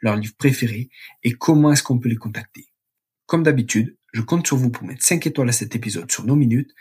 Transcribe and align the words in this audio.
leur 0.00 0.16
livre 0.16 0.34
préféré 0.36 0.90
et 1.22 1.32
comment 1.32 1.72
est-ce 1.72 1.82
qu'on 1.82 1.98
peut 1.98 2.08
les 2.08 2.16
contacter. 2.16 2.66
Comme 3.26 3.42
d'habitude, 3.42 3.96
je 4.12 4.22
compte 4.22 4.46
sur 4.46 4.56
vous 4.56 4.70
pour 4.70 4.84
mettre 4.84 5.04
5 5.04 5.26
étoiles 5.26 5.48
à 5.48 5.52
cet 5.52 5.76
épisode 5.76 6.10
sur 6.10 6.24
nos 6.24 6.36
minutes 6.36 6.74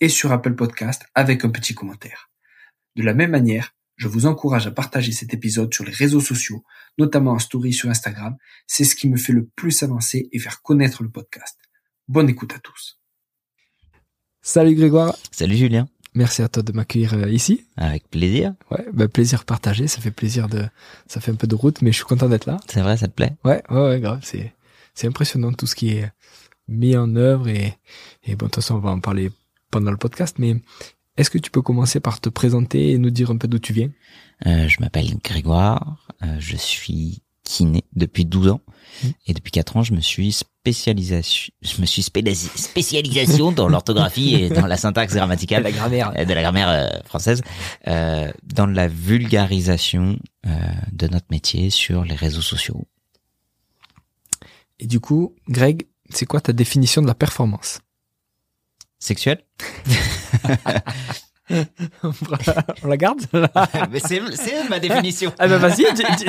et 0.00 0.08
sur 0.08 0.32
Apple 0.32 0.54
Podcast 0.54 1.04
avec 1.14 1.44
un 1.44 1.50
petit 1.50 1.74
commentaire. 1.74 2.30
De 2.96 3.02
la 3.02 3.14
même 3.14 3.30
manière, 3.30 3.74
je 3.96 4.08
vous 4.08 4.26
encourage 4.26 4.66
à 4.66 4.70
partager 4.70 5.12
cet 5.12 5.32
épisode 5.32 5.72
sur 5.72 5.84
les 5.84 5.92
réseaux 5.92 6.20
sociaux, 6.20 6.64
notamment 6.98 7.32
en 7.32 7.38
story 7.38 7.72
sur 7.72 7.88
Instagram. 7.88 8.36
C'est 8.66 8.84
ce 8.84 8.96
qui 8.96 9.08
me 9.08 9.16
fait 9.16 9.32
le 9.32 9.46
plus 9.46 9.82
avancer 9.82 10.28
et 10.32 10.38
faire 10.38 10.62
connaître 10.62 11.02
le 11.02 11.10
podcast. 11.10 11.58
Bonne 12.08 12.28
écoute 12.28 12.52
à 12.54 12.58
tous. 12.58 12.98
Salut 14.40 14.74
Grégoire. 14.74 15.16
Salut 15.30 15.56
Julien. 15.56 15.86
Merci 16.14 16.42
à 16.42 16.48
toi 16.48 16.62
de 16.62 16.72
m'accueillir 16.72 17.14
euh, 17.14 17.30
ici. 17.30 17.64
Avec 17.76 18.08
plaisir. 18.10 18.54
Ouais, 18.70 18.84
bah, 18.92 19.08
plaisir 19.08 19.44
partagé. 19.44 19.86
Ça 19.86 20.00
fait 20.00 20.10
plaisir 20.10 20.48
de, 20.48 20.64
ça 21.06 21.20
fait 21.20 21.32
un 21.32 21.36
peu 21.36 21.46
de 21.46 21.54
route, 21.54 21.80
mais 21.80 21.90
je 21.90 21.96
suis 21.96 22.04
content 22.04 22.28
d'être 22.28 22.46
là. 22.46 22.58
C'est 22.68 22.82
vrai, 22.82 22.96
ça 22.96 23.08
te 23.08 23.14
plaît? 23.14 23.34
Ouais, 23.44 23.62
ouais, 23.70 23.88
ouais, 23.88 24.00
grave. 24.00 24.20
C'est, 24.22 24.52
c'est 24.94 25.06
impressionnant 25.06 25.52
tout 25.52 25.66
ce 25.66 25.74
qui 25.74 25.90
est 25.90 26.10
mis 26.68 26.96
en 26.96 27.16
œuvre 27.16 27.48
et, 27.48 27.78
et 28.24 28.36
bon, 28.36 28.46
de 28.46 28.50
toute 28.50 28.56
façon, 28.56 28.74
on 28.74 28.80
va 28.80 28.90
en 28.90 29.00
parler 29.00 29.30
pendant 29.70 29.90
le 29.90 29.96
podcast, 29.96 30.36
mais 30.38 30.56
est-ce 31.16 31.30
que 31.30 31.38
tu 31.38 31.50
peux 31.50 31.62
commencer 31.62 31.98
par 31.98 32.20
te 32.20 32.28
présenter 32.28 32.90
et 32.90 32.98
nous 32.98 33.10
dire 33.10 33.30
un 33.30 33.36
peu 33.38 33.48
d'où 33.48 33.58
tu 33.58 33.72
viens? 33.72 33.90
Euh, 34.46 34.68
je 34.68 34.80
m'appelle 34.80 35.16
Grégoire. 35.24 36.06
Euh, 36.22 36.36
je 36.38 36.56
suis 36.56 37.21
kiné 37.44 37.84
depuis 37.94 38.24
12 38.24 38.48
ans. 38.48 38.60
Mmh. 39.02 39.08
Et 39.26 39.34
depuis 39.34 39.50
4 39.52 39.76
ans, 39.76 39.82
je 39.82 39.94
me 39.94 40.00
suis 40.00 40.32
spécialisation, 40.32 41.52
je 41.62 41.80
me 41.80 41.86
suis 41.86 42.02
spécialisation 42.02 43.52
dans 43.52 43.68
l'orthographie 43.68 44.34
et 44.34 44.48
dans 44.48 44.66
la 44.66 44.76
syntaxe 44.76 45.14
grammaticale. 45.14 45.62
De 45.62 45.68
la 45.68 45.72
grammaire. 45.72 46.12
De 46.12 46.32
la 46.32 46.42
grammaire 46.42 46.68
euh, 46.68 46.88
française. 47.04 47.42
Euh, 47.88 48.30
dans 48.44 48.66
la 48.66 48.88
vulgarisation 48.88 50.18
euh, 50.46 50.50
de 50.92 51.08
notre 51.08 51.26
métier 51.30 51.70
sur 51.70 52.04
les 52.04 52.14
réseaux 52.14 52.42
sociaux. 52.42 52.86
Et 54.78 54.86
du 54.86 55.00
coup, 55.00 55.34
Greg, 55.48 55.86
c'est 56.10 56.26
quoi 56.26 56.40
ta 56.40 56.52
définition 56.52 57.02
de 57.02 57.06
la 57.06 57.14
performance? 57.14 57.80
Sexuelle? 58.98 59.44
on 62.82 62.88
la 62.88 62.96
garde 62.96 63.20
Mais 63.90 64.00
c'est 64.00 64.20
ma 64.68 64.78
définition. 64.78 65.32
Ah 65.38 65.48
bah 65.48 65.58
vas-y, 65.58 65.84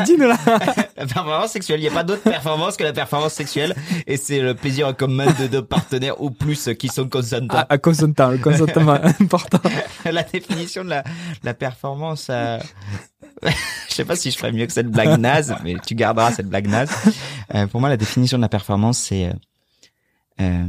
dis-nous 0.05 0.27
là. 0.27 0.37
La 0.97 1.05
performance 1.05 1.51
sexuelle, 1.51 1.79
il 1.79 1.83
n'y 1.83 1.89
a 1.89 1.93
pas 1.93 2.03
d'autre 2.03 2.21
performance 2.21 2.77
que 2.77 2.83
la 2.83 2.93
performance 2.93 3.33
sexuelle 3.33 3.75
et 4.07 4.15
c'est 4.15 4.39
le 4.39 4.53
plaisir 4.53 4.95
commun 4.95 5.25
de 5.39 5.47
deux 5.47 5.63
partenaires 5.63 6.21
ou 6.21 6.29
plus 6.29 6.69
qui 6.79 6.87
sont 6.87 7.09
consentants. 7.09 7.57
À, 7.57 7.73
à 7.73 7.77
consentant, 7.77 8.29
le 8.29 8.37
consentement 8.37 8.93
important. 9.19 9.59
La 10.05 10.23
définition 10.23 10.83
de 10.83 10.89
la, 10.89 11.03
la 11.43 11.53
performance, 11.53 12.27
euh... 12.29 12.59
je 13.43 13.93
sais 13.93 14.05
pas 14.05 14.15
si 14.15 14.31
je 14.31 14.37
ferais 14.37 14.51
mieux 14.51 14.65
que 14.65 14.73
cette 14.73 14.89
blague 14.89 15.19
naze, 15.19 15.55
mais 15.63 15.75
tu 15.85 15.95
garderas 15.95 16.31
cette 16.31 16.47
blague 16.47 16.67
naze. 16.67 16.91
Euh, 17.53 17.67
pour 17.67 17.81
moi, 17.81 17.89
la 17.89 17.97
définition 17.97 18.37
de 18.37 18.43
la 18.43 18.49
performance, 18.49 18.97
c'est 18.97 19.27
euh, 19.27 19.33
euh 20.41 20.67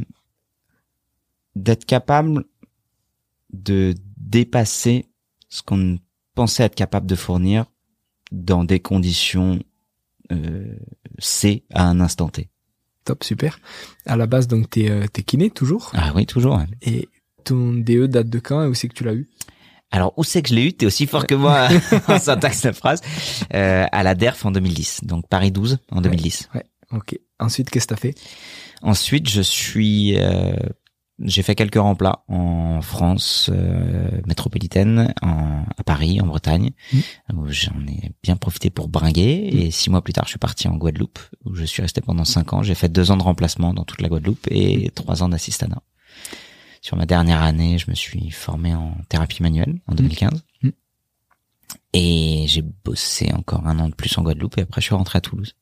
d'être 1.55 1.85
capable 1.85 2.45
de 3.53 3.95
dépasser 4.35 5.07
ce 5.49 5.63
qu'on 5.63 6.01
pensait 6.35 6.65
être 6.65 6.75
capable 6.75 7.07
de 7.07 7.15
fournir 7.15 7.67
dans 8.33 8.65
des 8.65 8.81
conditions 8.81 9.61
euh, 10.33 10.75
C 11.21 11.63
à 11.73 11.85
un 11.85 12.01
instant 12.01 12.29
T. 12.31 12.51
Top, 13.05 13.23
super. 13.23 13.61
À 14.07 14.17
la 14.17 14.27
base, 14.27 14.49
donc, 14.49 14.71
t'es 14.71 14.91
euh, 14.91 15.05
es 15.05 15.23
kiné 15.23 15.51
toujours? 15.51 15.93
Ah 15.95 16.13
oui, 16.17 16.27
toujours. 16.27 16.57
Ouais. 16.57 16.67
Et 16.83 17.09
ton 17.45 17.75
DE 17.75 18.07
date 18.07 18.29
de 18.29 18.41
quand 18.41 18.65
et 18.65 18.67
où 18.67 18.75
c'est 18.75 18.89
que 18.89 18.95
tu 18.95 19.05
l'as 19.05 19.15
eu? 19.15 19.29
Alors, 19.93 20.13
où 20.17 20.25
c'est 20.25 20.43
que 20.43 20.49
je 20.49 20.57
l'ai 20.57 20.67
eu? 20.67 20.73
T'es 20.73 20.87
aussi 20.87 21.07
fort 21.07 21.29
que 21.29 21.37
moi 21.37 21.69
en 22.09 22.19
syntaxe 22.19 22.63
de 22.63 22.73
phrase. 22.73 23.03
Euh, 23.55 23.87
à 23.93 24.03
la 24.03 24.17
DERF 24.17 24.45
en 24.45 24.51
2010, 24.51 25.03
donc 25.05 25.29
Paris 25.29 25.53
12 25.53 25.79
en 25.93 26.01
2010. 26.01 26.49
Ouais, 26.55 26.61
ouais. 26.61 26.99
ok. 26.99 27.21
Ensuite, 27.39 27.71
qu'est-ce 27.71 27.87
que 27.87 27.95
t'as 27.95 28.01
fait? 28.01 28.15
Ensuite, 28.83 29.29
je 29.29 29.43
suis 29.43 30.19
euh, 30.19 30.57
j'ai 31.21 31.43
fait 31.43 31.55
quelques 31.55 31.77
remplats 31.77 32.25
en 32.29 32.83
France 32.83 33.51
euh, 33.53 34.21
métropolitaine, 34.27 35.15
en, 35.23 35.65
à 35.77 35.85
Paris, 35.85 36.21
en 36.21 36.27
Bretagne, 36.27 36.73
mmh. 36.93 36.99
où 37.35 37.47
j'en 37.49 37.81
ai 37.87 38.13
bien 38.23 38.37
profité 38.37 38.71
pour 38.71 38.89
bringuer. 38.89 39.51
Mmh. 39.53 39.59
Et 39.59 39.71
six 39.71 39.91
mois 39.91 40.03
plus 40.03 40.13
tard, 40.13 40.25
je 40.25 40.31
suis 40.31 40.39
parti 40.39 40.67
en 40.67 40.77
Guadeloupe, 40.77 41.21
où 41.45 41.55
je 41.55 41.65
suis 41.65 41.83
resté 41.83 42.01
pendant 42.01 42.25
cinq 42.25 42.53
ans. 42.53 42.63
J'ai 42.63 42.75
fait 42.75 42.89
deux 42.89 43.11
ans 43.11 43.17
de 43.17 43.23
remplacement 43.23 43.73
dans 43.73 43.85
toute 43.85 44.01
la 44.01 44.09
Guadeloupe 44.09 44.47
et 44.51 44.89
mmh. 44.89 44.91
trois 44.91 45.23
ans 45.23 45.29
d'assistanat. 45.29 45.83
Sur 46.81 46.97
ma 46.97 47.07
dernière 47.07 47.43
année, 47.43 47.79
je 47.79 47.89
me 47.89 47.95
suis 47.95 48.31
formé 48.31 48.75
en 48.75 48.95
thérapie 49.09 49.43
manuelle 49.43 49.81
en 49.87 49.95
2015. 49.95 50.45
Et 51.95 52.45
j'ai 52.49 52.63
bossé 52.63 53.33
encore 53.33 53.67
un 53.67 53.79
an 53.79 53.89
de 53.89 53.95
plus 53.95 54.19
en 54.19 54.23
Guadeloupe 54.23 54.59
et 54.59 54.63
après 54.63 54.81
je 54.81 54.87
suis 54.87 54.95
rentré 54.95 55.17
à 55.17 55.21
Toulouse. 55.21 55.55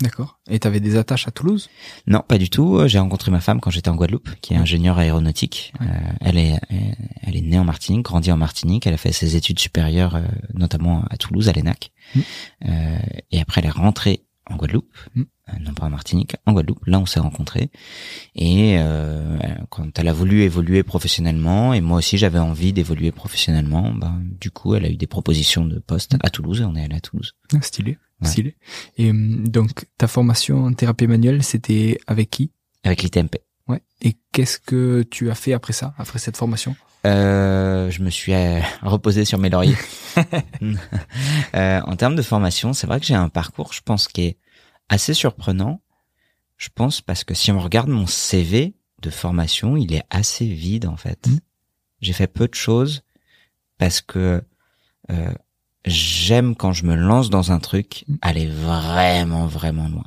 D'accord. 0.00 0.38
Et 0.50 0.58
tu 0.58 0.66
avais 0.66 0.80
des 0.80 0.96
attaches 0.96 1.26
à 1.26 1.30
Toulouse? 1.30 1.70
Non, 2.06 2.22
pas 2.26 2.36
du 2.36 2.50
tout. 2.50 2.86
J'ai 2.86 2.98
rencontré 2.98 3.30
ma 3.30 3.40
femme 3.40 3.60
quand 3.60 3.70
j'étais 3.70 3.88
en 3.88 3.96
Guadeloupe, 3.96 4.28
qui 4.42 4.52
est 4.52 4.56
ingénieure 4.56 4.98
aéronautique. 4.98 5.72
Euh, 5.80 5.84
elle 6.20 6.36
est 6.36 6.58
elle 7.22 7.36
est 7.36 7.40
née 7.40 7.58
en 7.58 7.64
Martinique, 7.64 8.02
grandie 8.02 8.30
en 8.30 8.36
Martinique. 8.36 8.86
Elle 8.86 8.94
a 8.94 8.98
fait 8.98 9.12
ses 9.12 9.36
études 9.36 9.58
supérieures, 9.58 10.16
euh, 10.16 10.26
notamment 10.52 11.04
à 11.08 11.16
Toulouse, 11.16 11.48
à 11.48 11.52
l'ENAC. 11.52 11.92
Mmh. 12.14 12.20
Euh, 12.66 12.98
et 13.30 13.40
après, 13.40 13.62
elle 13.62 13.68
est 13.68 13.70
rentrée 13.70 14.26
en 14.48 14.56
Guadeloupe, 14.56 14.94
mmh. 15.14 15.22
non 15.60 15.72
pas 15.72 15.86
en 15.86 15.90
Martinique, 15.90 16.36
en 16.44 16.52
Guadeloupe. 16.52 16.84
Là, 16.86 17.00
on 17.00 17.06
s'est 17.06 17.18
rencontrés. 17.18 17.70
Et 18.34 18.78
quand 19.70 19.98
elle 19.98 20.08
a 20.08 20.12
voulu 20.12 20.42
évoluer 20.42 20.82
professionnellement, 20.82 21.72
et 21.72 21.80
moi 21.80 21.98
aussi 21.98 22.16
j'avais 22.16 22.38
envie 22.38 22.72
d'évoluer 22.72 23.10
professionnellement, 23.10 23.92
ben 23.92 24.22
du 24.40 24.50
coup, 24.52 24.74
elle 24.74 24.84
a 24.84 24.90
eu 24.90 24.96
des 24.96 25.08
propositions 25.08 25.64
de 25.64 25.78
poste 25.78 26.14
mmh. 26.14 26.18
à 26.22 26.30
Toulouse 26.30 26.60
et 26.60 26.64
on 26.64 26.76
est 26.76 26.84
allé 26.84 26.94
à 26.94 27.00
Toulouse. 27.00 27.34
Ah, 27.52 27.60
stylé. 27.60 27.98
Ouais. 28.22 28.54
Et 28.96 29.10
hum, 29.10 29.48
donc, 29.48 29.86
ta 29.98 30.06
formation 30.06 30.64
en 30.64 30.72
thérapie 30.72 31.06
manuelle, 31.06 31.42
c'était 31.42 31.98
avec 32.06 32.30
qui? 32.30 32.52
Avec 32.84 33.02
l'ITMP. 33.02 33.36
Ouais. 33.68 33.82
Et 34.00 34.16
qu'est-ce 34.32 34.58
que 34.58 35.02
tu 35.02 35.30
as 35.30 35.34
fait 35.34 35.52
après 35.52 35.72
ça, 35.72 35.94
après 35.98 36.18
cette 36.18 36.36
formation? 36.36 36.76
Euh, 37.06 37.90
Je 37.90 38.02
me 38.02 38.10
suis 38.10 38.32
euh, 38.32 38.60
reposé 38.82 39.24
sur 39.24 39.38
mes 39.38 39.50
lauriers. 39.50 39.76
euh, 41.54 41.80
en 41.82 41.96
termes 41.96 42.16
de 42.16 42.22
formation, 42.22 42.72
c'est 42.72 42.86
vrai 42.86 43.00
que 43.00 43.06
j'ai 43.06 43.14
un 43.14 43.28
parcours, 43.28 43.72
je 43.72 43.82
pense, 43.82 44.08
qui 44.08 44.22
est 44.22 44.38
assez 44.88 45.14
surprenant. 45.14 45.82
Je 46.56 46.68
pense 46.74 47.02
parce 47.02 47.24
que 47.24 47.34
si 47.34 47.52
on 47.52 47.60
regarde 47.60 47.88
mon 47.88 48.06
CV 48.06 48.76
de 49.02 49.10
formation, 49.10 49.76
il 49.76 49.92
est 49.92 50.04
assez 50.08 50.46
vide 50.46 50.86
en 50.86 50.96
fait. 50.96 51.26
Mmh. 51.26 51.38
J'ai 52.00 52.12
fait 52.14 52.26
peu 52.26 52.48
de 52.48 52.54
choses 52.54 53.02
parce 53.78 54.00
que 54.00 54.42
euh, 55.10 55.34
j'aime 55.86 56.56
quand 56.56 56.72
je 56.72 56.84
me 56.84 56.94
lance 56.94 57.30
dans 57.30 57.52
un 57.52 57.60
truc, 57.60 58.04
mm. 58.08 58.16
aller 58.22 58.46
vraiment, 58.46 59.46
vraiment 59.46 59.88
loin. 59.88 60.04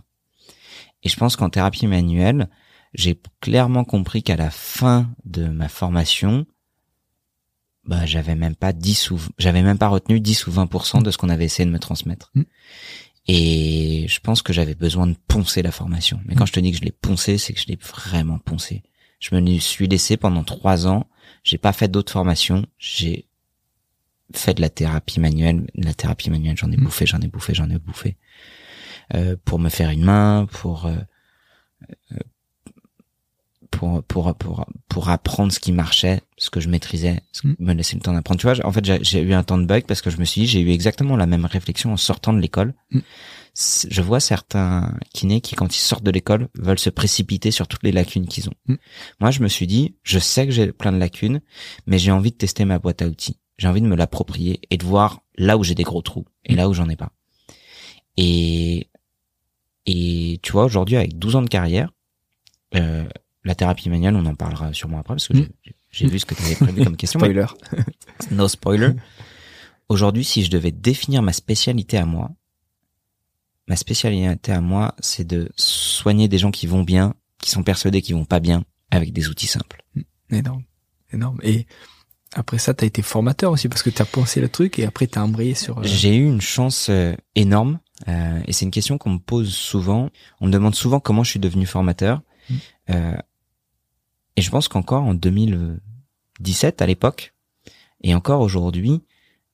Et 1.03 1.09
je 1.09 1.15
pense 1.15 1.35
qu'en 1.35 1.49
thérapie 1.49 1.87
manuelle, 1.87 2.49
j'ai 2.93 3.19
clairement 3.39 3.85
compris 3.85 4.21
qu'à 4.21 4.35
la 4.35 4.49
fin 4.49 5.09
de 5.25 5.47
ma 5.47 5.69
formation, 5.69 6.45
bah, 7.85 8.05
j'avais 8.05 8.35
même 8.35 8.55
pas 8.55 8.73
10 8.73 9.11
ou, 9.11 9.19
j'avais 9.37 9.61
même 9.61 9.77
pas 9.77 9.87
retenu 9.87 10.19
10 10.19 10.47
ou 10.47 10.51
20% 10.51 11.01
de 11.01 11.11
ce 11.11 11.17
qu'on 11.17 11.29
avait 11.29 11.45
essayé 11.45 11.65
de 11.65 11.71
me 11.71 11.79
transmettre. 11.79 12.31
Mm. 12.35 12.43
Et 13.27 14.05
je 14.09 14.19
pense 14.19 14.41
que 14.41 14.53
j'avais 14.53 14.75
besoin 14.75 15.07
de 15.07 15.15
poncer 15.27 15.61
la 15.61 15.71
formation. 15.71 16.19
Mais 16.25 16.35
quand 16.35 16.43
mm. 16.43 16.47
je 16.47 16.53
te 16.53 16.59
dis 16.59 16.71
que 16.71 16.77
je 16.77 16.83
l'ai 16.83 16.91
poncé, 16.91 17.37
c'est 17.37 17.53
que 17.53 17.59
je 17.59 17.67
l'ai 17.67 17.77
vraiment 17.77 18.39
poncé. 18.39 18.83
Je 19.19 19.35
me 19.35 19.59
suis 19.59 19.87
laissé 19.87 20.17
pendant 20.17 20.43
trois 20.43 20.87
ans. 20.87 21.07
J'ai 21.43 21.57
pas 21.57 21.73
fait 21.73 21.87
d'autres 21.87 22.11
formations. 22.11 22.65
J'ai 22.77 23.28
fait 24.33 24.53
de 24.53 24.61
la 24.61 24.69
thérapie 24.69 25.19
manuelle. 25.19 25.69
La 25.75 25.93
thérapie 25.93 26.29
manuelle, 26.29 26.57
j'en 26.57 26.71
ai 26.71 26.77
mmh. 26.77 26.83
bouffé, 26.83 27.05
j'en 27.05 27.19
ai 27.19 27.27
bouffé, 27.27 27.53
j'en 27.53 27.69
ai 27.69 27.77
bouffé. 27.77 28.17
Euh, 29.15 29.35
pour 29.43 29.59
me 29.59 29.69
faire 29.69 29.89
une 29.89 30.03
main, 30.03 30.47
pour, 30.51 30.85
euh, 30.85 30.95
euh, 32.11 32.17
pour 33.71 34.03
pour 34.03 34.35
pour 34.35 34.65
pour 34.87 35.09
apprendre 35.09 35.51
ce 35.51 35.59
qui 35.59 35.71
marchait, 35.71 36.21
ce 36.37 36.49
que 36.49 36.59
je 36.59 36.69
maîtrisais, 36.69 37.21
mmh. 37.43 37.53
me 37.59 37.73
laisser 37.73 37.95
le 37.95 38.01
temps 38.01 38.13
d'apprendre. 38.13 38.39
Tu 38.39 38.47
vois, 38.47 38.55
en 38.65 38.71
fait, 38.71 39.03
j'ai 39.03 39.21
eu 39.21 39.33
un 39.33 39.43
temps 39.43 39.57
de 39.57 39.65
bug 39.65 39.85
parce 39.85 40.01
que 40.01 40.09
je 40.09 40.17
me 40.17 40.25
suis 40.25 40.41
dit, 40.41 40.47
j'ai 40.47 40.61
eu 40.61 40.69
exactement 40.69 41.15
la 41.15 41.25
même 41.25 41.45
réflexion 41.45 41.91
en 41.91 41.97
sortant 41.97 42.33
de 42.33 42.39
l'école. 42.39 42.75
Mmh. 42.91 42.99
Je 43.89 44.01
vois 44.01 44.19
certains 44.19 44.95
kinés 45.13 45.41
qui, 45.41 45.55
quand 45.55 45.75
ils 45.75 45.81
sortent 45.81 46.03
de 46.03 46.11
l'école, 46.11 46.47
veulent 46.55 46.79
se 46.79 46.91
précipiter 46.91 47.51
sur 47.51 47.67
toutes 47.67 47.83
les 47.83 47.91
lacunes 47.91 48.27
qu'ils 48.27 48.47
ont. 48.47 48.53
Moi, 49.19 49.31
je 49.31 49.41
me 49.41 49.47
suis 49.47 49.67
dit, 49.67 49.95
je 50.03 50.19
sais 50.19 50.45
que 50.45 50.53
j'ai 50.53 50.71
plein 50.71 50.93
de 50.93 50.97
lacunes, 50.97 51.41
mais 51.85 51.97
j'ai 51.97 52.11
envie 52.11 52.31
de 52.31 52.37
tester 52.37 52.63
ma 52.63 52.79
boîte 52.79 53.01
à 53.01 53.07
outils 53.07 53.37
j'ai 53.59 53.67
envie 53.67 53.81
de 53.81 53.85
me 53.87 53.95
l'approprier 53.95 54.59
et 54.71 54.77
de 54.77 54.83
voir 54.85 55.21
là 55.37 55.55
où 55.57 55.63
j'ai 55.63 55.75
des 55.75 55.83
gros 55.83 56.01
trous 56.01 56.25
et 56.45 56.55
là 56.55 56.67
où 56.67 56.73
j'en 56.73 56.89
ai 56.89 56.95
pas. 56.95 57.11
Et 58.17 58.87
Et 59.85 60.39
tu 60.43 60.51
vois, 60.51 60.65
aujourd'hui, 60.65 60.97
avec 60.97 61.17
12 61.17 61.35
ans 61.35 61.41
de 61.41 61.49
carrière, 61.49 61.91
euh, 62.75 63.07
la 63.43 63.55
thérapie 63.55 63.89
manuelle, 63.89 64.15
on 64.15 64.25
en 64.25 64.35
parlera 64.35 64.71
sûrement 64.73 64.99
après 64.99 65.15
parce 65.15 65.27
que 65.27 65.33
Mm. 65.33 65.47
j'ai- 65.91 66.07
vu 66.07 66.19
ce 66.19 66.25
que 66.25 66.35
tu 66.35 66.43
avais 66.43 66.55
prévu 66.55 66.83
comme 66.83 66.97
question. 66.97 67.19
Spoiler. 67.19 67.45
no 68.31 68.47
spoiler. 68.47 68.91
Aujourd'hui, 69.87 70.23
si 70.23 70.43
je 70.43 70.51
devais 70.51 70.71
définir 70.71 71.21
ma 71.23 71.33
spécialité 71.33 71.97
à 71.97 72.05
moi, 72.05 72.29
ma 73.67 73.75
spécialité 73.75 74.51
à 74.51 74.61
moi, 74.61 74.93
c'est 74.99 75.25
de 75.25 75.49
soigner 75.55 76.27
des 76.27 76.37
gens 76.37 76.51
qui 76.51 76.67
vont 76.67 76.83
bien, 76.83 77.15
qui 77.41 77.49
sont 77.49 77.63
persuadés 77.63 78.01
qu'ils 78.03 78.15
vont 78.15 78.25
pas 78.25 78.39
bien, 78.39 78.63
avec 78.91 79.11
des 79.13 79.27
outils 79.29 79.47
simples. 79.47 79.83
Énorme. 80.29 80.63
Énorme. 81.11 81.39
Et 81.41 81.65
après 82.35 82.57
ça, 82.59 82.73
t'as 82.73 82.85
été 82.85 83.01
formateur 83.01 83.51
aussi 83.51 83.67
parce 83.69 83.81
que 83.83 83.89
t'as 83.89 84.05
pensé 84.05 84.39
le 84.41 84.49
truc 84.49 84.77
et 84.79 84.85
après 84.85 85.07
t'as 85.07 85.21
embrayé 85.21 85.53
sur. 85.55 85.79
euh, 85.79 85.83
J'ai 85.83 86.15
eu 86.15 86.25
une 86.25 86.41
chance 86.41 86.87
euh, 86.89 87.15
énorme, 87.35 87.79
euh, 88.07 88.39
et 88.47 88.53
c'est 88.53 88.65
une 88.65 88.71
question 88.71 88.97
qu'on 88.97 89.11
me 89.11 89.19
pose 89.19 89.53
souvent. 89.53 90.09
On 90.41 90.47
me 90.47 90.51
demande 90.51 90.75
souvent 90.75 90.99
comment 90.99 91.23
je 91.23 91.31
suis 91.31 91.39
devenu 91.39 91.65
formateur. 91.65 92.21
Mm. 92.49 92.53
Euh, 92.91 93.17
et 94.35 94.41
je 94.41 94.49
pense 94.51 94.67
qu'encore 94.67 95.03
en 95.03 95.13
2017 95.13 96.81
à 96.81 96.85
l'époque, 96.85 97.33
et 98.01 98.13
encore 98.15 98.41
aujourd'hui, 98.41 99.01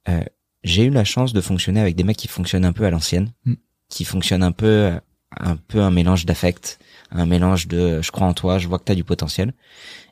euh, 0.10 0.22
j'ai 0.63 0.83
eu 0.86 0.89
la 0.89 1.04
chance 1.04 1.33
de 1.33 1.42
fonctionner 1.42 1.80
avec 1.80 1.95
des 1.95 2.04
mecs 2.04 2.18
qui 2.18 2.27
fonctionnent 2.27 2.66
un 2.66 2.74
peu 2.74 2.86
à 2.86 2.89
l'ancienne, 2.92 3.31
Mm. 3.45 3.54
qui 3.89 4.06
fonctionnent 4.06 4.44
un 4.44 4.51
peu, 4.51 4.66
euh, 4.68 5.00
un 5.39 5.56
peu 5.56 5.81
un 5.81 5.92
mélange 5.92 6.25
d'affect, 6.25 6.80
un 7.12 7.25
mélange 7.25 7.68
de 7.68 8.01
je 8.01 8.12
crois 8.12 8.27
en 8.27 8.33
toi, 8.33 8.57
je 8.57 8.68
vois 8.68 8.80
que 8.80 8.83
t'as 8.86 8.95
du 8.95 9.04
potentiel. 9.04 9.54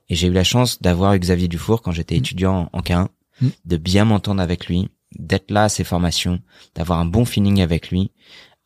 Et 0.09 0.15
j'ai 0.15 0.27
eu 0.27 0.33
la 0.33 0.43
chance 0.43 0.81
d'avoir 0.81 1.13
eu 1.13 1.19
Xavier 1.19 1.47
Dufour 1.47 1.81
quand 1.81 1.91
j'étais 1.91 2.15
Mm. 2.15 2.19
étudiant 2.19 2.69
en 2.73 2.81
K1, 2.81 3.07
Mm. 3.41 3.47
de 3.65 3.77
bien 3.77 4.05
m'entendre 4.05 4.41
avec 4.41 4.67
lui, 4.67 4.89
d'être 5.17 5.49
là 5.51 5.63
à 5.65 5.69
ses 5.69 5.83
formations, 5.83 6.41
d'avoir 6.75 6.99
un 6.99 7.05
bon 7.05 7.25
feeling 7.25 7.61
avec 7.61 7.89
lui. 7.89 8.11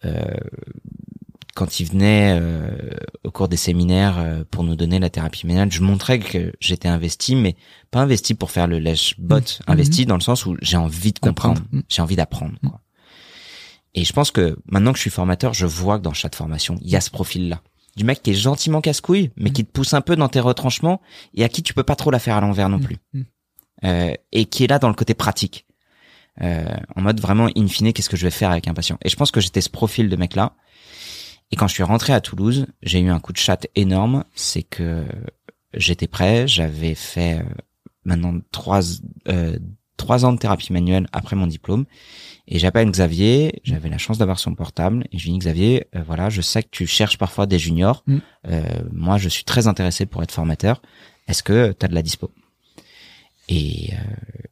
Euh, 0.05 0.23
quand 1.55 1.79
il 1.79 1.85
venait 1.87 2.37
euh, 2.39 2.71
au 3.23 3.31
cours 3.31 3.47
des 3.47 3.57
séminaires 3.57 4.19
euh, 4.19 4.43
pour 4.51 4.63
nous 4.63 4.75
donner 4.75 4.99
la 4.99 5.09
thérapie 5.09 5.47
ménage, 5.47 5.73
je 5.73 5.81
montrais 5.81 6.19
que 6.19 6.53
j'étais 6.59 6.87
investi, 6.87 7.35
mais 7.35 7.55
pas 7.89 8.01
investi 8.01 8.35
pour 8.35 8.51
faire 8.51 8.67
le 8.67 8.77
lèche-bot, 8.79 9.37
Mhm. 9.39 9.43
investi 9.73 10.05
dans 10.05 10.15
le 10.15 10.21
sens 10.21 10.45
où 10.45 10.55
j'ai 10.61 10.77
envie 10.77 11.13
de 11.13 11.19
comprendre, 11.19 11.61
j'ai 11.89 12.01
envie 12.03 12.15
d'apprendre. 12.15 12.57
quoi. 12.61 12.81
Et 13.95 14.03
je 14.05 14.13
pense 14.13 14.29
que 14.29 14.57
maintenant 14.67 14.91
que 14.91 14.97
je 14.97 15.01
suis 15.01 15.09
formateur, 15.09 15.55
je 15.55 15.65
vois 15.65 15.97
que 15.97 16.03
dans 16.03 16.13
chaque 16.13 16.35
formation, 16.35 16.77
il 16.81 16.89
y 16.91 16.95
a 16.95 17.01
ce 17.01 17.09
profil-là. 17.09 17.61
Du 17.97 18.03
mec 18.03 18.21
qui 18.21 18.29
est 18.29 18.35
gentiment 18.35 18.79
casse-couille, 18.79 19.31
mais 19.35 19.49
qui 19.49 19.65
te 19.65 19.71
pousse 19.71 19.95
un 19.95 20.01
peu 20.01 20.15
dans 20.15 20.29
tes 20.29 20.39
retranchements 20.39 21.01
et 21.33 21.43
à 21.43 21.49
qui 21.49 21.63
tu 21.63 21.73
peux 21.73 21.83
pas 21.83 21.95
trop 21.95 22.11
la 22.11 22.19
faire 22.19 22.37
à 22.37 22.41
l'envers 22.41 22.69
non 22.69 22.79
plus. 22.79 22.97
Mhm. 23.13 23.25
Euh, 23.85 24.13
et 24.31 24.45
qui 24.45 24.63
est 24.63 24.67
là 24.67 24.77
dans 24.77 24.87
le 24.87 24.93
côté 24.93 25.15
pratique. 25.15 25.65
Euh, 26.41 26.77
en 26.95 27.01
mode 27.01 27.19
vraiment, 27.19 27.49
in 27.57 27.67
fine, 27.67 27.93
qu'est-ce 27.93 28.09
que 28.09 28.17
je 28.17 28.23
vais 28.23 28.31
faire 28.31 28.51
avec 28.51 28.67
un 28.67 28.75
patient? 28.75 28.99
Et 29.03 29.09
je 29.09 29.15
pense 29.15 29.31
que 29.31 29.41
j'étais 29.41 29.61
ce 29.61 29.71
profil 29.71 30.09
de 30.09 30.15
mec-là. 30.15 30.55
Et 31.51 31.55
quand 31.55 31.67
je 31.67 31.73
suis 31.73 31.83
rentré 31.83 32.13
à 32.13 32.21
Toulouse, 32.21 32.67
j'ai 32.83 32.99
eu 32.99 33.09
un 33.09 33.19
coup 33.19 33.33
de 33.33 33.37
chat 33.37 33.65
énorme. 33.75 34.25
C'est 34.35 34.63
que 34.63 35.05
j'étais 35.73 36.07
prêt, 36.07 36.47
j'avais 36.47 36.93
fait 36.93 37.39
euh, 37.39 37.43
maintenant 38.05 38.39
trois 38.51 38.81
euh, 39.27 39.57
trois 39.95 40.25
ans 40.25 40.33
de 40.33 40.37
thérapie 40.37 40.71
manuelle 40.71 41.07
après 41.11 41.35
mon 41.35 41.47
diplôme. 41.47 41.85
Et 42.47 42.59
j'appelle 42.59 42.89
Xavier, 42.89 43.59
j'avais 43.63 43.89
la 43.89 43.97
chance 43.97 44.17
d'avoir 44.17 44.39
son 44.39 44.55
portable, 44.55 45.05
et 45.11 45.17
je 45.17 45.25
lui 45.25 45.33
dis 45.33 45.39
Xavier, 45.39 45.87
euh, 45.95 46.01
voilà, 46.05 46.29
je 46.29 46.41
sais 46.41 46.63
que 46.63 46.69
tu 46.71 46.87
cherches 46.87 47.17
parfois 47.17 47.45
des 47.45 47.59
juniors. 47.59 48.03
Mm. 48.07 48.17
Euh, 48.47 48.63
moi, 48.93 49.17
je 49.17 49.27
suis 49.29 49.43
très 49.43 49.67
intéressé 49.67 50.05
pour 50.05 50.23
être 50.23 50.31
formateur. 50.31 50.81
Est-ce 51.27 51.43
que 51.43 51.73
tu 51.73 51.85
as 51.85 51.89
de 51.89 51.95
la 51.95 52.01
dispo? 52.01 52.31
Et 53.49 53.91
euh, 53.93 53.97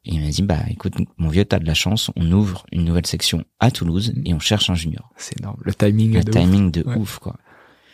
il 0.04 0.20
m'a 0.20 0.28
dit, 0.28 0.42
bah 0.42 0.60
écoute, 0.70 0.94
mon 1.18 1.28
vieux, 1.28 1.44
t'as 1.44 1.58
de 1.58 1.66
la 1.66 1.74
chance, 1.74 2.10
on 2.16 2.30
ouvre 2.32 2.64
une 2.72 2.84
nouvelle 2.84 3.06
section 3.06 3.44
à 3.60 3.70
Toulouse 3.70 4.12
Mm. 4.14 4.22
et 4.26 4.34
on 4.34 4.40
cherche 4.40 4.70
un 4.70 4.74
junior. 4.74 5.10
C'est 5.16 5.38
énorme. 5.40 5.60
Le 5.62 5.74
timing 5.74 6.12
Le 6.14 6.18
ouf. 6.20 6.30
timing 6.30 6.70
de 6.70 6.82
Ouais. 6.82 6.96
ouf, 6.96 7.18
quoi. 7.18 7.36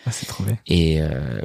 Ah, 0.07 0.11
c'est 0.11 0.27
trop 0.27 0.43
bien. 0.45 0.59
Et 0.67 1.01
euh, 1.01 1.41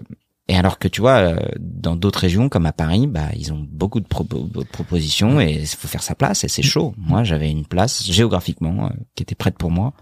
et 0.47 0.55
alors 0.55 0.79
que 0.79 0.87
tu 0.87 1.01
vois, 1.01 1.17
euh, 1.17 1.39
dans 1.59 1.95
d'autres 1.95 2.19
régions 2.19 2.47
comme 2.47 2.65
à 2.65 2.71
Paris, 2.71 3.07
bah 3.07 3.29
ils 3.35 3.51
ont 3.51 3.67
beaucoup 3.69 3.99
de 3.99 4.07
propo- 4.07 4.49
de 4.49 4.63
propositions 4.63 5.41
et 5.41 5.51
il 5.51 5.67
faut 5.67 5.87
faire 5.87 6.03
sa 6.03 6.15
place 6.15 6.43
et 6.43 6.47
c'est 6.47 6.61
chaud. 6.61 6.93
Moi, 6.97 7.23
j'avais 7.23 7.51
une 7.51 7.65
place 7.65 8.05
géographiquement 8.05 8.85
euh, 8.85 8.89
qui 9.15 9.23
était 9.23 9.35
prête 9.35 9.57
pour 9.57 9.71
moi, 9.71 9.93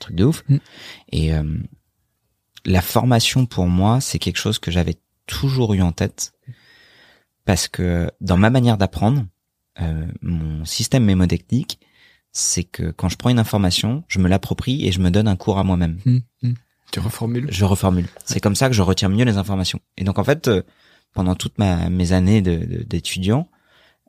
truc 0.00 0.16
de 0.16 0.24
ouf. 0.24 0.42
Mm. 0.48 0.56
Et 1.12 1.34
euh, 1.34 1.56
la 2.64 2.82
formation 2.82 3.46
pour 3.46 3.66
moi, 3.66 4.00
c'est 4.00 4.18
quelque 4.18 4.38
chose 4.38 4.58
que 4.58 4.70
j'avais 4.70 4.96
toujours 5.26 5.74
eu 5.74 5.82
en 5.82 5.92
tête 5.92 6.32
parce 7.44 7.68
que 7.68 8.10
dans 8.20 8.36
ma 8.36 8.50
manière 8.50 8.78
d'apprendre, 8.78 9.24
euh, 9.80 10.06
mon 10.20 10.64
système 10.64 11.04
mémodictique, 11.04 11.78
c'est 12.32 12.64
que 12.64 12.90
quand 12.90 13.08
je 13.08 13.16
prends 13.16 13.30
une 13.30 13.38
information, 13.38 14.04
je 14.08 14.18
me 14.18 14.28
l'approprie 14.28 14.86
et 14.86 14.92
je 14.92 15.00
me 15.00 15.10
donne 15.10 15.28
un 15.28 15.36
cours 15.36 15.58
à 15.58 15.64
moi-même 15.64 15.98
hum. 16.06 16.54
Tu 16.92 17.00
reformules? 17.00 17.48
je 17.50 17.64
reformule. 17.64 18.06
C'est 18.24 18.38
comme 18.40 18.54
ça 18.54 18.68
que 18.68 18.74
je 18.74 18.82
retiens 18.82 19.08
mieux 19.08 19.24
les 19.24 19.36
informations. 19.38 19.80
Et 19.96 20.04
donc 20.04 20.18
en 20.18 20.24
fait, 20.24 20.46
euh, 20.48 20.62
pendant 21.14 21.34
toutes 21.34 21.58
ma, 21.58 21.88
mes 21.90 22.12
années 22.12 22.40
de- 22.42 22.56
de- 22.64 22.82
d'étudiant, 22.84 23.48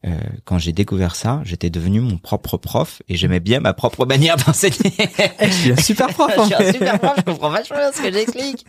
euh, 0.05 0.11
quand 0.43 0.57
j'ai 0.59 0.73
découvert 0.73 1.15
ça, 1.15 1.41
j'étais 1.45 1.69
devenu 1.69 2.01
mon 2.01 2.17
propre 2.17 2.57
prof 2.57 3.01
et 3.07 3.15
j'aimais 3.15 3.39
bien 3.39 3.61
ma 3.61 3.73
propre 3.73 4.05
manière 4.05 4.35
d'enseigner. 4.35 4.93
Je 5.41 5.47
suis 5.47 5.71
un 5.71 5.75
super 5.77 6.07
prof. 6.09 6.31
je 6.37 6.43
suis 6.43 6.53
en 6.55 6.59
un 6.59 6.63
fait. 6.63 6.73
super 6.73 6.99
prof, 6.99 7.13
je 7.17 7.21
comprends 7.23 7.49
vachement 7.49 7.77
ce 7.93 8.01
que 8.01 8.11
j'explique. 8.11 8.65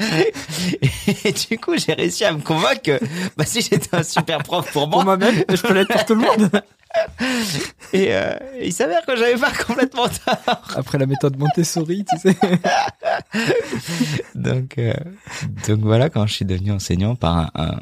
Et 0.00 1.32
du 1.32 1.58
coup, 1.58 1.76
j'ai 1.76 1.92
réussi 1.92 2.24
à 2.24 2.32
me 2.32 2.40
convaincre 2.40 2.82
que 2.82 3.00
bah, 3.36 3.44
si 3.44 3.60
j'étais 3.60 3.94
un 3.94 4.02
super 4.02 4.38
prof 4.38 4.70
pour 4.72 4.88
Pour 4.88 5.04
moi, 5.04 5.16
moi-même, 5.16 5.44
je 5.48 5.62
peux 5.62 5.72
l'être 5.72 5.92
pour 5.92 6.04
tout 6.04 6.14
le 6.14 6.22
monde. 6.22 6.50
et 7.92 8.14
euh, 8.14 8.34
il 8.60 8.72
s'avère 8.72 9.04
que 9.04 9.16
j'avais 9.16 9.36
pas 9.36 9.50
complètement 9.52 10.08
tort. 10.08 10.74
Après 10.76 10.98
la 10.98 11.06
méthode 11.06 11.36
Montessori, 11.36 12.04
tu 12.04 12.18
sais. 12.18 12.36
Donc, 14.34 14.78
euh, 14.78 14.92
donc 15.66 15.80
voilà, 15.80 16.10
quand 16.10 16.26
je 16.26 16.34
suis 16.34 16.44
devenu 16.44 16.72
enseignant 16.72 17.16
par 17.16 17.36
un, 17.36 17.50
un, 17.54 17.80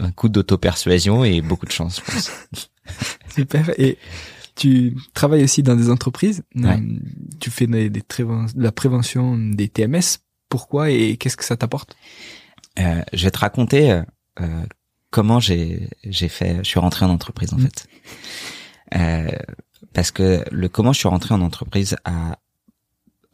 un 0.00 0.10
coup 0.10 0.28
d'auto-persuasion 0.28 1.24
et 1.24 1.40
beaucoup 1.40 1.66
de 1.66 1.72
chance, 1.72 2.00
je 2.04 2.12
pense. 2.12 2.30
Super. 3.34 3.70
Et 3.78 3.98
tu 4.54 4.96
travailles 5.14 5.44
aussi 5.44 5.62
dans 5.62 5.76
des 5.76 5.90
entreprises. 5.90 6.42
Ouais. 6.54 6.70
Euh, 6.70 6.78
Tu 7.40 7.50
fais 7.50 7.66
des, 7.66 7.90
des 7.90 8.02
la 8.56 8.72
prévention 8.72 9.36
des 9.36 9.68
TMS. 9.68 10.18
Pourquoi 10.52 10.90
et 10.90 11.16
qu'est-ce 11.16 11.38
que 11.38 11.44
ça 11.46 11.56
t'apporte? 11.56 11.96
Euh, 12.78 13.02
je 13.14 13.24
vais 13.24 13.30
te 13.30 13.38
raconter 13.38 13.90
euh, 13.90 14.02
euh, 14.40 14.66
comment 15.10 15.40
j'ai 15.40 15.88
j'ai 16.04 16.28
fait. 16.28 16.58
Je 16.58 16.68
suis 16.68 16.78
rentré 16.80 17.06
en 17.06 17.10
entreprise 17.10 17.54
en 17.54 17.56
Mm. 17.56 17.62
fait, 17.62 17.86
euh, 18.94 19.30
parce 19.94 20.10
que 20.10 20.44
le 20.50 20.68
comment 20.68 20.92
je 20.92 20.98
suis 20.98 21.08
rentré 21.08 21.32
en 21.32 21.40
entreprise 21.40 21.96
a 22.04 22.38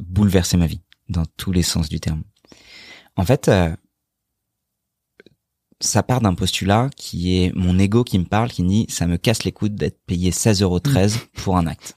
bouleversé 0.00 0.56
ma 0.56 0.66
vie 0.68 0.80
dans 1.08 1.24
tous 1.36 1.50
les 1.50 1.64
sens 1.64 1.88
du 1.88 1.98
terme. 1.98 2.22
En 3.16 3.24
fait, 3.24 3.48
euh, 3.48 3.74
ça 5.80 6.04
part 6.04 6.20
d'un 6.20 6.34
postulat 6.34 6.88
qui 6.96 7.42
est 7.42 7.52
mon 7.56 7.80
ego 7.80 8.04
qui 8.04 8.18
me 8.20 8.26
parle, 8.26 8.50
qui 8.50 8.62
me 8.62 8.68
dit 8.68 8.86
ça 8.88 9.08
me 9.08 9.16
casse 9.16 9.42
les 9.42 9.52
coudes 9.52 9.74
d'être 9.74 9.98
payé 10.06 10.30
16,13 10.30 10.62
euros 10.62 10.80
pour 11.42 11.56
un 11.56 11.66
acte. 11.66 11.96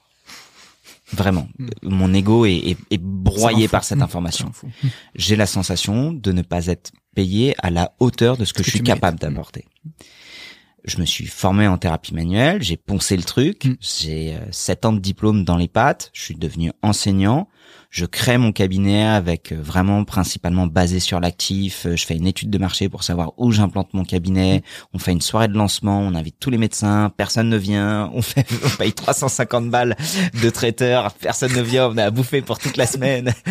Vraiment, 1.14 1.48
Mm. 1.58 1.68
mon 1.82 2.14
ego 2.14 2.46
est, 2.46 2.56
est, 2.56 2.76
est 2.90 3.00
broyé 3.00 3.68
par 3.68 3.84
cette 3.84 3.98
Mmh, 3.98 4.02
information. 4.02 4.52
J'ai 5.14 5.36
la 5.36 5.46
sensation 5.46 6.12
de 6.12 6.32
ne 6.32 6.42
pas 6.42 6.66
être 6.66 6.92
payé 7.14 7.54
à 7.58 7.70
la 7.70 7.92
hauteur 8.00 8.36
de 8.36 8.44
ce 8.44 8.52
que, 8.52 8.58
Ce 8.62 8.64
que 8.64 8.70
je 8.70 8.76
suis 8.76 8.82
capable 8.84 9.18
d'apporter. 9.18 9.66
Je 10.84 10.98
me 10.98 11.04
suis 11.04 11.26
formé 11.26 11.68
en 11.68 11.78
thérapie 11.78 12.12
manuelle, 12.14 12.60
j'ai 12.62 12.76
poncé 12.76 13.16
le 13.16 13.22
truc, 13.22 13.66
Mm. 13.66 13.74
j'ai 13.80 14.34
euh, 14.34 14.40
sept 14.50 14.84
ans 14.84 14.92
de 14.92 14.98
diplôme 15.00 15.44
dans 15.44 15.56
les 15.56 15.68
pattes, 15.68 16.10
je 16.12 16.22
suis 16.22 16.34
devenu 16.34 16.72
enseignant, 16.82 17.48
je 17.92 18.06
crée 18.06 18.38
mon 18.38 18.52
cabinet 18.52 19.04
avec 19.04 19.52
euh, 19.52 19.60
vraiment 19.60 20.04
principalement 20.04 20.66
basé 20.66 20.98
sur 20.98 21.20
l'actif, 21.20 21.84
euh, 21.84 21.94
je 21.94 22.06
fais 22.06 22.16
une 22.16 22.26
étude 22.26 22.48
de 22.48 22.56
marché 22.56 22.88
pour 22.88 23.02
savoir 23.02 23.32
où 23.36 23.52
j'implante 23.52 23.92
mon 23.92 24.04
cabinet, 24.04 24.62
on 24.94 24.98
fait 24.98 25.12
une 25.12 25.20
soirée 25.20 25.48
de 25.48 25.52
lancement, 25.52 26.00
on 26.00 26.14
invite 26.14 26.36
tous 26.40 26.48
les 26.48 26.56
médecins, 26.56 27.12
personne 27.16 27.50
ne 27.50 27.56
vient, 27.58 28.10
on 28.14 28.22
fait 28.22 28.46
on 28.64 28.76
paye 28.76 28.94
350 28.94 29.70
balles 29.70 29.94
de 30.42 30.50
traiteur, 30.50 31.12
personne 31.12 31.52
ne 31.52 31.60
vient, 31.60 31.88
on 31.88 31.98
a 31.98 32.04
à 32.04 32.10
bouffer 32.10 32.40
pour 32.40 32.58
toute 32.58 32.76
la 32.76 32.86
semaine. 32.86 33.32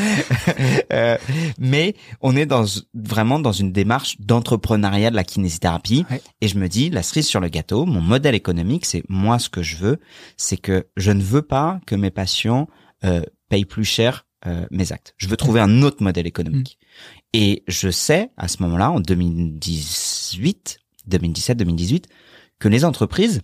Euh, 0.91 1.17
mais 1.57 1.95
on 2.21 2.35
est 2.35 2.45
dans 2.45 2.65
vraiment 2.93 3.39
dans 3.39 3.51
une 3.51 3.71
démarche 3.71 4.19
d'entrepreneuriat 4.19 5.09
de 5.09 5.15
la 5.15 5.23
kinésithérapie. 5.23 6.05
Ouais. 6.09 6.21
et 6.41 6.47
je 6.47 6.57
me 6.57 6.67
dis 6.67 6.89
la 6.89 7.03
cerise 7.03 7.27
sur 7.27 7.39
le 7.39 7.47
gâteau, 7.47 7.85
mon 7.85 8.01
modèle 8.01 8.35
économique, 8.35 8.85
c'est 8.85 9.03
moi 9.07 9.39
ce 9.39 9.49
que 9.49 9.61
je 9.61 9.77
veux, 9.77 9.99
c'est 10.37 10.57
que 10.57 10.87
je 10.97 11.11
ne 11.11 11.21
veux 11.21 11.41
pas 11.41 11.79
que 11.85 11.95
mes 11.95 12.11
patients 12.11 12.67
euh, 13.03 13.21
payent 13.51 13.65
plus 13.65 13.83
cher 13.83 14.25
euh, 14.47 14.65
mes 14.71 14.93
actes. 14.93 15.13
Je 15.17 15.27
veux 15.27 15.35
trouver 15.35 15.59
un 15.59 15.83
autre 15.83 16.01
modèle 16.01 16.25
économique. 16.25 16.79
Et 17.33 17.63
je 17.67 17.89
sais 17.89 18.31
à 18.37 18.47
ce 18.47 18.63
moment-là, 18.63 18.89
en 18.89 19.01
2018, 19.01 20.79
2017-2018, 21.09 22.05
que 22.59 22.69
les 22.69 22.85
entreprises 22.85 23.41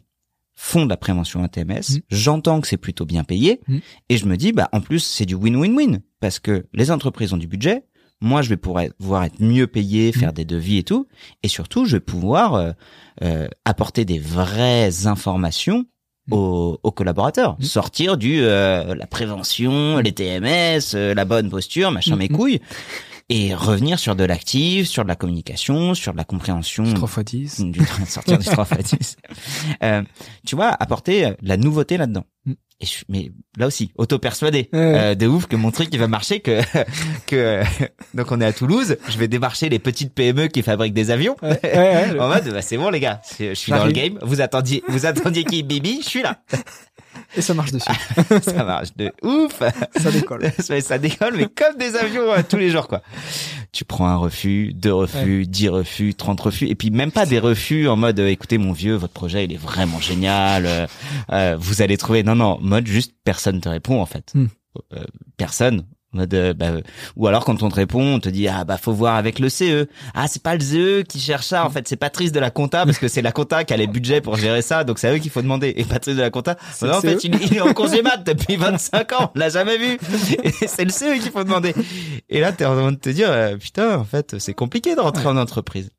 font 0.56 0.86
de 0.86 0.90
la 0.90 0.96
prévention 0.96 1.44
ATMS. 1.44 1.82
Mm. 1.90 1.98
J'entends 2.10 2.62
que 2.62 2.70
c'est 2.70 2.78
plutôt 2.78 3.06
bien 3.06 3.26
payé. 3.26 3.60
Mm. 3.68 3.78
Et 4.08 4.18
je 4.18 4.26
me 4.26 4.38
dis, 4.38 4.54
bah, 4.54 4.70
en 4.72 4.80
plus, 4.80 5.02
c'est 5.02 5.26
du 5.26 5.36
win-win-win. 5.36 6.00
Parce 6.22 6.40
que 6.40 6.66
les 6.74 6.90
entreprises 6.90 7.34
ont 7.34 7.38
du 7.38 7.48
budget. 7.48 7.84
Moi, 8.22 8.42
je 8.42 8.50
vais 8.50 8.58
pouvoir 8.58 8.86
pouvoir 8.98 9.26
être 9.26 9.42
mieux 9.42 9.68
payé, 9.68 10.14
faire 10.14 10.34
des 10.34 10.46
devis 10.46 10.78
et 10.78 10.84
tout. 10.84 11.06
Et 11.44 11.50
surtout, 11.50 11.86
je 11.86 11.98
vais 11.98 12.02
pouvoir 12.02 12.56
euh, 12.56 12.72
euh, 13.24 13.48
apporter 13.66 14.06
des 14.06 14.20
vraies 14.20 15.06
informations 15.06 15.86
aux, 16.32 16.80
aux 16.84 16.92
collaborateurs, 16.92 17.56
Mm. 17.60 17.64
sortir 17.64 18.18
du 18.18 18.40
euh, 18.42 18.96
la 18.96 19.08
prévention, 19.08 19.98
les 20.00 20.12
TMS, 20.12 20.94
euh, 20.96 21.14
la 21.14 21.26
bonne 21.26 21.50
posture, 21.50 21.92
machin 21.92 22.16
Mm, 22.16 22.20
mes 22.20 22.30
mm. 22.30 22.36
couilles, 22.36 22.62
et 23.30 23.54
revenir 23.54 24.00
sur 24.00 24.16
de 24.16 24.24
l'actif, 24.24 24.88
sur 24.88 25.04
de 25.04 25.08
la 25.10 25.16
communication, 25.16 25.94
sur 25.94 26.14
de 26.14 26.18
la 26.18 26.24
compréhension. 26.24 26.86
3 26.94 27.10
x 27.24 27.60
10. 27.60 27.66
du 27.72 27.80
sortir 28.08 28.38
du 28.38 28.46
3 28.46 28.68
x 28.80 28.96
10. 28.98 29.16
Euh, 29.84 30.02
tu 30.46 30.56
vois, 30.56 30.70
apporter 30.70 31.26
euh, 31.26 31.32
la 31.42 31.58
nouveauté 31.58 31.98
là-dedans. 31.98 32.24
Mm. 32.46 32.54
Et 32.80 32.86
je- 32.86 33.04
mais 33.10 33.32
là 33.58 33.66
aussi, 33.66 33.92
auto-persuadé 33.98 34.70
Ouais. 34.72 34.80
euh, 34.80 35.16
de 35.16 35.26
ouf 35.26 35.48
que 35.48 35.56
mon 35.56 35.72
truc 35.72 35.90
il 35.92 36.00
va 36.00 36.08
marcher 36.08 36.40
que 36.42 36.62
que 37.28 37.64
donc 38.14 38.32
on 38.32 38.40
est 38.40 38.46
à 38.46 38.54
Toulouse, 38.54 38.98
je 39.10 39.18
vais 39.18 39.28
démarcher 39.28 39.68
les 39.68 39.80
petites 39.80 40.14
PME 40.14 40.48
qui 40.48 40.62
fabriquent 40.62 40.94
des 40.94 41.10
avions. 41.12 41.36
Ouais, 41.42 42.20
En 42.20 42.28
mode 42.30 42.48
bah, 42.52 42.62
c'est 42.62 42.78
bon 42.78 42.90
les 42.92 43.00
gars, 43.00 43.20
c'est- 43.24 43.50
je 43.50 43.54
suis 43.56 43.72
dans 43.72 43.84
le 43.86 43.92
game. 43.92 44.20
Vous 44.22 44.42
attendiez 44.42 44.84
vous 44.88 45.06
attendiez 45.08 45.44
qui? 45.44 45.64
Bibi, 45.64 46.02
je 46.04 46.08
suis 46.08 46.22
là. 46.22 46.40
Et 47.36 47.42
ça 47.42 47.54
marche 47.54 47.72
dessus. 47.72 47.92
Ça 48.42 48.64
marche 48.64 48.90
de 48.96 49.12
ouf. 49.24 49.62
ça 49.96 50.12
décolle. 50.12 50.52
ça, 50.60 50.80
ça 50.82 50.98
décolle, 50.98 51.36
mais 51.38 51.48
comme 51.48 51.78
des 51.78 51.96
avions 51.96 52.32
euh, 52.32 52.42
tous 52.48 52.58
les 52.58 52.70
jours, 52.70 52.88
quoi. 52.88 53.02
Tu 53.72 53.86
prends 53.86 54.08
un 54.08 54.16
refus, 54.16 54.74
deux 54.74 54.94
refus, 54.94 55.46
dix 55.46 55.70
refus, 55.70 56.16
trente 56.16 56.40
refus, 56.40 56.68
et 56.68 56.76
puis 56.76 56.90
même 56.90 57.12
pas 57.12 57.26
des 57.26 57.40
refus 57.40 57.88
en 57.88 57.96
mode, 57.96 58.20
euh, 58.20 58.28
écoutez 58.28 58.58
mon 58.58 58.72
vieux, 58.72 58.96
votre 58.96 59.14
projet 59.14 59.46
il 59.46 59.54
est 59.54 59.58
vraiment 59.58 60.00
génial, 60.00 60.66
euh, 60.66 60.88
euh, 61.32 61.58
vous 61.60 61.82
allez 61.82 61.98
trouver. 61.98 62.24
Non, 62.24 62.36
non, 62.36 62.58
mode 62.62 62.88
juste 62.88 63.14
personne 63.24 63.60
te 63.62 63.70
répond 63.70 64.02
en 64.02 64.06
fait. 64.06 64.32
Hmm. 64.34 64.48
Euh, 64.94 65.04
personne. 65.38 65.84
Mode, 66.14 66.34
euh, 66.34 66.54
bah, 66.54 66.72
ou 67.18 67.28
alors 67.28 67.44
quand 67.44 67.64
on 67.64 67.70
te 67.70 67.76
répond, 67.76 68.16
on 68.16 68.20
te 68.20 68.30
dit 68.30 68.48
ah 68.48 68.64
bah 68.64 68.78
faut 68.78 68.94
voir 68.94 69.16
avec 69.16 69.40
le 69.40 69.50
CE. 69.50 69.88
Ah 70.14 70.28
c'est 70.28 70.42
pas 70.42 70.56
le 70.56 70.62
CE 70.62 71.02
qui 71.04 71.20
cherche 71.20 71.48
ça 71.48 71.66
en 71.66 71.70
fait, 71.70 71.86
c'est 71.88 71.98
Patrice 71.98 72.32
de 72.32 72.40
la 72.40 72.50
compta 72.50 72.86
parce 72.86 72.98
que 72.98 73.10
c'est 73.10 73.22
la 73.22 73.34
compta 73.34 73.66
qui 73.66 73.74
a 73.74 73.78
les 73.78 73.88
budgets 73.88 74.22
pour 74.22 74.38
gérer 74.38 74.62
ça, 74.62 74.86
donc 74.86 75.00
c'est 75.00 75.10
à 75.10 75.14
eux 75.14 75.18
qu'il 75.18 75.32
faut 75.32 75.42
demander. 75.42 75.74
Et 75.76 75.84
Patrice 75.84 76.16
de 76.16 76.22
la 76.22 76.30
compta, 76.30 76.56
non, 76.82 76.96
en 76.96 77.02
fait 77.02 77.20
CE. 77.20 77.28
il, 77.28 77.36
il 77.44 77.58
est 77.58 77.62
en 77.62 77.74
congé 77.74 78.02
mat 78.02 78.26
depuis 78.26 78.56
25 78.56 79.12
ans, 79.14 79.32
on 79.36 79.40
l'a 79.40 79.50
jamais 79.50 79.78
vu. 79.78 79.98
Et 80.44 80.52
c'est 80.68 80.86
le 80.86 80.92
CE 80.92 81.20
qu'il 81.22 81.32
faut 81.32 81.44
demander. 81.44 81.74
Et 82.30 82.40
là 82.40 82.54
t'es 82.54 82.66
en 82.66 82.76
train 82.76 82.92
de 82.94 82.98
te 82.98 83.10
dire 83.10 83.30
euh, 83.30 83.58
putain 83.58 83.98
en 83.98 84.06
fait 84.06 84.40
c'est 84.40 84.54
compliqué 84.54 84.96
de 84.96 85.02
rentrer 85.02 85.28
en 85.28 85.36
entreprise. 85.36 85.90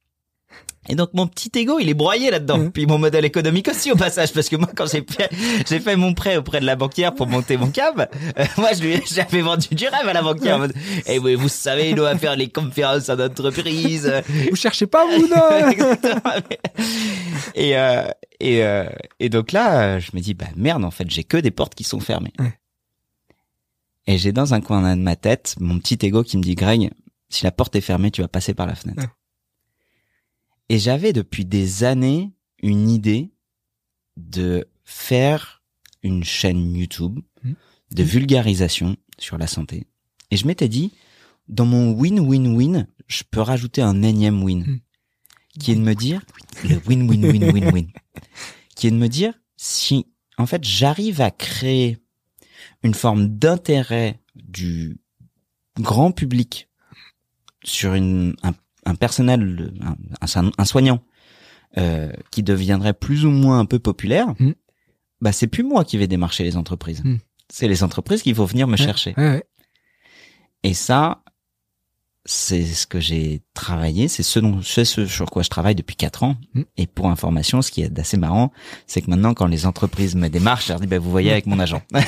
Et 0.88 0.94
donc 0.94 1.10
mon 1.12 1.26
petit 1.26 1.50
ego, 1.54 1.78
il 1.78 1.88
est 1.88 1.94
broyé 1.94 2.30
là-dedans. 2.30 2.58
Mhm. 2.58 2.72
Puis 2.72 2.86
mon 2.86 2.98
modèle 2.98 3.24
économique 3.24 3.68
aussi 3.68 3.92
au 3.92 3.96
passage, 3.96 4.32
parce 4.32 4.48
que 4.48 4.56
moi 4.56 4.68
quand 4.74 4.86
j'ai 4.86 5.04
fait, 5.08 5.30
j'ai 5.68 5.80
fait 5.80 5.96
mon 5.96 6.14
prêt 6.14 6.36
auprès 6.36 6.60
de 6.60 6.66
la 6.66 6.76
banquière 6.76 7.14
pour 7.14 7.26
monter 7.26 7.56
mon 7.56 7.70
cab, 7.70 8.08
euh, 8.38 8.44
moi 8.56 8.72
je 8.72 8.82
lui 8.82 9.02
j'avais 9.06 9.42
vendu 9.42 9.68
du 9.72 9.86
rêve 9.86 10.08
à 10.08 10.12
la 10.12 10.22
banquière. 10.22 10.58
mode, 10.58 10.72
Eh 11.06 11.18
oui, 11.18 11.34
vous 11.34 11.48
savez, 11.48 11.90
il 11.90 11.94
doit 11.94 12.16
faire 12.16 12.36
les 12.36 12.48
conférences 12.48 13.08
en 13.08 13.18
entreprise. 13.18 14.12
Vous 14.50 14.56
cherchez 14.56 14.86
pas, 14.86 15.04
vous, 15.06 15.28
non 15.28 15.36
et 17.54 17.76
euh, 17.76 18.08
et 18.40 18.64
euh, 18.64 18.88
et 19.20 19.28
donc 19.28 19.52
là, 19.52 19.98
je 19.98 20.10
me 20.14 20.20
dis 20.20 20.34
bah 20.34 20.46
merde, 20.56 20.84
en 20.84 20.90
fait, 20.90 21.10
j'ai 21.10 21.24
que 21.24 21.36
des 21.36 21.50
portes 21.50 21.74
qui 21.74 21.84
sont 21.84 22.00
fermées. 22.00 22.32
Et 24.06 24.16
j'ai 24.16 24.32
dans 24.32 24.54
un 24.54 24.62
coin 24.62 24.96
de 24.96 25.00
ma 25.00 25.16
tête 25.16 25.56
mon 25.60 25.78
petit 25.78 25.98
ego 26.00 26.22
qui 26.22 26.38
me 26.38 26.42
dit 26.42 26.54
Greg, 26.54 26.90
si 27.28 27.44
la 27.44 27.52
porte 27.52 27.76
est 27.76 27.82
fermée, 27.82 28.10
tu 28.10 28.22
vas 28.22 28.28
passer 28.28 28.54
par 28.54 28.66
la 28.66 28.74
fenêtre. 28.74 29.02
Et 30.68 30.78
j'avais 30.78 31.12
depuis 31.12 31.44
des 31.44 31.84
années 31.84 32.32
une 32.62 32.88
idée 32.90 33.32
de 34.16 34.68
faire 34.84 35.62
une 36.02 36.24
chaîne 36.24 36.74
YouTube 36.74 37.20
Mhm. 37.44 37.54
de 37.92 38.02
vulgarisation 38.02 38.96
sur 39.18 39.38
la 39.38 39.46
santé. 39.46 39.86
Et 40.30 40.36
je 40.36 40.46
m'étais 40.46 40.68
dit, 40.68 40.92
dans 41.48 41.64
mon 41.66 41.92
win-win-win, 41.92 42.86
je 43.06 43.22
peux 43.30 43.40
rajouter 43.40 43.80
un 43.80 44.02
énième 44.02 44.42
win, 44.42 44.60
Mhm. 44.66 44.80
qui 45.58 45.72
est 45.72 45.76
de 45.76 45.80
me 45.80 45.94
dire, 45.94 46.22
le 46.64 46.76
win-win-win-win-win, 46.86 47.88
qui 48.76 48.86
est 48.86 48.90
de 48.90 48.96
me 48.96 49.08
dire, 49.08 49.34
si 49.56 50.06
en 50.36 50.46
fait 50.46 50.62
j'arrive 50.64 51.20
à 51.20 51.30
créer 51.30 51.98
une 52.82 52.94
forme 52.94 53.28
d'intérêt 53.38 54.20
du 54.36 54.98
grand 55.80 56.12
public 56.12 56.68
sur 57.64 57.94
une, 57.94 58.36
un, 58.42 58.52
un 58.88 58.94
personnel, 58.94 59.72
un, 59.80 59.96
un- 60.40 60.50
un 60.58 60.64
soignant 60.64 61.00
euh, 61.76 62.10
qui 62.30 62.42
deviendrait 62.42 62.94
plus 62.94 63.24
ou 63.24 63.30
moins 63.30 63.58
un 63.58 63.66
peu 63.66 63.78
populaire, 63.78 64.28
Mhm. 64.38 64.54
bah 65.20 65.32
c'est 65.32 65.46
plus 65.46 65.62
moi 65.64 65.84
qui 65.84 65.98
vais 65.98 66.06
démarcher 66.06 66.44
les 66.44 66.56
entreprises. 66.56 67.02
Mhm. 67.04 67.18
C'est 67.50 67.68
les 67.68 67.82
entreprises 67.82 68.22
qui 68.22 68.32
vont 68.32 68.44
venir 68.46 68.66
me 68.66 68.72
Ouais, 68.72 68.78
chercher. 68.84 69.14
Ouais, 69.16 69.28
ouais. 69.28 69.44
Et 70.64 70.74
ça, 70.74 71.22
c'est 72.24 72.64
ce 72.64 72.86
que 72.86 73.00
j'ai 73.00 73.40
travaillé, 73.54 74.06
c'est 74.08 74.22
ce, 74.22 74.38
dont, 74.38 74.60
ce 74.60 74.84
sur 74.84 75.26
quoi 75.30 75.42
je 75.42 75.48
travaille 75.48 75.74
depuis 75.74 75.96
quatre 75.96 76.24
ans. 76.24 76.36
Mm. 76.52 76.62
Et 76.76 76.86
pour 76.86 77.08
information, 77.08 77.62
ce 77.62 77.70
qui 77.70 77.80
est 77.80 77.98
assez 77.98 78.18
marrant, 78.18 78.52
c'est 78.86 79.00
que 79.00 79.08
maintenant, 79.08 79.32
quand 79.32 79.46
les 79.46 79.64
entreprises 79.64 80.14
me 80.14 80.28
démarchent, 80.28 80.66
je 80.66 80.72
leur 80.72 80.80
dis, 80.80 80.86
bah, 80.86 80.98
vous 80.98 81.10
voyez 81.10 81.30
avec 81.32 81.46
mon 81.46 81.58
agent. 81.58 81.80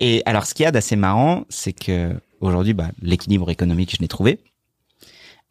et 0.00 0.22
alors, 0.26 0.46
ce 0.46 0.54
qu'il 0.54 0.64
y 0.64 0.66
a 0.66 0.70
d'assez 0.70 0.96
marrant, 0.96 1.44
c'est 1.48 1.72
que 1.72 2.14
aujourd'hui, 2.42 2.74
bah, 2.74 2.90
l'équilibre 3.00 3.50
économique, 3.50 3.92
je 3.96 4.00
l'ai 4.00 4.08
trouvé. 4.08 4.40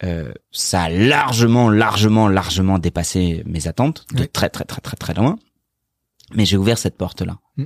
Euh, 0.04 0.32
ça 0.52 0.84
a 0.84 0.90
largement, 0.90 1.70
largement, 1.70 2.28
largement 2.28 2.80
dépassé 2.80 3.44
mes 3.46 3.68
attentes, 3.68 4.06
de 4.14 4.26
très, 4.26 4.50
très, 4.50 4.64
très, 4.66 4.82
très, 4.82 4.98
très 4.98 5.14
loin. 5.14 5.38
Mais 6.34 6.46
j'ai 6.46 6.58
ouvert 6.58 6.78
cette 6.78 6.98
porte-là. 6.98 7.38
Mm. 7.58 7.66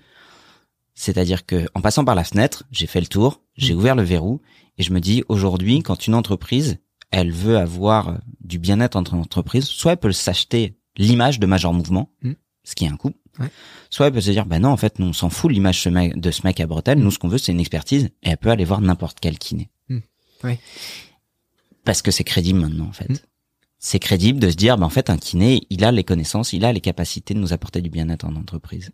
C'est-à-dire 0.93 1.45
que, 1.45 1.67
en 1.73 1.81
passant 1.81 2.03
par 2.05 2.15
la 2.15 2.23
fenêtre, 2.23 2.63
j'ai 2.71 2.87
fait 2.87 2.99
le 3.01 3.07
tour, 3.07 3.41
j'ai 3.55 3.73
Mm. 3.73 3.77
ouvert 3.77 3.95
le 3.95 4.03
verrou, 4.03 4.41
et 4.77 4.83
je 4.83 4.91
me 4.91 4.99
dis, 4.99 5.23
aujourd'hui, 5.29 5.81
quand 5.83 6.07
une 6.07 6.15
entreprise, 6.15 6.77
elle 7.11 7.31
veut 7.31 7.57
avoir 7.57 8.09
euh, 8.09 8.13
du 8.41 8.59
bien-être 8.59 8.95
entre 8.97 9.13
entreprises, 9.13 9.65
soit 9.65 9.93
elle 9.93 9.97
peut 9.97 10.11
s'acheter 10.11 10.77
l'image 10.97 11.39
de 11.39 11.45
Major 11.45 11.73
Mouvement, 11.73 12.09
Mm. 12.21 12.33
ce 12.63 12.75
qui 12.75 12.85
est 12.85 12.89
un 12.89 12.97
coût, 12.97 13.13
Ouais. 13.39 13.49
soit 13.89 14.07
elle 14.07 14.13
peut 14.13 14.21
se 14.21 14.31
dire, 14.31 14.45
bah 14.45 14.59
non, 14.59 14.69
en 14.69 14.77
fait, 14.77 14.99
nous, 14.99 15.07
on 15.07 15.13
s'en 15.13 15.29
fout 15.29 15.51
l'image 15.51 15.83
de 15.83 16.31
ce 16.31 16.41
mec 16.43 16.59
à 16.59 16.67
bretelles, 16.67 16.99
nous, 16.99 17.11
ce 17.11 17.19
qu'on 17.19 17.27
veut, 17.27 17.37
c'est 17.37 17.51
une 17.51 17.59
expertise, 17.59 18.05
et 18.23 18.29
elle 18.29 18.37
peut 18.37 18.49
aller 18.49 18.65
voir 18.65 18.81
n'importe 18.81 19.19
quel 19.19 19.37
kiné. 19.37 19.69
Mm. 19.89 19.99
Ouais. 20.43 20.59
Parce 21.83 22.01
que 22.01 22.11
c'est 22.11 22.23
crédible 22.23 22.59
maintenant, 22.59 22.87
en 22.87 22.93
fait. 22.93 23.09
Mm. 23.09 23.17
C'est 23.79 23.99
crédible 23.99 24.39
de 24.39 24.49
se 24.49 24.55
dire, 24.55 24.77
bah, 24.77 24.85
en 24.85 24.89
fait, 24.89 25.09
un 25.09 25.17
kiné, 25.17 25.67
il 25.69 25.83
a 25.83 25.91
les 25.91 26.03
connaissances, 26.03 26.53
il 26.53 26.65
a 26.65 26.73
les 26.73 26.81
capacités 26.81 27.33
de 27.33 27.39
nous 27.39 27.53
apporter 27.53 27.81
du 27.81 27.89
bien-être 27.89 28.25
en 28.25 28.35
entreprise. 28.35 28.91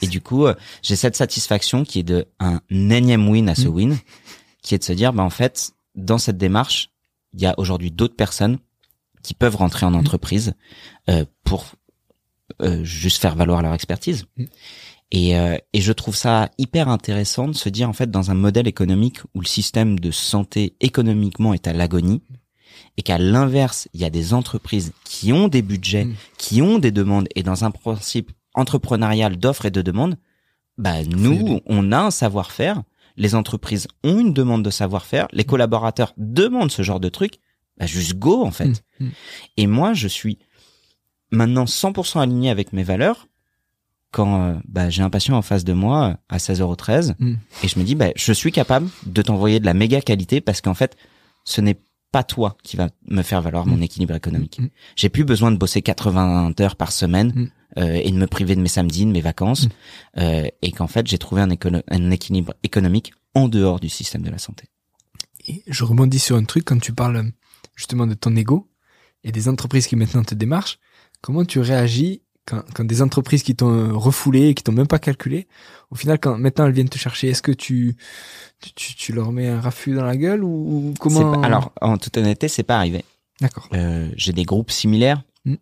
Et 0.00 0.06
du 0.06 0.20
coup, 0.20 0.46
euh, 0.46 0.54
j'ai 0.82 0.96
cette 0.96 1.16
satisfaction 1.16 1.84
qui 1.84 2.00
est 2.00 2.04
de 2.04 2.26
un 2.40 2.60
énième 2.70 3.28
win 3.28 3.48
à 3.48 3.54
ce 3.54 3.68
Mm. 3.68 3.74
win, 3.74 3.98
qui 4.62 4.74
est 4.74 4.78
de 4.78 4.84
se 4.84 4.92
dire, 4.92 5.12
bah, 5.12 5.22
en 5.22 5.30
fait, 5.30 5.72
dans 5.94 6.18
cette 6.18 6.38
démarche, 6.38 6.90
il 7.34 7.40
y 7.40 7.46
a 7.46 7.54
aujourd'hui 7.58 7.90
d'autres 7.90 8.16
personnes 8.16 8.58
qui 9.22 9.34
peuvent 9.34 9.56
rentrer 9.56 9.86
en 9.86 9.94
entreprise 9.94 10.54
euh, 11.08 11.24
pour 11.44 11.66
juste 12.82 13.20
faire 13.20 13.36
valoir 13.36 13.62
leur 13.62 13.74
expertise. 13.74 14.26
Mm. 14.36 14.44
Et, 15.12 15.38
euh, 15.38 15.58
et 15.74 15.82
je 15.82 15.92
trouve 15.92 16.16
ça 16.16 16.50
hyper 16.56 16.88
intéressant 16.88 17.46
de 17.46 17.52
se 17.52 17.68
dire, 17.68 17.88
en 17.88 17.92
fait, 17.92 18.10
dans 18.10 18.30
un 18.30 18.34
modèle 18.34 18.66
économique 18.66 19.18
où 19.34 19.40
le 19.40 19.46
système 19.46 20.00
de 20.00 20.10
santé 20.10 20.74
économiquement 20.80 21.52
est 21.52 21.68
à 21.68 21.74
l'agonie, 21.74 22.22
et 22.96 23.02
qu'à 23.02 23.18
l'inverse, 23.18 23.88
il 23.92 24.00
y 24.00 24.04
a 24.04 24.10
des 24.10 24.32
entreprises 24.32 24.92
qui 25.04 25.32
ont 25.32 25.48
des 25.48 25.62
budgets, 25.62 26.06
Mm. 26.06 26.14
qui 26.38 26.62
ont 26.62 26.78
des 26.78 26.90
demandes, 26.90 27.28
et 27.34 27.42
dans 27.42 27.64
un 27.64 27.70
principe 27.70 28.32
entrepreneurial 28.54 29.36
d'offres 29.36 29.66
et 29.66 29.70
de 29.70 29.82
demandes, 29.82 30.16
bah 30.78 31.04
nous, 31.04 31.60
on 31.66 31.92
a 31.92 31.98
un 31.98 32.10
savoir-faire, 32.10 32.82
les 33.16 33.34
entreprises 33.34 33.88
ont 34.04 34.18
une 34.18 34.32
demande 34.32 34.62
de 34.62 34.70
savoir-faire, 34.70 35.28
les 35.32 35.44
collaborateurs 35.44 36.14
demandent 36.16 36.70
ce 36.70 36.82
genre 36.82 37.00
de 37.00 37.10
truc, 37.10 37.34
bah 37.76 37.86
juste 37.86 38.14
go 38.14 38.42
en 38.42 38.50
fait. 38.50 38.82
Mm, 38.98 39.04
mm. 39.04 39.10
Et 39.58 39.66
moi, 39.66 39.92
je 39.92 40.08
suis 40.08 40.38
maintenant 41.32 41.64
100% 41.64 42.20
aligné 42.20 42.50
avec 42.50 42.72
mes 42.72 42.82
valeurs 42.84 43.26
quand 44.12 44.42
euh, 44.42 44.54
bah, 44.68 44.90
j'ai 44.90 45.02
un 45.02 45.08
patient 45.10 45.36
en 45.36 45.42
face 45.42 45.64
de 45.64 45.72
moi 45.72 46.18
à 46.28 46.36
16,13€ 46.36 47.14
Mm. 47.18 47.34
et 47.64 47.68
je 47.68 47.78
me 47.78 47.84
dis, 47.84 47.94
bah, 47.94 48.10
je 48.14 48.32
suis 48.32 48.52
capable 48.52 48.88
de 49.06 49.22
t'envoyer 49.22 49.58
de 49.58 49.64
la 49.64 49.72
méga 49.74 50.00
qualité 50.02 50.40
parce 50.42 50.60
qu'en 50.60 50.74
fait, 50.74 50.96
ce 51.44 51.60
n'est 51.62 51.78
pas 52.12 52.22
toi 52.22 52.58
qui 52.62 52.76
va 52.76 52.90
me 53.08 53.22
faire 53.22 53.40
valoir 53.40 53.64
mon 53.66 53.76
Mm. 53.78 53.82
équilibre 53.82 54.14
économique. 54.14 54.58
Mm. 54.60 54.68
J'ai 54.96 55.08
plus 55.08 55.24
besoin 55.24 55.50
de 55.50 55.56
bosser 55.56 55.80
80 55.80 56.52
heures 56.60 56.76
par 56.76 56.92
semaine 56.92 57.32
Mm. 57.34 57.46
euh, 57.78 58.00
et 58.04 58.10
de 58.10 58.16
me 58.18 58.26
priver 58.26 58.54
de 58.54 58.60
mes 58.60 58.68
samedis, 58.68 59.06
de 59.06 59.10
mes 59.12 59.22
vacances, 59.22 59.66
euh, 60.18 60.46
et 60.60 60.72
qu'en 60.72 60.88
fait, 60.88 61.06
j'ai 61.06 61.16
trouvé 61.16 61.40
un, 61.40 61.48
un 61.88 62.10
équilibre 62.10 62.52
économique 62.62 63.12
en 63.34 63.48
dehors 63.48 63.80
du 63.80 63.88
système 63.88 64.20
de 64.22 64.30
la 64.30 64.36
santé. 64.36 64.64
Et 65.48 65.62
je 65.66 65.84
rebondis 65.84 66.18
sur 66.18 66.36
un 66.36 66.44
truc 66.44 66.66
quand 66.66 66.78
tu 66.78 66.92
parles 66.92 67.32
justement 67.74 68.06
de 68.06 68.12
ton 68.12 68.36
ego 68.36 68.68
et 69.24 69.32
des 69.32 69.48
entreprises 69.48 69.86
qui 69.86 69.96
maintenant 69.96 70.22
te 70.22 70.34
démarchent. 70.34 70.78
Comment 71.22 71.44
tu 71.46 71.58
réagis 71.60 72.20
quand, 72.44 72.62
quand 72.74 72.84
des 72.84 73.00
entreprises 73.02 73.42
qui 73.44 73.54
t'ont 73.56 73.70
euh, 73.72 73.92
refoulé, 73.92 74.52
qui 74.54 74.62
t'ont 74.64 74.72
même 74.72 74.88
pas 74.88 74.98
calculé, 74.98 75.46
au 75.90 75.94
final, 75.94 76.18
quand 76.18 76.36
maintenant 76.36 76.66
elles 76.66 76.72
viennent 76.72 76.88
te 76.88 76.98
chercher, 76.98 77.28
est-ce 77.28 77.42
que 77.42 77.52
tu, 77.52 77.96
tu, 78.74 78.94
tu, 78.96 79.12
leur 79.12 79.30
mets 79.32 79.48
un 79.48 79.60
raffut 79.60 79.94
dans 79.94 80.04
la 80.04 80.16
gueule 80.16 80.42
ou, 80.42 80.92
comment 80.98 81.40
pas- 81.40 81.46
alors, 81.46 81.72
en 81.80 81.96
toute 81.98 82.16
honnêteté, 82.16 82.48
c'est 82.48 82.64
pas 82.64 82.76
arrivé. 82.76 83.04
D'accord. 83.40 83.68
Euh, 83.72 84.10
j'ai 84.16 84.32
des 84.32 84.44
groupes 84.44 84.70
similaires, 84.72 85.22
Mm. 85.44 85.54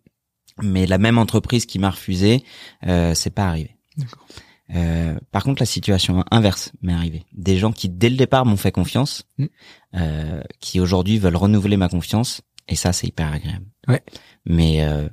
mais 0.63 0.85
la 0.87 0.97
même 0.97 1.17
entreprise 1.17 1.65
qui 1.65 1.79
m'a 1.79 1.89
refusé, 1.91 2.43
euh, 2.87 3.13
c'est 3.15 3.29
pas 3.31 3.47
arrivé. 3.47 3.75
D'accord. 3.97 4.25
Euh, 4.73 5.19
par 5.31 5.43
contre, 5.43 5.61
la 5.61 5.65
situation 5.65 6.23
inverse 6.31 6.71
m'est 6.81 6.93
arrivée. 6.93 7.25
Des 7.33 7.57
gens 7.57 7.71
qui 7.71 7.89
dès 7.89 8.09
le 8.09 8.15
départ 8.15 8.45
m'ont 8.45 8.57
fait 8.57 8.71
confiance, 8.71 9.23
Mm. 9.37 9.45
euh, 9.95 10.41
qui 10.59 10.79
aujourd'hui 10.79 11.19
veulent 11.19 11.35
renouveler 11.35 11.77
ma 11.77 11.89
confiance, 11.89 12.41
et 12.67 12.75
ça 12.75 12.91
c'est 12.93 13.07
hyper 13.07 13.31
agréable. 13.31 13.65
Ouais. 13.87 14.01
Mais 14.45 14.83
euh, 14.83 15.07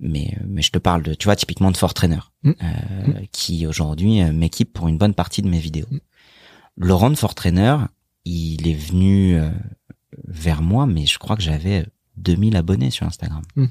mais 0.00 0.36
mais 0.46 0.62
je 0.62 0.70
te 0.70 0.78
parle 0.78 1.02
de 1.02 1.14
tu 1.14 1.24
vois 1.26 1.36
typiquement 1.36 1.70
de 1.70 1.76
Fortrainer 1.76 2.20
Mm. 2.44 2.50
euh, 2.62 3.20
qui 3.30 3.66
aujourd'hui 3.68 4.20
euh, 4.22 4.32
m'équipe 4.32 4.72
pour 4.72 4.88
une 4.88 4.98
bonne 4.98 5.14
partie 5.14 5.42
de 5.42 5.48
mes 5.48 5.60
vidéos. 5.60 5.86
Laurent 6.76 7.10
de 7.10 7.14
Fortrainer, 7.16 7.76
il 8.24 8.66
est 8.66 8.74
venu 8.74 9.36
euh, 9.36 9.50
vers 10.26 10.62
moi 10.62 10.86
mais 10.86 11.06
je 11.06 11.18
crois 11.18 11.36
que 11.36 11.42
j'avais 11.42 11.86
2000 12.16 12.56
abonnés 12.56 12.90
sur 12.90 13.06
Instagram. 13.06 13.42
Mm. 13.56 13.66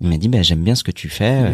Il 0.00 0.08
m'a 0.08 0.18
dit 0.18 0.28
bah 0.28 0.42
j'aime 0.42 0.62
bien 0.64 0.74
ce 0.74 0.84
que 0.84 0.90
tu 0.90 1.08
fais. 1.08 1.52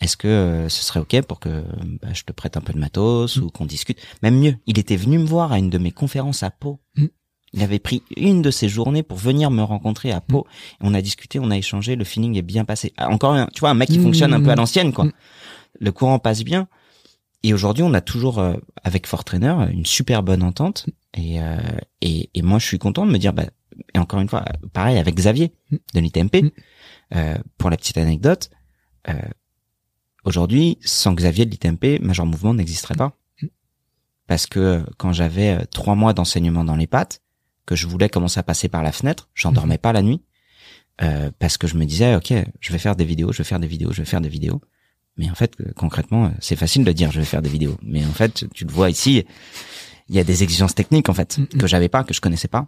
Est-ce 0.00 0.16
que 0.18 0.28
euh, 0.28 0.68
ce 0.68 0.82
serait 0.84 1.00
ok 1.00 1.22
pour 1.22 1.40
que 1.40 1.64
bah, 2.02 2.12
je 2.12 2.22
te 2.24 2.32
prête 2.32 2.56
un 2.56 2.60
peu 2.60 2.72
de 2.72 2.78
matos 2.78 3.36
Mm. 3.36 3.42
ou 3.44 3.50
qu'on 3.50 3.64
discute? 3.66 3.98
Même 4.22 4.38
mieux, 4.38 4.56
il 4.66 4.78
était 4.78 4.96
venu 4.96 5.18
me 5.18 5.24
voir 5.24 5.52
à 5.52 5.58
une 5.58 5.70
de 5.70 5.78
mes 5.78 5.92
conférences 5.92 6.42
à 6.42 6.50
Pau. 6.50 6.80
Il 7.56 7.62
avait 7.62 7.78
pris 7.78 8.02
une 8.16 8.42
de 8.42 8.50
ses 8.50 8.68
journées 8.68 9.02
pour 9.04 9.16
venir 9.16 9.50
me 9.50 9.62
rencontrer 9.62 10.10
à 10.12 10.20
Pau. 10.20 10.46
Et 10.72 10.76
on 10.82 10.92
a 10.92 11.00
discuté, 11.00 11.38
on 11.38 11.50
a 11.50 11.56
échangé, 11.56 11.94
le 11.96 12.04
feeling 12.04 12.36
est 12.36 12.42
bien 12.42 12.64
passé. 12.64 12.92
Ah, 12.96 13.08
Encore 13.10 13.32
un, 13.34 13.46
tu 13.54 13.60
vois, 13.60 13.70
un 13.70 13.74
mec 13.74 13.88
qui 13.88 13.98
Mm. 13.98 14.02
fonctionne 14.02 14.32
un 14.34 14.42
peu 14.42 14.50
à 14.50 14.56
l'ancienne, 14.56 14.92
quoi. 14.92 15.04
Mm. 15.06 15.12
Le 15.80 15.92
courant 15.92 16.18
passe 16.18 16.42
bien. 16.44 16.68
Et 17.44 17.54
aujourd'hui, 17.54 17.84
on 17.84 17.94
a 17.94 18.00
toujours 18.00 18.38
euh, 18.40 18.54
avec 18.82 19.06
Fortrainer 19.06 19.54
une 19.70 19.86
super 19.86 20.22
bonne 20.22 20.42
entente. 20.42 20.86
Et, 21.16 21.40
euh, 21.40 21.58
et 22.00 22.28
et 22.34 22.42
moi, 22.42 22.58
je 22.58 22.66
suis 22.66 22.78
content 22.78 23.06
de 23.06 23.12
me 23.12 23.18
dire, 23.18 23.32
bah, 23.32 23.44
et 23.94 23.98
encore 23.98 24.20
une 24.20 24.28
fois, 24.28 24.44
pareil 24.72 24.98
avec 24.98 25.14
Xavier 25.14 25.52
Mm. 25.70 25.76
de 25.94 26.00
l'ITMP. 26.00 26.52
Euh, 27.14 27.38
pour 27.58 27.70
la 27.70 27.76
petite 27.76 27.98
anecdote, 27.98 28.50
euh, 29.08 29.12
aujourd'hui, 30.24 30.78
sans 30.80 31.12
Xavier 31.14 31.44
de 31.46 31.50
l'ITMP, 31.50 32.00
Major 32.00 32.26
Mouvement 32.26 32.54
n'existerait 32.54 32.94
pas. 32.96 33.12
Parce 34.26 34.46
que 34.46 34.58
euh, 34.58 34.80
quand 34.96 35.12
j'avais 35.12 35.50
euh, 35.50 35.64
trois 35.70 35.94
mois 35.94 36.14
d'enseignement 36.14 36.64
dans 36.64 36.76
les 36.76 36.86
pattes, 36.86 37.20
que 37.66 37.76
je 37.76 37.86
voulais 37.86 38.08
commencer 38.08 38.38
à 38.40 38.42
passer 38.42 38.68
par 38.68 38.82
la 38.82 38.92
fenêtre, 38.92 39.28
j'en 39.34 39.50
Mhm. 39.50 39.54
dormais 39.56 39.78
pas 39.78 39.92
la 39.92 40.02
nuit, 40.02 40.20
euh, 41.02 41.30
parce 41.38 41.56
que 41.58 41.66
je 41.66 41.76
me 41.76 41.84
disais, 41.84 42.14
ok, 42.16 42.32
je 42.60 42.72
vais 42.72 42.78
faire 42.78 42.96
des 42.96 43.04
vidéos, 43.04 43.32
je 43.32 43.38
vais 43.38 43.44
faire 43.44 43.60
des 43.60 43.66
vidéos, 43.66 43.92
je 43.92 44.02
vais 44.02 44.06
faire 44.08 44.20
des 44.20 44.28
vidéos. 44.28 44.60
Mais 45.16 45.30
en 45.30 45.34
fait, 45.34 45.52
euh, 45.60 45.72
concrètement, 45.76 46.26
euh, 46.26 46.30
c'est 46.40 46.56
facile 46.56 46.84
de 46.84 46.92
dire 46.92 47.10
je 47.12 47.20
vais 47.20 47.24
faire 47.26 47.42
des 47.42 47.48
vidéos. 47.48 47.76
Mais 47.82 48.04
en 48.04 48.12
fait, 48.12 48.46
tu 48.52 48.64
le 48.64 48.72
vois 48.72 48.90
ici, 48.90 49.24
il 50.08 50.14
y 50.14 50.18
a 50.18 50.24
des 50.24 50.42
exigences 50.42 50.74
techniques 50.74 51.08
en 51.08 51.14
fait 51.14 51.38
Mhm. 51.38 51.46
que 51.46 51.66
j'avais 51.66 51.88
pas, 51.88 52.04
que 52.04 52.12
je 52.14 52.20
connaissais 52.20 52.48
pas. 52.48 52.66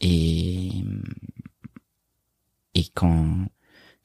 Et 0.00 0.70
et 2.74 2.84
quand 2.94 3.46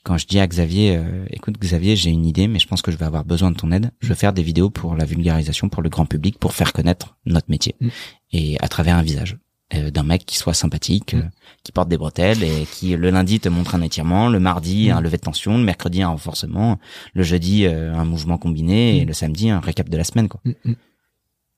quand 0.03 0.17
je 0.17 0.25
dis 0.27 0.39
à 0.39 0.48
Xavier, 0.48 0.96
euh, 0.96 1.25
écoute 1.29 1.58
Xavier, 1.60 1.96
j'ai 1.98 2.10
une 2.10 2.25
idée, 2.25 2.48
mais 2.48 2.58
je 2.60 2.67
pense 2.67 2.81
que 2.81 2.89
je 2.91 2.96
vais 2.98 3.05
avoir 3.05 3.25
besoin 3.25 3.51
de 3.51 3.58
ton 3.58 3.72
aide. 3.72 3.91
Je 4.00 4.08
veux 4.08 4.15
faire 4.15 4.31
des 4.34 4.43
vidéos 4.43 4.69
pour 4.69 4.96
la 4.96 5.03
vulgarisation, 5.05 5.67
pour 5.67 5.81
le 5.84 5.89
grand 5.89 6.05
public, 6.05 6.39
pour 6.39 6.53
faire 6.53 6.72
connaître 6.74 7.17
notre 7.25 7.50
métier 7.51 7.75
Mm. 7.81 7.88
et 8.31 8.58
à 8.62 8.67
travers 8.69 8.96
un 8.96 9.01
visage 9.03 9.38
d'un 9.71 10.03
mec 10.03 10.25
qui 10.25 10.35
soit 10.35 10.53
sympathique, 10.53 11.13
euh, 11.13 11.23
qui 11.63 11.71
porte 11.71 11.89
des 11.89 11.97
bretelles 11.97 12.43
et 12.43 12.65
qui 12.65 12.95
le 12.95 13.09
lundi 13.11 13.39
te 13.39 13.49
montre 13.49 13.75
un 13.75 13.81
étirement, 13.81 14.27
le 14.29 14.39
mardi 14.39 14.89
un 14.89 15.01
lever 15.01 15.17
de 15.17 15.21
tension, 15.21 15.57
le 15.57 15.63
mercredi 15.63 16.01
un 16.01 16.09
renforcement, 16.09 16.79
le 17.13 17.23
jeudi 17.23 17.65
euh, 17.65 17.93
un 17.93 18.05
mouvement 18.05 18.38
combiné 18.38 18.97
et 18.97 19.05
le 19.05 19.13
samedi 19.13 19.49
un 19.49 19.59
récap 19.59 19.88
de 19.89 19.97
la 19.97 20.03
semaine 20.03 20.27
quoi. 20.27 20.41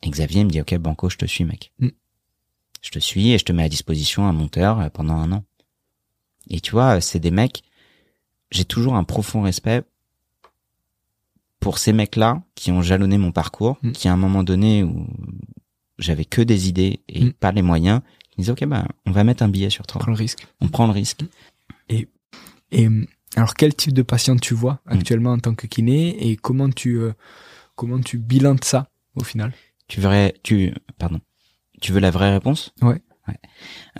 Et 0.04 0.10
Xavier 0.10 0.44
me 0.44 0.50
dit 0.50 0.60
ok 0.60 0.76
Banco, 0.78 1.10
je 1.10 1.18
te 1.18 1.26
suis 1.26 1.46
mec. 1.46 1.72
Je 2.82 2.90
te 2.90 3.00
suis 3.00 3.32
et 3.32 3.38
je 3.38 3.46
te 3.46 3.52
mets 3.54 3.64
à 3.64 3.70
disposition 3.70 4.26
un 4.28 4.34
monteur 4.34 4.80
euh, 4.80 4.90
pendant 4.90 5.16
un 5.16 5.32
an. 5.32 5.44
Et 6.50 6.60
tu 6.60 6.72
vois, 6.72 7.00
c'est 7.00 7.20
des 7.20 7.32
mecs. 7.32 7.64
J'ai 8.50 8.66
toujours 8.66 8.96
un 8.96 9.04
profond 9.04 9.44
respect 9.44 9.84
pour 11.60 11.78
ces 11.78 11.94
mecs-là 11.94 12.42
qui 12.56 12.72
ont 12.72 12.82
jalonné 12.82 13.18
mon 13.20 13.32
parcours, 13.32 13.78
qui 13.94 14.08
à 14.08 14.14
un 14.14 14.18
moment 14.18 14.44
donné 14.44 14.84
où 14.84 15.08
j'avais 16.02 16.26
que 16.26 16.42
des 16.42 16.68
idées 16.70 17.02
et 17.08 17.26
Mm. 17.26 17.34
pas 17.34 17.52
les 17.52 17.62
moyens, 17.62 18.02
ils 18.38 18.42
disaient 18.42 18.52
ok 18.52 18.66
bah 18.66 18.88
on 19.06 19.12
va 19.12 19.24
mettre 19.24 19.44
un 19.44 19.48
billet 19.50 19.70
sur 19.70 19.86
toi, 19.88 20.00
Prends 20.00 20.12
le 20.12 20.18
risque. 20.18 20.46
on 20.60 20.68
prend 20.68 20.86
le 20.88 20.94
risque. 20.94 21.22
Et 21.90 22.08
euh, 22.74 23.06
alors, 23.36 23.54
quel 23.54 23.74
type 23.76 23.94
de 23.94 24.02
patient 24.02 24.36
tu 24.38 24.54
vois 24.54 24.80
Mm. 24.86 24.92
actuellement 24.94 25.32
en 25.32 25.40
tant 25.40 25.56
que 25.56 25.68
kiné 25.68 26.30
et 26.30 26.36
comment 26.38 26.70
tu 26.70 27.00
euh, 27.00 27.14
comment 27.76 28.00
tu 28.00 28.18
bilances 28.18 28.64
ça 28.64 28.90
au 29.16 29.24
final? 29.24 29.54
Tu 29.88 30.00
verrais, 30.02 30.34
tu, 30.44 30.74
pardon, 30.98 31.20
tu 31.82 31.92
veux 31.92 32.00
la 32.00 32.12
vraie 32.12 32.32
réponse? 32.32 32.74
Ouais. 32.82 33.02
Ouais. 33.28 33.36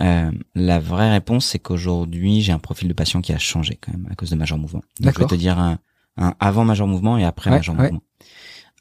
Euh, 0.00 0.32
la 0.54 0.78
vraie 0.80 1.10
réponse, 1.12 1.46
c'est 1.46 1.58
qu'aujourd'hui, 1.58 2.40
j'ai 2.40 2.52
un 2.52 2.58
profil 2.58 2.88
de 2.88 2.92
patient 2.94 3.20
qui 3.20 3.32
a 3.32 3.38
changé 3.38 3.78
quand 3.80 3.92
même 3.92 4.08
à 4.10 4.14
cause 4.14 4.30
de 4.30 4.36
Major 4.36 4.58
Mouvement. 4.58 4.82
Donc, 5.00 5.14
je 5.14 5.18
vais 5.20 5.26
te 5.26 5.34
dire 5.34 5.58
un, 5.58 5.78
un 6.16 6.34
avant 6.40 6.64
Major 6.64 6.88
Mouvement 6.88 7.18
et 7.18 7.24
après 7.24 7.50
Ouais, 7.50 7.56
Major 7.58 7.76
ouais. 7.76 7.82
Mouvement. 7.84 8.02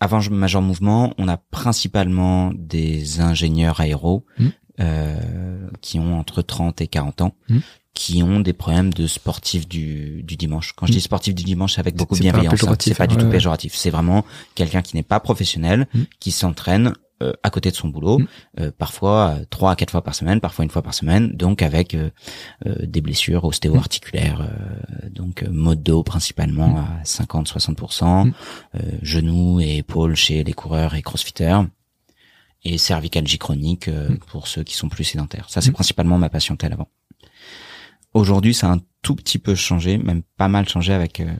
Avant 0.01 0.19
Major 0.31 0.61
Mouvement, 0.61 1.13
on 1.17 1.27
a 1.29 1.37
principalement 1.37 2.51
des 2.55 3.21
ingénieurs 3.21 3.79
aéros 3.79 4.25
Mm. 4.37 4.47
euh, 4.81 5.69
qui 5.81 5.99
ont 5.99 6.19
entre 6.19 6.41
30 6.41 6.81
et 6.81 6.87
40 6.87 7.21
ans. 7.21 7.35
Mm. 7.49 7.59
qui 7.93 8.23
ont 8.23 8.39
des 8.39 8.53
problèmes 8.53 8.93
de 8.93 9.05
sportifs 9.05 9.67
du, 9.67 10.23
du 10.23 10.37
dimanche. 10.37 10.71
Quand 10.77 10.85
je 10.85 10.93
Mm. 10.93 10.95
dis 10.95 11.01
sportif 11.01 11.35
du 11.35 11.43
dimanche, 11.43 11.73
c'est 11.73 11.81
avec 11.81 11.95
beaucoup 11.97 12.15
de 12.15 12.23
C'est 12.23 12.31
pas 12.31 12.39
bienveillance. 12.39 12.63
hein. 12.63 12.75
C'est 12.79 12.95
pas 12.97 13.05
du 13.05 13.15
hein, 13.15 13.17
tout 13.19 13.29
péjoratif. 13.29 13.75
C'est 13.75 13.89
vraiment 13.89 14.23
quelqu'un 14.55 14.81
qui 14.81 14.95
n'est 14.95 15.03
pas 15.03 15.19
professionnel, 15.19 15.87
Mm. 15.93 15.99
qui 16.21 16.31
s'entraîne 16.31 16.93
euh, 17.21 17.33
à 17.43 17.49
côté 17.49 17.71
de 17.71 17.75
son 17.75 17.87
boulot, 17.89 18.19
Mm. 18.19 18.27
euh, 18.59 18.71
parfois 18.77 19.37
trois 19.49 19.71
à 19.71 19.75
quatre 19.75 19.91
fois 19.91 20.03
par 20.03 20.15
semaine, 20.15 20.39
parfois 20.41 20.65
une 20.65 20.71
fois 20.71 20.81
par 20.81 20.93
semaine, 20.93 21.31
donc 21.33 21.61
avec 21.61 21.93
euh, 21.93 22.09
euh, 22.65 22.75
des 22.85 23.01
blessures 23.01 23.43
ostéo-articulaires, 23.45 24.41
euh, 24.41 25.09
donc 25.09 25.43
euh, 25.43 25.49
maux 25.51 25.75
de 25.75 25.81
dos 25.81 26.03
principalement 26.03 26.77
à 26.79 27.03
50-60%, 27.03 28.25
Mm. 28.25 28.33
euh, 28.75 28.79
genoux 29.01 29.59
et 29.61 29.77
épaules 29.77 30.15
chez 30.15 30.43
les 30.43 30.53
coureurs 30.53 30.95
et 30.95 31.01
crossfitters, 31.01 31.61
et 32.63 32.77
cervicalgie 32.77 33.37
chronique 33.37 33.87
euh, 33.87 34.09
Mm. 34.09 34.17
pour 34.27 34.47
ceux 34.47 34.63
qui 34.63 34.75
sont 34.75 34.89
plus 34.89 35.03
sédentaires. 35.03 35.49
Ça, 35.49 35.61
c'est 35.61 35.71
Mm. 35.71 35.73
principalement 35.73 36.17
ma 36.17 36.29
patientèle 36.29 36.73
avant. 36.73 36.89
Aujourd'hui, 38.13 38.53
ça 38.53 38.69
a 38.69 38.73
un 38.73 38.79
tout 39.01 39.15
petit 39.15 39.39
peu 39.39 39.55
changé, 39.55 39.97
même 39.97 40.21
pas 40.37 40.49
mal 40.49 40.67
changé 40.67 40.93
avec 40.93 41.21
euh, 41.21 41.33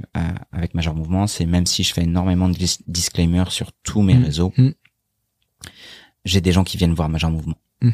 avec 0.54 0.74
Major 0.74 0.96
Mouvement. 0.96 1.28
C'est 1.28 1.46
même 1.46 1.66
si 1.66 1.84
je 1.84 1.94
fais 1.94 2.04
énormément 2.04 2.48
de 2.50 2.54
dis- 2.56 2.80
disclaimers 2.88 3.52
sur 3.52 3.72
tous 3.84 4.02
mes 4.02 4.16
Mm. 4.16 4.24
réseaux, 4.24 4.54
Mm. 4.58 4.70
J'ai 6.26 6.42
des 6.42 6.52
gens 6.52 6.64
qui 6.64 6.78
viennent 6.78 6.94
voir 6.94 7.10
Major 7.10 7.32
Mouvement. 7.32 7.58
Mm. 7.82 7.90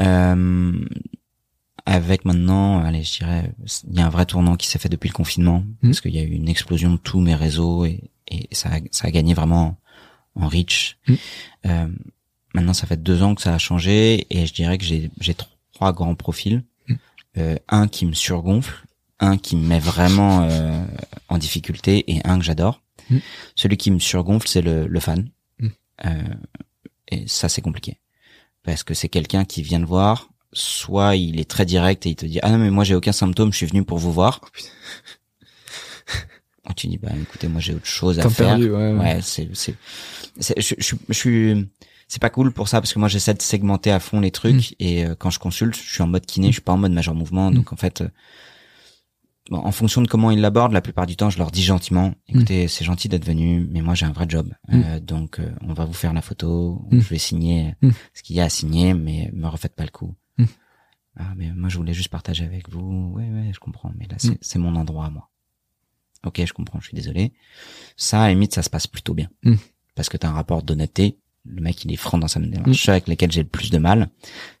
Euh, 0.00 0.84
avec 1.86 2.24
maintenant, 2.24 2.82
allez, 2.82 3.02
je 3.02 3.18
dirais, 3.18 3.52
il 3.88 3.98
y 3.98 4.00
a 4.00 4.06
un 4.06 4.10
vrai 4.10 4.26
tournant 4.26 4.56
qui 4.56 4.66
s'est 4.66 4.78
fait 4.78 4.88
depuis 4.88 5.08
le 5.08 5.14
confinement, 5.14 5.60
Mm. 5.82 5.88
parce 5.88 6.00
qu'il 6.00 6.14
y 6.14 6.18
a 6.18 6.22
eu 6.22 6.30
une 6.32 6.48
explosion 6.48 6.92
de 6.92 6.96
tous 6.96 7.20
mes 7.20 7.34
réseaux 7.34 7.84
et, 7.84 8.10
et 8.28 8.48
ça, 8.52 8.70
a, 8.70 8.78
ça 8.90 9.08
a 9.08 9.10
gagné 9.10 9.34
vraiment 9.34 9.76
en 10.34 10.48
reach. 10.48 10.98
Mm. 11.06 11.14
Euh, 11.66 11.88
maintenant, 12.54 12.74
ça 12.74 12.86
fait 12.86 13.02
deux 13.02 13.22
ans 13.22 13.34
que 13.34 13.42
ça 13.42 13.54
a 13.54 13.58
changé 13.58 14.26
et 14.30 14.46
je 14.46 14.54
dirais 14.54 14.78
que 14.78 14.84
j'ai 14.84 15.10
trois 15.72 15.92
grands 15.92 16.14
profils. 16.14 16.62
Euh, 17.36 17.56
un 17.68 17.88
qui 17.88 18.06
me 18.06 18.12
surgonfle, 18.12 18.86
un 19.18 19.36
qui 19.38 19.56
me 19.56 19.66
met 19.66 19.80
vraiment 19.80 20.42
euh, 20.48 20.84
en 21.28 21.36
difficulté 21.36 22.04
et 22.12 22.20
un 22.24 22.38
que 22.38 22.44
j'adore. 22.44 22.80
Celui 23.56 23.76
qui 23.76 23.90
me 23.90 23.98
surgonfle, 23.98 24.46
c'est 24.46 24.62
le, 24.62 24.86
le 24.86 25.00
fan. 25.00 25.28
Euh, 26.04 26.22
et 27.14 27.24
ça, 27.28 27.48
c'est 27.48 27.62
compliqué. 27.62 28.00
Parce 28.62 28.82
que 28.82 28.94
c'est 28.94 29.08
quelqu'un 29.08 29.44
qui 29.44 29.62
vient 29.62 29.80
te 29.80 29.86
voir, 29.86 30.28
soit 30.52 31.16
il 31.16 31.38
est 31.40 31.48
très 31.48 31.66
direct 31.66 32.06
et 32.06 32.10
il 32.10 32.16
te 32.16 32.26
dit 32.26 32.38
«Ah 32.42 32.50
non, 32.50 32.58
mais 32.58 32.70
moi 32.70 32.84
j'ai 32.84 32.94
aucun 32.94 33.12
symptôme, 33.12 33.52
je 33.52 33.58
suis 33.58 33.66
venu 33.66 33.84
pour 33.84 33.98
vous 33.98 34.12
voir. 34.12 34.40
Oh, 36.68 36.72
tu 36.76 36.86
dis 36.86 36.98
«Bah 37.02 37.10
écoutez, 37.20 37.48
moi 37.48 37.60
j'ai 37.60 37.74
autre 37.74 37.86
chose 37.86 38.18
à 38.18 38.22
faire. 38.30 38.48
perdu, 38.48 38.70
ouais, 38.70 38.92
ouais. 38.92 38.98
Ouais, 38.98 39.18
c'est... 39.22 39.48
c'est, 39.54 39.74
je, 40.38 40.74
je, 40.78 40.94
je 41.08 41.14
suis... 41.14 41.68
C'est 42.06 42.20
pas 42.20 42.30
cool 42.30 42.52
pour 42.52 42.68
ça 42.68 42.80
parce 42.80 42.92
que 42.92 42.98
moi 42.98 43.08
j'essaie 43.08 43.32
de 43.34 43.40
segmenter 43.42 43.90
à 43.90 43.98
fond 43.98 44.20
les 44.20 44.30
trucs 44.30 44.70
Mm. 44.72 44.74
et 44.78 45.04
euh, 45.06 45.14
quand 45.18 45.30
je 45.30 45.38
consulte, 45.38 45.74
je 45.74 45.90
suis 45.90 46.02
en 46.02 46.06
mode 46.06 46.26
kiné, 46.26 46.48
je 46.48 46.52
suis 46.54 46.60
pas 46.62 46.72
en 46.72 46.76
mode 46.76 46.92
majeur 46.92 47.14
mouvement. 47.14 47.50
Donc 47.50 47.72
en 47.72 47.76
fait, 47.76 48.02
euh, 48.02 48.08
bon, 49.50 49.58
en 49.58 49.72
fonction 49.72 50.02
de 50.02 50.08
comment 50.08 50.30
ils 50.30 50.40
l'abordent, 50.40 50.72
la 50.72 50.80
plupart 50.80 51.06
du 51.06 51.16
temps, 51.16 51.30
je 51.30 51.38
leur 51.38 51.50
dis 51.50 51.62
gentiment, 51.62 52.14
écoutez, 52.28 52.68
c'est 52.68 52.84
gentil 52.84 53.08
d'être 53.08 53.24
venu, 53.24 53.66
mais 53.70 53.80
moi 53.82 53.94
j'ai 53.94 54.06
un 54.06 54.12
vrai 54.12 54.26
job. 54.28 54.52
Euh, 54.72 55.00
donc 55.00 55.38
euh, 55.40 55.50
on 55.62 55.72
va 55.74 55.84
vous 55.84 55.92
faire 55.92 56.12
la 56.12 56.22
photo, 56.22 56.86
Mm. 56.90 57.00
je 57.00 57.08
vais 57.08 57.18
signer 57.18 57.74
Mm. 57.82 57.90
ce 58.14 58.22
qu'il 58.22 58.36
y 58.36 58.40
a 58.40 58.44
à 58.44 58.48
signer, 58.48 58.94
mais 58.94 59.30
me 59.32 59.46
refaites 59.48 59.74
pas 59.74 59.84
le 59.84 59.90
coup. 59.90 60.14
Mm. 60.38 60.44
Ah 61.16 61.32
mais 61.36 61.52
moi 61.52 61.68
je 61.68 61.76
voulais 61.76 61.94
juste 61.94 62.08
partager 62.10 62.44
avec 62.44 62.68
vous. 62.70 63.12
Ouais 63.14 63.28
ouais, 63.30 63.50
je 63.54 63.60
comprends, 63.60 63.92
mais 63.98 64.06
là 64.06 64.16
c'est 64.18 64.58
Mm. 64.58 64.62
mon 64.62 64.76
endroit 64.76 65.06
à 65.06 65.10
moi. 65.10 65.30
Ok, 66.26 66.42
je 66.44 66.52
comprends, 66.54 66.80
je 66.80 66.86
suis 66.86 66.94
désolé. 66.96 67.34
Ça, 67.98 68.22
à 68.22 68.28
limite, 68.30 68.54
ça 68.54 68.62
se 68.62 68.70
passe 68.70 68.86
plutôt 68.86 69.12
bien. 69.14 69.28
Mm. 69.42 69.56
Parce 69.94 70.08
que 70.08 70.16
t'as 70.16 70.28
un 70.28 70.32
rapport 70.32 70.62
d'honnêteté. 70.62 71.18
Le 71.44 71.60
mec, 71.60 71.84
il 71.84 71.92
est 71.92 71.96
franc 71.96 72.16
dans 72.16 72.28
sa 72.28 72.40
démarche. 72.40 72.82
Ceux 72.82 72.92
avec 72.92 73.06
lesquels 73.06 73.30
j'ai 73.30 73.42
le 73.42 73.48
plus 73.48 73.70
de 73.70 73.76
mal, 73.76 74.08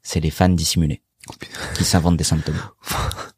c'est 0.02 0.20
les 0.20 0.28
fans 0.30 0.50
dissimulés. 0.50 1.00
qui 1.74 1.84
s'inventent 1.84 2.18
des 2.18 2.24
symptômes. 2.24 2.60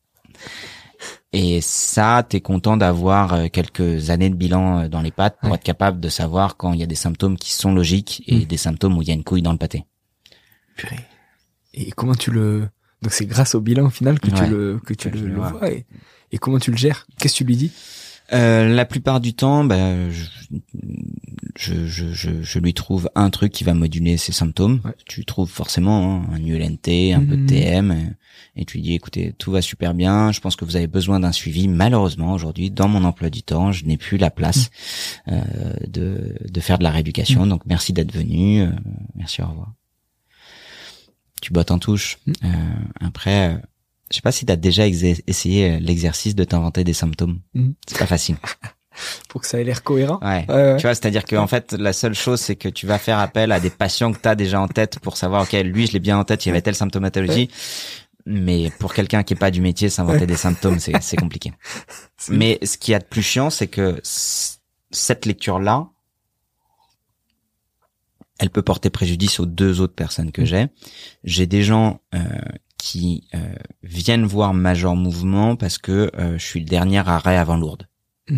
Et 1.32 1.60
ça, 1.60 2.24
t'es 2.26 2.40
content 2.40 2.76
d'avoir 2.76 3.34
euh, 3.34 3.46
quelques 3.52 4.10
années 4.10 4.30
de 4.30 4.34
bilan 4.36 4.84
euh, 4.84 4.88
dans 4.88 5.02
les 5.02 5.10
pattes 5.10 5.38
pour 5.40 5.50
Ouais. 5.50 5.56
être 5.56 5.64
capable 5.64 6.00
de 6.00 6.08
savoir 6.08 6.56
quand 6.56 6.72
il 6.72 6.80
y 6.80 6.82
a 6.82 6.86
des 6.86 6.94
symptômes 6.94 7.36
qui 7.36 7.52
sont 7.52 7.74
logiques 7.74 8.22
et 8.26 8.36
Mm. 8.40 8.44
des 8.44 8.56
symptômes 8.56 8.96
où 8.96 9.02
il 9.02 9.08
y 9.08 9.10
a 9.10 9.14
une 9.14 9.24
couille 9.24 9.42
dans 9.42 9.52
le 9.52 9.58
pâté. 9.58 9.84
Purée. 10.76 11.00
Et 11.74 11.90
comment 11.92 12.14
tu 12.14 12.30
le 12.30 12.68
donc 13.02 13.12
c'est 13.12 13.26
grâce 13.26 13.54
au 13.54 13.60
bilan 13.60 13.86
au 13.86 13.90
final 13.90 14.18
que 14.18 14.30
Ouais. 14.30 14.44
tu 14.44 14.46
le 14.50 14.80
que 14.84 14.94
tu 14.94 15.10
Que 15.10 15.18
le, 15.18 15.34
vois 15.34 15.70
et, 15.70 15.84
et 16.32 16.38
comment 16.38 16.58
tu 16.58 16.70
le 16.70 16.76
gères? 16.78 17.06
Qu'est-ce 17.18 17.34
que 17.34 17.38
tu 17.38 17.44
lui 17.44 17.56
dis? 17.56 17.72
Euh, 18.32 18.68
la 18.74 18.84
plupart 18.84 19.20
du 19.20 19.34
temps, 19.34 19.64
bah, 19.64 20.10
je- 20.10 20.24
je, 21.56 21.86
je, 21.86 22.12
je, 22.12 22.42
je 22.42 22.58
lui 22.58 22.74
trouve 22.74 23.08
un 23.14 23.30
truc 23.30 23.52
qui 23.52 23.64
va 23.64 23.72
moduler 23.72 24.16
ses 24.16 24.32
symptômes. 24.32 24.80
Ouais. 24.84 24.92
Tu 25.06 25.24
trouves 25.24 25.50
forcément 25.50 26.22
hein, 26.22 26.26
un 26.34 26.44
ULNT, 26.44 27.14
un 27.14 27.24
peu 27.24 27.36
de. 27.36 27.46
TM, 27.46 27.90
euh, 27.92 27.94
et 28.56 28.64
tu 28.64 28.76
lui 28.78 28.82
dis, 28.82 28.94
écoutez, 28.94 29.32
tout 29.38 29.50
va 29.52 29.62
super 29.62 29.94
bien, 29.94 30.32
je 30.32 30.40
pense 30.40 30.56
que 30.56 30.64
vous 30.64 30.76
avez 30.76 30.86
besoin 30.86 31.20
d'un 31.20 31.32
suivi. 31.32 31.68
Malheureusement, 31.68 32.32
aujourd'hui, 32.32 32.70
dans 32.70 32.88
mon 32.88 33.04
emploi 33.04 33.30
du 33.30 33.42
temps, 33.42 33.70
je 33.72 33.84
n'ai 33.86 33.96
plus 33.96 34.18
la 34.18 34.30
place 34.30 34.70
euh, 35.28 35.40
de, 35.86 36.34
de 36.48 36.60
faire 36.60 36.78
de 36.78 36.84
la 36.84 36.90
rééducation, 36.90 37.46
donc 37.46 37.62
merci 37.66 37.92
d'être 37.92 38.12
venu, 38.12 38.62
euh, 38.62 38.70
merci, 39.14 39.40
au 39.42 39.46
revoir. 39.46 39.72
Tu 41.42 41.52
bottes 41.52 41.70
en 41.70 41.78
touche. 41.78 42.18
Euh, 42.44 42.48
après, 43.00 43.60
je 44.10 44.16
sais 44.16 44.22
pas 44.22 44.32
si 44.32 44.46
tu 44.46 44.52
as 44.52 44.56
déjà 44.56 44.86
essayé 44.86 45.70
euh, 45.70 45.78
l'exercice 45.80 46.34
de 46.34 46.44
t'inventer 46.44 46.84
des 46.84 46.92
symptômes. 46.92 47.40
Mhm. 47.54 47.74
C'est 47.86 47.98
pas 47.98 48.06
facile. 48.06 48.36
Pour 49.28 49.42
que 49.42 49.46
ça 49.46 49.60
ait 49.60 49.64
l'air 49.64 49.82
cohérent. 49.82 50.18
Ouais. 50.22 50.46
Ouais, 50.48 50.54
ouais. 50.54 50.76
Tu 50.76 50.82
vois, 50.82 50.94
c'est-à-dire 50.94 51.24
que 51.24 51.36
en 51.36 51.46
fait, 51.46 51.72
la 51.74 51.92
seule 51.92 52.14
chose, 52.14 52.40
c'est 52.40 52.56
que 52.56 52.68
tu 52.68 52.86
vas 52.86 52.98
faire 52.98 53.18
appel 53.18 53.52
à 53.52 53.60
des 53.60 53.68
patients 53.68 54.10
que 54.12 54.18
tu 54.18 54.28
as 54.28 54.34
déjà 54.34 54.58
en 54.60 54.68
tête 54.68 55.00
pour 55.00 55.18
savoir, 55.18 55.42
ok, 55.42 55.52
lui, 55.64 55.86
je 55.86 55.92
l'ai 55.92 56.00
bien 56.00 56.18
en 56.18 56.24
tête, 56.24 56.46
il 56.46 56.48
y 56.48 56.50
avait 56.50 56.62
telle 56.62 56.74
symptomatologie. 56.74 57.50
Mais 58.24 58.72
pour 58.78 58.94
quelqu'un 58.94 59.22
qui 59.22 59.34
est 59.34 59.36
pas 59.36 59.50
du 59.50 59.60
métier, 59.60 59.88
s'inventer 59.88 60.26
des 60.26 60.36
symptômes, 60.36 60.78
c'est 60.80 61.16
compliqué. 61.16 61.52
Mais 62.28 62.58
ce 62.64 62.76
qu'il 62.76 62.92
y 62.92 62.94
a 62.94 62.98
de 62.98 63.04
plus 63.04 63.22
chiant, 63.22 63.50
c'est 63.50 63.68
que 63.68 64.00
cette 64.02 65.26
lecture-là, 65.26 65.88
elle 68.38 68.50
peut 68.50 68.62
porter 68.62 68.90
préjudice 68.90 69.38
aux 69.40 69.46
deux 69.46 69.80
autres 69.80 69.94
personnes 69.94 70.32
que 70.32 70.44
j'ai. 70.44 70.66
J'ai 71.22 71.46
des 71.46 71.62
gens 71.62 72.00
euh, 72.14 72.18
qui 72.78 73.26
euh, 73.34 73.54
viennent 73.82 74.24
voir 74.26 74.54
Major 74.54 74.94
Mouvement 74.96 75.56
parce 75.56 75.78
que 75.78 76.10
euh, 76.18 76.38
je 76.38 76.44
suis 76.44 76.60
le 76.60 76.66
dernier 76.66 76.98
arrêt 77.08 77.36
avant 77.36 77.56
Lourdes. 77.56 77.88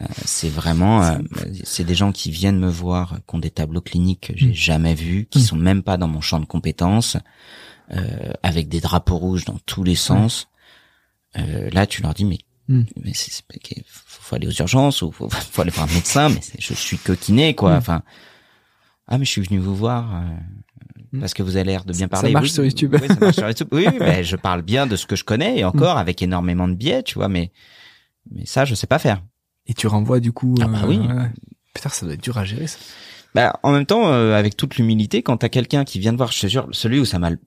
Euh, 0.00 0.06
c'est 0.24 0.48
vraiment, 0.48 1.04
euh, 1.04 1.18
c'est 1.62 1.84
des 1.84 1.94
gens 1.94 2.10
qui 2.10 2.32
viennent 2.32 2.58
me 2.58 2.68
voir, 2.68 3.20
qui 3.28 3.34
ont 3.36 3.38
des 3.38 3.52
tableaux 3.52 3.80
cliniques 3.80 4.32
que 4.32 4.32
j'ai 4.36 4.48
Mm. 4.48 4.54
jamais 4.54 4.94
vus, 4.96 5.28
qui 5.30 5.38
Mm. 5.38 5.42
sont 5.42 5.56
même 5.56 5.82
pas 5.84 5.96
dans 5.96 6.08
mon 6.08 6.20
champ 6.20 6.40
de 6.40 6.46
compétences, 6.46 7.16
euh, 7.92 8.32
avec 8.42 8.68
des 8.68 8.80
drapeaux 8.80 9.18
rouges 9.18 9.44
dans 9.44 9.60
tous 9.66 9.84
les 9.84 9.94
sens. 9.94 10.48
Euh, 11.38 11.70
là, 11.70 11.86
tu 11.86 12.02
leur 12.02 12.12
dis 12.12 12.24
mais 12.24 12.38
Mm. 12.66 12.82
mais 13.04 13.12
c'est 13.14 13.30
faut, 13.86 14.34
aller 14.34 14.48
aux 14.48 14.50
urgences 14.58 15.00
ou 15.02 15.12
faut, 15.12 15.28
faut 15.30 15.62
aller 15.62 15.70
voir 15.70 15.88
un 15.88 15.94
médecin 15.94 16.28
mais 16.28 16.40
je 16.58 16.74
suis 16.74 16.98
coquiné 16.98 17.54
quoi 17.54 17.74
Mm. 17.74 17.78
enfin 17.78 18.02
ah 19.06 19.16
mais 19.18 19.24
je 19.24 19.30
suis 19.30 19.42
venu 19.42 19.60
vous 19.60 19.76
voir 19.76 20.12
euh. 20.12 20.24
Parce 21.20 21.34
que 21.34 21.42
vous 21.42 21.56
avez 21.56 21.64
l'air 21.64 21.84
de 21.84 21.92
bien 21.92 22.06
Ça 22.06 22.08
parler 22.08 22.32
marche 22.32 22.46
Oui, 22.46 22.50
sur 22.52 22.64
YouTube. 22.64 22.96
oui, 23.00 23.08
ça 23.08 23.16
marche 23.20 23.34
sur 23.36 23.46
YouTube 23.48 23.68
oui 23.72 23.86
oui, 23.90 23.96
mais 24.00 24.24
je 24.24 24.36
parle 24.36 24.62
bien 24.62 24.86
de 24.86 24.96
ce 24.96 25.06
que 25.06 25.16
je 25.16 25.24
connais 25.24 25.58
et 25.58 25.64
encore 25.64 25.98
avec 25.98 26.22
énormément 26.22 26.66
de 26.68 26.74
biais 26.74 27.02
tu 27.02 27.14
vois 27.14 27.28
mais 27.28 27.52
mais 28.30 28.46
ça 28.46 28.64
je 28.64 28.74
sais 28.74 28.86
pas 28.86 28.98
faire 28.98 29.22
Et 29.66 29.74
tu 29.74 29.86
renvoies 29.86 30.20
du 30.20 30.32
coup. 30.32 30.54
Ah 30.60 30.66
bah 30.66 30.80
euh, 30.84 30.88
oui. 30.88 30.98
ouais. 30.98 31.30
Putain, 31.74 31.88
ça 31.88 32.06
doit 32.06 32.14
être 32.14 32.22
dur 32.22 32.38
à 32.38 32.44
gérer 32.44 32.66
ça. 32.66 32.78
bah 33.34 33.58
en 33.62 33.72
même 33.72 33.86
temps 33.86 34.08
euh, 34.08 34.34
avec 34.34 34.56
toute 34.56 34.76
l'humilité 34.76 35.22
quand 35.22 35.36
t'as 35.38 35.48
quelqu'un 35.48 35.84
qui 35.84 35.98
vient 35.98 36.12
te 36.12 36.16
voir 36.18 36.32
je 36.32 36.40
te 36.40 36.46
jure 36.46 36.68
celui 36.72 37.00
où 37.00 37.04
ça 37.04 37.18
m'a 37.18 37.30
le- 37.30 37.38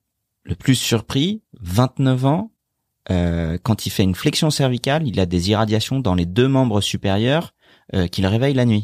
plus 0.56 0.76
surpris 0.76 1.42
29 1.62 2.26
ans 2.26 2.52
euh, 3.10 3.58
quand 3.64 3.86
il 3.86 3.90
fait 3.90 4.04
une 4.04 4.16
flexion 4.16 4.50
cervicale 4.50 5.08
il 5.08 5.20
a 5.20 5.26
des 5.26 5.50
irradiations 5.50 6.00
dans 6.00 6.14
les 6.16 6.26
deux 6.26 6.48
membres 6.48 6.82
supérieurs 6.82 7.54
euh, 7.96 8.08
qui 8.08 8.22
le 8.22 8.28
réveillent 8.28 8.54
la 8.54 8.66
nuit 8.66 8.84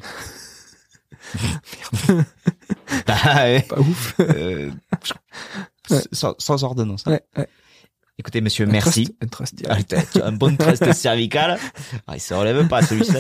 bah 3.08 3.16
ouais. 3.36 3.62
Pas 3.68 3.80
ouf. 3.80 4.16
Euh, 4.20 4.72
Ouais. 5.90 6.02
sans, 6.14 6.34
sans 6.38 6.64
ordonnance. 6.64 7.04
hein. 7.08 7.20
ouais. 7.38 7.48
Écoutez, 8.18 8.40
monsieur, 8.42 8.66
Un 8.66 8.70
merci. 8.72 9.16
trust- 9.30 9.66
Un 9.70 9.82
trust 9.82 10.20
Ah, 10.22 10.28
un 10.28 10.32
bon 10.32 10.56
trust 10.56 10.94
cervical. 10.94 11.58
Ah, 12.08 12.16
il 12.16 12.20
se 12.22 12.34
relève 12.34 12.68
pas, 12.68 12.82
celui-là. 12.84 13.20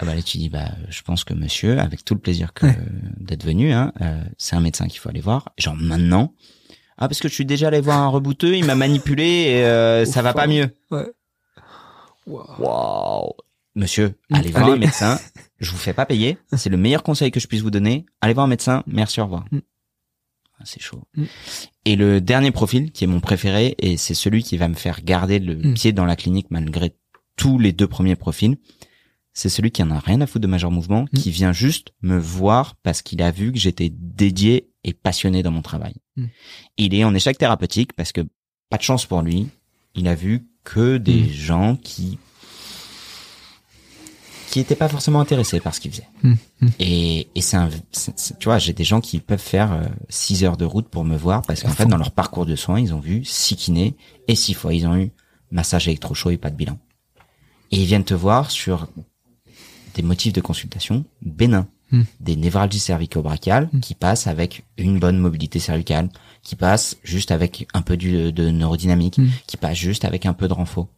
Ah 0.00 0.04
bah 0.06 0.14
là, 0.14 0.22
tu 0.22 0.38
dis, 0.38 0.48
bah, 0.48 0.70
je 0.88 1.02
pense 1.02 1.22
que 1.24 1.34
monsieur, 1.34 1.78
avec 1.78 2.04
tout 2.04 2.14
le 2.14 2.20
plaisir 2.20 2.52
que 2.54 2.66
d'être 3.18 3.44
venu, 3.44 3.72
hein, 3.72 3.92
euh, 4.00 4.20
c'est 4.38 4.56
un 4.56 4.60
médecin 4.60 4.88
qu'il 4.88 4.98
faut 4.98 5.10
aller 5.10 5.20
voir. 5.20 5.50
Genre 5.58 5.76
maintenant. 5.76 6.34
Ah, 6.98 7.06
parce 7.08 7.20
que 7.20 7.28
je 7.28 7.34
suis 7.34 7.44
déjà 7.44 7.68
allé 7.68 7.80
voir 7.80 7.98
un 7.98 8.08
rebouteux, 8.08 8.56
il 8.56 8.64
m'a 8.64 8.74
manipulé 8.74 9.24
et 9.24 9.64
euh, 9.64 10.04
ça 10.06 10.22
va 10.22 10.32
pas 10.34 10.44
hein. 10.44 10.46
mieux. 10.48 10.74
Ouais. 10.90 11.06
Wow. 12.26 12.46
Waouh. 12.58 13.32
Monsieur, 13.74 14.14
Mm, 14.30 14.34
allez 14.34 14.50
voir 14.50 14.64
allez. 14.64 14.72
un 14.72 14.76
médecin. 14.76 15.18
Je 15.60 15.70
vous 15.70 15.78
fais 15.78 15.92
pas 15.92 16.06
payer. 16.06 16.38
C'est 16.56 16.70
le 16.70 16.76
meilleur 16.76 17.02
conseil 17.02 17.30
que 17.30 17.38
je 17.40 17.46
puisse 17.46 17.60
vous 17.60 17.70
donner. 17.70 18.06
Allez 18.20 18.34
voir 18.34 18.46
un 18.46 18.48
médecin. 18.48 18.82
Merci, 18.86 19.20
au 19.20 19.24
revoir. 19.24 19.44
Mm. 19.52 19.58
Ah, 20.58 20.62
C'est 20.64 20.80
chaud. 20.80 21.02
Mm. 21.16 21.24
Et 21.84 21.96
le 21.96 22.20
dernier 22.20 22.50
profil, 22.50 22.92
qui 22.92 23.04
est 23.04 23.06
mon 23.06 23.20
préféré, 23.20 23.74
et 23.78 23.96
c'est 23.96 24.14
celui 24.14 24.42
qui 24.42 24.56
va 24.56 24.68
me 24.68 24.74
faire 24.74 25.02
garder 25.02 25.38
le 25.38 25.54
Mm. 25.56 25.74
pied 25.74 25.92
dans 25.92 26.06
la 26.06 26.16
clinique 26.16 26.46
malgré 26.50 26.94
tous 27.36 27.58
les 27.58 27.72
deux 27.72 27.86
premiers 27.86 28.16
profils, 28.16 28.56
c'est 29.32 29.48
celui 29.48 29.70
qui 29.70 29.82
en 29.82 29.90
a 29.90 29.98
rien 29.98 30.20
à 30.20 30.26
foutre 30.26 30.42
de 30.42 30.46
Major 30.48 30.70
Mouvement, 30.70 31.06
qui 31.14 31.30
vient 31.30 31.52
juste 31.52 31.92
me 32.02 32.18
voir 32.18 32.74
parce 32.82 33.00
qu'il 33.00 33.22
a 33.22 33.30
vu 33.30 33.52
que 33.52 33.58
j'étais 33.58 33.90
dédié 33.90 34.70
et 34.82 34.92
passionné 34.92 35.42
dans 35.42 35.50
mon 35.52 35.62
travail. 35.62 35.94
Il 36.76 36.94
est 36.94 37.04
en 37.04 37.14
échec 37.14 37.38
thérapeutique 37.38 37.92
parce 37.94 38.12
que, 38.12 38.22
pas 38.70 38.76
de 38.76 38.82
chance 38.82 39.06
pour 39.06 39.22
lui, 39.22 39.48
il 39.94 40.08
a 40.08 40.14
vu 40.14 40.46
que 40.64 40.96
des 40.98 41.28
gens 41.28 41.76
qui 41.76 42.18
qui 44.50 44.60
étaient 44.60 44.74
pas 44.74 44.88
forcément 44.88 45.20
intéressés 45.20 45.60
par 45.60 45.74
ce 45.74 45.80
qu'ils 45.80 45.92
faisaient. 45.92 46.08
Mm. 46.22 46.32
Mm. 46.60 46.68
Et, 46.80 47.28
et 47.34 47.40
c'est 47.40 47.56
tu 48.38 48.44
vois, 48.46 48.58
j'ai 48.58 48.72
des 48.72 48.84
gens 48.84 49.00
qui 49.00 49.20
peuvent 49.20 49.38
faire 49.38 49.72
euh, 49.72 49.84
six 50.08 50.44
heures 50.44 50.56
de 50.56 50.64
route 50.64 50.88
pour 50.88 51.04
me 51.04 51.16
voir 51.16 51.42
parce 51.42 51.62
qu'en 51.62 51.70
fait, 51.70 51.86
dans 51.86 51.96
leur 51.96 52.10
parcours 52.10 52.46
de 52.46 52.56
soins, 52.56 52.80
ils 52.80 52.92
ont 52.92 53.00
vu 53.00 53.24
six 53.24 53.56
kinés 53.56 53.96
et 54.28 54.34
six 54.34 54.54
fois, 54.54 54.74
ils 54.74 54.86
ont 54.86 54.96
eu 54.96 55.12
massage 55.50 55.88
électrochaud 55.88 56.30
et 56.30 56.36
pas 56.36 56.50
de 56.50 56.56
bilan. 56.56 56.78
Et 57.70 57.76
ils 57.78 57.86
viennent 57.86 58.04
te 58.04 58.14
voir 58.14 58.50
sur 58.50 58.88
des 59.94 60.02
motifs 60.02 60.32
de 60.32 60.40
consultation 60.40 61.04
bénins. 61.22 61.68
Mm. 61.92 62.02
Des 62.20 62.36
névralgies 62.36 62.78
cervico-brachiales 62.78 63.68
qui 63.82 63.94
passent 63.94 64.26
avec 64.28 64.64
une 64.76 64.98
bonne 65.00 65.18
mobilité 65.18 65.58
cervicale, 65.58 66.08
qui 66.42 66.54
passent 66.56 66.96
juste 67.02 67.30
avec 67.32 67.66
un 67.74 67.82
peu 67.82 67.96
du- 67.96 68.32
de 68.32 68.50
neurodynamique, 68.50 69.20
qui 69.46 69.56
passent 69.56 69.76
juste 69.78 70.04
avec 70.04 70.24
un 70.26 70.32
peu 70.32 70.46
de 70.46 70.52
renfort. 70.52 70.88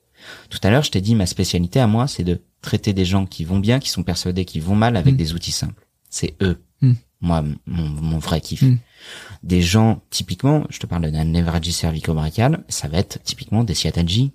Tout 0.51 0.59
à 0.63 0.71
l'heure, 0.71 0.83
je 0.85 0.91
t'ai 0.91 1.01
dit, 1.01 1.15
ma 1.15 1.25
spécialité 1.27 1.81
à 1.81 1.87
moi, 1.87 2.07
c'est 2.07 2.25
de 2.25 2.43
traiter 2.63 2.93
des 2.95 3.05
gens 3.05 3.27
qui 3.27 3.45
vont 3.45 3.59
bien, 3.59 3.79
qui 3.79 3.91
sont 3.91 4.03
persuadés 4.03 4.45
qu'ils 4.47 4.63
vont 4.63 4.75
mal 4.77 4.97
avec 4.97 5.15
Mm. 5.15 5.19
des 5.19 5.35
outils 5.35 5.53
simples. 5.53 5.87
C'est 6.09 6.35
eux. 6.41 6.63
Mm. 6.81 6.93
Moi, 7.21 7.45
mon, 7.67 7.89
mon 7.89 8.19
vrai 8.19 8.41
kiff. 8.41 8.63
Mm. 8.63 8.79
Des 9.43 9.61
gens, 9.63 10.01
typiquement, 10.11 10.65
je 10.71 10.79
te 10.79 10.87
parle 10.87 11.11
d'un 11.11 11.25
névralgie 11.25 11.73
cervico-brachiale, 11.73 12.65
ça 12.69 12.89
va 12.89 12.99
être 12.99 13.21
typiquement 13.23 13.65
des 13.65 13.75
sciatalgies 13.75 14.33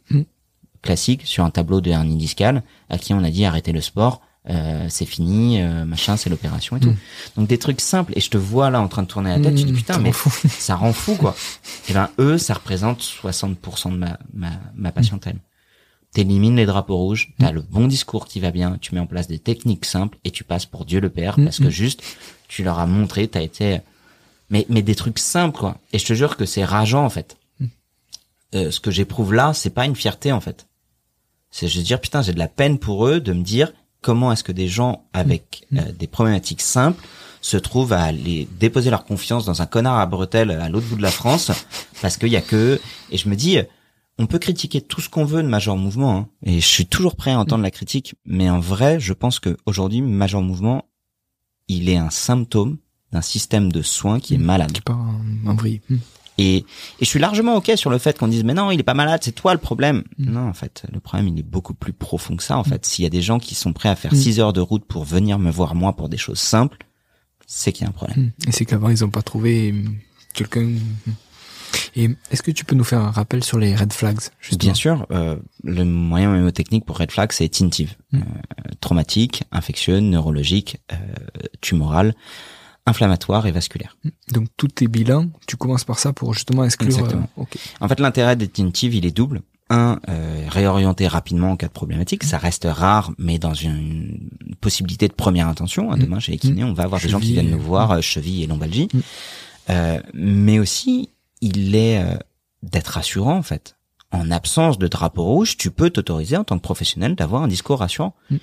classiques 0.82 1.22
sur 1.26 1.44
un 1.44 1.50
tableau 1.50 1.82
de 1.82 1.90
hernie 1.90 2.16
discale, 2.18 2.64
à 2.90 2.98
qui 2.98 3.14
on 3.14 3.24
a 3.24 3.32
dit 3.32 3.46
arrêtez 3.46 3.72
le 3.72 3.82
sport, 3.82 4.22
euh, 4.50 4.86
c'est 4.90 5.06
fini, 5.06 5.62
euh, 5.62 5.84
machin, 5.84 6.16
c'est 6.16 6.30
l'opération 6.30 6.78
et 6.78 6.80
tout. 6.80 6.94
Donc 7.36 7.48
des 7.50 7.58
trucs 7.58 7.82
simples. 7.82 8.14
Et 8.16 8.22
je 8.22 8.30
te 8.30 8.38
vois 8.38 8.70
là 8.70 8.80
en 8.80 8.88
train 8.88 9.04
de 9.04 9.08
tourner 9.08 9.30
la 9.32 9.40
tête, 9.40 9.56
tu 9.56 9.64
dis 9.66 9.74
putain, 9.74 9.98
mais 10.00 10.12
ça 10.48 10.76
rend 10.76 10.94
fou 10.94 11.16
quoi. 11.16 11.36
Et 11.90 11.94
ben 11.94 12.10
eux, 12.20 12.38
ça 12.38 12.54
représente 12.54 13.02
60% 13.02 13.92
de 13.92 13.98
ma 13.98 14.18
ma, 14.34 14.52
ma 14.76 14.92
patientèle. 14.94 15.38
T'élimines 16.14 16.56
les 16.56 16.66
drapeaux 16.66 16.98
rouges, 16.98 17.34
t'as 17.38 17.52
le 17.52 17.62
bon 17.62 17.88
discours 17.88 18.28
qui 18.28 18.40
va 18.40 18.52
bien, 18.52 18.78
tu 18.80 18.96
mets 18.96 19.02
en 19.02 19.06
place 19.06 19.28
des 19.28 19.40
techniques 19.40 19.86
simples 19.86 20.18
et 20.24 20.32
tu 20.32 20.44
passes 20.44 20.66
pour 20.66 20.86
Dieu 20.86 21.00
le 21.00 21.10
Père 21.10 21.38
Mm, 21.38 21.44
parce 21.44 21.60
que 21.60 21.66
mm. 21.66 21.72
juste 21.72 22.04
tu 22.48 22.64
leur 22.64 22.80
as 22.80 22.88
montré, 22.88 23.28
t'as 23.28 23.42
été 23.42 23.80
mais 24.50 24.66
mais 24.70 24.82
des 24.82 24.96
trucs 24.96 25.20
simples 25.20 25.60
quoi. 25.60 25.78
Et 25.94 26.00
je 26.00 26.06
te 26.06 26.14
jure 26.14 26.38
que 26.38 26.46
c'est 26.46 26.64
rageant 26.64 27.06
en 27.06 27.10
fait. 27.10 27.38
Euh, 28.56 28.72
ce 28.72 28.80
que 28.80 28.92
j'éprouve 28.92 29.34
là, 29.34 29.54
c'est 29.54 29.70
pas 29.70 29.86
une 29.86 29.96
fierté 29.96 30.32
en 30.32 30.40
fait. 30.40 30.68
C'est 31.52 31.68
je 31.68 31.78
veux 31.78 31.84
dire 31.84 32.00
putain, 32.00 32.22
j'ai 32.22 32.34
de 32.34 32.40
la 32.40 32.48
peine 32.48 32.80
pour 32.80 33.08
eux 33.08 33.20
de 33.20 33.34
me 33.34 33.44
dire 33.44 33.74
comment 34.02 34.32
est-ce 34.32 34.44
que 34.44 34.52
des 34.52 34.68
gens 34.68 35.04
avec 35.14 35.68
euh, 35.74 35.92
des 35.92 36.08
problématiques 36.08 36.62
simples 36.62 37.04
se 37.42 37.58
trouvent 37.58 37.94
à 37.94 38.02
aller 38.02 38.48
déposer 38.60 38.90
leur 38.90 39.06
confiance 39.06 39.46
dans 39.46 39.62
un 39.62 39.66
connard 39.66 40.00
à 40.00 40.06
bretelles 40.06 40.52
à 40.52 40.70
l'autre 40.70 40.88
bout 40.88 40.96
de 40.96 41.02
la 41.02 41.12
France 41.12 41.52
parce 42.02 42.18
qu'il 42.18 42.30
y 42.30 42.38
a 42.38 42.42
que 42.42 42.56
eux. 42.56 42.82
et 43.12 43.18
je 43.18 43.30
me 43.30 43.36
dis 43.36 43.60
on 44.20 44.26
peut 44.26 44.40
critiquer 44.40 44.82
tout 44.82 45.02
ce 45.02 45.10
qu'on 45.10 45.26
veut 45.26 45.44
de 45.44 45.48
Major 45.48 45.78
Mouvement 45.78 46.18
hein, 46.18 46.28
et 46.44 46.60
je 46.60 46.66
suis 46.68 46.86
toujours 46.88 47.16
prêt 47.16 47.32
à 47.32 47.40
entendre 47.40 47.64
la 47.64 47.72
critique 47.72 48.16
mais 48.26 48.50
en 48.50 48.60
vrai 48.60 49.00
je 49.00 49.14
pense 49.14 49.40
que 49.40 49.58
aujourd'hui 49.66 50.02
Major 50.02 50.42
Mouvement 50.42 50.86
il 51.68 51.90
est 51.90 51.98
un 51.98 52.10
symptôme 52.10 52.78
d'un 53.12 53.22
système 53.22 53.72
de 53.72 53.82
soins 53.82 54.20
qui 54.20 54.34
est 54.36 54.40
malade 54.40 54.72
Qui 54.74 54.82
part 54.82 55.00
en, 55.46 55.54
vrille. 55.56 55.82
Et, 56.40 56.58
et 56.58 56.66
je 57.00 57.06
suis 57.06 57.20
largement 57.20 57.56
ok 57.56 57.72
sur 57.76 57.90
le 57.90 57.98
fait 57.98 58.18
qu'on 58.18 58.28
dise 58.28 58.44
mais 58.44 58.54
non 58.54 58.70
il 58.72 58.80
est 58.80 58.84
pas 58.84 58.94
malade 58.94 59.22
c'est 59.24 59.32
toi 59.34 59.54
le 59.54 59.60
problème 59.60 60.04
Mm. 60.18 60.32
non 60.32 60.48
en 60.50 60.54
fait 60.54 60.84
le 60.92 61.00
problème 61.00 61.28
il 61.30 61.40
est 61.40 61.44
beaucoup 61.44 61.74
plus 61.74 61.94
profond 61.94 62.36
que 62.36 62.44
ça 62.44 62.58
en 62.58 62.64
fait 62.64 62.86
s'il 62.86 63.04
y 63.04 63.06
a 63.06 63.10
des 63.10 63.22
gens 63.22 63.40
qui 63.40 63.56
sont 63.56 63.74
prêts 63.74 63.90
à 63.90 63.96
faire 63.96 64.14
Mm. 64.14 64.18
six 64.18 64.40
heures 64.40 64.54
de 64.54 64.62
route 64.62 64.86
pour 64.86 65.04
venir 65.04 65.38
me 65.40 65.52
voir 65.52 65.74
moi 65.76 65.94
pour 65.96 66.10
des 66.10 66.18
choses 66.18 66.40
simples 66.40 66.78
c'est 67.50 67.72
qu'il 67.72 67.84
y 67.84 67.86
a 67.86 67.90
un 67.90 67.94
problème. 67.94 68.34
Et 68.46 68.52
c'est 68.52 68.66
qu'avant, 68.66 68.90
ils 68.90 69.06
ont 69.06 69.10
pas 69.10 69.22
trouvé 69.22 69.74
quelqu'un. 70.34 70.68
Et 71.96 72.10
est-ce 72.32 72.44
que 72.44 72.52
tu 72.52 72.66
peux 72.66 72.76
nous 72.76 72.84
faire 72.84 73.00
un 73.00 73.12
rappel 73.12 73.44
sur 73.44 73.58
les 73.60 73.76
red 73.76 73.94
flags, 73.94 74.20
justement 74.40 74.60
Bien 74.60 74.74
sûr, 74.74 75.06
euh, 75.12 75.36
le 75.64 75.84
moyen 75.86 76.32
mémotechnique 76.32 76.86
pour 76.86 76.98
Red 76.98 77.12
Flag, 77.12 77.32
c'est 77.32 77.50
tintive. 77.50 77.96
Mm. 78.12 78.20
Euh, 78.20 78.22
traumatique, 78.82 79.44
infectieux, 79.52 80.00
neurologique, 80.00 80.78
euh, 80.92 80.96
tumoral, 81.62 82.14
inflammatoire 82.86 83.48
et 83.48 83.52
vasculaire. 83.52 83.98
Donc, 84.32 84.48
tous 84.56 84.68
tes 84.70 84.88
bilans, 84.88 85.30
tu 85.46 85.58
commences 85.58 85.84
par 85.84 86.00
ça 86.00 86.14
pour 86.14 86.34
justement 86.34 86.64
exclure. 86.64 86.90
Exactement. 86.90 87.30
euh, 87.38 87.42
ok. 87.42 87.58
En 87.82 87.88
fait, 87.88 88.00
l'intérêt 88.00 88.36
des 88.36 88.48
tintives, 88.48 88.96
il 88.96 89.06
est 89.06 89.12
double. 89.16 89.42
un, 89.70 90.00
euh, 90.08 90.46
réorienter 90.48 91.08
rapidement 91.08 91.52
en 91.52 91.58
cas 91.58 91.68
de 91.68 91.74
problématique. 91.74 92.24
Ça 92.24 92.38
reste 92.38 92.66
rare, 92.70 93.12
mais 93.18 93.38
dans 93.38 93.54
une 93.54 94.30
possibilité 94.62 95.10
de 95.10 95.14
première 95.14 95.50
intention. 95.50 95.92
Hein, 95.92 95.98
demain, 95.98 96.20
chez 96.22 96.32
les 96.32 96.38
kinés, 96.38 96.64
on 96.64 96.72
va 96.74 96.84
avoir 96.84 97.02
des 97.02 97.10
gens 97.10 97.20
qui 97.20 97.34
viennent 97.34 97.52
nous 97.52 97.60
voir, 97.60 97.92
euh, 97.92 98.02
cheville 98.02 98.44
et 98.44 98.48
lombalgie. 98.48 98.88
Mm. 98.94 99.00
Euh, 99.70 100.00
mais 100.14 100.60
aussi, 100.60 101.10
il 101.42 101.76
est 101.76 102.00
euh, 102.00 102.18
d'être 102.64 102.88
rassurant, 102.88 103.38
en 103.38 103.44
fait. 103.44 103.76
En 104.12 104.32
absence 104.32 104.78
de 104.78 104.88
drapeau 104.88 105.24
rouge, 105.24 105.58
tu 105.58 105.70
peux 105.72 105.90
t'autoriser 105.90 106.38
en 106.38 106.44
tant 106.44 106.58
que 106.58 106.64
professionnel 106.64 107.16
d'avoir 107.16 107.44
un 107.44 107.48
discours 107.48 107.80
rassurant. 107.80 108.16
Mm. 108.30 108.38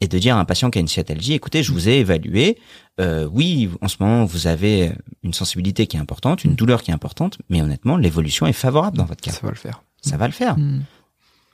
Et 0.00 0.06
de 0.06 0.16
dire 0.20 0.36
à 0.36 0.40
un 0.40 0.44
patient 0.44 0.70
qui 0.70 0.78
a 0.78 0.80
une 0.80 0.86
sciatalgie, 0.86 1.32
écoutez, 1.32 1.64
je 1.64 1.72
vous 1.72 1.88
ai 1.88 1.98
évalué, 1.98 2.56
euh, 3.00 3.28
oui, 3.32 3.68
en 3.80 3.88
ce 3.88 3.96
moment, 3.98 4.24
vous 4.26 4.46
avez 4.46 4.92
une 5.24 5.34
sensibilité 5.34 5.88
qui 5.88 5.96
est 5.96 6.00
importante, 6.00 6.44
une 6.44 6.52
Mm. 6.52 6.56
douleur 6.56 6.82
qui 6.84 6.92
est 6.92 6.94
importante, 6.94 7.38
mais 7.48 7.62
honnêtement, 7.62 7.96
l'évolution 7.96 8.46
est 8.46 8.52
favorable 8.52 8.96
dans 8.96 9.06
votre 9.06 9.20
cas. 9.20 9.32
Ça 9.32 9.40
va 9.42 9.48
le 9.50 9.56
faire. 9.56 9.82
Ça 10.00 10.16
va 10.16 10.26
le 10.28 10.32
faire. 10.32 10.56
Mm. 10.56 10.82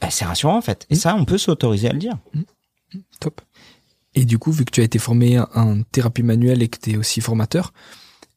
Bah, 0.01 0.11
c'est 0.11 0.27
rassurant 0.27 0.59
en 0.59 0.61
fait. 0.61 0.87
Et 0.91 0.95
Mm. 0.95 0.99
ça, 0.99 1.17
on 1.17 1.25
peut 1.25 1.39
s'autoriser 1.39 1.89
à 1.89 1.93
le 1.95 1.99
dire. 1.99 2.19
Top. 3.21 3.41
Et 4.15 4.27
du 4.27 4.39
coup, 4.39 4.53
vu 4.53 4.65
que 4.67 4.71
tu 4.71 4.81
as 4.83 4.85
été 4.85 4.99
formé 4.99 5.39
en 5.41 5.83
thérapie 5.83 6.23
manuelle 6.23 6.63
et 6.63 6.69
que 6.69 6.79
tu 6.79 6.93
es 6.93 6.97
aussi 6.99 7.21
formateur, 7.23 7.73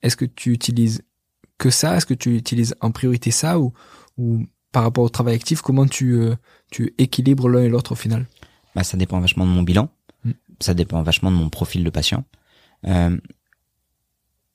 est-ce 0.04 0.15
que 0.15 0.26
tu 0.26 0.54
utilises 0.54 1.04
que 1.58 1.70
ça? 1.70 1.98
Est-ce 1.98 2.06
que 2.06 2.13
tu 2.13 2.36
utilises 2.36 2.76
en 2.82 2.91
priorité 2.91 3.32
ça 3.32 3.60
ou, 3.60 3.74
ou 4.17 4.46
par 4.72 4.84
rapport 4.84 5.04
au 5.04 5.10
travail 5.10 5.36
actif, 5.36 5.62
comment 5.62 5.86
tu, 5.88 6.13
euh, 6.13 6.36
tu 6.72 6.93
équilibres 6.98 7.50
l'un 7.50 7.63
et 7.63 7.70
l'autre 7.70 7.93
au 7.93 7.96
final? 7.96 8.26
Bah, 8.76 8.84
ça 8.84 8.98
dépend 8.98 9.20
vachement 9.20 9.46
de 9.46 9.52
mon 9.52 9.63
bilan. 9.63 9.89
Mm. 10.24 10.32
Ça 10.60 10.74
dépend 10.74 11.02
vachement 11.04 11.32
de 11.32 11.36
mon 11.38 11.50
profil 11.50 11.84
de 11.84 11.89
patient. 11.89 12.24
Euh, 12.86 13.17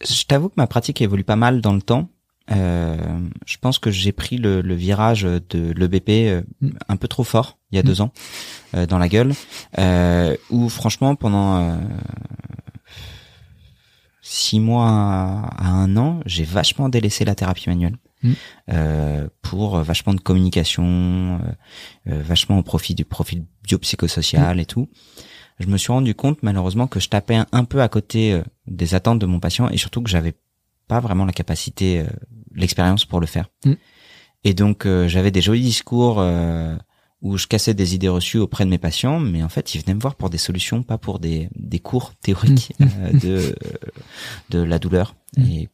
je 0.04 0.24
t'avoue 0.24 0.48
que 0.48 0.54
ma 0.56 0.66
pratique 0.66 1.00
évolue 1.00 1.24
pas 1.24 1.36
mal 1.36 1.60
dans 1.60 1.72
le 1.72 1.82
temps. 1.82 2.08
Euh, 2.50 2.96
je 3.46 3.56
pense 3.56 3.78
que 3.78 3.90
j'ai 3.92 4.10
pris 4.12 4.36
le, 4.36 4.60
le 4.62 4.74
virage 4.74 5.22
de 5.22 5.72
l'EBP 5.72 6.08
euh, 6.10 6.42
Mm. 6.60 6.70
un 6.88 6.96
peu 6.96 7.06
trop 7.08 7.24
fort 7.24 7.58
il 7.70 7.76
y 7.76 7.78
a 7.78 7.82
Mm. 7.82 7.86
deux 7.86 8.00
ans 8.00 8.12
euh, 8.74 8.84
dans 8.86 8.98
la 8.98 9.08
gueule, 9.08 9.32
euh, 9.78 10.36
où 10.50 10.68
franchement 10.68 11.14
pendant 11.14 11.56
euh, 11.56 11.76
six 14.32 14.60
mois 14.60 14.88
à, 14.88 15.50
à 15.58 15.68
un 15.68 15.96
an, 15.96 16.20
j'ai 16.26 16.44
vachement 16.44 16.88
délaissé 16.88 17.24
la 17.24 17.34
thérapie 17.34 17.68
manuelle 17.68 17.96
Mm. 18.22 18.32
euh, 18.70 19.28
pour 19.42 19.78
vachement 19.78 20.14
de 20.14 20.20
communication, 20.20 21.40
euh, 21.42 22.12
euh, 22.12 22.22
vachement 22.22 22.58
au 22.58 22.62
profit 22.62 22.94
du 22.94 23.04
profil 23.04 23.44
biopsychosocial 23.64 24.60
et 24.60 24.64
tout. 24.64 24.88
Je 25.58 25.66
me 25.66 25.76
suis 25.76 25.92
rendu 25.92 26.14
compte 26.14 26.42
malheureusement 26.42 26.86
que 26.86 27.00
je 27.00 27.08
tapais 27.08 27.34
un, 27.34 27.46
un 27.52 27.64
peu 27.64 27.82
à 27.82 27.88
côté 27.88 28.32
euh, 28.32 28.42
des 28.66 28.94
attentes 28.94 29.18
de 29.18 29.26
mon 29.26 29.40
patient 29.40 29.68
et 29.70 29.76
surtout 29.76 30.02
que 30.02 30.10
j'avais 30.10 30.34
pas 30.88 31.00
vraiment 31.00 31.24
la 31.24 31.32
capacité, 31.32 32.00
euh, 32.00 32.04
l'expérience 32.54 33.04
pour 33.04 33.20
le 33.20 33.26
faire. 33.26 33.48
Mm. 33.64 33.72
Et 34.44 34.54
donc 34.54 34.86
euh, 34.86 35.08
j'avais 35.08 35.30
des 35.30 35.40
jolis 35.42 35.60
discours 35.62 36.16
euh, 36.18 36.76
où 37.22 37.38
je 37.38 37.46
cassais 37.46 37.72
des 37.72 37.94
idées 37.94 38.08
reçues 38.08 38.38
auprès 38.38 38.64
de 38.64 38.70
mes 38.70 38.78
patients, 38.78 39.20
mais 39.20 39.42
en 39.42 39.48
fait 39.48 39.74
ils 39.74 39.80
venaient 39.80 39.94
me 39.94 40.00
voir 40.00 40.16
pour 40.16 40.28
des 40.28 40.38
solutions, 40.38 40.82
pas 40.82 40.98
pour 40.98 41.18
des, 41.20 41.48
des 41.56 41.78
cours 41.78 42.12
théoriques 42.20 42.72
Mm. 42.78 42.86
euh, 42.98 43.12
de 43.20 43.56
de 44.50 44.58
la 44.62 44.78
douleur. 44.78 45.14
Mm. 45.36 45.42
Et 45.50 45.68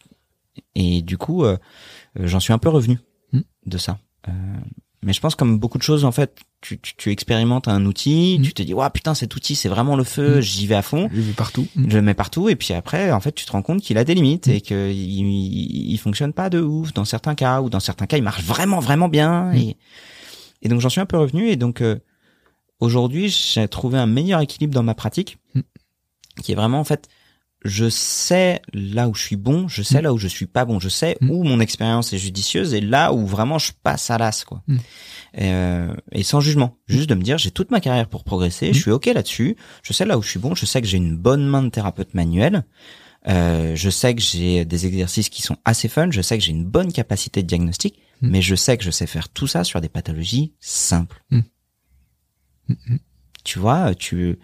et 0.75 1.03
du 1.03 1.17
coup 1.19 1.45
euh, 1.45 1.57
j'en 2.17 2.41
suis 2.41 2.53
un 2.53 2.59
peu 2.59 2.69
revenu 2.69 2.99
Mm. 3.33 3.41
de 3.67 3.79
ça. 3.79 3.99
Euh, 4.29 4.33
mais 5.03 5.13
je 5.13 5.21
pense 5.21 5.35
comme 5.37 5.59
beaucoup 5.59 5.79
de 5.79 5.83
choses 5.85 6.05
en 6.05 6.11
fait, 6.13 6.37
tu, 6.61 6.79
tu, 6.81 6.97
tu 6.97 7.13
expérimentes 7.13 7.69
un 7.69 7.87
outil, 7.87 8.41
tu 8.43 8.53
te 8.53 8.63
dis 8.63 8.75
waouh 8.75 8.91
putain 8.91 9.15
cet 9.15 9.37
outil 9.37 9.55
c'est 9.55 9.69
vraiment 9.69 9.95
le 9.97 10.03
feu, 10.05 10.41
j'y 10.41 10.67
vais 10.67 10.75
à 10.75 10.83
fond 10.83 11.09
Je 11.15 11.21
vais 11.21 11.33
partout. 11.33 11.67
Mm. 11.77 11.91
je 11.91 11.97
le 11.97 12.03
mets 12.03 12.15
partout 12.15 12.49
et 12.49 12.57
puis 12.57 12.75
après 12.75 13.13
en 13.13 13.21
fait 13.21 13.33
tu 13.33 13.45
te 13.47 13.53
rends 13.53 13.63
compte 13.63 13.81
qu'il 13.81 13.97
a 13.97 14.05
des 14.05 14.15
limites 14.15 14.49
et 14.49 14.61
que 14.61 14.91
il, 14.91 15.91
il, 15.93 15.99
fonctionne 15.99 16.33
pas 16.33 16.51
de 16.51 16.61
ouf 16.61 16.93
dans 16.95 17.05
certains 17.05 17.35
cas 17.37 17.61
ou 17.63 17.71
dans 17.71 17.81
certains 17.81 18.07
cas 18.07 18.17
il 18.17 18.23
marche 18.25 18.43
vraiment 18.43 18.81
vraiment 18.81 19.09
bien 19.09 19.53
et 19.53 19.77
et 20.62 20.68
donc 20.68 20.81
j'en 20.81 20.88
suis 20.88 21.01
un 21.01 21.07
peu 21.07 21.18
revenu 21.18 21.49
et 21.49 21.57
donc 21.57 21.81
euh, 21.81 21.97
aujourd'hui 22.81 23.29
j'ai 23.29 23.68
trouvé 23.68 23.99
un 23.99 24.07
meilleur 24.07 24.40
équilibre 24.40 24.75
dans 24.75 24.83
ma 24.83 24.94
pratique 24.94 25.38
Mm. 25.55 25.61
qui 26.42 26.53
est 26.53 26.55
vraiment 26.55 26.81
en 26.81 26.85
fait 26.85 27.09
je 27.64 27.88
sais 27.88 28.62
là 28.73 29.09
où 29.09 29.14
je 29.14 29.23
suis 29.23 29.35
bon, 29.37 29.66
je 29.66 29.83
sais 29.83 29.99
Mm. 29.99 30.03
là 30.05 30.12
où 30.12 30.18
je 30.18 30.29
suis 30.29 30.47
pas 30.47 30.64
bon, 30.64 30.79
je 30.79 30.88
sais 30.88 31.16
Mm. 31.21 31.31
où 31.31 31.42
mon 31.42 31.59
expérience 31.59 32.12
est 32.12 32.18
judicieuse 32.18 32.73
et 32.75 32.81
là 32.81 33.12
où 33.12 33.27
vraiment 33.27 33.59
je 33.59 33.73
passe 33.83 34.11
à 34.11 34.18
l'as 34.18 34.44
quoi. 34.44 34.62
Et, 35.35 35.51
euh, 35.53 35.92
et 36.12 36.23
sans 36.23 36.40
jugement, 36.40 36.79
juste 36.87 37.09
de 37.11 37.14
me 37.16 37.23
dire 37.23 37.37
j'ai 37.38 37.51
toute 37.51 37.71
ma 37.73 37.81
carrière 37.81 38.09
pour 38.09 38.23
progresser, 38.25 38.73
je 38.73 38.81
suis 38.81 38.90
ok 38.92 39.07
là-dessus, 39.07 39.57
je 39.83 39.92
sais 39.92 40.05
là 40.05 40.16
où 40.18 40.23
je 40.23 40.29
suis 40.29 40.38
bon, 40.38 40.55
je 40.55 40.66
sais 40.66 40.81
que 40.81 40.87
j'ai 40.87 40.97
une 40.99 41.16
bonne 41.16 41.47
main 41.47 41.62
de 41.64 41.68
thérapeute 41.68 42.14
manuel, 42.14 42.64
euh, 43.27 43.75
je 43.75 43.90
sais 43.90 44.14
que 44.14 44.23
j'ai 44.23 44.64
des 44.64 44.87
exercices 44.87 45.29
qui 45.29 45.42
sont 45.42 45.57
assez 45.64 45.88
fun, 45.88 46.11
je 46.12 46.23
sais 46.23 46.38
que 46.38 46.44
j'ai 46.44 46.53
une 46.53 46.64
bonne 46.64 46.92
capacité 46.92 47.42
de 47.42 47.49
diagnostic, 47.49 47.99
Mm. 48.21 48.31
mais 48.31 48.43
je 48.43 48.55
sais 48.55 48.77
que 48.77 48.85
je 48.85 48.91
sais 48.91 49.07
faire 49.07 49.29
tout 49.29 49.47
ça 49.47 49.65
sur 49.65 49.81
des 49.81 49.89
pathologies 49.89 50.53
simples. 50.61 51.23
Mm. 51.31 51.41
Mm. 52.69 52.97
Tu 53.45 53.59
vois, 53.59 53.95
tu 53.95 54.39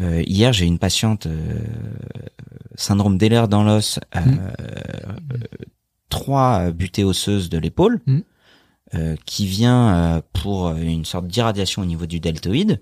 euh, 0.00 0.22
hier 0.26 0.52
j'ai 0.52 0.66
une 0.66 0.78
patiente 0.78 1.26
euh, 1.26 1.58
syndrome 2.74 3.18
d'Ehlers 3.18 3.48
dans 3.48 3.64
l'os, 3.64 3.98
euh, 4.14 4.20
euh, 4.20 5.38
trois 6.10 6.70
butées 6.70 7.04
osseuses 7.04 7.48
de 7.48 7.58
l'épaule, 7.58 8.00
euh, 8.94 9.16
qui 9.24 9.46
vient 9.46 9.94
euh, 10.16 10.20
pour 10.32 10.70
une 10.76 11.04
sorte 11.04 11.26
d'irradiation 11.26 11.82
au 11.82 11.86
niveau 11.86 12.06
du 12.06 12.20
deltoïde. 12.20 12.80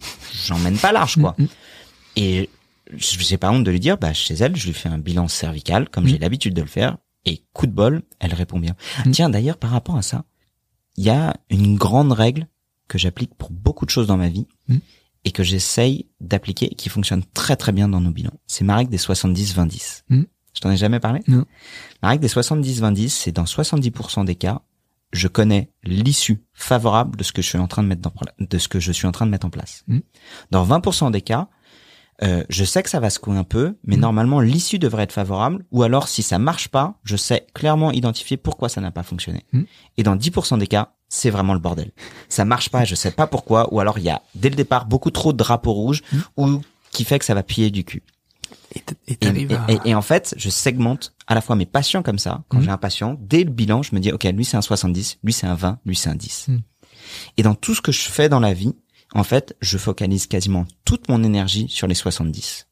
J'emmène 0.46 0.78
pas 0.78 0.92
large 0.92 1.16
quoi. 1.16 1.36
Et 2.16 2.48
je 2.92 3.18
j'ai 3.18 3.36
pas 3.38 3.50
honte 3.50 3.64
de 3.64 3.70
lui 3.70 3.80
dire, 3.80 3.98
bah 3.98 4.12
chez 4.12 4.34
elle, 4.34 4.56
je 4.56 4.66
lui 4.66 4.74
fais 4.74 4.88
un 4.88 4.98
bilan 4.98 5.26
cervical 5.28 5.88
comme 5.88 6.04
Mm. 6.04 6.08
j'ai 6.08 6.18
l'habitude 6.18 6.54
de 6.54 6.62
le 6.62 6.68
faire. 6.68 6.96
Et 7.26 7.44
coup 7.52 7.66
de 7.66 7.72
bol, 7.72 8.02
elle 8.20 8.34
répond 8.34 8.58
bien. 8.58 8.76
Mm. 9.06 9.10
Tiens, 9.12 9.30
d'ailleurs, 9.30 9.56
par 9.58 9.70
rapport 9.70 9.96
à 9.96 10.02
ça, 10.02 10.24
il 10.96 11.04
y 11.04 11.10
a 11.10 11.34
une 11.50 11.76
grande 11.76 12.12
règle 12.12 12.46
que 12.88 12.98
j'applique 12.98 13.34
pour 13.34 13.50
beaucoup 13.50 13.86
de 13.86 13.90
choses 13.90 14.06
dans 14.06 14.16
ma 14.16 14.28
vie 14.28 14.46
Mm. 14.68 14.76
et 15.24 15.30
que 15.32 15.42
j'essaye 15.42 16.06
d'appliquer 16.20 16.66
et 16.72 16.74
qui 16.74 16.88
fonctionne 16.88 17.22
très 17.34 17.56
très 17.56 17.72
bien 17.72 17.88
dans 17.88 18.00
nos 18.00 18.10
bilans. 18.10 18.38
C'est 18.46 18.64
ma 18.64 18.76
règle 18.76 18.90
des 18.90 18.98
70-20-10. 18.98 20.02
Mm. 20.08 20.22
Je 20.54 20.60
t'en 20.60 20.70
ai 20.70 20.76
jamais 20.76 21.00
parlé? 21.00 21.20
Non. 21.26 21.44
La 22.02 22.10
règle 22.10 22.22
des 22.22 22.28
70-20-10, 22.28 23.08
c'est 23.08 23.32
dans 23.32 23.44
70% 23.44 24.24
des 24.24 24.36
cas, 24.36 24.62
je 25.12 25.28
connais 25.28 25.70
l'issue 25.82 26.44
favorable 26.52 27.16
de 27.16 27.24
ce 27.24 27.32
que 27.32 27.42
je 27.42 27.48
suis 27.48 27.58
en 27.58 27.66
train 27.68 27.82
de 27.82 27.88
mettre 27.88 28.02
dans, 28.02 28.12
de 28.38 28.58
ce 28.58 28.68
que 28.68 28.80
je 28.80 28.92
suis 28.92 29.06
en 29.06 29.12
train 29.12 29.26
de 29.26 29.30
mettre 29.30 29.46
en 29.46 29.50
place. 29.50 29.84
Mm. 29.88 29.98
Dans 30.50 30.66
20% 30.66 31.10
des 31.10 31.22
cas, 31.22 31.48
euh, 32.22 32.44
je 32.48 32.64
sais 32.64 32.82
que 32.82 32.90
ça 32.90 33.00
va 33.00 33.10
secouer 33.10 33.36
un 33.36 33.44
peu, 33.44 33.76
mais 33.84 33.96
Mm. 33.96 34.00
normalement 34.00 34.40
l'issue 34.40 34.78
devrait 34.78 35.02
être 35.04 35.12
favorable. 35.12 35.64
Ou 35.72 35.82
alors, 35.82 36.06
si 36.08 36.22
ça 36.22 36.38
marche 36.38 36.68
pas, 36.68 36.94
je 37.04 37.16
sais 37.16 37.46
clairement 37.54 37.90
identifier 37.90 38.36
pourquoi 38.36 38.68
ça 38.68 38.80
n'a 38.80 38.90
pas 38.90 39.02
fonctionné. 39.02 39.44
Mm. 39.52 39.62
Et 39.98 40.02
dans 40.02 40.16
10% 40.16 40.58
des 40.58 40.66
cas, 40.68 40.92
c'est 41.08 41.30
vraiment 41.30 41.54
le 41.54 41.60
bordel. 41.60 41.90
Ça 42.28 42.44
marche 42.44 42.68
pas, 42.70 42.84
je 42.84 42.94
sais 42.94 43.10
pas 43.10 43.26
pourquoi. 43.26 43.72
Ou 43.74 43.80
alors 43.80 43.98
il 43.98 44.04
y 44.04 44.10
a 44.10 44.22
dès 44.34 44.48
le 44.50 44.56
départ 44.56 44.86
beaucoup 44.86 45.10
trop 45.10 45.32
de 45.32 45.38
drapeaux 45.38 45.72
rouges, 45.72 46.02
Mm. 46.12 46.18
ou 46.36 46.60
qui 46.90 47.04
fait 47.04 47.18
que 47.18 47.24
ça 47.24 47.34
va 47.34 47.42
piller 47.42 47.70
du 47.70 47.84
cul. 47.84 48.02
Et 48.74 48.82
et 49.08 49.48
Et, 49.84 49.92
à... 49.92 49.98
en 49.98 50.02
fait, 50.02 50.34
je 50.36 50.50
segmente 50.50 51.12
à 51.26 51.34
la 51.34 51.40
fois 51.40 51.56
mes 51.56 51.66
patients 51.66 52.02
comme 52.02 52.18
ça. 52.18 52.42
Quand 52.48 52.60
j'ai 52.60 52.70
un 52.70 52.76
patient, 52.78 53.16
dès 53.20 53.44
le 53.44 53.50
bilan, 53.50 53.82
je 53.82 53.94
me 53.94 54.00
dis, 54.00 54.12
OK, 54.12 54.24
lui 54.24 54.44
c'est 54.44 54.56
un 54.56 54.62
70, 54.62 55.18
lui 55.22 55.32
c'est 55.32 55.46
un 55.46 55.54
20, 55.54 55.78
lui 55.86 55.96
c'est 55.96 56.10
un 56.10 56.14
10. 56.14 56.46
Mhm. 56.48 56.62
Et 57.36 57.42
dans 57.42 57.54
tout 57.54 57.74
ce 57.74 57.80
que 57.82 57.92
je 57.92 58.00
fais 58.00 58.28
dans 58.28 58.40
la 58.40 58.52
vie, 58.54 58.74
en 59.14 59.24
fait, 59.24 59.56
je 59.60 59.78
focalise 59.78 60.26
quasiment 60.26 60.66
toute 60.84 61.08
mon 61.08 61.22
énergie 61.22 61.68
sur 61.68 61.86
les 61.86 61.94
70. 61.94 62.66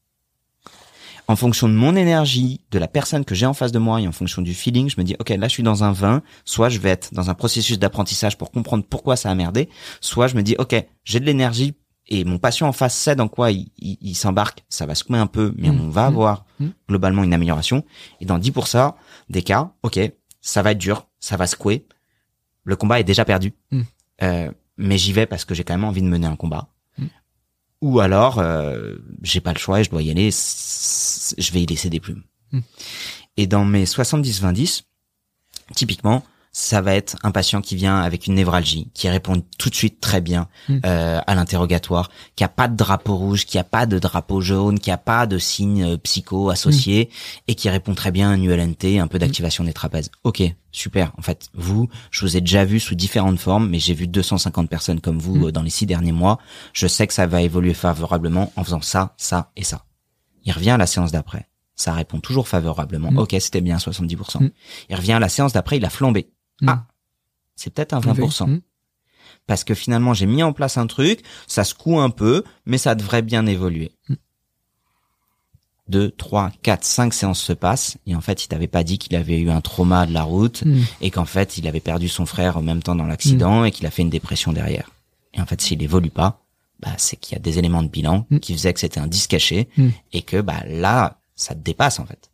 En 1.29 1.37
fonction 1.37 1.69
de 1.69 1.73
mon 1.73 1.95
énergie, 1.95 2.59
de 2.71 2.79
la 2.79 2.89
personne 2.89 3.23
que 3.23 3.33
j'ai 3.33 3.45
en 3.45 3.53
face 3.53 3.71
de 3.71 3.79
moi 3.79 4.01
et 4.01 4.07
en 4.07 4.11
fonction 4.11 4.41
du 4.41 4.53
feeling, 4.53 4.89
je 4.89 4.95
me 4.99 5.05
dis, 5.05 5.15
OK, 5.19 5.29
là 5.29 5.47
je 5.47 5.53
suis 5.53 5.63
dans 5.63 5.83
un 5.85 5.93
20, 5.93 6.21
soit 6.43 6.67
je 6.67 6.79
vais 6.79 6.89
être 6.89 7.13
dans 7.13 7.29
un 7.29 7.33
processus 7.33 7.79
d'apprentissage 7.79 8.37
pour 8.37 8.51
comprendre 8.51 8.83
pourquoi 8.89 9.15
ça 9.15 9.29
a 9.31 9.35
merdé, 9.35 9.69
soit 10.01 10.27
je 10.27 10.35
me 10.35 10.43
dis, 10.43 10.55
OK, 10.59 10.75
j'ai 11.05 11.19
de 11.21 11.25
l'énergie 11.25 11.75
et 12.09 12.25
mon 12.25 12.39
patient 12.39 12.67
en 12.67 12.73
face 12.73 12.93
sait 12.93 13.15
dans 13.15 13.29
quoi 13.29 13.51
il, 13.51 13.69
il- 13.77 13.97
il 14.01 14.15
s'embarque, 14.15 14.65
ça 14.67 14.85
va 14.85 14.95
secouer 14.95 15.17
un 15.17 15.27
peu, 15.27 15.53
mais 15.57 15.69
Mhm. 15.71 15.79
on 15.79 15.89
va 15.89 16.01
Mhm. 16.01 16.07
avoir 16.07 16.45
Mhm. 16.59 16.73
globalement 16.89 17.23
une 17.23 17.33
amélioration. 17.33 17.85
Et 18.19 18.25
dans 18.25 18.37
10% 18.37 18.93
des 19.29 19.43
cas, 19.43 19.71
ok, 19.83 19.99
ça 20.41 20.61
va 20.61 20.71
être 20.71 20.77
dur, 20.77 21.07
ça 21.21 21.37
va 21.37 21.47
secouer. 21.47 21.85
Le 22.65 22.75
combat 22.75 22.99
est 22.99 23.05
déjà 23.05 23.23
perdu. 23.23 23.53
Euh, 24.21 24.51
mais 24.77 24.97
j'y 24.97 25.13
vais 25.13 25.25
parce 25.25 25.45
que 25.45 25.53
j'ai 25.53 25.63
quand 25.63 25.73
même 25.73 25.83
envie 25.83 26.01
de 26.01 26.07
mener 26.07 26.27
un 26.27 26.35
combat. 26.35 26.67
Mhm. 26.97 27.09
Ou 27.81 27.99
alors, 27.99 28.39
euh, 28.39 28.95
j'ai 29.21 29.41
pas 29.41 29.53
le 29.53 29.59
choix 29.59 29.79
et 29.79 29.83
je 29.83 29.89
dois 29.89 30.01
y 30.01 30.11
aller, 30.11 30.29
je 30.31 31.51
vais 31.51 31.61
y 31.61 31.65
laisser 31.65 31.89
des 31.89 31.99
plumes. 31.99 32.23
Mhm. 32.51 32.63
Et 33.37 33.47
dans 33.47 33.65
mes 33.65 33.85
70-20-10, 33.85 34.83
typiquement, 35.75 36.23
ça 36.55 36.81
va 36.81 36.93
être 36.93 37.15
un 37.23 37.31
patient 37.31 37.61
qui 37.61 37.75
vient 37.75 37.97
avec 37.99 38.27
une 38.27 38.35
névralgie, 38.35 38.91
qui 38.93 39.09
répond 39.09 39.41
tout 39.57 39.71
de 39.71 39.75
suite 39.75 39.99
très 39.99 40.21
bien 40.21 40.47
Mm. 40.69 40.79
euh, 40.85 41.19
à 41.25 41.33
l'interrogatoire, 41.33 42.11
qui 42.35 42.43
a 42.43 42.47
pas 42.47 42.67
de 42.67 42.75
drapeau 42.75 43.15
rouge, 43.17 43.45
qui 43.47 43.57
a 43.57 43.63
pas 43.63 43.87
de 43.87 43.97
drapeau 43.97 44.39
jaune, 44.39 44.77
qui 44.79 44.91
a 44.91 44.97
pas 44.97 45.25
de 45.25 45.39
signe 45.39 45.83
euh, 45.83 45.97
psycho 45.97 46.51
associé 46.51 47.09
et 47.47 47.55
qui 47.55 47.69
répond 47.69 47.95
très 47.95 48.11
bien 48.11 48.29
à 48.29 48.33
un 48.33 48.41
ULNT, 48.41 48.99
un 49.01 49.07
peu 49.07 49.17
d'activation 49.17 49.63
des 49.63 49.73
trapèzes. 49.73 50.11
Ok, 50.23 50.43
super. 50.71 51.11
En 51.17 51.23
fait, 51.23 51.47
vous, 51.55 51.89
je 52.11 52.21
vous 52.21 52.37
ai 52.37 52.41
déjà 52.41 52.65
vu 52.65 52.79
sous 52.79 52.93
différentes 52.93 53.39
formes, 53.39 53.67
mais 53.67 53.79
j'ai 53.79 53.95
vu 53.95 54.05
250 54.07 54.69
personnes 54.69 55.01
comme 55.01 55.17
vous 55.17 55.35
Mm. 55.37 55.43
euh, 55.47 55.51
dans 55.51 55.63
les 55.63 55.71
six 55.71 55.87
derniers 55.87 56.11
mois. 56.11 56.37
Je 56.73 56.85
sais 56.85 57.07
que 57.07 57.13
ça 57.15 57.25
va 57.25 57.41
évoluer 57.41 57.73
favorablement 57.73 58.53
en 58.55 58.63
faisant 58.63 58.81
ça, 58.81 59.15
ça 59.17 59.51
et 59.55 59.63
ça. 59.63 59.85
Il 60.45 60.51
revient 60.51 60.69
à 60.71 60.77
la 60.77 60.85
séance 60.85 61.11
d'après. 61.11 61.47
Ça 61.75 61.93
répond 61.93 62.19
toujours 62.19 62.47
favorablement. 62.47 63.11
Mm. 63.11 63.17
Ok, 63.17 63.35
c'était 63.39 63.61
bien 63.61 63.77
70%. 63.77 64.43
Mm. 64.43 64.51
Il 64.91 64.95
revient 64.95 65.13
à 65.13 65.19
la 65.19 65.29
séance 65.29 65.53
d'après, 65.53 65.77
il 65.77 65.85
a 65.85 65.89
flambé. 65.89 66.29
Ah, 66.67 66.85
c'est 67.55 67.73
peut-être 67.73 67.93
un 67.93 67.99
20%. 67.99 68.47
Mm. 68.49 68.61
parce 69.47 69.63
que 69.63 69.73
finalement 69.73 70.13
j'ai 70.13 70.25
mis 70.25 70.43
en 70.43 70.53
place 70.53 70.77
un 70.77 70.87
truc, 70.87 71.21
ça 71.47 71.63
secoue 71.63 71.99
un 71.99 72.09
peu, 72.09 72.43
mais 72.65 72.77
ça 72.77 72.95
devrait 72.95 73.21
bien 73.21 73.45
évoluer. 73.45 73.91
Mm. 74.09 74.13
Deux, 75.89 76.11
trois, 76.11 76.49
quatre, 76.61 76.85
cinq 76.85 77.13
séances 77.13 77.41
se 77.41 77.51
passent 77.51 77.97
et 78.07 78.15
en 78.15 78.21
fait 78.21 78.45
il 78.45 78.47
t'avait 78.47 78.67
pas 78.69 78.85
dit 78.85 78.97
qu'il 78.97 79.15
avait 79.17 79.37
eu 79.39 79.49
un 79.49 79.59
trauma 79.59 80.05
de 80.05 80.13
la 80.13 80.23
route 80.23 80.63
Mm. 80.65 80.81
et 81.01 81.11
qu'en 81.11 81.25
fait 81.25 81.57
il 81.57 81.67
avait 81.67 81.81
perdu 81.81 82.07
son 82.07 82.25
frère 82.25 82.55
en 82.57 82.61
même 82.61 82.81
temps 82.81 82.95
dans 82.95 83.05
l'accident 83.05 83.61
Hmm. 83.61 83.65
et 83.65 83.71
qu'il 83.71 83.85
a 83.85 83.91
fait 83.91 84.01
une 84.01 84.09
dépression 84.09 84.53
derrière. 84.53 84.89
Et 85.33 85.41
en 85.41 85.45
fait 85.45 85.59
s'il 85.61 85.83
évolue 85.83 86.09
pas, 86.09 86.39
bah 86.79 86.93
c'est 86.97 87.17
qu'il 87.17 87.33
y 87.33 87.35
a 87.35 87.39
des 87.39 87.59
éléments 87.59 87.83
de 87.83 87.89
bilan 87.89 88.25
qui 88.41 88.53
faisaient 88.53 88.73
que 88.73 88.79
c'était 88.79 88.99
un 89.01 89.07
disque 89.07 89.31
caché 89.31 89.67
et 90.13 90.21
que 90.21 90.39
bah 90.41 90.63
là 90.67 91.19
ça 91.35 91.53
te 91.53 91.59
dépasse 91.59 91.99
en 91.99 92.05
fait. 92.05 92.31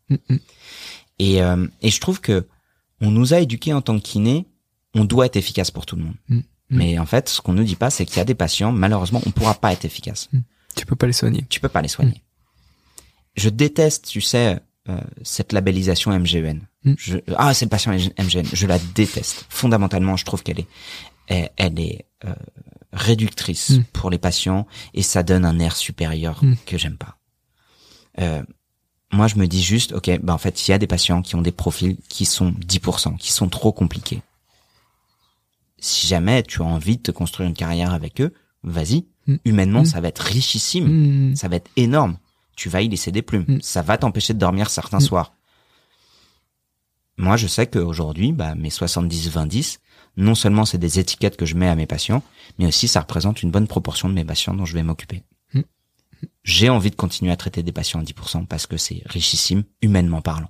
Et, 1.17 1.41
euh, 1.41 1.67
et 1.81 1.89
je 1.89 1.99
trouve 1.99 2.21
que 2.21 2.47
on 3.01 3.11
nous 3.11 3.33
a 3.33 3.39
éduqués 3.39 3.73
en 3.73 3.81
tant 3.81 3.97
que 3.97 4.03
kiné, 4.03 4.45
on 4.95 5.05
doit 5.05 5.25
être 5.27 5.35
efficace 5.37 5.71
pour 5.71 5.85
tout 5.85 5.95
le 5.95 6.03
monde. 6.03 6.15
Mm. 6.29 6.39
Mais 6.71 6.99
en 6.99 7.05
fait, 7.05 7.29
ce 7.29 7.41
qu'on 7.41 7.53
nous 7.53 7.63
dit 7.63 7.75
pas, 7.75 7.89
c'est 7.89 8.05
qu'il 8.05 8.17
y 8.17 8.19
a 8.19 8.25
des 8.25 8.35
patients, 8.35 8.71
malheureusement, 8.71 9.21
on 9.25 9.31
pourra 9.31 9.55
pas 9.55 9.73
être 9.73 9.85
efficace. 9.85 10.29
Tu 10.75 10.85
peux 10.85 10.95
pas 10.95 11.07
les 11.07 11.13
soigner. 11.13 11.45
Tu 11.49 11.59
peux 11.59 11.69
pas 11.69 11.81
les 11.81 11.87
soigner. 11.87 12.23
Je 13.35 13.49
déteste, 13.49 14.07
tu 14.07 14.21
sais, 14.21 14.59
euh, 14.87 14.99
cette 15.23 15.51
labellisation 15.53 16.11
MGN. 16.11 16.59
Mm. 16.83 16.93
Je, 16.97 17.17
ah, 17.37 17.53
c'est 17.53 17.65
le 17.65 17.69
patient 17.69 17.91
MGN. 17.91 18.43
Je 18.53 18.67
la 18.67 18.77
déteste. 18.93 19.45
Fondamentalement, 19.49 20.15
je 20.17 20.25
trouve 20.25 20.43
qu'elle 20.43 20.59
est, 20.59 20.67
elle, 21.27 21.49
elle 21.57 21.79
est 21.79 22.05
euh, 22.25 22.33
réductrice 22.93 23.69
Mm. 23.71 23.83
pour 23.93 24.09
les 24.09 24.17
patients 24.17 24.67
et 24.93 25.01
ça 25.03 25.23
donne 25.23 25.45
un 25.45 25.57
air 25.59 25.75
supérieur 25.75 26.43
Mm. 26.43 26.55
que 26.65 26.77
j'aime 26.77 26.97
pas. 26.97 27.17
Euh, 28.19 28.43
moi, 29.11 29.27
je 29.27 29.35
me 29.35 29.47
dis 29.47 29.63
juste, 29.63 29.93
ok, 29.93 30.19
bah 30.21 30.33
en 30.33 30.37
fait, 30.37 30.67
il 30.67 30.71
y 30.71 30.73
a 30.73 30.77
des 30.77 30.87
patients 30.87 31.21
qui 31.21 31.35
ont 31.35 31.41
des 31.41 31.51
profils 31.51 31.97
qui 32.09 32.25
sont 32.25 32.51
10%, 32.51 33.17
qui 33.17 33.31
sont 33.31 33.49
trop 33.49 33.71
compliqués. 33.71 34.21
Si 35.79 36.07
jamais 36.07 36.43
tu 36.43 36.61
as 36.61 36.65
envie 36.65 36.97
de 36.97 37.01
te 37.03 37.11
construire 37.11 37.47
une 37.49 37.55
carrière 37.55 37.93
avec 37.93 38.21
eux, 38.21 38.33
vas-y. 38.63 39.05
Mm. 39.27 39.35
Humainement, 39.45 39.81
Mm. 39.81 39.85
ça 39.85 40.01
va 40.01 40.09
être 40.09 40.19
richissime 40.19 41.31
Mm. 41.31 41.35
ça 41.35 41.47
va 41.47 41.55
être 41.55 41.71
énorme. 41.75 42.17
Tu 42.55 42.67
vas 42.69 42.81
y 42.81 42.89
laisser 42.89 43.11
des 43.11 43.21
plumes. 43.21 43.59
Ça 43.61 43.81
va 43.81 43.97
t'empêcher 43.97 44.33
de 44.33 44.39
dormir 44.39 44.69
certains 44.69 44.99
soirs. 44.99 45.33
Moi, 47.17 47.37
je 47.37 47.47
sais 47.47 47.67
qu'aujourd'hui, 47.67 48.31
bah, 48.33 48.55
mes 48.55 48.69
70-20-10, 48.69 49.79
non 50.17 50.35
seulement 50.35 50.65
c'est 50.65 50.77
des 50.77 50.99
étiquettes 50.99 51.37
que 51.37 51.45
je 51.45 51.55
mets 51.55 51.67
à 51.69 51.75
mes 51.75 51.85
patients, 51.85 52.21
mais 52.57 52.65
aussi 52.67 52.87
ça 52.89 52.99
représente 53.01 53.41
une 53.43 53.51
bonne 53.51 53.67
proportion 53.67 54.09
de 54.09 54.13
mes 54.13 54.25
patients 54.25 54.53
dont 54.53 54.65
je 54.65 54.73
vais 54.73 54.83
m'occuper. 54.83 55.23
J'ai 56.43 56.69
envie 56.69 56.89
de 56.91 56.95
continuer 56.95 57.31
à 57.31 57.37
traiter 57.37 57.63
des 57.63 57.71
patients 57.71 57.99
à 57.99 58.03
10% 58.03 58.45
parce 58.47 58.65
que 58.67 58.77
c'est 58.77 59.01
richissime, 59.05 59.63
humainement 59.81 60.21
parlant. 60.21 60.49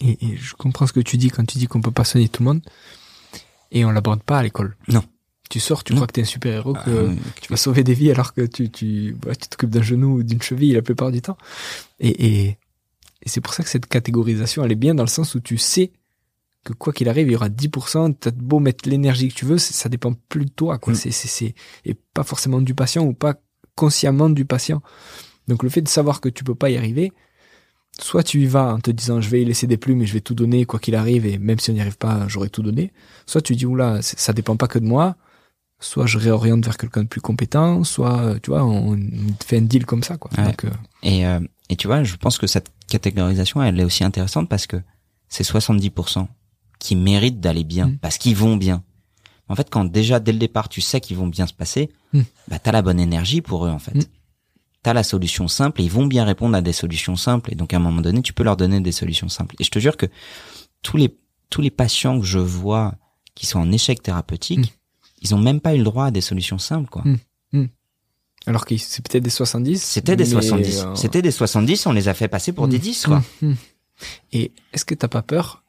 Et, 0.00 0.18
et 0.26 0.36
je 0.36 0.54
comprends 0.54 0.86
ce 0.86 0.92
que 0.92 1.00
tu 1.00 1.16
dis 1.16 1.30
quand 1.30 1.44
tu 1.46 1.58
dis 1.58 1.66
qu'on 1.66 1.80
peut 1.80 1.90
pas 1.90 2.04
soigner 2.04 2.28
tout 2.28 2.42
le 2.42 2.48
monde. 2.48 2.62
Et 3.72 3.84
on 3.84 3.90
l'aborde 3.90 4.22
pas 4.22 4.38
à 4.38 4.42
l'école. 4.42 4.76
Non. 4.88 5.02
Tu 5.48 5.60
sors, 5.60 5.84
tu 5.84 5.92
Non. 5.92 5.98
crois 5.98 6.06
que 6.08 6.12
t'es 6.12 6.22
un 6.22 6.24
super 6.24 6.52
héros, 6.54 6.74
que 6.74 6.90
Euh, 6.90 7.14
tu 7.40 7.48
vas 7.48 7.56
sauver 7.56 7.84
des 7.84 7.94
vies 7.94 8.10
alors 8.10 8.34
que 8.34 8.42
tu 8.42 8.68
tu 8.70 9.16
ouais, 9.26 9.36
tu 9.36 9.48
t'occupes 9.48 9.70
d'un 9.70 9.82
genou 9.82 10.18
ou 10.18 10.22
d'une 10.22 10.42
cheville 10.42 10.72
la 10.72 10.82
plupart 10.82 11.12
du 11.12 11.22
temps. 11.22 11.36
Et 12.00 12.08
et, 12.26 12.58
et 13.22 13.28
c'est 13.28 13.40
pour 13.40 13.54
ça 13.54 13.62
que 13.62 13.68
cette 13.68 13.86
catégorisation 13.86 14.64
elle 14.64 14.72
est 14.72 14.76
bien 14.76 14.94
dans 14.94 15.04
le 15.04 15.08
sens 15.08 15.34
où 15.36 15.40
tu 15.40 15.56
sais 15.56 15.92
que 16.64 16.72
quoi 16.72 16.92
qu'il 16.92 17.08
arrive 17.08 17.28
il 17.28 17.32
y 17.32 17.36
aura 17.36 17.48
10%. 17.48 18.16
T'as 18.18 18.32
beau 18.32 18.58
mettre 18.58 18.88
l'énergie 18.88 19.28
que 19.28 19.34
tu 19.34 19.44
veux, 19.44 19.58
ça 19.58 19.88
dépend 19.88 20.14
plus 20.28 20.46
de 20.46 20.50
toi 20.50 20.78
quoi. 20.78 20.92
Mm. 20.92 20.96
C'est 20.96 21.10
c'est 21.12 21.28
c'est 21.28 21.54
et 21.84 21.94
pas 21.94 22.24
forcément 22.24 22.60
du 22.60 22.74
patient 22.74 23.04
ou 23.04 23.14
pas 23.14 23.36
consciemment 23.76 24.28
du 24.28 24.44
patient. 24.44 24.82
Donc 25.46 25.62
le 25.62 25.68
fait 25.68 25.82
de 25.82 25.88
savoir 25.88 26.20
que 26.20 26.28
tu 26.28 26.42
peux 26.42 26.56
pas 26.56 26.70
y 26.70 26.76
arriver, 26.76 27.12
soit 28.00 28.24
tu 28.24 28.42
y 28.42 28.46
vas 28.46 28.74
en 28.74 28.80
te 28.80 28.90
disant 28.90 29.20
je 29.20 29.28
vais 29.30 29.42
y 29.42 29.44
laisser 29.44 29.66
des 29.68 29.76
plumes 29.76 30.02
et 30.02 30.06
je 30.06 30.12
vais 30.12 30.20
tout 30.20 30.34
donner 30.34 30.64
quoi 30.64 30.80
qu'il 30.80 30.96
arrive 30.96 31.24
et 31.24 31.38
même 31.38 31.58
si 31.60 31.70
on 31.70 31.74
n'y 31.74 31.80
arrive 31.80 31.96
pas 31.98 32.26
j'aurai 32.26 32.48
tout 32.50 32.62
donné. 32.62 32.92
Soit 33.26 33.42
tu 33.42 33.54
dis 33.54 33.64
oula 33.66 34.02
ça 34.02 34.32
dépend 34.32 34.56
pas 34.56 34.66
que 34.66 34.78
de 34.80 34.84
moi. 34.86 35.16
Soit 35.78 36.06
je 36.06 36.16
réoriente 36.18 36.64
vers 36.64 36.78
quelqu'un 36.78 37.02
de 37.02 37.08
plus 37.08 37.20
compétent, 37.20 37.84
soit 37.84 38.18
euh, 38.20 38.38
tu 38.42 38.50
vois 38.50 38.64
on, 38.64 38.98
fait 39.44 39.58
un 39.58 39.62
deal 39.62 39.84
comme 39.84 40.02
ça 40.02 40.16
quoi. 40.16 40.30
Ouais. 40.38 40.44
Donc 40.44 40.64
euh, 40.64 40.70
Et, 41.02 41.26
euh, 41.26 41.38
et 41.68 41.76
tu 41.76 41.86
vois, 41.86 42.02
je 42.02 42.16
pense 42.16 42.38
que 42.38 42.46
cette 42.46 42.70
catégorisation, 42.88 43.62
elle 43.62 43.78
est 43.78 43.84
aussi 43.84 44.02
intéressante 44.02 44.48
parce 44.48 44.66
que 44.66 44.78
c'est 45.28 45.44
70% 45.46 46.28
qui 46.78 46.96
méritent 46.96 47.40
d'aller 47.40 47.64
bien, 47.64 47.88
Mm. 47.88 47.98
parce 47.98 48.16
qu'ils 48.16 48.36
vont 48.36 48.56
bien. 48.56 48.82
En 49.48 49.54
fait, 49.54 49.68
quand 49.70 49.84
déjà, 49.84 50.18
dès 50.20 50.32
le 50.32 50.38
départ, 50.38 50.68
tu 50.68 50.80
sais 50.80 51.00
qu'ils 51.00 51.16
vont 51.16 51.28
bien 51.28 51.46
se 51.46 51.52
passer, 51.54 51.90
Mm. 52.12 52.20
bah, 52.48 52.58
t'as 52.58 52.72
la 52.72 52.82
bonne 52.82 52.98
énergie 53.00 53.40
pour 53.42 53.66
eux, 53.66 53.70
en 53.70 53.78
fait. 53.78 53.94
Mm. 53.94 54.02
T'as 54.82 54.92
la 54.92 55.02
solution 55.02 55.48
simple 55.48 55.80
et 55.80 55.84
ils 55.84 55.90
vont 55.90 56.06
bien 56.06 56.24
répondre 56.24 56.56
à 56.56 56.62
des 56.62 56.72
solutions 56.72 57.16
simples. 57.16 57.52
Et 57.52 57.56
donc, 57.56 57.72
à 57.74 57.76
un 57.76 57.80
moment 57.80 58.00
donné, 58.00 58.22
tu 58.22 58.32
peux 58.32 58.42
leur 58.44 58.56
donner 58.56 58.80
des 58.80 58.92
solutions 58.92 59.28
simples. 59.28 59.54
Et 59.60 59.64
je 59.64 59.70
te 59.70 59.78
jure 59.78 59.96
que 59.96 60.06
tous 60.82 60.96
les, 60.96 61.16
tous 61.50 61.60
les 61.60 61.70
patients 61.70 62.18
que 62.20 62.26
je 62.26 62.38
vois 62.38 62.94
qui 63.34 63.46
sont 63.46 63.58
en 63.60 63.70
échec 63.72 64.02
thérapeutique, 64.02 64.58
Mm. 64.60 64.64
ils 65.22 65.34
ont 65.34 65.38
même 65.38 65.60
pas 65.60 65.74
eu 65.74 65.78
le 65.78 65.84
droit 65.84 66.06
à 66.06 66.10
des 66.10 66.20
solutions 66.20 66.58
simples, 66.58 66.88
quoi. 66.90 67.02
Alors 68.48 68.64
que 68.64 68.76
c'est 68.76 69.04
peut-être 69.04 69.24
des 69.24 69.30
70. 69.30 69.82
C'était 69.82 70.14
des 70.14 70.22
mais, 70.24 70.30
70. 70.30 70.82
euh, 70.84 70.94
C'était 70.94 71.20
des 71.20 71.32
70, 71.32 71.84
on 71.86 71.92
les 71.92 72.06
a 72.06 72.14
fait 72.14 72.28
passer 72.28 72.52
pour 72.52 72.68
des 72.68 72.78
Mm. 72.78 72.80
10, 72.80 73.06
quoi. 73.06 73.22
Et 74.32 74.52
est-ce 74.72 74.84
que 74.84 74.94
t'as 74.94 75.08
pas 75.08 75.22
peur, 75.22 75.64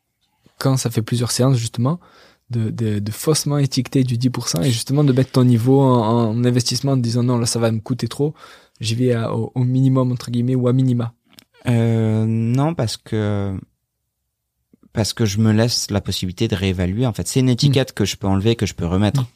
quand 0.60 0.78
ça 0.78 0.92
fait 0.92 1.02
plusieurs 1.02 1.32
séances 1.32 1.58
justement, 1.58 2.00
de, 2.50 2.70
de, 2.70 3.00
de 3.00 3.12
faussement 3.12 3.58
étiqueter 3.58 4.04
du 4.04 4.18
10% 4.18 4.64
et 4.64 4.72
justement 4.72 5.04
de 5.04 5.12
mettre 5.14 5.32
ton 5.32 5.44
niveau 5.44 5.82
en, 5.82 6.30
en 6.30 6.44
investissement 6.46 6.94
en 6.94 6.98
disant 6.98 7.24
non 7.24 7.38
là 7.38 7.46
ça 7.46 7.60
va 7.60 7.72
me 7.72 7.80
coûter 7.80 8.08
trop, 8.08 8.34
j'y 8.80 8.96
vais 8.96 9.14
à- 9.14 9.34
au, 9.34 9.52
au 9.54 9.64
minimum 9.64 10.12
entre 10.12 10.32
guillemets 10.32 10.56
ou 10.56 10.68
à 10.68 10.74
minima. 10.74 11.14
Euh, 11.68 12.26
non, 12.26 12.74
parce 12.74 12.96
que 12.98 13.58
parce 14.94 15.14
que 15.14 15.26
je 15.26 15.40
me 15.40 15.52
laisse 15.52 15.92
la 15.92 16.00
possibilité 16.02 16.48
de 16.48 16.56
réévaluer. 16.56 17.06
En 17.06 17.14
fait, 17.14 17.28
c'est 17.28 17.40
une 17.42 17.50
étiquette 17.50 17.94
que 17.94 18.06
je 18.06 18.16
peux 18.16 18.28
enlever, 18.28 18.56
que 18.56 18.66
je 18.66 18.74
peux 18.74 18.86
remettre. 18.86 19.22
Mm. 19.22 19.28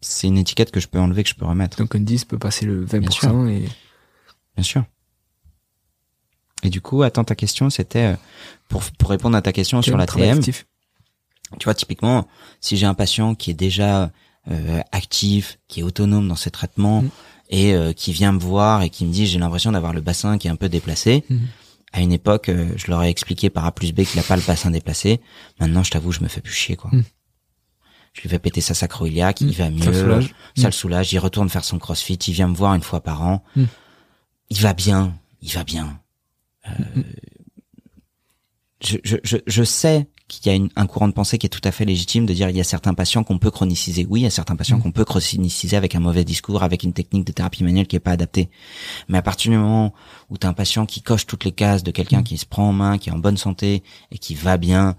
C'est 0.00 0.28
une 0.28 0.38
étiquette 0.38 0.70
que 0.70 0.80
je 0.80 0.88
peux 0.88 0.98
enlever, 0.98 1.24
que 1.24 1.28
je 1.28 1.34
peux 1.34 1.44
remettre. 1.44 1.76
Donc 1.78 1.94
un 1.94 2.00
10 2.00 2.24
peut 2.24 2.38
passer 2.38 2.64
le 2.64 2.86
20% 2.86 3.10
sûr. 3.10 3.48
et 3.48 3.68
Bien 4.56 4.62
sûr. 4.64 4.84
Et 6.62 6.70
du 6.70 6.80
coup, 6.80 7.02
attends, 7.02 7.24
ta 7.24 7.34
question, 7.34 7.68
c'était 7.70 8.12
euh, 8.12 8.16
pour 8.68 8.82
pour 8.98 9.10
répondre 9.10 9.36
à 9.36 9.42
ta 9.42 9.52
question 9.52 9.82
sur 9.82 9.96
la 9.96 10.06
TM. 10.06 10.38
actif. 10.38 10.66
Tu 11.58 11.64
vois, 11.64 11.74
typiquement, 11.74 12.26
si 12.60 12.76
j'ai 12.76 12.86
un 12.86 12.94
patient 12.94 13.34
qui 13.34 13.50
est 13.50 13.54
déjà 13.54 14.10
euh, 14.50 14.80
actif, 14.92 15.58
qui 15.68 15.80
est 15.80 15.82
autonome 15.82 16.28
dans 16.28 16.36
ses 16.36 16.50
traitements 16.50 17.02
Mm. 17.02 17.08
et 17.50 17.74
euh, 17.74 17.92
qui 17.92 18.12
vient 18.12 18.32
me 18.32 18.38
voir 18.38 18.82
et 18.82 18.90
qui 18.90 19.04
me 19.04 19.12
dit 19.12 19.26
j'ai 19.26 19.38
l'impression 19.38 19.72
d'avoir 19.72 19.92
le 19.92 20.00
bassin 20.00 20.38
qui 20.38 20.46
est 20.46 20.50
un 20.50 20.56
peu 20.56 20.68
déplacé. 20.68 21.24
Mhm. 21.28 21.40
À 21.92 22.00
une 22.02 22.12
époque, 22.12 22.48
euh, 22.48 22.72
je 22.76 22.88
leur 22.88 23.02
ai 23.02 23.08
expliqué 23.08 23.50
par 23.50 23.64
A 23.66 23.72
plus 23.72 23.92
B 23.92 24.02
qu'il 24.04 24.20
a 24.20 24.22
pas 24.22 24.36
le 24.36 24.42
bassin 24.42 24.70
déplacé. 24.70 25.20
Maintenant, 25.58 25.82
je 25.82 25.90
t'avoue, 25.90 26.12
je 26.12 26.20
me 26.20 26.28
fais 26.28 26.40
plus 26.40 26.52
chier, 26.52 26.76
quoi. 26.76 26.90
Mm. 26.92 27.02
Je 28.12 28.20
lui 28.22 28.28
fais 28.28 28.38
péter 28.38 28.60
sa 28.60 28.74
sacroiliaque, 28.74 29.40
il 29.40 29.52
va 29.56 29.70
mieux, 29.70 29.82
Ça 29.82 29.90
le 29.90 29.98
soulage. 30.00 30.34
ça 30.56 30.66
le 30.66 30.72
soulage, 30.72 31.12
il 31.12 31.18
retourne 31.18 31.48
faire 31.48 31.64
son 31.64 31.78
crossfit, 31.78 32.14
il 32.14 32.34
vient 32.34 32.48
me 32.48 32.54
voir 32.54 32.74
une 32.74 32.82
fois 32.82 33.00
par 33.00 33.22
an. 33.22 33.42
Il 34.50 34.58
va 34.60 34.72
bien, 34.72 35.16
il 35.42 35.52
va 35.52 35.62
bien. 35.64 36.00
Euh, 36.68 36.72
je, 38.82 38.96
je, 39.04 39.36
je 39.46 39.62
sais 39.62 40.08
qu'il 40.30 40.50
y 40.50 40.54
a 40.54 40.56
une- 40.56 40.70
un 40.76 40.86
courant 40.86 41.08
de 41.08 41.12
pensée 41.12 41.36
qui 41.36 41.44
est 41.46 41.50
tout 41.50 41.60
à 41.64 41.72
fait 41.72 41.84
légitime 41.84 42.24
de 42.24 42.32
dire 42.32 42.48
il 42.48 42.56
y 42.56 42.60
a 42.60 42.64
certains 42.64 42.94
patients 42.94 43.24
qu'on 43.24 43.38
peut 43.38 43.50
chroniciser. 43.50 44.06
Oui, 44.08 44.20
il 44.20 44.22
y 44.22 44.26
a 44.26 44.30
certains 44.30 44.56
patients 44.56 44.78
Mm. 44.78 44.82
qu'on 44.82 44.92
peut 44.92 45.04
chroniciser 45.04 45.76
avec 45.76 45.94
un 45.94 46.00
mauvais 46.00 46.24
discours, 46.24 46.62
avec 46.62 46.82
une 46.84 46.92
technique 46.92 47.26
de 47.26 47.32
thérapie 47.32 47.64
manuelle 47.64 47.86
qui 47.86 47.96
est 47.96 48.00
pas 48.00 48.12
adaptée. 48.12 48.48
Mais 49.08 49.18
à 49.18 49.22
partir 49.22 49.50
du 49.50 49.58
moment 49.58 49.92
où 50.30 50.38
tu 50.38 50.46
as 50.46 50.50
un 50.50 50.54
patient 50.54 50.86
qui 50.86 51.02
coche 51.02 51.26
toutes 51.26 51.44
les 51.44 51.52
cases 51.52 51.82
de 51.82 51.90
quelqu'un 51.90 52.20
Mm. 52.20 52.24
qui 52.24 52.38
se 52.38 52.46
prend 52.46 52.68
en 52.68 52.72
main, 52.72 52.96
qui 52.96 53.10
est 53.10 53.12
en 53.12 53.18
bonne 53.18 53.36
santé 53.36 53.82
et 54.12 54.18
qui 54.18 54.34
va 54.34 54.56
bien, 54.56 54.96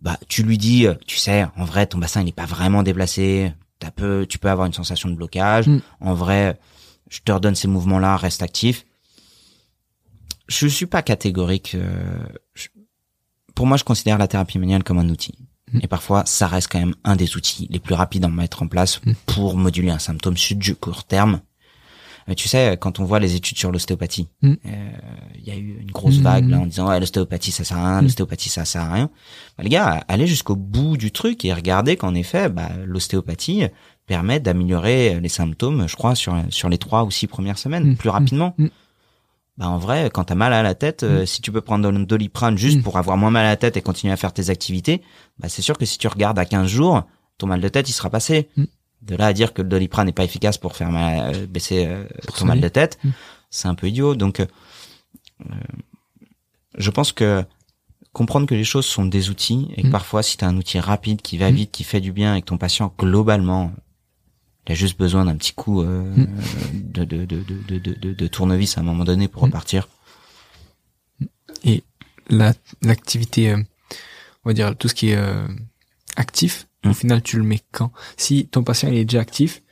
bah 0.00 0.18
tu 0.28 0.42
lui 0.42 0.58
dis, 0.58 0.86
euh, 0.86 0.94
tu 1.06 1.16
sais, 1.18 1.46
en 1.56 1.64
vrai 1.64 1.86
ton 1.86 1.98
bassin 1.98 2.22
il 2.22 2.24
n'est 2.24 2.32
pas 2.32 2.46
vraiment 2.46 2.82
déplacé, 2.82 3.52
t'as 3.78 3.90
peu, 3.90 4.26
tu 4.28 4.38
peux 4.38 4.48
avoir 4.50 4.66
une 4.66 4.72
sensation 4.72 5.08
de 5.08 5.14
blocage. 5.14 5.66
Mm. 5.68 5.80
En 6.00 6.14
vrai, 6.14 6.58
je 7.10 7.20
te 7.24 7.30
redonne 7.32 7.54
ces 7.54 7.68
mouvements-là, 7.68 8.16
reste 8.16 8.42
actif. 8.42 8.84
Je 10.48 10.66
suis 10.66 10.86
pas 10.86 11.02
catégorique. 11.02 11.74
euh, 11.74 12.26
pour 13.58 13.66
moi, 13.66 13.76
je 13.76 13.82
considère 13.82 14.18
la 14.18 14.28
thérapie 14.28 14.58
manuelle 14.60 14.84
comme 14.84 14.98
un 14.98 15.08
outil. 15.08 15.34
Mm. 15.72 15.80
Et 15.82 15.86
parfois, 15.88 16.22
ça 16.26 16.46
reste 16.46 16.68
quand 16.70 16.78
même 16.78 16.94
un 17.02 17.16
des 17.16 17.36
outils 17.36 17.66
les 17.70 17.80
plus 17.80 17.94
rapides 17.94 18.24
à 18.24 18.28
mettre 18.28 18.62
en 18.62 18.68
place 18.68 19.00
Mm. 19.04 19.12
pour 19.26 19.56
moduler 19.56 19.90
un 19.90 19.98
symptôme 19.98 20.36
sur 20.36 20.56
du 20.56 20.76
court 20.76 21.02
terme. 21.02 21.40
Euh, 22.28 22.34
tu 22.34 22.46
sais, 22.46 22.76
quand 22.80 23.00
on 23.00 23.04
voit 23.04 23.18
les 23.18 23.34
études 23.34 23.58
sur 23.58 23.72
l'ostéopathie, 23.72 24.28
Mm. 24.42 24.52
euh, 24.66 24.90
il 25.40 25.44
y 25.44 25.50
a 25.50 25.56
eu 25.56 25.78
une 25.80 25.90
grosse 25.90 26.18
vague 26.18 26.48
là 26.48 26.60
en 26.60 26.66
disant 26.66 26.88
ouais, 26.88 27.00
l'ostéopathie 27.00 27.50
ça 27.50 27.64
sert 27.64 27.78
à 27.78 27.88
rien, 27.94 28.02
l'ostéopathie 28.02 28.48
ça 28.48 28.64
sert 28.64 28.82
à 28.82 28.92
rien. 28.92 29.10
Bah, 29.56 29.64
les 29.64 29.70
gars, 29.70 30.04
allez 30.06 30.28
jusqu'au 30.28 30.54
bout 30.54 30.96
du 30.96 31.10
truc 31.10 31.44
et 31.44 31.52
regardez 31.52 31.96
qu'en 31.96 32.14
effet, 32.14 32.48
bah, 32.48 32.68
l'ostéopathie 32.86 33.64
permet 34.06 34.38
d'améliorer 34.40 35.18
les 35.20 35.28
symptômes, 35.28 35.88
je 35.88 35.96
crois, 35.96 36.14
sur 36.14 36.34
sur 36.50 36.68
les 36.68 36.78
trois 36.78 37.02
ou 37.04 37.10
six 37.10 37.26
premières 37.26 37.58
semaines, 37.58 37.96
plus 37.96 38.08
rapidement. 38.10 38.54
Mm. 39.58 39.60
Bah 39.60 39.68
en 39.70 39.78
vrai, 39.78 40.10
quand 40.12 40.24
t'as 40.24 40.34
mal 40.36 40.52
à 40.52 40.62
la 40.62 40.74
tête, 40.74 41.02
euh, 41.02 41.26
si 41.26 41.42
tu 41.42 41.50
peux 41.52 41.60
prendre 41.60 41.90
de 41.90 42.04
doliprane 42.04 42.56
juste 42.56 42.78
Mm. 42.78 42.82
pour 42.82 42.96
avoir 42.96 43.16
moins 43.16 43.30
mal 43.30 43.44
à 43.44 43.48
la 43.50 43.56
tête 43.56 43.76
et 43.76 43.82
continuer 43.82 44.12
à 44.12 44.16
faire 44.16 44.32
tes 44.32 44.50
activités, 44.50 45.02
bah 45.38 45.48
c'est 45.48 45.62
sûr 45.62 45.76
que 45.76 45.84
si 45.84 45.98
tu 45.98 46.06
regardes 46.08 46.38
à 46.38 46.44
15 46.44 46.68
jours, 46.68 47.02
ton 47.38 47.46
mal 47.48 47.60
de 47.60 47.68
tête 47.68 47.88
il 47.88 47.92
sera 47.92 48.08
passé. 48.10 48.48
Mm. 48.56 48.64
De 49.02 49.14
là 49.16 49.26
à 49.26 49.32
dire 49.32 49.52
que 49.54 49.62
le 49.62 49.68
doliprane 49.68 50.06
n'est 50.06 50.12
pas 50.12 50.24
efficace 50.24 50.58
pour 50.58 50.74
faire 50.76 50.90
mal, 50.90 51.34
euh, 51.34 51.46
baisser 51.46 51.86
euh, 51.86 52.04
Pour 52.26 52.34
ton 52.36 52.46
mal 52.46 52.60
de 52.60 52.68
tête, 52.68 52.98
Mm. 53.04 53.10
c'est 53.50 53.68
un 53.68 53.74
peu 53.76 53.86
idiot. 53.88 54.14
Donc, 54.16 54.40
euh, 54.40 54.46
je 56.76 56.90
pense 56.90 57.12
que 57.12 57.44
comprendre 58.12 58.46
que 58.46 58.54
les 58.54 58.64
choses 58.64 58.86
sont 58.86 59.04
des 59.04 59.30
outils 59.30 59.68
et 59.76 59.82
que 59.82 59.88
Mm. 59.88 59.92
parfois 59.92 60.22
si 60.22 60.36
tu 60.36 60.44
as 60.44 60.48
un 60.48 60.56
outil 60.56 60.80
rapide 60.80 61.22
qui 61.22 61.38
va 61.38 61.50
Mm. 61.50 61.54
vite, 61.54 61.70
qui 61.72 61.84
fait 61.84 62.00
du 62.00 62.12
bien 62.12 62.34
et 62.34 62.40
que 62.40 62.46
ton 62.46 62.58
patient 62.58 62.92
globalement 62.98 63.72
il 64.68 64.72
a 64.72 64.74
juste 64.74 64.98
besoin 64.98 65.24
d'un 65.24 65.36
petit 65.36 65.52
coup 65.54 65.82
euh, 65.82 66.02
Mm. 66.14 66.26
de, 66.92 67.04
de, 67.04 67.24
de, 67.24 67.42
de, 67.42 67.78
de, 67.78 67.94
de, 67.94 68.12
de 68.12 68.26
tournevis 68.26 68.76
à 68.76 68.82
un 68.82 68.84
moment 68.84 69.04
donné 69.04 69.26
pour 69.28 69.42
Mm. 69.42 69.46
repartir. 69.46 69.88
Et 71.64 71.82
la- 72.28 72.54
l'activité, 72.82 73.50
euh, 73.52 73.56
on 74.44 74.50
va 74.50 74.52
dire 74.54 74.76
tout 74.76 74.88
ce 74.88 74.94
qui 74.94 75.10
est 75.10 75.16
euh, 75.16 75.46
actif, 76.16 76.66
Mm. 76.84 76.90
au 76.90 76.94
final, 76.94 77.22
tu 77.22 77.36
le 77.38 77.42
mets 77.44 77.60
quand? 77.72 77.92
Si 78.16 78.46
ton 78.46 78.62
patient 78.62 78.88
il 78.90 78.98
est 78.98 79.04
déjà 79.04 79.20
actif, 79.20 79.62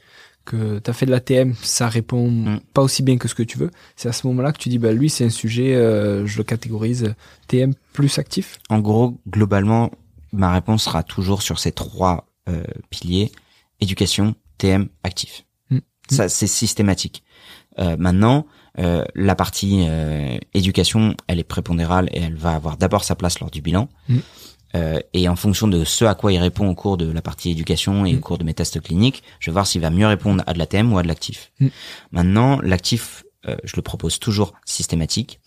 que 0.45 0.79
tu 0.79 0.89
as 0.91 0.93
fait 0.93 1.07
de 1.07 1.11
l'ATM, 1.11 1.55
ça 1.61 1.89
répond 1.89 2.31
Mm. 2.31 2.61
pas 2.73 2.83
aussi 2.83 3.03
bien 3.03 3.19
que 3.19 3.29
ce 3.29 3.35
que 3.35 3.43
tu 3.43 3.59
veux, 3.59 3.71
c'est 3.97 4.09
à 4.09 4.13
ce 4.13 4.27
moment-là 4.29 4.53
que 4.53 4.59
tu 4.59 4.69
dis, 4.69 4.79
bah 4.79 4.93
lui, 4.93 5.11
c'est 5.11 5.25
un 5.25 5.31
sujet, 5.31 5.75
euh, 5.75 6.25
je 6.27 6.39
le 6.39 6.45
catégorise 6.45 7.15
TM 7.49 7.75
plus 7.93 8.19
actif? 8.19 8.59
En 8.71 8.79
gros, 8.79 9.21
globalement, 9.29 9.91
ma 10.33 10.53
réponse 10.53 10.85
sera 10.85 11.03
toujours 11.03 11.43
sur 11.43 11.59
ces 11.59 11.73
trois 11.73 12.29
euh, 12.49 12.63
piliers 12.91 13.33
éducation, 13.81 14.35
TM, 14.59 14.89
actif. 15.03 15.45
Mm. 15.71 15.79
Ça, 16.11 16.29
c'est 16.29 16.47
systématique. 16.47 17.23
Euh, 17.79 17.97
maintenant, 17.99 18.47
euh, 18.79 19.05
la 19.15 19.35
partie 19.35 19.87
euh, 19.89 20.39
éducation, 20.55 21.17
elle 21.29 21.39
est 21.39 21.45
prépondérale 21.45 22.09
et 22.13 22.21
elle 22.21 22.37
va 22.37 22.55
avoir 22.55 22.77
d'abord 22.77 23.05
sa 23.05 23.15
place 23.15 23.41
lors 23.41 23.51
du 23.51 23.63
bilan. 23.63 23.89
Mm. 24.09 24.19
Euh, 24.75 24.99
et 25.13 25.29
en 25.29 25.37
fonction 25.37 25.69
de 25.69 25.85
ce 25.85 26.05
à 26.05 26.15
quoi 26.15 26.33
il 26.33 26.39
répond 26.39 26.69
au 26.69 26.75
cours 26.75 26.97
de 26.97 27.11
la 27.11 27.23
partie 27.23 27.51
éducation 27.51 28.05
et 28.05 28.13
Mm. 28.13 28.17
au 28.17 28.21
cours 28.21 28.39
de 28.39 28.45
mes 28.45 28.55
tests 28.55 28.81
cliniques, 28.81 29.23
je 29.41 29.51
vais 29.51 29.53
voir 29.53 29.67
s'il 29.67 29.81
va 29.81 29.91
mieux 29.91 30.07
répondre 30.07 30.43
à 30.47 30.53
de 30.53 30.59
la 30.59 30.67
TM 30.67 30.93
ou 30.93 30.99
à 30.99 31.03
de 31.03 31.09
l'actif. 31.09 31.53
Maintenant, 32.13 32.61
l'actif, 32.61 33.25
euh, 33.49 33.57
je 33.65 33.77
le 33.77 33.83
propose 33.83 34.19
toujours 34.19 34.55
systématique. 34.65 35.41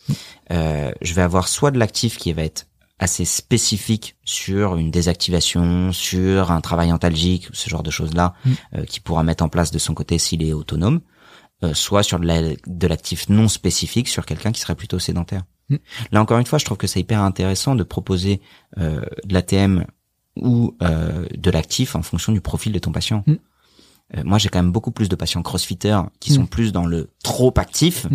Euh, 0.52 0.92
je 1.02 1.14
vais 1.14 1.22
avoir 1.22 1.48
soit 1.48 1.72
de 1.72 1.78
l'actif 1.78 2.18
qui 2.18 2.32
va 2.34 2.44
être 2.44 2.66
assez 3.00 3.26
spécifique 3.26 4.16
sur 4.26 4.76
une 4.76 4.92
désactivation, 4.92 5.92
sur 5.94 6.52
un 6.52 6.62
travail 6.62 6.92
antalgique, 6.92 7.48
ce 7.54 7.70
genre 7.70 7.84
de 7.84 7.92
choses-là, 7.92 8.34
Mm. 8.46 8.52
euh, 8.76 8.86
qui 8.86 9.00
pourra 9.00 9.24
mettre 9.24 9.44
en 9.44 9.50
place 9.50 9.72
de 9.72 9.80
son 9.80 9.94
côté 9.94 10.18
s'il 10.18 10.44
est 10.44 10.54
autonome, 10.54 11.00
euh, 11.64 11.74
soit 11.74 12.04
sur 12.04 12.20
de 12.20 12.26
la- 12.26 12.56
de 12.68 12.88
l'actif 12.88 13.30
non 13.30 13.48
spécifique 13.48 14.08
sur 14.08 14.26
quelqu'un 14.26 14.52
qui 14.52 14.60
serait 14.62 14.76
plutôt 14.76 15.00
sédentaire. 15.00 15.44
Mm. 15.70 15.76
Là 16.12 16.22
encore 16.22 16.40
une 16.40 16.46
fois, 16.46 16.60
je 16.60 16.66
trouve 16.66 16.78
que 16.78 16.88
c'est 16.88 17.00
hyper 17.00 17.22
intéressant 17.22 17.76
de 17.76 17.84
proposer 17.84 18.42
euh, 18.78 19.02
de 19.26 19.34
l'ATM 19.34 19.86
ou 20.36 20.76
euh, 20.82 21.26
de 21.38 21.52
l'actif 21.52 21.96
en 21.96 22.02
fonction 22.02 22.32
du 22.32 22.42
profil 22.42 22.72
de 22.74 22.80
ton 22.80 22.92
patient. 22.92 23.24
Mm. 23.28 23.34
Euh, 24.18 24.24
moi, 24.26 24.38
j'ai 24.40 24.50
quand 24.50 24.60
même 24.62 24.72
beaucoup 24.72 24.92
plus 24.92 25.08
de 25.10 25.16
patients 25.16 25.42
crossfitters 25.44 26.02
qui 26.20 26.32
Mm. 26.32 26.36
sont 26.36 26.46
plus 26.48 26.72
dans 26.72 26.86
le 26.86 27.10
trop 27.24 27.54
actif. 27.58 28.08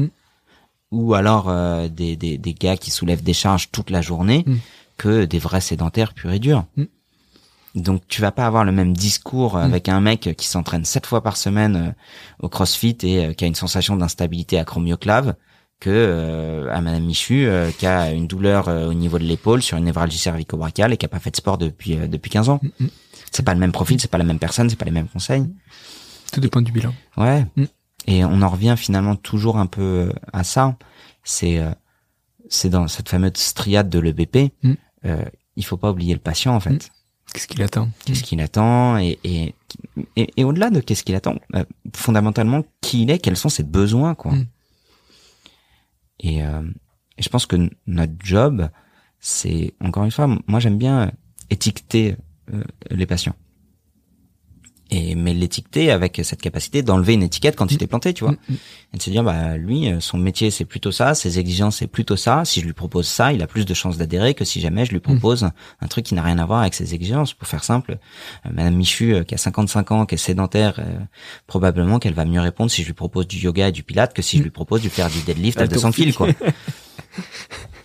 Ou 0.95 1.15
alors 1.15 1.47
euh, 1.49 1.89
des, 1.89 2.17
des, 2.17 2.39
des 2.39 2.55
gars 2.55 2.77
qui 2.77 2.91
soulèvent 2.91 3.23
des 3.23 3.33
charges 3.35 3.71
toute 3.71 3.91
la 3.91 4.01
journée, 4.03 4.45
Mm. 4.47 4.55
que 4.97 5.25
des 5.25 5.39
vrais 5.39 5.61
sédentaires 5.61 6.13
purs 6.15 6.33
et 6.33 6.39
durs. 6.39 6.65
Mm. 6.77 6.85
Donc 7.75 8.03
tu 8.07 8.21
vas 8.21 8.31
pas 8.31 8.47
avoir 8.47 8.65
le 8.65 8.71
même 8.73 8.93
discours 8.97 9.55
Mm. 9.57 9.61
avec 9.69 9.89
un 9.89 10.01
mec 10.01 10.35
qui 10.37 10.47
s'entraîne 10.47 10.85
sept 10.85 11.07
fois 11.07 11.23
par 11.23 11.37
semaine 11.37 11.77
euh, 11.77 11.91
au 12.45 12.49
CrossFit 12.49 12.97
et 13.03 13.27
euh, 13.27 13.33
qui 13.33 13.45
a 13.45 13.47
une 13.49 13.55
sensation 13.57 13.97
d'instabilité 13.97 14.59
acromioclave 14.59 15.35
que 15.81 15.91
euh, 15.91 16.73
à 16.73 16.81
Madame 16.81 17.05
Michu 17.05 17.47
euh, 17.47 17.71
qui 17.77 17.87
a 17.87 18.13
une 18.13 18.27
douleur 18.29 18.69
euh, 18.69 18.87
au 18.89 18.95
niveau 18.95 19.19
de 19.19 19.25
l'épaule 19.25 19.61
sur 19.61 19.77
une 19.77 19.85
névralgie 19.85 20.19
cervico-brachiale 20.19 20.93
et 20.93 20.97
qui 20.97 21.05
a 21.05 21.09
pas 21.09 21.19
fait 21.19 21.33
de 21.33 21.37
sport 21.37 21.59
depuis 21.59 21.97
euh, 21.99 22.07
depuis 22.07 22.31
15 22.31 22.49
ans. 22.49 22.61
Mm. 22.79 22.87
C'est 23.33 23.43
pas 23.45 23.55
le 23.55 23.61
même 23.61 23.73
profil, 23.73 24.01
c'est 24.01 24.11
pas 24.11 24.19
la 24.19 24.25
même 24.25 24.39
personne, 24.39 24.71
c'est 24.71 24.77
pas 24.77 24.85
les 24.85 24.93
mêmes 24.93 25.09
conseils. 25.09 25.45
Tout 26.33 26.41
dépend 26.41 26.63
du 26.63 26.71
bilan. 26.71 26.95
Ouais. 27.17 27.45
Mm. 27.57 27.65
Et 28.07 28.25
on 28.25 28.43
en 28.43 28.49
revient 28.49 28.75
finalement 28.77 29.17
toujours 29.17 29.59
un 29.59 29.67
peu 29.67 30.13
à 30.33 30.45
ça. 30.45 30.77
C'est 31.23 31.59
euh, 31.59 31.71
c'est 32.49 32.69
dans 32.69 32.89
cette 32.89 33.09
fameuse 33.09 33.37
striade 33.37 33.89
de 33.89 33.99
l'EBP. 33.99 34.53
Mm. 34.63 34.73
Euh, 35.07 35.25
il 35.57 35.65
faut 35.65 35.77
pas 35.77 35.91
oublier 35.91 36.15
le 36.15 36.21
patient 36.21 36.55
en 36.55 36.61
fait. 36.61 36.71
Mm. 36.71 36.79
Qu'est-ce 37.33 37.49
qu'il 37.49 37.63
attend? 37.63 37.89
Qu'est-ce 38.05 38.23
qu'il 38.23 38.41
attend 38.41 38.99
et 38.99 39.19
et 39.25 39.55
et, 40.17 40.31
et 40.37 40.45
au-delà 40.45 40.71
de 40.71 40.81
qu'est-ce 40.81 41.03
qu'il 41.03 41.15
attend, 41.15 41.37
euh, 41.55 41.65
fondamentalement 41.95 42.65
qui 42.81 43.03
il 43.03 43.11
est, 43.11 43.19
quels 43.19 43.37
sont 43.37 43.49
ses 43.49 43.65
besoins 43.65 44.15
quoi. 44.15 44.33
Mm. 44.33 44.47
Et, 46.21 46.45
euh, 46.45 46.63
et 47.19 47.23
je 47.23 47.29
pense 47.29 47.47
que 47.47 47.57
notre 47.87 48.15
job, 48.21 48.69
c'est 49.21 49.75
encore 49.81 50.05
une 50.05 50.11
fois, 50.11 50.29
moi 50.47 50.61
j'aime 50.61 50.79
bien 50.79 51.11
étiqueter 51.51 52.17
euh, 52.53 52.63
les 52.91 53.07
patients. 53.07 53.35
Et 54.91 55.15
mais 55.15 55.33
l'étiqueter 55.33 55.91
avec 55.91 56.21
cette 56.23 56.43
capacité 56.43 56.83
d'enlever 56.83 57.15
une 57.15 57.23
étiquette 57.23 57.57
quand 57.57 57.67
tu 57.67 57.77
t'es 57.79 57.87
planté, 57.87 58.13
tu 58.13 58.25
vois, 58.25 58.35
Mm, 58.49 58.53
mm. 58.53 58.57
et 58.95 58.97
de 58.97 59.03
se 59.03 59.11
dire 59.11 59.25
bah 59.25 59.57
lui 59.57 59.89
euh, 59.89 60.01
son 60.01 60.19
métier 60.19 60.51
c'est 60.51 60.65
plutôt 60.65 60.93
ça, 60.93 61.15
ses 61.15 61.39
exigences 61.39 61.77
c'est 61.77 61.87
plutôt 61.87 62.17
ça. 62.17 62.45
Si 62.45 62.61
je 62.61 62.67
lui 62.67 62.73
propose 62.73 63.07
ça, 63.07 63.33
il 63.33 63.43
a 63.43 63.47
plus 63.47 63.67
de 63.67 63.75
chances 63.75 63.97
d'adhérer 63.97 64.35
que 64.35 64.45
si 64.45 64.61
jamais 64.61 64.85
je 64.85 64.93
lui 64.93 65.01
propose 65.01 65.49
un 65.81 65.87
truc 65.87 66.07
qui 66.07 66.15
n'a 66.15 66.23
rien 66.23 66.39
à 66.39 66.47
voir 66.47 66.61
avec 66.61 66.75
ses 66.75 66.95
exigences. 66.95 67.35
Pour 67.35 67.49
faire 67.49 67.65
simple, 67.65 67.99
euh, 68.47 68.51
Madame 68.53 68.75
Michu 68.75 69.15
euh, 69.15 69.25
qui 69.25 69.35
a 69.35 69.39
55 69.39 69.93
ans, 69.93 70.07
qui 70.07 70.15
est 70.15 70.19
sédentaire, 70.19 70.75
euh, 70.79 70.99
probablement 71.47 71.99
qu'elle 71.99 72.15
va 72.15 72.25
mieux 72.25 72.41
répondre 72.41 72.71
si 72.71 72.83
je 72.83 72.87
lui 72.87 72.95
propose 72.95 73.27
du 73.27 73.39
yoga 73.39 73.69
et 73.69 73.73
du 73.73 73.83
pilate 73.83 74.15
que 74.15 74.23
si 74.23 74.39
je 74.39 74.43
lui 74.43 74.51
propose 74.51 74.83
de 74.83 74.89
faire 74.89 75.11
du 75.11 75.21
deadlift 75.23 75.61
à 75.61 75.67
200 75.67 75.93
kilos 75.93 76.17
quoi. 76.17 76.29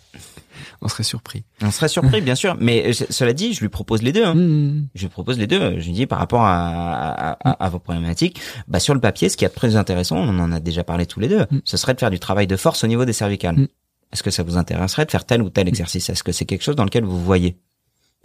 On 0.82 0.88
serait 0.88 1.04
surpris. 1.04 1.44
On 1.62 1.72
serait 1.72 1.90
surpris 1.90 2.22
bien 2.22 2.36
sûr, 2.36 2.56
mais 2.60 2.88
euh, 2.88 2.94
cela 3.10 3.34
dit, 3.34 3.54
je 3.54 3.60
lui 3.60 3.70
propose 3.70 4.02
les 4.02 4.12
deux. 4.14 4.24
Hein. 4.26 4.36
Mm. 4.36 4.88
Je 4.96 5.02
lui 5.02 5.10
propose 5.10 5.38
les 5.38 5.48
deux. 5.48 5.80
Je 5.80 5.86
lui 5.86 5.92
dis 5.94 6.06
par 6.06 6.20
rapport 6.20 6.42
à, 6.44 6.68
à, 7.12 7.32
à- 7.50 7.66
à 7.66 7.70
vos 7.70 7.80
problématiques, 7.80 8.40
bah 8.68 8.80
sur 8.80 8.94
le 8.94 9.00
papier, 9.02 9.28
ce 9.30 9.36
qui 9.38 9.44
est 9.46 9.50
très 9.50 9.76
intéressant, 9.76 10.18
on 10.18 10.40
en 10.40 10.52
a 10.52 10.60
déjà 10.60 10.84
parlé 10.84 11.06
tous 11.06 11.20
les 11.20 11.28
deux, 11.28 11.46
Mm. 11.52 11.60
ce 11.66 11.76
serait 11.78 11.94
de 11.94 12.00
faire 12.00 12.10
du 12.12 12.20
travail 12.20 12.48
de 12.48 12.56
force 12.56 12.84
au 12.84 12.88
niveau 12.88 13.04
des 13.06 13.14
cervicales. 13.14 13.56
Mm. 13.58 13.68
Est-ce 14.14 14.24
que 14.24 14.32
ça 14.32 14.42
vous 14.44 14.58
intéresserait 14.58 15.06
de 15.06 15.12
faire 15.12 15.26
tel 15.26 15.42
ou 15.42 15.50
tel 15.50 15.68
exercice? 15.68 16.10
Est-ce 16.10 16.24
que 16.24 16.32
c'est 16.32 16.46
quelque 16.46 16.64
chose 16.64 16.76
dans 16.76 16.86
lequel 16.86 17.04
vous 17.04 17.22
voyez? 17.24 17.58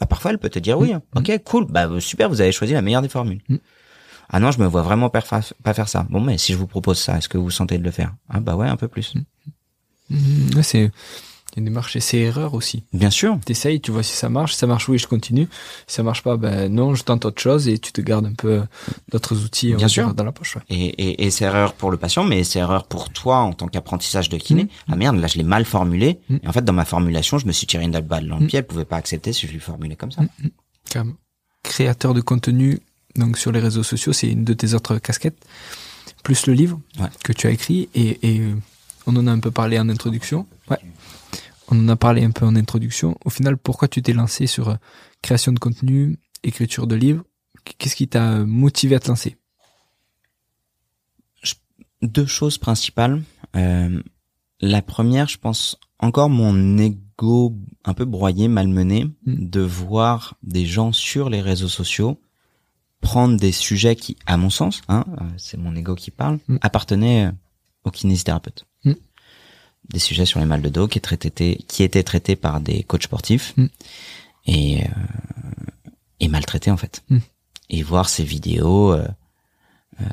Bah, 0.01 0.07
Parfois, 0.07 0.31
elle 0.31 0.39
peut 0.39 0.49
te 0.49 0.59
dire 0.59 0.79
oui. 0.79 0.93
hein. 0.93 1.03
Ok, 1.17 1.31
cool. 1.45 1.67
Bah 1.69 1.89
euh, 1.89 2.01
super, 2.01 2.29
vous 2.29 2.41
avez 2.41 2.53
choisi 2.53 2.73
la 2.73 2.83
meilleure 2.83 3.03
des 3.03 3.09
formules. 3.09 3.41
Ah 4.31 4.41
non, 4.41 4.51
je 4.51 4.59
me 4.61 4.67
vois 4.67 4.81
vraiment 4.83 5.11
pas 5.11 5.21
fa- 5.21 5.43
pas 5.63 5.75
faire 5.75 5.89
ça. 5.89 6.07
Bon, 6.09 6.21
mais 6.21 6.39
si 6.39 6.53
je 6.53 6.57
vous 6.59 6.67
propose 6.67 6.99
ça, 6.99 7.19
est-ce 7.19 7.29
que 7.29 7.37
vous 7.37 7.51
sentez 7.51 7.77
de 7.79 7.85
le 7.85 7.91
faire? 7.91 8.15
Ah 8.31 8.41
bah 8.41 8.57
ouais, 8.57 8.67
un 8.69 8.77
peu 8.77 8.89
plus. 8.89 9.15
Mm. 10.11 10.51
Ouais, 11.45 11.51
c'est 11.55 11.61
une 11.61 11.65
démarche 11.67 11.95
essai 11.97 12.19
erreur 12.19 12.55
aussi. 12.55 12.83
Bien 12.93 13.11
sûr. 13.11 13.39
T'essayes, 13.45 13.81
tu 13.81 13.91
vois 13.93 14.03
si 14.03 14.13
ça 14.15 14.29
marche. 14.29 14.53
Si 14.55 14.59
ça 14.59 14.67
marche, 14.67 14.89
oui, 14.89 14.99
je 14.99 15.07
continue. 15.07 15.47
Si 15.87 15.95
ça 15.97 16.03
marche 16.03 16.23
pas, 16.23 16.37
ben 16.37 16.73
non, 16.73 16.95
je 16.95 17.05
tente 17.05 17.25
autre 17.25 17.41
chose 17.41 17.69
et 17.69 17.79
tu 17.79 17.93
te 17.93 18.01
gardes 18.01 18.27
un 18.27 18.33
peu 18.35 18.63
d'autres 19.13 19.45
outils 19.45 19.75
Bien 19.75 19.89
sûr. 19.89 20.13
dans 20.15 20.25
la 20.25 20.33
poche. 20.33 20.57
Ouais. 20.57 20.63
Et, 20.71 20.87
et, 20.87 21.25
et 21.27 21.31
c'est 21.31 21.45
erreur 21.45 21.75
pour 21.75 21.91
le 21.91 21.97
patient, 21.97 22.25
mais 22.25 22.43
c'est 22.45 22.59
erreur 22.59 22.87
pour 22.87 23.11
toi 23.11 23.39
en 23.39 23.53
tant 23.53 23.69
qu'apprentissage 23.69 24.29
de 24.29 24.37
kiné. 24.37 24.65
Mm. 24.65 24.69
Ah 24.89 24.97
merde, 24.97 25.17
là 25.17 25.27
je 25.29 25.37
l'ai 25.39 25.45
mal 25.45 25.65
formulé. 25.65 26.19
Mm. 26.29 26.37
Et 26.43 26.49
en 26.49 26.53
fait, 26.53 26.65
dans 26.65 26.73
ma 26.73 26.85
formulation, 26.85 27.39
je 27.39 27.47
me 27.47 27.53
suis 27.53 27.67
tiré 27.67 27.85
une 27.85 27.99
balle 28.01 28.27
dans 28.29 28.39
le 28.39 28.45
Mm. 28.45 28.49
pied. 28.49 28.59
Elle 28.59 28.67
pouvait 28.67 28.85
pas 28.85 28.97
accepter 28.97 29.33
si 29.33 29.47
je 29.47 29.53
lui 29.53 29.61
formulais 29.61 29.97
comme 29.97 30.13
ça. 30.13 30.23
Mm. 30.23 30.29
Comme 30.93 31.15
créateur 31.63 32.15
de 32.15 32.21
contenu 32.21 32.81
donc 33.17 33.39
sur 33.39 33.53
les 33.53 33.61
réseaux 33.61 33.85
sociaux, 33.85 34.13
c'est 34.13 34.29
une 34.29 34.43
de 34.45 34.55
tes 34.55 34.75
autres 34.75 34.99
casquettes, 34.99 35.39
plus 36.25 36.47
le 36.47 36.53
livre 36.53 36.81
Ouais. 36.99 37.07
que 37.23 37.33
tu 37.33 37.47
as 37.47 37.51
écrit 37.51 37.89
et, 37.95 38.19
et 38.29 38.41
euh, 38.41 38.55
on 39.07 39.15
en 39.17 39.27
a 39.29 39.31
un 39.31 39.39
peu 39.39 39.51
parlé 39.53 39.79
en 39.79 39.89
introduction. 39.89 40.47
Ouais. 40.69 40.79
On 41.69 41.79
en 41.79 41.89
a 41.89 41.97
parlé 41.97 42.23
un 42.25 42.31
peu 42.31 42.45
en 42.45 42.57
introduction. 42.57 43.17
Au 43.25 43.31
final, 43.31 43.57
pourquoi 43.57 43.89
tu 43.89 44.03
t'es 44.03 44.12
lancé 44.12 44.47
sur 44.47 44.69
euh, 44.71 44.75
création 45.23 45.53
de 45.53 45.59
contenu, 45.59 46.19
écriture 46.43 46.87
de 46.87 46.95
livres? 46.95 47.25
Qu'est-ce 47.79 47.97
qui 47.97 48.09
t'a 48.09 48.45
motivé 48.45 48.97
à 48.97 49.01
te 49.01 49.09
lancer? 49.09 49.37
Deux 52.03 52.27
choses 52.27 52.59
principales. 52.59 53.23
Euh, 53.57 54.03
la 54.61 54.83
première, 54.83 55.27
je 55.29 55.39
pense 55.39 55.79
encore 55.99 56.29
mon 56.29 56.77
ego 56.77 57.57
un 57.85 57.95
peu 57.95 58.05
broyé, 58.05 58.49
malmené, 58.49 59.05
Mm. 59.25 59.49
de 59.49 59.61
voir 59.61 60.37
des 60.43 60.67
gens 60.67 60.93
sur 60.93 61.31
les 61.31 61.41
réseaux 61.41 61.69
sociaux 61.69 62.21
prendre 63.01 63.39
des 63.39 63.53
sujets 63.53 63.97
qui, 63.97 64.17
à 64.27 64.37
mon 64.39 64.49
sens, 64.51 64.81
hein, 64.89 65.05
euh, 65.21 65.25
c'est 65.37 65.59
mon 65.59 65.75
ego 65.77 65.95
qui 65.95 66.11
parle, 66.11 66.39
Mm. 66.49 66.57
appartenaient 66.62 67.27
euh, 67.27 67.33
aux 67.85 67.91
kinésithérapeutes. 67.91 68.65
Mm. 68.65 68.74
Des 69.91 69.99
sujets 69.99 70.24
sur 70.26 70.41
les 70.41 70.47
mal 70.47 70.62
de 70.62 70.68
dos 70.68 70.89
qui, 70.89 70.99
étaient, 70.99 71.59
qui 71.68 71.82
étaient 71.82 72.03
traités 72.03 72.37
par 72.37 72.61
des 72.61 72.82
coachs 72.85 73.05
sportifs 73.05 73.55
Mm. 73.57 73.66
et, 74.47 74.85
euh, 74.85 74.89
et 76.20 76.28
maltraités 76.28 76.70
en 76.70 76.76
fait. 76.76 77.03
Mm. 77.11 77.18
Et 77.70 77.82
voir 77.82 78.09
ces 78.09 78.24
vidéos 78.24 78.93
euh, 78.93 79.07
euh, 80.01 80.05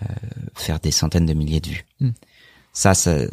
faire 0.55 0.79
des 0.79 0.91
centaines 0.91 1.25
de 1.25 1.33
milliers 1.33 1.59
de 1.61 1.69
vues. 1.69 1.85
Mm. 1.99 2.09
Ça, 2.73 2.93
ça, 2.93 3.11
euh, 3.11 3.29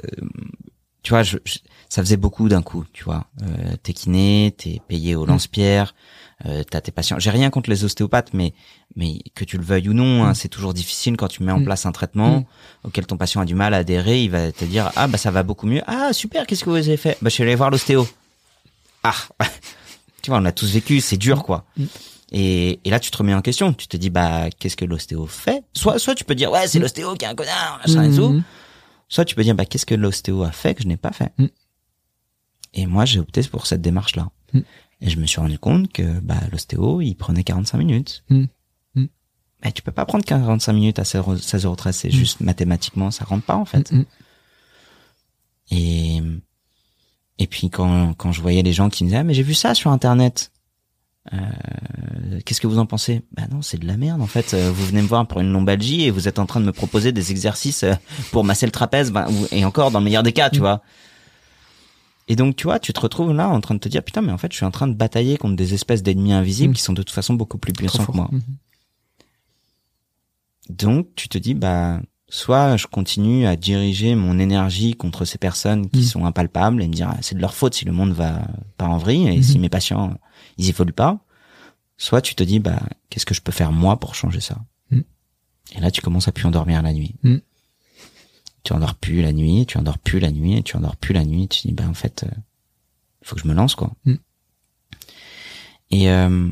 tu 1.03 1.11
vois, 1.11 1.23
je, 1.23 1.39
je- 1.45 1.59
ça 1.89 2.03
faisait 2.03 2.17
beaucoup 2.17 2.49
d'un 2.49 2.63
coup, 2.63 2.85
tu 2.93 3.05
vois. 3.05 3.27
Euh, 3.43 3.77
t'es 3.83 3.93
kiné, 3.93 4.55
t'es 4.57 4.81
payé 4.89 5.15
au 5.17 5.25
lance-pierre, 5.27 5.95
euh, 6.47 6.63
t'as 6.71 6.81
tes 6.81 6.93
patients. 6.93 7.19
J'ai 7.19 7.31
rien 7.31 7.51
contre 7.51 7.69
les 7.71 7.85
ostéopathes, 7.85 8.33
mais 8.33 8.55
mais 8.97 9.19
que 9.35 9.45
tu 9.45 9.57
le 9.59 9.65
veuilles 9.65 9.89
ou 9.89 9.93
non, 9.95 10.25
hein, 10.25 10.31
Mm. 10.31 10.35
c'est 10.35 10.49
toujours 10.49 10.73
difficile 10.75 11.17
quand 11.17 11.29
tu 11.29 11.43
mets 11.43 11.53
en 11.53 11.61
Mm. 11.61 11.65
place 11.65 11.87
un 11.87 11.93
traitement 11.93 12.41
Mm. 12.41 12.45
auquel 12.85 13.07
ton 13.07 13.17
patient 13.17 13.41
a 13.41 13.45
du 13.45 13.55
mal 13.55 13.75
à 13.75 13.79
adhérer. 13.79 14.23
Il 14.23 14.31
va 14.31 14.53
te 14.53 14.65
dire 14.65 14.91
ah 14.97 15.07
bah 15.09 15.19
ça 15.19 15.31
va 15.31 15.43
beaucoup 15.43 15.67
mieux. 15.67 15.83
Ah 15.87 16.13
super, 16.13 16.47
qu'est-ce 16.47 16.65
que 16.65 16.71
vous 16.71 16.77
avez 16.77 16.97
fait? 16.97 17.19
Bah 17.23 17.29
je 17.29 17.35
suis 17.35 17.43
allé 17.43 17.55
voir 17.55 17.71
l'ostéo. 17.71 18.07
Ah, 19.03 19.15
tu 20.23 20.31
vois, 20.31 20.39
on 20.41 20.45
a 20.45 20.53
tous 20.53 20.71
vécu, 20.73 21.01
c'est 21.01 21.17
dur 21.17 21.43
quoi. 21.43 21.65
Et, 22.31 22.79
et 22.85 22.91
là, 22.91 23.01
tu 23.01 23.11
te 23.11 23.17
remets 23.17 23.33
en 23.35 23.41
question. 23.41 23.73
Tu 23.73 23.87
te 23.89 23.97
dis, 23.97 24.11
bah, 24.11 24.51
qu'est-ce 24.59 24.77
que 24.77 24.85
l'ostéo 24.85 25.27
fait? 25.27 25.63
Soit, 25.73 25.99
soit 25.99 26.15
tu 26.15 26.25
peux 26.25 26.35
dire, 26.35 26.51
ouais, 26.51 26.69
c'est 26.69 26.79
l'ostéo 26.79 27.15
qui 27.15 27.25
est 27.25 27.29
un 27.29 27.35
connard, 27.35 27.81
machin 27.87 28.03
et 28.13 28.15
tout. 28.15 28.43
Soit 29.09 29.25
tu 29.25 29.35
peux 29.35 29.43
dire, 29.43 29.55
bah, 29.55 29.65
qu'est-ce 29.65 29.87
que 29.87 29.95
l'ostéo 29.95 30.43
a 30.43 30.53
fait 30.53 30.75
que 30.75 30.83
je 30.83 30.89
n'ai 30.89 30.99
pas 30.99 31.13
fait? 31.13 31.33
Mm. 31.39 31.47
Et 32.75 32.87
moi, 32.87 33.07
j'ai 33.07 33.19
opté 33.21 33.41
pour 33.45 33.67
cette 33.67 33.81
démarche-là. 33.81 34.29
Mm. 34.53 34.61
Et 35.01 35.11
je 35.11 35.19
me 35.19 35.27
suis 35.27 35.41
rendu 35.41 35.59
compte 35.59 35.93
que 35.93 36.03
bah, 36.21 36.41
l'ostéo, 36.51 37.01
il 37.01 37.15
prenait 37.15 37.45
45 37.45 37.79
minutes. 37.79 38.25
Mm. 38.31 38.45
Mm. 38.97 39.05
Mais 39.65 39.73
tu 39.73 39.83
peux 39.83 39.93
pas 39.93 40.05
prendre 40.07 40.25
45 40.25 40.73
minutes 40.73 40.99
à 40.99 41.03
16h13, 41.05 41.93
c'est 41.93 42.09
Mm. 42.09 42.13
juste 42.13 42.41
mathématiquement, 42.41 43.11
ça 43.11 43.25
rentre 43.25 43.45
pas 43.45 43.57
en 43.57 43.65
fait. 43.65 43.93
Et 45.71 46.21
et 47.41 47.47
puis 47.47 47.71
quand 47.71 48.15
quand 48.15 48.33
je 48.33 48.41
voyais 48.41 48.63
les 48.63 48.73
gens 48.73 48.89
qui 48.89 49.05
me 49.05 49.09
disaient 49.09 49.19
ah, 49.21 49.25
mais 49.25 49.35
j'ai 49.35 49.43
vu 49.43 49.55
ça 49.55 49.75
sur 49.75 49.91
internet. 49.91 50.51
Euh, 51.35 51.37
Qu'est-ce 52.47 52.61
que 52.61 52.67
vous 52.67 52.79
en 52.79 52.87
pensez? 52.87 53.23
Bah 53.33 53.43
non, 53.51 53.61
c'est 53.61 53.77
de 53.79 53.87
la 53.87 53.99
merde 53.99 54.23
en 54.23 54.27
fait. 54.27 54.55
Euh, 54.55 54.71
Vous 54.73 54.87
venez 54.87 55.03
me 55.03 55.07
voir 55.07 55.27
pour 55.27 55.41
une 55.41 55.53
lombalgie 55.53 56.03
et 56.05 56.11
vous 56.11 56.27
êtes 56.27 56.39
en 56.39 56.47
train 56.47 56.61
de 56.61 56.65
me 56.65 56.73
proposer 56.73 57.13
des 57.13 57.31
exercices 57.31 57.83
euh, 57.83 57.93
pour 58.33 58.45
masser 58.45 58.65
le 58.65 58.73
trapèze, 58.73 59.11
ou- 59.13 59.47
et 59.51 59.65
encore 59.67 59.91
dans 59.91 59.99
le 59.99 60.05
meilleur 60.07 60.23
des 60.23 60.33
cas, 60.33 60.49
tu 60.49 60.61
vois. 60.61 60.83
Et 62.31 62.37
donc 62.37 62.57
tu 62.57 62.65
vois, 62.65 62.79
tu 62.79 62.93
te 62.93 63.01
retrouves 63.01 63.33
là 63.33 63.49
en 63.49 63.61
train 63.61 63.75
de 63.75 63.81
te 63.81 63.89
dire 63.89 64.03
putain 64.05 64.21
mais 64.21 64.33
en 64.33 64.39
fait 64.39 64.53
je 64.53 64.57
suis 64.57 64.67
en 64.67 64.71
train 64.71 64.87
de 64.87 64.95
batailler 64.95 65.39
contre 65.39 65.57
des 65.57 65.73
espèces 65.75 66.03
d'ennemis 66.03 66.33
invisibles 66.33 66.73
Mm. 66.73 66.77
qui 66.77 66.83
sont 66.83 66.93
de 66.93 67.03
toute 67.03 67.11
façon 67.15 67.35
beaucoup 67.35 67.59
plus 67.59 67.73
puissants 67.73 68.05
que 68.05 68.13
moi. 68.17 68.29
Mhm. 68.31 68.43
Donc 70.71 71.09
tu 71.17 71.29
te 71.29 71.39
dis 71.39 71.55
bah 71.55 72.01
soit 72.29 72.77
je 72.77 72.87
continue 72.87 73.47
à 73.47 73.57
diriger 73.57 74.15
mon 74.15 74.39
énergie 74.39 74.93
contre 74.95 75.25
ces 75.25 75.39
personnes 75.39 75.89
qui 75.89 76.01
Mm. 76.01 76.05
sont 76.05 76.25
impalpables 76.27 76.83
et 76.83 76.89
me 76.89 76.93
dire 76.93 77.09
ah, 77.11 77.17
c'est 77.23 77.35
de 77.35 77.41
leur 77.41 77.55
faute 77.55 77.75
si 77.75 77.85
le 77.87 77.93
monde 77.93 78.13
va 78.13 78.43
pas 78.77 78.87
en 78.87 78.99
vrille 78.99 79.27
et 79.29 79.37
Mhm. 79.39 79.43
si 79.43 79.59
mes 79.59 79.71
patients 79.71 80.15
ils 80.59 80.69
évoluent 80.69 80.93
pas. 80.93 81.19
Soit 81.97 82.21
tu 82.21 82.35
te 82.35 82.45
dis 82.45 82.59
bah 82.61 82.81
qu'est-ce 83.09 83.25
que 83.27 83.35
je 83.35 83.41
peux 83.41 83.53
faire 83.53 83.73
moi 83.73 83.99
pour 83.99 84.15
changer 84.15 84.41
ça? 84.41 84.59
Mm. 84.91 85.01
Et 85.77 85.81
là 85.81 85.91
tu 85.91 86.03
commences 86.03 86.29
à 86.29 86.33
plus 86.33 86.45
endormir 86.47 86.83
la 86.83 86.93
nuit. 86.93 87.15
Tu 88.69 88.75
endors 88.75 88.97
plus 88.97 89.23
la 89.23 89.33
nuit, 89.33 89.65
tu 89.65 89.79
endors 89.79 89.97
plus 89.97 90.19
la 90.19 90.31
nuit, 90.31 90.63
tu 90.63 90.77
endors 90.77 90.97
plus 90.97 91.15
la 91.15 91.25
nuit. 91.25 91.49
Tu 91.49 91.67
dis 91.67 91.73
bah 91.73 91.89
en 91.89 91.95
fait 91.95 92.25
euh, 92.25 92.37
faut 93.23 93.35
que 93.35 93.41
je 93.41 93.49
me 93.49 93.55
lance 93.55 93.75
quoi. 93.75 93.95
Mm. 94.05 94.15
Et 95.91 96.11
euh, 96.11 96.51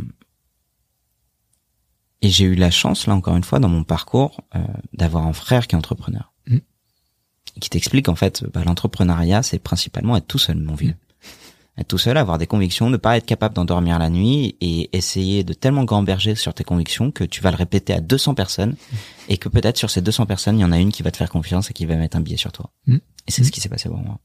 et 2.23 2.31
j'ai 2.31 2.47
eu 2.47 2.55
la 2.55 2.71
chance, 2.71 3.07
là 3.07 3.15
encore 3.15 3.37
une 3.37 3.45
fois, 3.45 3.59
dans 3.59 3.69
mon 3.69 3.85
parcours, 3.85 4.41
euh, 4.55 4.65
d'avoir 4.95 5.27
un 5.27 5.35
frère 5.35 5.67
qui 5.67 5.75
est 5.75 5.79
entrepreneur. 5.79 6.33
Mm. 6.47 6.61
Qui 7.61 7.69
t'explique 7.69 8.09
en 8.09 8.15
fait, 8.15 8.45
bah, 8.51 8.65
l'entrepreneuriat, 8.65 9.43
c'est 9.43 9.59
principalement 9.59 10.17
être 10.17 10.27
tout 10.27 10.39
seul, 10.39 10.57
mon 10.57 10.75
vieux. 10.75 10.95
Tout 11.85 11.99
seul, 11.99 12.17
avoir 12.17 12.39
des 12.39 12.47
convictions, 12.47 12.89
ne 12.89 12.97
pas 12.97 13.17
être 13.17 13.27
capable 13.27 13.55
d'endormir 13.55 13.99
la 13.99 14.09
nuit 14.09 14.57
et 14.61 14.89
essayer 14.97 15.45
de 15.45 15.53
tellement 15.53 15.85
gamberger 15.85 16.35
sur 16.35 16.55
tes 16.55 16.65
convictions 16.65 17.11
que 17.11 17.25
tu 17.25 17.43
vas 17.43 17.51
le 17.51 17.57
répéter 17.57 17.93
à 17.93 18.01
200 18.01 18.35
personnes 18.35 18.77
et 19.29 19.37
que 19.37 19.49
peut-être 19.49 19.77
sur 19.77 19.91
ces 19.91 20.01
200 20.01 20.27
personnes, 20.27 20.59
il 20.59 20.63
y 20.63 20.65
en 20.65 20.73
a 20.73 20.79
une 20.79 20.93
qui 20.93 21.03
va 21.03 21.11
te 21.11 21.19
faire 21.19 21.31
confiance 21.31 21.71
et 21.71 21.75
qui 21.75 21.85
va 21.85 21.97
mettre 21.97 22.17
un 22.17 22.21
billet 22.21 22.39
sur 22.39 22.53
toi. 22.53 22.71
Mm. 22.87 22.97
Et 22.97 23.31
c'est 23.31 23.45
ce 23.45 23.53
qui 23.53 23.61
s'est 23.61 23.69
passé 23.69 23.89
pour 23.89 23.99
moi. 23.99 24.19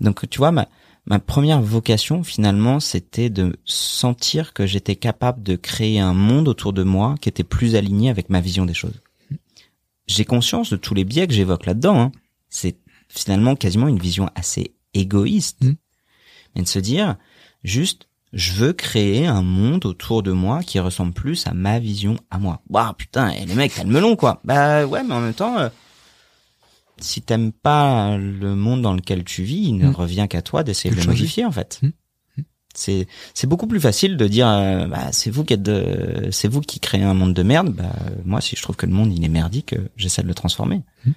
Donc 0.00 0.28
tu 0.28 0.38
vois, 0.38 0.52
ma, 0.52 0.68
ma 1.06 1.18
première 1.18 1.62
vocation 1.62 2.22
finalement, 2.22 2.78
c'était 2.78 3.30
de 3.30 3.56
sentir 3.64 4.52
que 4.52 4.66
j'étais 4.66 4.96
capable 4.96 5.42
de 5.42 5.56
créer 5.56 5.98
un 5.98 6.14
monde 6.14 6.46
autour 6.48 6.72
de 6.72 6.82
moi 6.82 7.14
qui 7.20 7.28
était 7.28 7.44
plus 7.44 7.74
aligné 7.74 8.10
avec 8.10 8.28
ma 8.28 8.40
vision 8.40 8.66
des 8.66 8.74
choses. 8.74 9.00
J'ai 10.06 10.24
conscience 10.24 10.70
de 10.70 10.76
tous 10.76 10.92
les 10.92 11.04
biais 11.04 11.26
que 11.26 11.32
j'évoque 11.32 11.66
là-dedans. 11.66 11.98
hein. 11.98 12.12
C'est 12.48 12.76
finalement 13.08 13.56
quasiment 13.56 13.88
une 13.88 13.98
vision 13.98 14.28
assez 14.34 14.74
égoïste. 14.92 15.64
Mais 16.56 16.62
de 16.62 16.68
se 16.68 16.78
dire, 16.78 17.16
juste, 17.64 18.08
je 18.32 18.52
veux 18.52 18.72
créer 18.72 19.26
un 19.26 19.42
monde 19.42 19.86
autour 19.86 20.22
de 20.22 20.32
moi 20.32 20.62
qui 20.62 20.78
ressemble 20.78 21.12
plus 21.12 21.46
à 21.46 21.52
ma 21.54 21.78
vision 21.78 22.16
à 22.30 22.38
moi. 22.38 22.62
Waouh, 22.68 22.92
putain, 22.94 23.30
et 23.30 23.46
le 23.46 23.54
mec, 23.54 23.72
t'as 23.74 23.84
le 23.84 23.90
melon, 23.90 24.16
quoi. 24.16 24.40
Bah 24.44 24.86
ouais, 24.86 25.02
mais 25.02 25.14
en 25.14 25.20
même 25.20 25.34
temps, 25.34 25.58
euh, 25.58 25.68
si 26.98 27.22
t'aimes 27.22 27.52
pas 27.52 28.16
le 28.16 28.54
monde 28.54 28.82
dans 28.82 28.92
lequel 28.92 29.24
tu 29.24 29.42
vis, 29.42 29.68
il 29.68 29.76
ne 29.76 29.88
Mm. 29.88 29.94
revient 29.94 30.26
qu'à 30.28 30.42
toi 30.42 30.62
d'essayer 30.62 30.94
De 30.94 31.00
le 31.00 31.06
modifier, 31.06 31.44
en 31.44 31.52
fait. 31.52 31.78
Mm. 31.82 31.90
C'est 32.72 33.08
c'est 33.34 33.48
beaucoup 33.48 33.66
plus 33.66 33.80
facile 33.80 34.16
de 34.16 34.28
dire 34.28 34.46
euh, 34.46 34.86
bah 34.86 35.10
c'est 35.10 35.28
vous 35.28 35.42
qui 35.44 35.54
êtes 35.54 35.62
de 35.62 36.28
c'est 36.30 36.46
vous 36.46 36.60
qui 36.60 36.78
créez 36.78 37.02
un 37.02 37.14
monde 37.14 37.34
de 37.34 37.42
merde 37.42 37.70
bah 37.74 37.90
moi 38.24 38.40
si 38.40 38.54
je 38.54 38.62
trouve 38.62 38.76
que 38.76 38.86
le 38.86 38.92
monde 38.92 39.12
il 39.12 39.24
est 39.24 39.28
merdique 39.28 39.72
euh, 39.72 39.88
j'essaie 39.96 40.22
de 40.22 40.28
le 40.28 40.34
transformer 40.34 40.82
Mm. 41.04 41.10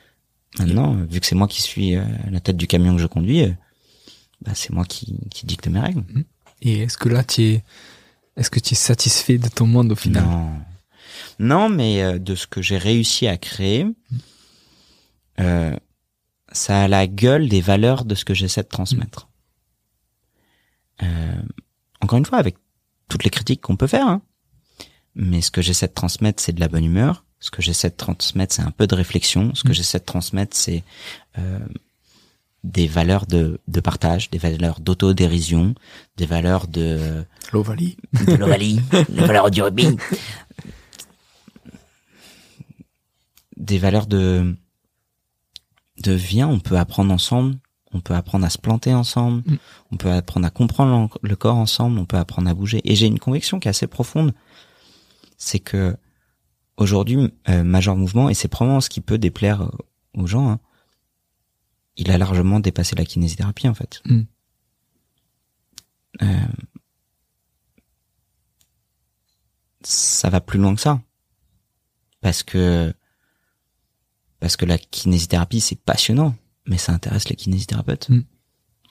maintenant 0.58 0.94
vu 1.08 1.20
que 1.20 1.28
c'est 1.28 1.36
moi 1.36 1.48
qui 1.48 1.62
suis 1.62 1.96
à 1.96 2.06
la 2.32 2.40
tête 2.40 2.58
du 2.58 2.66
camion 2.66 2.96
que 2.96 3.02
je 3.04 3.06
conduis 3.06 3.46
bah 4.44 4.52
c'est 4.56 4.72
moi 4.72 4.86
qui 4.86 5.18
qui 5.30 5.46
dicte 5.46 5.68
mes 5.68 5.80
règles. 5.80 6.04
Et 6.62 6.80
est-ce 6.80 6.98
que 6.98 7.10
là, 7.10 7.24
tu 7.24 7.44
es, 7.44 7.64
est-ce 8.38 8.50
que 8.50 8.60
tu 8.60 8.74
es 8.74 8.78
satisfait 8.78 9.38
de 9.38 9.50
ton 9.50 9.68
monde 9.68 9.92
au 9.92 9.96
final? 9.96 10.24
Non. 10.24 10.50
Non 11.40 11.70
mais 11.70 12.04
euh, 12.04 12.20
de 12.20 12.36
ce 12.36 12.48
que 12.48 12.62
j'ai 12.62 12.78
réussi 12.78 13.28
à 13.28 13.38
créer 13.38 13.86
euh, 15.40 15.76
ça 16.52 16.84
a 16.84 16.88
la 16.88 17.08
gueule 17.08 17.50
des 17.50 17.62
valeurs 17.62 18.06
de 18.06 18.14
ce 18.14 18.24
que 18.24 18.34
j'essaie 18.34 18.62
de 18.62 18.68
transmettre. 18.68 19.30
Euh, 21.02 21.42
encore 22.02 22.20
une 22.20 22.26
fois 22.26 22.38
avec 22.38 22.56
toutes 23.10 23.24
les 23.24 23.32
critiques 23.32 23.62
qu'on 23.62 23.76
peut 23.76 23.88
faire 23.88 24.08
hein. 24.08 24.22
mais 25.16 25.42
ce 25.42 25.50
que 25.50 25.62
j'essaie 25.62 25.88
de 25.88 25.94
transmettre 25.94 26.42
c'est 26.42 26.54
de 26.54 26.60
la 26.60 26.68
bonne 26.68 26.86
humeur. 26.86 27.26
Ce 27.40 27.52
que 27.52 27.62
j'essaie 27.62 27.90
de 27.90 27.96
transmettre 27.96 28.54
c'est 28.54 28.62
un 28.62 28.72
peu 28.72 28.88
de 28.88 28.96
réflexion. 28.96 29.54
Ce 29.56 29.64
que 29.64 29.74
j'essaie 29.74 30.00
de 30.00 30.06
transmettre 30.06 30.56
c'est 30.56 30.84
euh, 31.38 31.60
des 32.64 32.88
valeurs 32.88 33.26
de, 33.26 33.60
de 33.68 33.80
partage 33.82 34.30
des 34.30 34.38
valeurs 34.38 34.80
d'autodérision 34.80 35.76
des 36.18 36.26
valeurs 36.26 36.68
de 36.68 37.26
L'Ovalie. 37.52 37.98
de 38.26 38.36
l'Ovalie, 38.36 38.80
les 39.10 39.26
valeurs 39.26 39.52
du 39.52 39.62
rugby. 39.62 39.98
Des 43.58 43.78
valeurs 43.78 44.08
de, 44.08 44.56
de 46.04 46.12
viens, 46.14 46.48
on 46.48 46.60
peut 46.60 46.78
apprendre 46.78 47.14
ensemble, 47.14 47.56
on 47.94 48.02
peut 48.02 48.16
apprendre 48.16 48.46
à 48.46 48.50
se 48.50 48.58
planter 48.58 48.94
ensemble, 48.94 49.44
Mm. 49.46 49.56
on 49.92 49.98
peut 49.98 50.12
apprendre 50.12 50.48
à 50.48 50.50
comprendre 50.50 51.18
le 51.22 51.36
corps 51.36 51.58
ensemble, 51.58 52.00
on 52.00 52.06
peut 52.06 52.18
apprendre 52.18 52.50
à 52.50 52.54
bouger. 52.54 52.82
Et 52.84 52.96
j'ai 52.96 53.06
une 53.06 53.20
conviction 53.20 53.60
qui 53.60 53.68
est 53.68 53.70
assez 53.70 53.88
profonde, 53.88 54.34
c'est 55.38 55.60
que 55.60 55.96
aujourd'hui, 56.78 57.32
euh, 57.50 57.64
Major 57.64 57.96
Mouvement, 57.96 58.30
et 58.30 58.34
c'est 58.34 58.48
probablement 58.48 58.82
ce 58.82 58.90
qui 58.90 59.02
peut 59.02 59.20
déplaire 59.20 59.70
aux 60.18 60.26
gens, 60.28 60.50
hein, 60.50 60.60
il 61.98 62.12
a 62.12 62.18
largement 62.18 62.60
dépassé 62.60 62.96
la 62.96 63.06
kinésithérapie 63.06 63.68
en 63.68 63.74
fait. 63.74 64.02
Mm. 64.06 64.22
Euh, 66.22 66.48
ça 69.82 70.30
va 70.30 70.42
plus 70.42 70.60
loin 70.60 70.76
que 70.76 70.82
ça. 70.82 71.02
Parce 72.22 72.44
que 72.44 72.94
parce 74.40 74.58
que 74.58 74.66
la 74.66 74.78
kinésithérapie 74.78 75.62
c'est 75.62 75.80
passionnant, 75.80 76.36
mais 76.66 76.78
ça 76.78 76.94
intéresse 76.94 77.30
les 77.30 77.36
kinésithérapeutes. 77.36 78.10
Mm. 78.10 78.24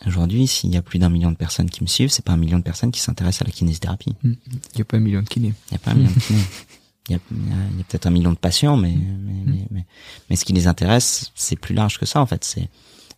Aujourd'hui, 0.07 0.49
s'il 0.49 0.71
y 0.71 0.77
a 0.77 0.83
plus 0.83 0.99
d'un 0.99 1.11
million 1.11 1.31
de 1.31 1.37
personnes 1.37 1.71
qui 1.71 1.83
me 1.83 1.87
suivent, 1.87 2.11
c'est 2.11 2.25
pas 2.25 2.33
un 2.33 2.37
million 2.37 2.59
de 2.59 2.65
personnes 2.65 2.91
qui 2.91 3.01
s'intéressent 3.01 3.43
à 3.43 3.45
la 3.45 3.53
kinésithérapie. 3.53 4.17
Il 4.25 4.37
n'y 4.75 4.81
a 4.81 4.85
pas 4.85 4.97
un 4.97 5.01
million 5.01 5.23
de 5.23 5.29
kinés. 5.29 5.55
Il 5.69 5.73
y 5.73 5.77
a 5.77 5.79
pas 5.79 5.93
un 5.93 5.95
million 5.95 6.11
de 6.11 6.19
kinés. 6.19 6.43
Il 7.09 7.13
y 7.13 7.15
a, 7.15 7.19
a- 7.19 7.83
peut-être 7.89 8.07
un 8.07 8.11
million 8.11 8.33
de 8.33 8.39
patients, 8.39 8.77
mais, 8.77 8.95
mais, 8.95 9.43
mais, 9.45 9.67
mais, 9.71 9.87
mais 10.31 10.37
ce 10.37 10.45
qui 10.45 10.53
les 10.53 10.67
intéresse, 10.69 11.33
c'est 11.35 11.57
plus 11.57 11.75
large 11.75 11.99
que 11.99 12.07
ça, 12.07 12.21
en 12.21 12.27
fait. 12.27 12.45
C'est, 12.45 12.69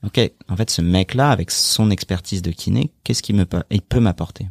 ok, 0.04 0.20
en 0.48 0.56
fait, 0.56 0.70
ce 0.70 0.80
mec-là, 0.82 1.30
avec 1.30 1.50
son 1.50 1.90
expertise 1.90 2.40
de 2.42 2.50
kiné, 2.50 2.92
qu'est-ce 3.04 3.22
qu'il 3.22 3.36
me 3.36 3.44
peut, 3.44 3.62
il 3.70 3.82
peut 3.82 4.00
m'apporter? 4.00 4.48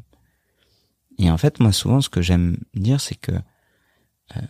Et 1.18 1.30
en 1.32 1.38
fait, 1.38 1.60
moi, 1.60 1.72
souvent, 1.72 2.02
ce 2.02 2.10
que 2.10 2.22
j'aime 2.22 2.58
dire, 2.76 3.02
c'est 3.02 3.16
que, 3.16 3.32
euh, 3.32 4.42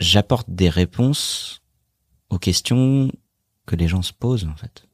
j'apporte 0.00 0.48
des 0.50 0.68
réponses 0.68 1.62
aux 2.30 2.38
questions 2.38 3.10
que 3.66 3.76
les 3.76 3.88
gens 3.88 4.02
se 4.02 4.12
posent, 4.12 4.44
en 4.46 4.56
fait. 4.56 4.86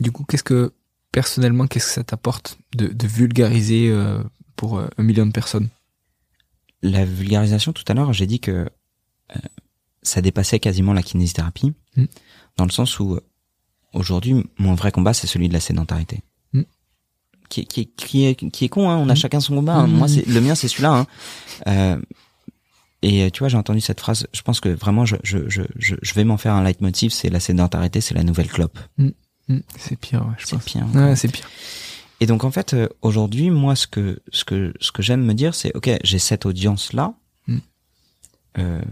Du 0.00 0.12
coup, 0.12 0.24
qu'est-ce 0.24 0.42
que, 0.44 0.72
personnellement, 1.12 1.66
qu'est-ce 1.66 1.86
que 1.86 1.92
ça 1.92 2.04
t'apporte 2.04 2.58
de, 2.76 2.88
de 2.88 3.06
vulgariser 3.06 3.90
euh, 3.90 4.22
pour 4.56 4.78
euh, 4.78 4.88
un 4.98 5.02
million 5.02 5.26
de 5.26 5.32
personnes? 5.32 5.68
La 6.84 7.04
vulgarisation 7.04 7.72
tout 7.72 7.84
à 7.88 7.94
l'heure, 7.94 8.12
j'ai 8.12 8.26
dit 8.26 8.38
que 8.40 8.50
euh, 9.34 9.38
ça 10.02 10.20
dépassait 10.20 10.60
quasiment 10.60 10.92
la 10.92 11.02
kinésithérapie, 11.02 11.72
Mm. 11.96 12.04
dans 12.56 12.64
le 12.64 12.70
sens 12.70 12.98
où 13.00 13.14
euh, 13.14 13.20
aujourd'hui 13.92 14.44
mon 14.58 14.74
vrai 14.74 14.90
combat 14.92 15.14
c'est 15.14 15.26
celui 15.26 15.48
de 15.48 15.52
la 15.52 15.60
sédentarité. 15.60 16.20
Mm. 16.52 16.62
Qui, 17.48 17.60
est- 17.60 17.64
qui, 17.64 17.80
est- 17.80 17.94
qui 17.96 18.24
est 18.26 18.34
qui 18.50 18.64
est 18.64 18.68
con, 18.68 18.90
hein, 18.90 18.96
on 18.96 19.08
a 19.08 19.14
Mm. 19.14 19.16
chacun 19.16 19.40
son 19.40 19.54
combat. 19.56 19.74
hein. 19.76 19.86
Moi 19.86 20.08
c'est 20.08 20.26
le 20.26 20.40
mien 20.40 20.54
c'est 20.54 20.68
celui-là. 20.68 20.92
Hein. 20.92 21.06
Euh, 21.68 22.00
et 23.02 23.24
euh, 23.24 23.30
tu 23.30 23.40
vois 23.40 23.48
j'ai 23.48 23.56
entendu 23.56 23.80
cette 23.80 24.00
phrase, 24.00 24.26
je 24.32 24.42
pense 24.42 24.60
que 24.60 24.68
vraiment 24.68 25.04
je 25.06 25.16
je 25.22 25.38
je 25.48 25.62
je, 25.78 26.14
vais 26.14 26.24
m'en 26.24 26.36
faire 26.36 26.54
un 26.54 26.62
leitmotiv, 26.64 27.12
c'est 27.12 27.30
la 27.30 27.40
sédentarité, 27.40 28.00
c'est 28.00 28.14
la 28.14 28.24
nouvelle 28.24 28.48
clope. 28.48 28.78
C'est 29.78 29.96
pire, 29.98 30.22
ouais, 30.26 30.32
je 30.38 30.46
C'est 30.46 30.56
pense. 30.56 30.64
pire. 30.64 30.86
Ouais, 30.94 31.14
c'est 31.16 31.28
pire. 31.28 31.46
Et 32.20 32.26
donc 32.26 32.44
en 32.44 32.50
fait 32.50 32.74
euh, 32.74 32.88
aujourd'hui 33.02 33.50
moi 33.50 33.74
ce 33.76 33.86
que 33.86 34.22
ce 34.32 34.44
que 34.44 34.72
ce 34.80 34.92
que 34.92 35.02
j'aime 35.02 35.22
me 35.24 35.34
dire 35.34 35.54
c'est 35.54 35.74
ok 35.76 35.90
j'ai 36.04 36.18
cette 36.18 36.46
audience 36.46 36.92
là 36.92 37.14
Mm. 37.46 37.58
euh, 38.58 38.82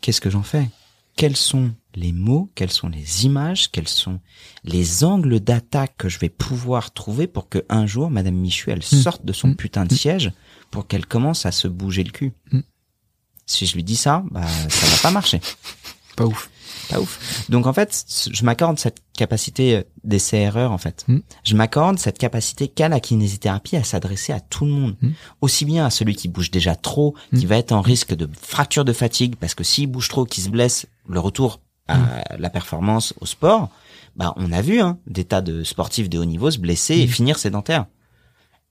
qu'est-ce 0.00 0.20
que 0.22 0.30
j'en 0.30 0.42
fais? 0.42 0.70
Quels 1.16 1.36
sont 1.36 1.72
les 1.94 2.12
mots? 2.12 2.50
Quelles 2.54 2.70
sont 2.70 2.88
les 2.88 3.24
images? 3.24 3.70
Quels 3.70 3.88
sont 3.88 4.20
les 4.64 5.02
angles 5.04 5.40
d'attaque 5.40 5.96
que 5.98 6.08
je 6.08 6.18
vais 6.18 6.28
pouvoir 6.28 6.92
trouver 6.92 7.26
pour 7.26 7.48
que 7.48 7.64
un 7.68 7.86
jour 7.86 8.10
Madame 8.10 8.34
Michu 8.36 8.70
elle 8.70 8.78
Mm. 8.78 9.02
sorte 9.02 9.24
de 9.24 9.32
son 9.32 9.48
Mm. 9.48 9.56
putain 9.56 9.84
de 9.84 9.94
siège 9.94 10.32
pour 10.70 10.86
qu'elle 10.86 11.06
commence 11.06 11.44
à 11.46 11.52
se 11.52 11.68
bouger 11.68 12.04
le 12.04 12.10
cul 12.12 12.32
si 13.46 13.66
je 13.66 13.74
lui 13.74 13.84
dis 13.84 13.96
ça 13.96 14.24
bah 14.30 14.46
ça 14.68 14.86
va 14.86 14.96
pas 15.02 15.10
marcher 15.10 15.40
Pas 16.16 16.24
ouf. 16.26 16.50
Pas 16.88 17.00
ouf. 17.00 17.48
Donc 17.48 17.66
en 17.66 17.72
fait, 17.72 18.04
je 18.30 18.44
m'accorde 18.44 18.78
cette, 18.78 18.98
capacité 19.16 19.84
d'essai-erreur 20.04 20.72
en 20.72 20.78
fait. 20.78 21.04
Mm. 21.08 21.18
Je 21.42 21.54
m'accorde 21.56 21.98
cette 21.98 22.18
capacité 22.18 22.68
qu'a 22.68 22.90
la 22.90 23.00
kinésithérapie 23.00 23.76
à 23.76 23.82
s'adresser 23.82 24.32
à 24.34 24.40
tout 24.40 24.66
le 24.66 24.70
monde, 24.72 24.96
Mm. 25.00 25.08
aussi 25.40 25.64
bien 25.64 25.86
à 25.86 25.90
celui 25.90 26.14
qui 26.16 26.28
bouge 26.28 26.50
déjà 26.50 26.76
trop, 26.76 27.14
qui 27.34 27.46
Mm. 27.46 27.48
va 27.48 27.56
être 27.56 27.72
en 27.72 27.80
risque 27.80 28.14
de 28.14 28.28
fracture 28.40 28.84
de 28.84 28.92
fatigue 28.92 29.36
parce 29.36 29.54
que 29.54 29.64
s'il 29.64 29.86
bouge 29.86 30.08
trop, 30.08 30.26
qu'il 30.26 30.44
se 30.44 30.50
blesse, 30.50 30.86
le 31.08 31.18
retour 31.18 31.60
à 31.88 32.36
la 32.38 32.50
performance 32.50 33.14
au 33.20 33.26
sport, 33.26 33.70
bah 34.16 34.34
on 34.36 34.52
a 34.52 34.60
vu 34.60 34.80
hein, 34.80 34.98
des 35.06 35.24
tas 35.24 35.40
de 35.40 35.62
sportifs 35.64 36.08
de 36.10 36.18
haut 36.18 36.24
niveau 36.24 36.50
se 36.50 36.58
blesser 36.58 36.96
et 36.96 37.06
finir 37.06 37.38
sédentaires. 37.38 37.86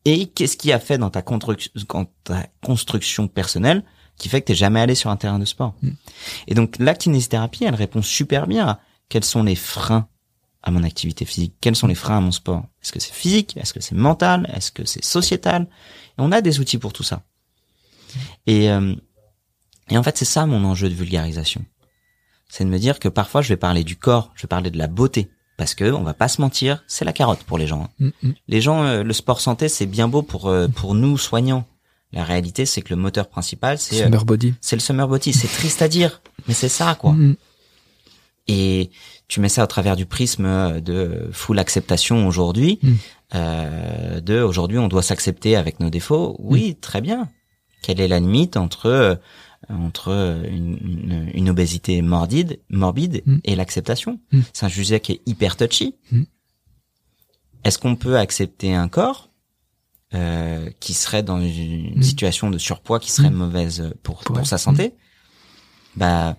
Et 0.05 0.27
qu'est-ce 0.27 0.57
qui 0.57 0.71
a 0.71 0.79
fait 0.79 0.97
dans 0.99 1.09
ta, 1.09 1.21
construc- 1.21 1.71
dans 1.89 2.05
ta 2.23 2.45
construction 2.63 3.27
personnelle? 3.27 3.83
Qui 4.17 4.29
fait 4.29 4.41
que 4.41 4.47
t'es 4.47 4.55
jamais 4.55 4.79
allé 4.79 4.95
sur 4.95 5.09
un 5.09 5.17
terrain 5.17 5.39
de 5.39 5.45
sport 5.45 5.73
Mm. 5.81 5.89
Et 6.47 6.53
donc 6.53 6.75
la 6.79 6.93
kinésithérapie, 6.93 7.65
elle 7.65 7.75
répond 7.75 8.01
super 8.01 8.47
bien 8.47 8.67
à 8.67 8.79
quels 9.09 9.23
sont 9.25 9.43
les 9.43 9.55
freins 9.55 10.07
à 10.63 10.71
mon 10.71 10.83
activité 10.83 11.25
physique 11.25 11.53
Quels 11.61 11.75
sont 11.75 11.87
les 11.87 11.95
freins 11.95 12.17
à 12.17 12.21
mon 12.21 12.31
sport 12.31 12.63
Est-ce 12.81 12.91
que 12.91 12.99
c'est 12.99 13.13
physique? 13.13 13.55
Est-ce 13.57 13.73
que 13.73 13.79
c'est 13.81 13.95
mental? 13.95 14.49
Est-ce 14.55 14.71
que 14.71 14.83
c'est 14.85 15.03
sociétal? 15.05 15.67
Et 16.17 16.21
on 16.21 16.31
a 16.31 16.41
des 16.41 16.59
outils 16.59 16.79
pour 16.79 16.91
tout 16.93 17.03
ça. 17.03 17.21
Et, 18.47 18.71
euh, 18.71 18.95
et 19.89 19.97
en 19.97 20.03
fait, 20.03 20.17
c'est 20.17 20.25
ça 20.25 20.45
mon 20.45 20.63
enjeu 20.65 20.89
de 20.89 20.95
vulgarisation. 20.95 21.63
C'est 22.49 22.63
de 22.63 22.69
me 22.69 22.79
dire 22.79 22.99
que 22.99 23.09
parfois, 23.09 23.41
je 23.41 23.49
vais 23.49 23.57
parler 23.57 23.83
du 23.83 23.95
corps, 23.95 24.31
je 24.35 24.43
vais 24.43 24.47
parler 24.47 24.71
de 24.71 24.77
la 24.77 24.87
beauté. 24.87 25.29
Parce 25.57 25.73
que, 25.75 25.89
on 25.91 26.03
va 26.03 26.13
pas 26.13 26.27
se 26.27 26.41
mentir, 26.41 26.83
c'est 26.87 27.05
la 27.05 27.13
carotte 27.13 27.43
pour 27.43 27.57
les 27.57 27.67
gens. 27.67 27.83
hein. 27.83 27.89
Mm, 27.99 28.27
mm. 28.29 28.33
Les 28.47 28.61
gens, 28.61 28.83
euh, 28.83 29.03
le 29.03 29.13
sport 29.13 29.39
santé, 29.39 29.69
c'est 29.69 29.85
bien 29.85 30.07
beau 30.07 30.21
pour, 30.21 30.47
euh, 30.47 30.67
pour 30.67 30.95
nous, 30.95 31.17
soignants. 31.17 31.65
La 32.15 32.23
réalité, 32.23 32.65
c'est 32.65 32.81
que 32.81 32.93
le 32.93 32.99
moteur 32.99 33.27
principal, 33.29 33.77
c'est 33.77 34.01
euh, 34.01 34.05
Summer 34.05 34.25
body. 34.25 34.53
c'est 34.61 34.75
le 34.77 34.79
summer 34.81 35.07
body. 35.07 35.33
C'est 35.33 35.47
triste 35.47 35.81
à 35.81 35.87
dire, 35.87 36.21
mais 36.47 36.53
c'est 36.55 36.69
ça, 36.69 36.95
quoi. 36.95 37.11
Mm, 37.11 37.27
mm. 37.31 37.35
Et 38.47 38.89
tu 39.27 39.39
mets 39.41 39.49
ça 39.49 39.63
au 39.63 39.67
travers 39.67 39.95
du 39.95 40.05
prisme 40.05 40.79
de 40.81 41.29
full 41.33 41.59
acceptation 41.59 42.27
aujourd'hui, 42.27 42.79
Mm. 42.81 42.93
euh, 43.35 44.21
de 44.21 44.39
aujourd'hui 44.41 44.77
on 44.77 44.87
doit 44.87 45.01
s'accepter 45.03 45.55
avec 45.55 45.79
nos 45.79 45.89
défauts. 45.89 46.35
Oui, 46.39 46.75
très 46.79 47.01
bien. 47.01 47.27
Quelle 47.81 47.99
est 47.99 48.07
la 48.07 48.19
limite 48.19 48.55
entre 48.57 48.85
euh, 48.87 49.15
entre 49.69 50.09
une, 50.47 50.77
une, 50.79 51.31
une 51.33 51.49
obésité 51.49 52.01
morbide, 52.03 52.59
morbide 52.69 53.23
Mm. 53.25 53.37
et 53.43 53.55
l'acceptation? 53.55 54.19
Mm. 54.31 54.39
C'est 54.53 54.65
un 54.67 54.69
sujet 54.69 54.99
qui 54.99 55.13
est 55.13 55.21
hyper 55.25 55.57
touchy. 55.57 55.95
Mm. 56.11 56.23
Est-ce 57.63 57.79
qu'on 57.79 57.95
peut 57.95 58.17
accepter 58.17 58.73
un 58.75 58.87
corps 58.87 59.29
euh, 60.15 60.69
qui 60.79 60.93
serait 60.93 61.23
dans 61.23 61.39
une 61.41 62.01
situation 62.01 62.49
de 62.49 62.57
surpoids 62.57 62.99
qui 62.99 63.11
serait 63.11 63.29
Mm. 63.29 63.33
mauvaise 63.35 63.93
pour, 64.03 64.19
Pour 64.23 64.45
sa 64.47 64.57
santé. 64.57 64.93
Bah, 65.95 66.35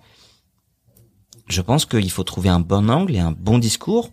je 1.47 1.61
pense 1.61 1.85
qu'il 1.85 2.11
faut 2.11 2.23
trouver 2.23 2.49
un 2.49 2.59
bon 2.59 2.89
angle 2.89 3.15
et 3.15 3.19
un 3.19 3.31
bon 3.31 3.57
discours 3.57 4.11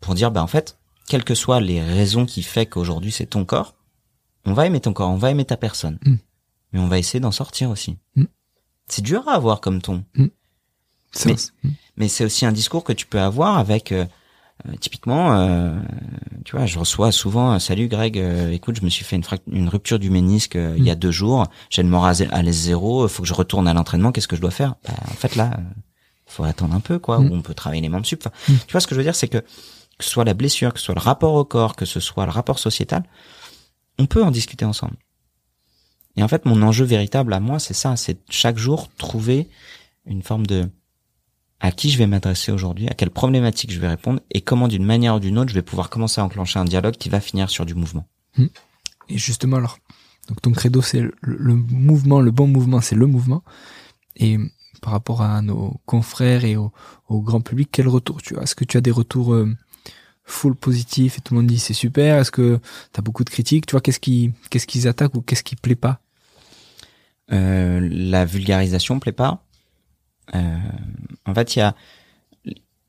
pour 0.00 0.14
dire, 0.14 0.30
bah 0.30 0.42
en 0.42 0.46
fait, 0.46 0.78
quelles 1.08 1.24
que 1.24 1.34
soient 1.34 1.60
les 1.60 1.82
raisons 1.82 2.26
qui 2.26 2.42
fait 2.42 2.66
qu'aujourd'hui 2.66 3.12
c'est 3.12 3.26
ton 3.26 3.44
corps, 3.44 3.74
on 4.44 4.52
va 4.52 4.66
aimer 4.66 4.80
ton 4.80 4.92
corps, 4.92 5.10
on 5.10 5.16
va 5.16 5.30
aimer 5.30 5.44
ta 5.44 5.56
personne, 5.56 5.98
Mm. 6.04 6.14
mais 6.72 6.80
on 6.80 6.88
va 6.88 6.98
essayer 6.98 7.20
d'en 7.20 7.32
sortir 7.32 7.70
aussi. 7.70 7.96
C'est 8.86 9.00
dur 9.02 9.26
à 9.28 9.34
avoir 9.34 9.60
comme 9.60 9.80
ton, 9.80 10.04
Ça, 11.16 11.28
Mais- 11.28 11.36
c'est- 11.36 11.52
mais 11.96 12.08
c'est 12.08 12.24
aussi 12.24 12.44
un 12.44 12.50
discours 12.50 12.82
que 12.82 12.92
tu 12.92 13.06
peux 13.06 13.20
avoir 13.20 13.56
avec, 13.56 13.92
euh, 13.92 14.04
euh, 14.66 14.72
typiquement, 14.80 15.36
euh, 15.36 15.74
tu 16.44 16.56
vois, 16.56 16.66
je 16.66 16.78
reçois 16.78 17.10
souvent, 17.12 17.54
euh, 17.54 17.58
salut 17.58 17.88
Greg, 17.88 18.18
euh, 18.18 18.50
écoute, 18.50 18.76
je 18.78 18.84
me 18.84 18.88
suis 18.90 19.04
fait 19.04 19.16
une, 19.16 19.24
une 19.52 19.68
rupture 19.68 19.98
du 19.98 20.10
ménisque 20.10 20.56
euh, 20.56 20.74
il 20.78 20.84
y 20.84 20.90
a 20.90 20.94
deux 20.94 21.10
jours, 21.10 21.46
j'ai 21.70 21.82
le 21.82 21.88
moral 21.88 22.14
à 22.30 22.42
l'aise 22.42 22.56
zéro, 22.62 23.06
faut 23.08 23.22
que 23.22 23.28
je 23.28 23.34
retourne 23.34 23.66
à 23.68 23.74
l'entraînement, 23.74 24.12
qu'est-ce 24.12 24.28
que 24.28 24.36
je 24.36 24.40
dois 24.40 24.50
faire? 24.52 24.74
Bah, 24.86 24.94
En 25.10 25.14
fait 25.14 25.34
là, 25.36 25.50
euh, 25.58 25.62
faut 26.26 26.44
attendre 26.44 26.74
un 26.74 26.80
peu, 26.80 26.98
quoi, 26.98 27.18
Mm. 27.18 27.30
ou 27.30 27.34
on 27.34 27.42
peut 27.42 27.54
travailler 27.54 27.82
les 27.82 27.88
membres 27.88 28.06
sup. 28.06 28.22
Enfin, 28.26 28.34
Mm. 28.48 28.56
Tu 28.66 28.72
vois 28.72 28.80
ce 28.80 28.86
que 28.86 28.94
je 28.94 29.00
veux 29.00 29.04
dire, 29.04 29.14
c'est 29.16 29.28
que 29.28 29.38
que 29.98 30.04
ce 30.04 30.10
soit 30.10 30.24
la 30.24 30.34
blessure, 30.34 30.72
que 30.72 30.78
ce 30.80 30.86
soit 30.86 30.94
le 30.94 31.00
rapport 31.00 31.34
au 31.34 31.44
corps, 31.44 31.76
que 31.76 31.84
ce 31.84 32.00
soit 32.00 32.24
le 32.24 32.32
rapport 32.32 32.58
sociétal, 32.58 33.04
on 33.98 34.06
peut 34.06 34.24
en 34.24 34.32
discuter 34.32 34.64
ensemble. 34.64 34.96
Et 36.16 36.22
en 36.22 36.28
fait, 36.28 36.44
mon 36.46 36.62
enjeu 36.62 36.84
véritable 36.84 37.32
à 37.32 37.38
moi, 37.40 37.58
c'est 37.60 37.74
ça, 37.74 37.94
c'est 37.96 38.18
chaque 38.30 38.56
jour 38.58 38.88
trouver 38.98 39.48
une 40.06 40.22
forme 40.22 40.46
de 40.46 40.68
à 41.60 41.72
qui 41.72 41.90
je 41.90 41.98
vais 41.98 42.06
m'adresser 42.06 42.52
aujourd'hui, 42.52 42.88
à 42.88 42.94
quelle 42.94 43.10
problématique 43.10 43.72
je 43.72 43.80
vais 43.80 43.88
répondre, 43.88 44.20
et 44.30 44.40
comment 44.40 44.68
d'une 44.68 44.84
manière 44.84 45.16
ou 45.16 45.20
d'une 45.20 45.38
autre 45.38 45.50
je 45.50 45.54
vais 45.54 45.62
pouvoir 45.62 45.88
commencer 45.88 46.20
à 46.20 46.24
enclencher 46.24 46.58
un 46.58 46.64
dialogue 46.64 46.96
qui 46.96 47.08
va 47.08 47.20
finir 47.20 47.48
sur 47.48 47.64
du 47.64 47.74
mouvement. 47.74 48.06
Et 49.08 49.18
justement, 49.18 49.56
alors, 49.56 49.78
donc 50.28 50.42
ton 50.42 50.52
credo, 50.52 50.82
c'est 50.82 51.00
le, 51.00 51.14
le 51.20 51.54
mouvement, 51.54 52.20
le 52.20 52.30
bon 52.30 52.46
mouvement, 52.46 52.80
c'est 52.80 52.96
le 52.96 53.06
mouvement. 53.06 53.44
Et 54.16 54.38
par 54.82 54.92
rapport 54.92 55.22
à 55.22 55.40
nos 55.40 55.80
confrères 55.86 56.44
et 56.44 56.56
au, 56.56 56.72
au 57.08 57.22
grand 57.22 57.40
public, 57.40 57.68
quel 57.72 57.88
retour 57.88 58.20
tu 58.20 58.36
as? 58.36 58.42
Est-ce 58.42 58.54
que 58.54 58.64
tu 58.64 58.76
as 58.76 58.80
des 58.80 58.90
retours 58.90 59.32
euh, 59.32 59.56
full 60.24 60.54
positifs 60.56 61.18
et 61.18 61.20
tout 61.20 61.34
le 61.34 61.40
monde 61.40 61.48
dit 61.48 61.58
c'est 61.58 61.74
super? 61.74 62.18
Est-ce 62.18 62.30
que 62.30 62.58
tu 62.92 62.98
as 62.98 63.02
beaucoup 63.02 63.24
de 63.24 63.30
critiques? 63.30 63.66
Tu 63.66 63.72
vois, 63.72 63.80
qu'est-ce 63.80 64.00
qui, 64.00 64.32
qu'est-ce 64.50 64.66
qu'ils 64.66 64.88
attaquent 64.88 65.14
ou 65.14 65.22
qu'est-ce 65.22 65.44
qui 65.44 65.56
plaît 65.56 65.74
pas? 65.76 66.00
Euh, 67.32 67.86
la 67.90 68.24
vulgarisation 68.24 69.00
plaît 69.00 69.12
pas. 69.12 69.43
Euh, 70.34 70.58
en 71.26 71.34
fait, 71.34 71.56
il 71.56 71.58
y 71.58 71.62
a, 71.62 71.74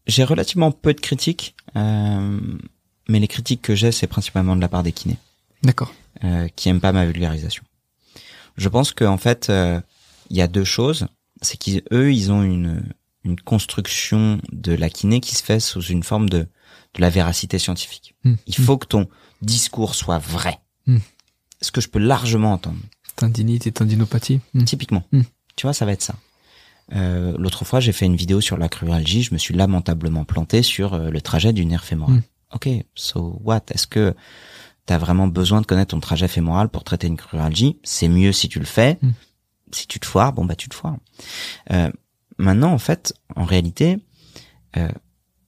j'ai 0.07 0.23
relativement 0.23 0.71
peu 0.71 0.93
de 0.93 1.01
critiques, 1.01 1.55
euh, 1.75 2.39
mais 3.09 3.19
les 3.19 3.27
critiques 3.27 3.61
que 3.61 3.75
j'ai, 3.75 3.91
c'est 3.91 4.07
principalement 4.07 4.55
de 4.55 4.61
la 4.61 4.69
part 4.69 4.83
des 4.83 4.91
kinés. 4.91 5.17
D'accord. 5.63 5.93
euh, 6.23 6.47
qui 6.55 6.69
aiment 6.69 6.81
pas 6.81 6.91
ma 6.91 7.05
vulgarisation. 7.05 7.63
Je 8.57 8.69
pense 8.69 8.91
qu'en 8.91 9.17
fait, 9.17 9.49
euh, 9.49 9.81
il 10.29 10.38
y 10.38 10.41
a 10.41 10.47
deux 10.47 10.63
choses. 10.63 11.07
C'est 11.41 11.57
qu'eux, 11.57 12.13
ils 12.13 12.31
ont 12.31 12.43
une, 12.43 12.83
une 13.23 13.39
construction 13.39 14.39
de 14.51 14.73
la 14.73 14.89
kiné 14.89 15.19
qui 15.19 15.36
se 15.36 15.43
fait 15.43 15.59
sous 15.59 15.81
une 15.81 16.03
forme 16.03 16.29
de, 16.29 16.39
de 16.39 17.01
la 17.01 17.09
véracité 17.09 17.59
scientifique. 17.59 18.15
Hmm. 18.23 18.36
Il 18.47 18.55
faut 18.55 18.77
que 18.77 18.88
ton 18.88 19.09
discours 19.41 19.95
soit 19.95 20.19
vrai. 20.19 20.59
Hmm. 20.88 20.99
Ce 21.61 21.71
que 21.71 21.81
je 21.81 21.89
peux 21.89 21.99
largement 21.99 22.53
entendre. 22.53 22.79
Tendinite 23.15 23.67
et 23.67 23.71
tendinopathie. 23.71 24.39
Hmm. 24.53 24.63
Typiquement. 24.63 25.03
Tu 25.55 25.63
vois, 25.63 25.73
ça 25.73 25.86
va 25.86 25.91
être 25.91 26.01
ça. 26.01 26.15
Euh, 26.93 27.36
L'autre 27.38 27.65
fois, 27.65 27.79
j'ai 27.79 27.91
fait 27.91 28.05
une 28.05 28.15
vidéo 28.15 28.41
sur 28.41 28.57
la 28.57 28.69
cruralgie. 28.69 29.23
Je 29.23 29.33
me 29.33 29.39
suis 29.39 29.53
lamentablement 29.53 30.25
planté 30.25 30.61
sur 30.61 30.93
euh, 30.93 31.09
le 31.09 31.21
trajet 31.21 31.53
du 31.53 31.65
nerf 31.65 31.83
fémoral. 31.83 32.17
Hmm. 32.17 32.21
Ok, 32.53 32.69
so 32.93 33.39
what? 33.43 33.63
Est-ce 33.71 33.88
que 33.88 34.13
t'as 34.86 34.97
vraiment 34.97 35.27
besoin 35.27 35.61
de 35.61 35.65
connaître 35.65 35.91
ton 35.91 35.99
trajet 35.99 36.27
fémoral 36.27 36.69
pour 36.69 36.83
traiter 36.83 37.07
une 37.07 37.17
cruralgie 37.17 37.79
C'est 37.83 38.07
mieux 38.07 38.31
si 38.31 38.49
tu 38.49 38.59
le 38.59 38.65
fais. 38.65 38.99
Hmm. 39.01 39.11
Si 39.71 39.88
tu 39.88 39.99
te 39.99 40.05
foires, 40.05 40.31
bon 40.31 40.45
bah 40.45 40.55
tu 40.55 40.69
te 40.69 40.75
foires. 40.75 40.97
Euh, 41.71 41.91
maintenant, 42.38 42.71
en 42.71 42.77
fait, 42.77 43.13
en 43.36 43.45
réalité, 43.45 43.97
euh, 44.77 44.89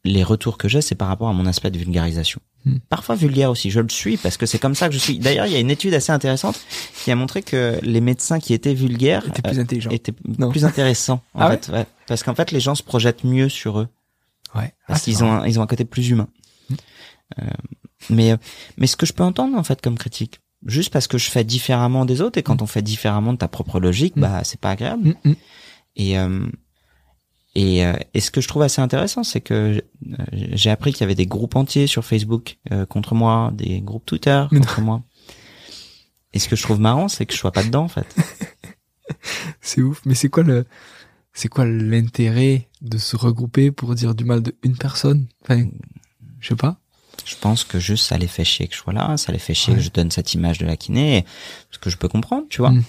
les 0.04 0.24
retours 0.24 0.58
que 0.58 0.68
j'ai, 0.68 0.82
c'est 0.82 0.96
par 0.96 1.08
rapport 1.08 1.28
à 1.30 1.34
mon 1.34 1.46
aspect 1.46 1.72
de 1.72 1.78
vulgarisation. 1.78 2.40
Hmm. 2.66 2.78
Parfois 2.90 3.16
vulgaire 3.16 3.50
aussi, 3.52 3.70
je 3.72 3.80
le 3.80 3.90
suis 3.90 4.18
parce 4.18 4.38
que 4.38 4.46
c'est 4.46 4.60
comme 4.60 4.76
ça 4.76 4.88
que 4.88 4.94
je 4.94 5.00
suis. 5.00 5.20
D'ailleurs, 5.20 5.46
il 5.46 5.54
y 5.54 5.56
a 5.56 5.60
une 5.60 5.72
étude 5.72 5.94
assez 5.94 6.12
intéressante 6.12 6.60
qui 7.04 7.12
a 7.12 7.16
montré 7.16 7.42
que 7.42 7.80
les 7.84 8.02
médecins 8.02 8.40
qui 8.40 8.54
étaient 8.54 8.74
vulgaires 8.74 9.24
T'es 9.32 9.42
plus 9.42 9.60
euh, 9.60 9.90
étaient 9.92 10.14
Non. 10.38 10.50
plus 10.50 10.66
intéressants. 10.66 11.22
En 11.34 11.42
Ah 11.42 11.52
fait, 11.52 11.70
ouais. 11.72 11.86
Parce 12.08 12.24
qu'en 12.24 12.36
fait, 12.36 12.52
les 12.52 12.60
gens 12.60 12.76
se 12.76 12.84
projettent 12.84 13.24
mieux 13.24 13.50
sur 13.50 13.80
eux 13.80 13.88
Ouais. 14.56 14.74
parce 14.88 15.02
Ah, 15.02 15.04
c'est 15.06 15.12
qu'ils 15.12 15.24
ont 15.24 15.32
un, 15.32 15.46
ils 15.48 15.60
ont 15.60 15.64
un 15.64 15.68
côté 15.68 15.86
plus 15.86 16.10
humain. 16.10 16.28
Euh, 17.40 17.46
mais 18.10 18.32
euh, 18.32 18.38
mais 18.78 18.88
ce 18.88 18.96
que 18.96 19.06
je 19.06 19.12
peux 19.14 19.24
entendre 19.24 19.58
en 19.58 19.64
fait 19.64 19.82
comme 19.82 19.98
critique, 19.98 20.40
juste 20.66 20.92
parce 20.94 21.08
que 21.08 21.18
je 21.18 21.30
fais 21.30 21.44
différemment 21.44 22.06
des 22.06 22.22
autres 22.22 22.38
et 22.40 22.44
quand 22.44 22.62
on 22.62 22.66
fait 22.68 22.82
différemment 22.82 23.34
de 23.34 23.38
ta 23.38 23.48
propre 23.50 23.80
logique, 23.80 24.14
bah 24.16 24.42
c'est 24.44 24.60
pas 24.60 24.72
agréable. 24.72 25.16
Hmm, 25.26 25.30
hmm. 25.32 25.36
Et 25.98 26.18
euh, 26.18 26.48
et, 27.60 27.84
euh, 27.84 27.94
et 28.14 28.22
ce 28.22 28.30
que 28.30 28.40
je 28.40 28.48
trouve 28.48 28.62
assez 28.62 28.82
intéressant, 28.82 29.24
c'est 29.24 29.42
que 29.42 29.84
euh, 29.84 30.16
j'ai 30.32 30.70
appris 30.70 30.94
qu'il 30.94 31.02
y 31.02 31.06
avait 31.06 31.16
des 31.16 31.26
groupes 31.26 31.56
entiers 31.56 31.88
sur 31.88 32.06
Facebook 32.06 32.60
euh, 32.72 32.86
contre 32.86 33.16
moi, 33.16 33.50
des 33.52 33.82
groupes 33.82 34.06
Twitter 34.06 34.46
contre 34.52 34.80
moi. 34.80 35.02
Et 36.34 36.40
ce 36.40 36.50
que 36.50 36.56
je 36.56 36.62
trouve 36.62 36.80
marrant, 36.80 37.08
c'est 37.08 37.26
que 37.26 37.34
je 37.34 37.40
sois 37.40 37.52
pas 37.52 37.64
dedans 37.64 37.86
en 37.86 37.88
fait. 37.88 38.06
C'est 39.62 39.82
ouf. 39.82 40.02
Mais 40.06 40.14
c'est 40.14 40.30
quoi 40.30 40.44
le, 40.44 40.66
c'est 41.34 41.48
quoi 41.48 41.66
l'intérêt 41.66 42.68
de 42.82 43.00
se 43.00 43.16
regrouper 43.16 43.72
pour 43.72 43.96
dire 43.96 44.14
du 44.14 44.24
mal 44.24 44.44
de 44.44 44.56
une 44.62 44.78
personne? 44.78 45.26
Enfin, 45.42 45.66
je 46.40 46.50
sais 46.50 46.56
pas. 46.56 46.78
Je 47.26 47.36
pense 47.42 47.64
que 47.64 47.80
juste 47.80 48.06
ça 48.06 48.20
les 48.20 48.28
fait 48.28 48.44
chier 48.44 48.68
que 48.68 48.76
je 48.76 48.80
sois 48.80 48.94
là, 48.94 49.18
ça 49.18 49.32
les 49.32 49.40
fait 49.40 49.56
chier 49.56 49.74
Ouais. 49.74 49.80
que 49.80 49.84
je 49.84 49.90
donne 49.90 50.12
cette 50.12 50.36
image 50.36 50.60
de 50.60 50.68
la 50.68 50.78
kiné, 50.78 51.26
ce 51.72 51.80
que 51.80 51.90
je 51.90 51.98
peux 51.98 52.08
comprendre, 52.08 52.46
tu 52.50 52.60
vois. 52.62 52.70
Mm. 52.70 52.84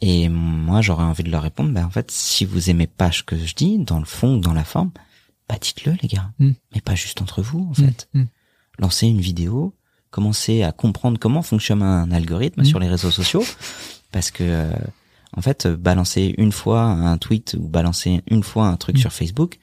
Et 0.00 0.28
moi, 0.28 0.82
j'aurais 0.82 1.04
envie 1.04 1.22
de 1.24 1.30
leur 1.30 1.42
répondre, 1.42 1.70
ben 1.72 1.84
en 1.86 1.90
fait, 1.90 2.10
si 2.10 2.44
vous 2.44 2.68
aimez 2.70 2.86
pas 2.86 3.10
ce 3.12 3.22
que 3.22 3.36
je 3.36 3.54
dis, 3.54 3.78
dans 3.78 3.98
le 3.98 4.04
fond 4.04 4.36
ou 4.36 4.40
dans 4.40 4.52
la 4.52 4.64
forme, 4.64 4.90
bah 5.48 5.56
dites-le 5.60 5.94
les 6.02 6.08
gars, 6.08 6.32
Mm. 6.38 6.50
mais 6.74 6.80
pas 6.82 6.94
juste 6.94 7.22
entre 7.22 7.40
vous 7.42 7.60
en 7.60 7.70
Hmm, 7.70 7.86
fait. 7.86 8.08
hmm. 8.14 8.24
Lancez 8.78 9.06
une 9.06 9.20
vidéo, 9.20 9.74
commencez 10.10 10.62
à 10.62 10.72
comprendre 10.72 11.18
comment 11.18 11.40
fonctionne 11.42 11.82
un 11.82 12.10
algorithme 12.10 12.60
Mm. 12.62 12.64
sur 12.66 12.78
les 12.78 12.88
réseaux 12.88 13.10
sociaux, 13.10 13.44
parce 14.12 14.30
que 14.30 14.44
euh, 14.44 14.70
en 15.36 15.40
fait, 15.40 15.64
euh, 15.66 15.76
balancer 15.76 16.34
une 16.36 16.52
fois 16.52 16.82
un 16.82 17.16
tweet 17.16 17.56
ou 17.58 17.66
balancer 17.68 18.22
une 18.28 18.42
fois 18.42 18.66
un 18.68 18.76
truc 18.76 18.98
sur 18.98 19.12
Facebook, 19.12 19.58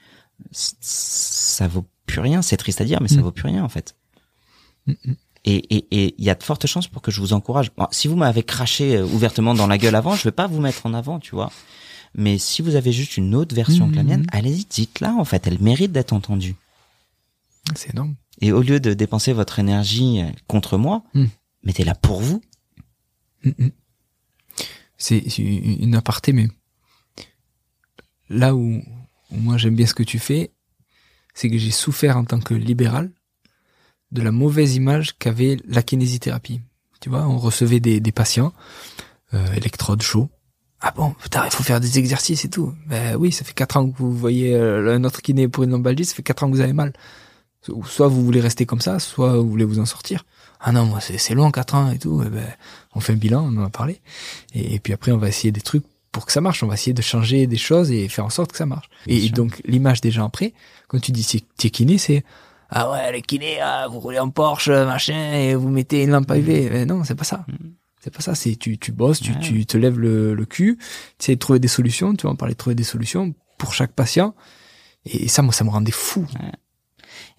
ça 0.52 1.68
vaut 1.68 1.86
plus 2.06 2.20
rien. 2.22 2.42
C'est 2.42 2.58
triste 2.58 2.82
à 2.82 2.86
dire, 2.86 3.02
mais 3.02 3.08
ça 3.08 3.22
vaut 3.22 3.32
plus 3.32 3.46
rien 3.48 3.64
en 3.64 3.70
fait. 3.70 3.96
Et 5.46 5.76
et 5.76 5.88
et 5.91 6.16
il 6.18 6.24
y 6.24 6.30
a 6.30 6.36
de 6.36 6.44
fortes 6.44 6.68
chances 6.68 6.88
pour 6.88 7.02
que 7.02 7.12
je 7.12 7.20
vous 7.20 7.34
encourage. 7.34 7.72
Bon, 7.76 7.88
si 7.91 8.08
vous 8.08 8.16
m'avez 8.16 8.44
craché 8.44 8.96
euh, 8.98 9.06
ouvertement 9.06 9.54
dans 9.54 9.68
la 9.68 9.78
gueule 9.78 9.96
avant, 9.96 10.16
je 10.16 10.24
vais 10.24 10.32
pas 10.32 10.48
vous 10.48 10.62
mettre 10.62 10.86
en 10.86 10.94
avant, 10.94 11.20
tu 11.20 11.36
vois. 11.36 11.52
Mais 12.16 12.38
si 12.38 12.62
vous 12.62 12.76
avez 12.76 12.91
juste 12.91 13.18
une 13.18 13.34
autre 13.36 13.56
version 13.56 13.89
que 13.89 13.96
la 13.96 14.04
Mhm. 14.04 14.10
mienne, 14.10 14.28
allez-y, 14.32 14.66
dites-la 14.66 15.14
en 15.16 15.26
fait. 15.26 15.46
Elle 15.48 15.60
mérite 15.60 15.91
d'être 15.91 16.14
entendue. 16.14 16.56
C'est 17.76 17.91
énorme. 17.94 18.16
Et 18.41 18.52
au 18.52 18.62
lieu 18.62 18.80
de 18.80 18.94
dépenser 18.94 19.34
votre 19.34 19.60
énergie 19.60 20.22
euh, 20.22 20.30
contre 20.48 20.78
moi, 20.78 21.04
Hmm. 21.14 21.26
mettez-la 21.64 21.96
pour 21.96 22.22
vous. 22.22 22.41
Mm, 23.44 23.50
mm. 23.66 23.70
C'est 24.98 25.38
une 25.39 25.82
une 25.82 25.96
aparté, 25.96 26.32
mais 26.34 26.48
là 28.30 28.56
où, 28.56 28.82
où 29.32 29.38
moi 29.38 29.58
j'aime 29.58 29.76
bien 29.76 29.86
ce 29.86 29.94
que 29.94 30.04
tu 30.04 30.20
fais, 30.20 30.52
c'est 31.34 31.50
que 31.50 31.58
j'ai 31.58 31.72
souffert 31.72 32.16
en 32.18 32.26
tant 32.26 32.39
que 32.39 32.54
libéral 32.54 33.12
de 34.14 34.22
la 34.22 34.32
mauvaise 34.32 34.76
image 34.76 35.18
qu'avait 35.18 35.57
la 35.68 35.82
kinésithérapie. 35.84 36.61
Tu 37.01 37.09
vois, 37.09 37.28
on 37.28 37.38
recevait 37.38 37.80
des, 37.82 37.99
des 37.99 38.11
patients, 38.14 38.53
euh, 39.34 39.45
électrodes 39.53 40.01
chauds. 40.01 40.30
Ah 40.80 40.93
bon, 40.95 41.11
putain, 41.22 41.43
il 41.45 41.51
faut 41.51 41.64
faire 41.64 41.80
des 41.80 41.97
exercices 41.99 42.45
et 42.45 42.49
tout. 42.49 42.74
Ben 42.88 43.16
oui, 43.18 43.32
ça 43.32 43.43
fait 43.43 43.53
quatre 43.53 43.78
ans 43.78 43.89
que 43.89 43.97
vous 43.97 44.11
voyez 44.14 44.53
euh, 44.55 44.95
un 44.95 45.03
autre 45.03 45.22
kiné 45.22 45.47
pour 45.47 45.64
une 45.64 45.72
lombalgie, 45.72 46.05
ça 46.05 46.14
fait 46.16 46.24
quatre 46.24 46.43
ans 46.43 46.49
que 46.49 46.55
vous 46.55 46.61
avez 46.61 46.74
mal. 46.74 46.93
So- 47.61 47.82
Soit 47.86 48.07
vous 48.07 48.24
voulez 48.24 48.41
rester 48.41 48.66
comme 48.66 48.82
ça, 48.82 48.99
soit 48.99 49.38
vous 49.38 49.49
voulez 49.49 49.66
vous 49.66 49.80
en 49.80 49.86
sortir. 49.86 50.26
Ah 50.59 50.72
non, 50.72 50.86
moi 50.86 50.99
c'est 51.01 51.34
long, 51.34 51.51
quatre 51.51 51.76
ans 51.76 51.91
et 51.91 51.99
tout. 51.99 52.22
Eh 52.26 52.30
ben, 52.30 52.45
on 52.95 52.99
fait 53.01 53.14
un 53.14 53.18
bilan, 53.18 53.43
on 53.51 53.57
en 53.61 53.66
a 53.66 53.70
parlé. 53.70 54.01
Et, 54.53 54.76
et 54.76 54.80
puis 54.80 54.93
après, 54.93 55.11
on 55.11 55.18
va 55.18 55.28
essayer 55.30 55.51
des 55.51 55.61
trucs 55.61 55.84
pour 56.11 56.26
que 56.26 56.32
ça 56.32 56.39
marche. 56.41 56.64
On 56.64 56.68
va 56.68 56.76
essayer 56.76 56.93
de 56.93 57.01
changer 57.01 57.47
des 57.47 57.57
choses 57.57 57.91
et 57.91 58.07
faire 58.07 58.26
en 58.26 58.30
sorte 58.30 58.51
que 58.51 58.57
ça 58.57 58.66
marche. 58.66 58.89
Et 59.07 59.30
donc, 59.30 59.61
l'image 59.66 59.99
des 60.01 60.11
gens 60.11 60.26
après, 60.26 60.53
quand 60.88 60.99
tu 60.99 61.11
dis 61.11 61.24
c'est- 61.24 61.43
tu 61.57 61.68
es 61.68 61.70
kiné, 61.70 61.97
c'est 61.97 62.24
ah 62.70 62.91
ouais, 62.91 63.11
les 63.11 63.22
kinés, 63.22 63.59
ah, 63.61 63.88
vous 63.89 63.99
roulez 63.99 64.20
en 64.20 64.30
Porsche, 64.30 64.70
machin, 64.70 65.34
et 65.34 65.55
vous 65.55 65.70
mettez 65.70 66.03
une 66.03 66.11
lampe 66.11 66.30
à 66.32 66.38
UV. 66.38 66.70
Mais 66.72 66.86
non, 66.86 67.03
c'est 67.03 67.16
pas 67.16 67.24
ça. 67.24 67.45
Mhm. 67.47 67.74
C'est 68.01 68.14
pas 68.14 68.22
ça. 68.22 68.36
C'est 68.36 68.55
tu, 68.55 68.78
tu 68.78 68.91
bosses, 68.91 69.22
tu, 69.22 69.32
Ouais. 69.32 69.39
tu 69.39 69.66
te 69.66 69.78
lèves 69.78 69.97
le, 69.99 70.34
le 70.34 70.45
cul, 70.45 70.78
tu 71.20 71.24
essaies 71.24 71.36
de 71.36 71.39
trouver 71.39 71.59
des 71.59 71.68
solutions. 71.70 72.14
Tu 72.16 72.26
vas 72.28 72.34
en 72.34 72.36
parler 72.36 72.53
de 72.53 72.57
trouver 72.57 72.76
des 72.76 72.84
solutions 72.84 73.34
pour 73.57 73.74
chaque 73.74 73.93
patient. 73.93 74.36
Et 75.05 75.28
ça, 75.28 75.41
moi, 75.41 75.53
ça 75.53 75.64
me 75.64 75.70
rendait 75.70 75.91
fou. 75.91 76.26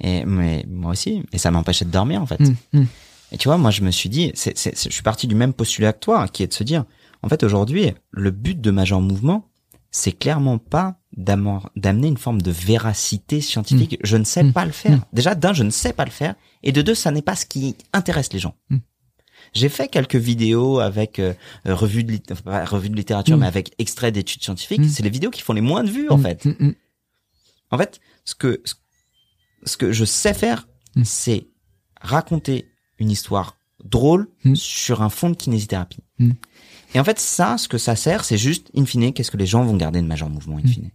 Et 0.01 0.25
mais 0.25 0.65
moi 0.69 0.93
aussi, 0.93 1.23
et 1.33 1.39
ça 1.39 1.51
m'empêchait 1.51 1.85
de 1.85 1.91
dormir 1.91 2.23
en 2.23 2.27
fait. 2.27 2.41
Hum. 2.73 2.87
Et 3.33 3.37
tu 3.37 3.49
vois, 3.49 3.59
moi 3.59 3.71
je 3.71 3.83
me 3.83 3.91
suis 3.91 4.09
dit, 4.09 4.31
c'est, 4.35 4.55
je 4.57 4.91
suis 4.91 5.03
parti 5.03 5.27
du 5.27 5.35
même 5.35 5.53
postulat 5.53 5.93
que 5.93 5.99
toi, 6.01 6.29
qui 6.29 6.43
est 6.43 6.47
de 6.47 6.53
se 6.55 6.63
dire, 6.63 6.85
en 7.23 7.29
fait 7.29 7.43
aujourd'hui, 7.43 7.93
le 8.11 8.31
but 8.31 8.61
de 8.61 8.71
Major 8.71 9.01
Mouvement, 9.01 9.49
c'est 9.97 10.11
clairement 10.11 10.59
pas 10.59 10.99
d'amener 11.17 12.09
une 12.09 12.17
forme 12.17 12.43
de 12.43 12.51
véracité 12.51 13.41
scientifique. 13.41 13.97
Je 14.03 14.17
ne 14.17 14.25
sais 14.25 14.43
Mm. 14.43 14.53
pas 14.53 14.65
le 14.65 14.73
faire. 14.73 14.99
Mm. 14.99 15.05
Déjà, 15.13 15.37
d'un, 15.37 15.53
je 15.53 15.63
ne 15.63 15.71
sais 15.71 15.93
pas 15.93 16.05
le 16.05 16.11
faire, 16.11 16.35
et 16.65 16.73
de 16.73 16.83
deux, 16.83 16.97
ça 16.97 17.13
n'est 17.13 17.23
pas 17.23 17.37
ce 17.37 17.47
qui 17.47 17.77
intéresse 17.93 18.33
les 18.33 18.41
gens. 18.41 18.57
Mm. 18.71 18.79
J'ai 19.53 19.69
fait 19.69 19.87
quelques 19.87 20.17
vidéos 20.17 20.81
avec 20.81 21.21
euh, 21.21 21.33
euh, 21.69 21.77
revue 21.77 22.03
de 22.03 22.19
enfin, 22.33 22.65
revue 22.65 22.89
de 22.91 22.97
littérature, 22.97 23.37
Mm. 23.37 23.41
mais 23.41 23.47
avec 23.47 23.73
extrait 23.79 24.11
d'études 24.11 24.43
scientifiques. 24.43 24.81
Mm. 24.81 24.89
C'est 24.89 25.05
les 25.05 25.11
vidéos 25.11 25.31
qui 25.31 25.43
font 25.43 25.53
les 25.53 25.61
moins 25.61 25.85
de 25.85 25.91
vues 25.91 26.09
en 26.11 26.19
fait. 26.19 26.49
En 27.71 27.79
fait, 27.79 28.01
ce 28.25 28.35
que 28.35 28.61
ce- 28.65 29.77
que 29.77 29.93
je 29.93 30.05
sais 30.05 30.35
faire, 30.35 30.67
Mm. 30.97 31.05
c'est 31.05 31.47
raconter 32.01 32.69
une 32.99 33.13
histoire 33.13 33.59
drôle 33.85 34.27
Mm. 34.45 34.57
sur 34.57 35.03
un 35.03 35.09
fond 35.09 35.31
de 35.31 35.37
kinésithérapie. 35.37 36.01
Mm. 36.95 36.97
Et 36.97 37.01
en 37.01 37.05
fait, 37.05 37.19
ça, 37.19 37.57
ce 37.59 37.69
que 37.69 37.79
ça 37.79 37.97
sert, 37.97 38.25
c'est 38.25 38.39
juste, 38.39 38.71
in 38.77 38.85
fine, 38.85 39.13
qu'est-ce 39.13 39.31
que 39.31 39.37
les 39.37 39.47
gens 39.47 39.65
vont 39.65 39.77
garder 39.77 40.01
de 40.01 40.07
Major 40.07 40.29
Mouvement, 40.31 40.57
in 40.59 40.63
Mm. 40.63 40.69
fine. 40.69 40.91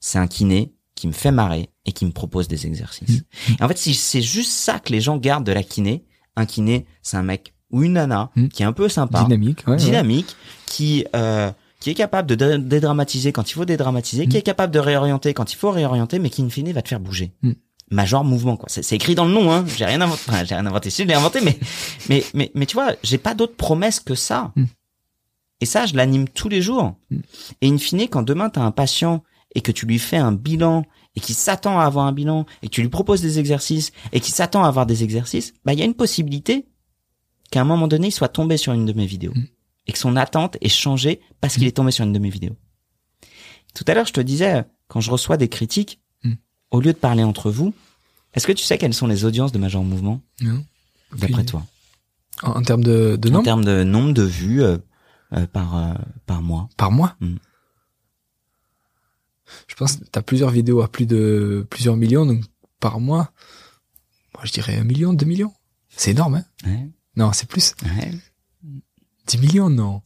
C'est 0.00 0.18
un 0.18 0.26
kiné 0.26 0.72
qui 0.94 1.06
me 1.08 1.12
fait 1.12 1.30
marrer 1.30 1.68
et 1.84 1.92
qui 1.92 2.06
me 2.06 2.10
propose 2.12 2.48
des 2.48 2.66
exercices. 2.66 3.22
Mm. 3.48 3.52
Et 3.60 3.62
en 3.62 3.68
fait, 3.68 3.78
si 3.78 3.94
c'est 3.94 4.22
juste 4.22 4.50
ça 4.52 4.78
que 4.78 4.92
les 4.92 5.00
gens 5.00 5.16
gardent 5.18 5.44
de 5.46 5.52
la 5.52 5.62
kiné, 5.62 6.04
un 6.36 6.46
kiné, 6.46 6.86
c'est 7.02 7.16
un 7.16 7.22
mec 7.22 7.54
ou 7.70 7.82
une 7.82 7.94
nana 7.94 8.30
Mm. 8.36 8.48
qui 8.48 8.62
est 8.62 8.66
un 8.66 8.72
peu 8.72 8.88
sympa, 8.88 9.24
Dynamique. 9.24 9.64
Ouais, 9.66 9.72
ouais. 9.72 9.78
dynamique, 9.78 10.36
qui 10.66 11.04
euh, 11.14 11.50
qui 11.80 11.90
est 11.90 11.94
capable 11.94 12.28
de 12.28 12.34
dé- 12.34 12.58
dédramatiser 12.58 13.32
quand 13.32 13.50
il 13.50 13.54
faut 13.54 13.64
dédramatiser, 13.66 14.26
qui 14.26 14.36
Mm. 14.36 14.38
est 14.38 14.42
capable 14.42 14.72
de 14.72 14.78
réorienter 14.78 15.34
quand 15.34 15.52
il 15.52 15.56
faut 15.56 15.70
réorienter, 15.70 16.18
mais 16.18 16.30
qui 16.30 16.42
in 16.42 16.48
fine 16.48 16.72
va 16.72 16.80
te 16.82 16.88
faire 16.88 17.00
bouger. 17.00 17.32
Mm. 17.42 17.52
Major 17.90 18.24
mouvement 18.24 18.56
quoi. 18.56 18.68
C'est 18.68 18.82
c'est 18.82 18.96
écrit 18.96 19.14
dans 19.14 19.24
le 19.26 19.32
nom 19.32 19.52
hein. 19.52 19.64
J'ai 19.76 19.84
rien 19.84 20.00
inventé, 20.00 20.22
enfin, 20.28 20.44
j'ai 20.44 20.54
rien 20.54 20.66
inventé. 20.66 20.90
Si 20.90 21.02
je 21.02 21.08
l'ai 21.08 21.14
inventé, 21.14 21.40
mais 21.42 21.58
mais 22.08 22.24
mais 22.34 22.50
mais 22.54 22.66
tu 22.66 22.74
vois, 22.74 22.94
j'ai 23.02 23.18
pas 23.18 23.34
d'autre 23.34 23.54
promesse 23.56 24.00
que 24.00 24.14
ça. 24.14 24.52
Mm. 25.60 25.62
Et 25.62 25.66
ça, 25.66 25.86
je 25.86 25.94
l'anime 25.94 26.28
tous 26.28 26.48
les 26.48 26.62
jours. 26.62 26.96
Mm. 27.10 27.18
Et 27.62 27.68
in 27.68 27.78
fine, 27.78 28.08
quand 28.08 28.22
demain 28.22 28.50
t'as 28.50 28.62
un 28.62 28.70
patient 28.70 29.22
et 29.54 29.60
que 29.62 29.72
tu 29.72 29.86
lui 29.86 29.98
fais 29.98 30.16
un 30.18 30.32
bilan 30.32 30.84
et 31.14 31.20
qui 31.20 31.32
s'attend 31.34 31.78
à 31.80 31.84
avoir 31.84 32.06
un 32.06 32.12
bilan 32.12 32.44
et 32.62 32.66
que 32.68 32.72
tu 32.74 32.82
lui 32.82 32.88
proposes 32.90 33.22
des 33.22 33.38
exercices 33.38 33.90
et 34.12 34.20
qui 34.20 34.30
s'attend 34.30 34.64
à 34.64 34.68
avoir 34.68 34.84
des 34.86 35.02
exercices, 35.02 35.54
bah 35.64 35.72
il 35.72 35.78
y 35.78 35.82
a 35.82 35.86
une 35.86 35.94
possibilité 35.94 36.66
qu'à 37.50 37.60
un 37.62 37.64
moment 37.64 37.88
donné, 37.88 38.08
il 38.08 38.12
soit 38.12 38.28
tombé 38.28 38.56
sur 38.58 38.72
une 38.74 38.84
de 38.86 38.92
mes 38.92 39.06
vidéos 39.06 39.32
Mm. 39.34 39.44
et 39.86 39.92
que 39.92 39.98
son 39.98 40.16
attente 40.16 40.56
ait 40.60 40.68
changé 40.68 41.20
parce 41.40 41.54
qu'il 41.54 41.66
est 41.66 41.76
tombé 41.76 41.90
sur 41.90 42.04
une 42.04 42.12
de 42.12 42.18
mes 42.18 42.28
vidéos. 42.30 42.56
Tout 43.74 43.84
à 43.86 43.94
l'heure, 43.94 44.06
je 44.06 44.12
te 44.12 44.20
disais, 44.20 44.64
quand 44.88 45.00
je 45.00 45.10
reçois 45.10 45.36
des 45.36 45.48
critiques, 45.48 46.00
Mm. 46.24 46.32
au 46.70 46.80
lieu 46.80 46.92
de 46.92 46.98
parler 46.98 47.22
entre 47.22 47.50
vous, 47.50 47.72
est-ce 48.34 48.46
que 48.46 48.52
tu 48.52 48.64
sais 48.64 48.76
quelles 48.78 48.92
sont 48.94 49.06
les 49.06 49.24
audiences 49.24 49.52
de 49.52 49.58
Major 49.58 49.82
Mouvement, 49.84 50.20
d'après 51.16 51.44
toi 51.44 51.64
En, 52.42 52.52
en 52.58 52.62
termes 52.62 52.84
de, 52.84 53.16
de 53.16 53.28
En 53.28 53.32
nombre? 53.32 53.44
termes 53.44 53.64
de 53.64 53.84
nombre 53.84 54.12
de 54.12 54.22
vues 54.22 54.62
euh, 54.62 54.76
euh, 55.32 55.46
par, 55.46 55.76
euh, 55.76 55.94
par 56.26 56.42
mois 56.42 56.68
par 56.76 56.90
mois. 56.90 57.16
Mm. 57.20 57.36
Je 59.68 59.74
pense 59.76 59.96
que 59.96 60.04
t'as 60.04 60.22
plusieurs 60.22 60.50
vidéos 60.50 60.82
à 60.82 60.88
plus 60.88 61.06
de 61.06 61.66
plusieurs 61.70 61.96
millions, 61.96 62.26
donc 62.26 62.42
par 62.80 62.98
mois, 63.00 63.30
moi 64.34 64.42
je 64.44 64.52
dirais 64.52 64.76
un 64.76 64.84
million, 64.84 65.12
deux 65.12 65.26
millions. 65.26 65.52
C'est 65.88 66.10
énorme, 66.10 66.36
hein? 66.36 66.44
Ouais, 66.66 66.88
Non, 67.16 67.32
c'est 67.32 67.48
plus. 67.48 67.74
ouais, 67.84 68.10
10 69.26 69.38
millions, 69.38 69.70
non. 69.70 70.02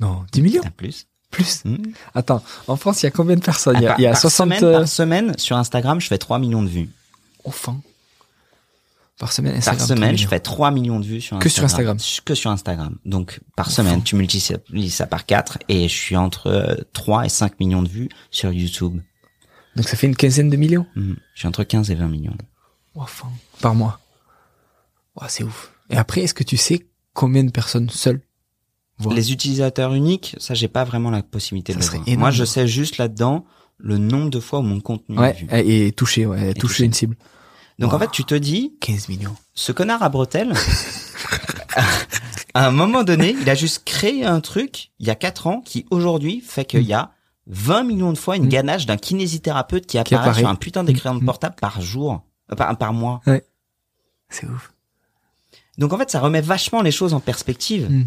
Non, 0.00 0.24
10 0.32 0.42
millions, 0.42 0.62
plus. 0.76 1.06
plus. 1.30 1.64
Mm. 1.64 1.76
Attends, 2.14 2.42
en 2.66 2.76
France, 2.76 3.02
il 3.02 3.06
y 3.06 3.08
a 3.08 3.10
combien 3.10 3.36
de 3.36 3.40
personnes? 3.40 3.76
Il 3.78 3.82
y 3.82 3.86
a, 3.86 3.90
par, 3.90 4.00
il 4.00 4.02
y 4.02 4.06
a 4.06 4.10
par 4.12 4.20
60 4.20 4.44
semaine, 4.54 4.64
euh, 4.64 4.78
par 4.78 4.88
semaine, 4.88 5.38
sur 5.38 5.56
Instagram, 5.56 6.00
je 6.00 6.08
fais 6.08 6.18
3 6.18 6.38
millions 6.38 6.62
de 6.62 6.68
vues. 6.68 6.90
enfants. 7.44 7.80
Par 9.22 9.30
semaine, 9.32 9.52
Par 9.62 9.74
Instagram, 9.74 9.86
semaine, 9.98 10.16
3 10.16 10.22
je 10.24 10.26
fais 10.26 10.40
3 10.40 10.70
millions 10.72 10.98
de 10.98 11.04
vues 11.06 11.20
sur 11.20 11.38
Que 11.38 11.48
sur 11.48 11.62
Instagram. 11.62 11.96
Que 12.24 12.34
sur 12.34 12.50
Instagram. 12.50 12.98
Donc, 13.04 13.38
par 13.54 13.70
semaine, 13.70 14.02
tu 14.02 14.16
multiplies 14.16 14.90
ça 14.90 15.06
par 15.06 15.26
4 15.26 15.58
et 15.68 15.88
je 15.88 15.94
suis 15.94 16.16
entre 16.16 16.48
euh, 16.48 16.74
3 16.92 17.26
et 17.26 17.28
5 17.28 17.60
millions 17.60 17.84
de 17.84 17.88
vues 17.88 18.08
sur 18.32 18.52
YouTube. 18.52 19.00
Donc 19.76 19.88
ça 19.88 19.96
fait 19.96 20.08
une 20.08 20.16
quinzaine 20.16 20.50
de 20.50 20.56
millions 20.56 20.86
Mhm. 20.96 21.16
Je 21.34 21.38
suis 21.38 21.46
entre 21.46 21.62
15 21.62 21.92
et 21.92 21.94
20 21.94 22.08
millions. 22.08 22.36
Par 23.60 23.76
mois. 23.76 24.00
C'est 25.28 25.44
ouf. 25.44 25.72
Et 25.88 25.96
après, 25.96 26.22
est-ce 26.22 26.34
que 26.34 26.42
tu 26.44 26.56
sais 26.56 26.84
combien 27.14 27.44
de 27.44 27.50
personnes 27.52 27.90
seules 27.90 28.22
voient 28.98 29.14
Les 29.14 29.30
utilisateurs 29.32 29.94
uniques, 29.94 30.34
ça, 30.40 30.54
j'ai 30.54 30.66
pas 30.68 30.82
vraiment 30.82 31.10
la 31.10 31.22
possibilité 31.22 31.72
Ça 31.74 31.78
de 31.78 31.84
le 31.84 31.90
voir. 31.90 32.02
énorme. 32.08 32.20
Moi, 32.20 32.30
je 32.32 32.44
sais 32.44 32.66
juste 32.66 32.98
là-dedans 32.98 33.44
le 33.78 33.98
nombre 33.98 34.30
de 34.30 34.40
fois 34.40 34.58
où 34.58 34.62
mon 34.62 34.80
contenu 34.80 35.14
est 35.16 35.20
Ouais, 35.20 35.32
vu. 35.34 35.46
et 35.86 35.92
toucher, 35.92 36.26
ouais, 36.26 36.54
toucher 36.54 36.60
toucher. 36.60 36.84
une 36.86 36.92
cible. 36.92 37.16
Donc, 37.78 37.92
en 37.94 37.98
fait, 37.98 38.10
tu 38.10 38.24
te 38.24 38.34
dis, 38.34 38.74
15 38.80 39.08
millions. 39.08 39.34
ce 39.54 39.72
connard 39.72 40.02
à 40.02 40.08
bretelles, 40.08 40.54
à 42.54 42.66
un 42.66 42.70
moment 42.70 43.02
donné, 43.02 43.34
il 43.40 43.48
a 43.48 43.54
juste 43.54 43.84
créé 43.84 44.24
un 44.24 44.40
truc, 44.40 44.90
il 44.98 45.06
y 45.06 45.10
a 45.10 45.14
4 45.14 45.46
ans, 45.46 45.60
qui 45.60 45.86
aujourd'hui 45.90 46.42
fait 46.46 46.64
qu'il 46.64 46.82
y 46.82 46.92
a 46.92 47.10
20 47.46 47.84
millions 47.84 48.12
de 48.12 48.18
fois 48.18 48.36
une 48.36 48.46
Mm. 48.46 48.50
ganache 48.50 48.86
d'un 48.86 48.96
kinésithérapeute 48.96 49.86
qui 49.86 49.98
apparaît, 49.98 50.22
apparaît. 50.22 50.40
sur 50.40 50.48
un 50.48 50.54
putain 50.54 50.84
d'écran 50.84 51.14
Mm. 51.14 51.24
portable 51.24 51.56
par 51.60 51.80
jour, 51.80 52.22
euh, 52.52 52.56
par, 52.56 52.76
par 52.78 52.92
mois. 52.92 53.20
C'est 54.28 54.46
ouf. 54.46 54.72
Donc 55.78 55.92
en 55.92 55.98
fait, 55.98 56.10
ça 56.10 56.20
remet 56.20 56.40
vachement 56.40 56.82
les 56.82 56.92
choses 56.92 57.14
en 57.14 57.20
perspective. 57.20 57.90
Mm. 57.90 58.04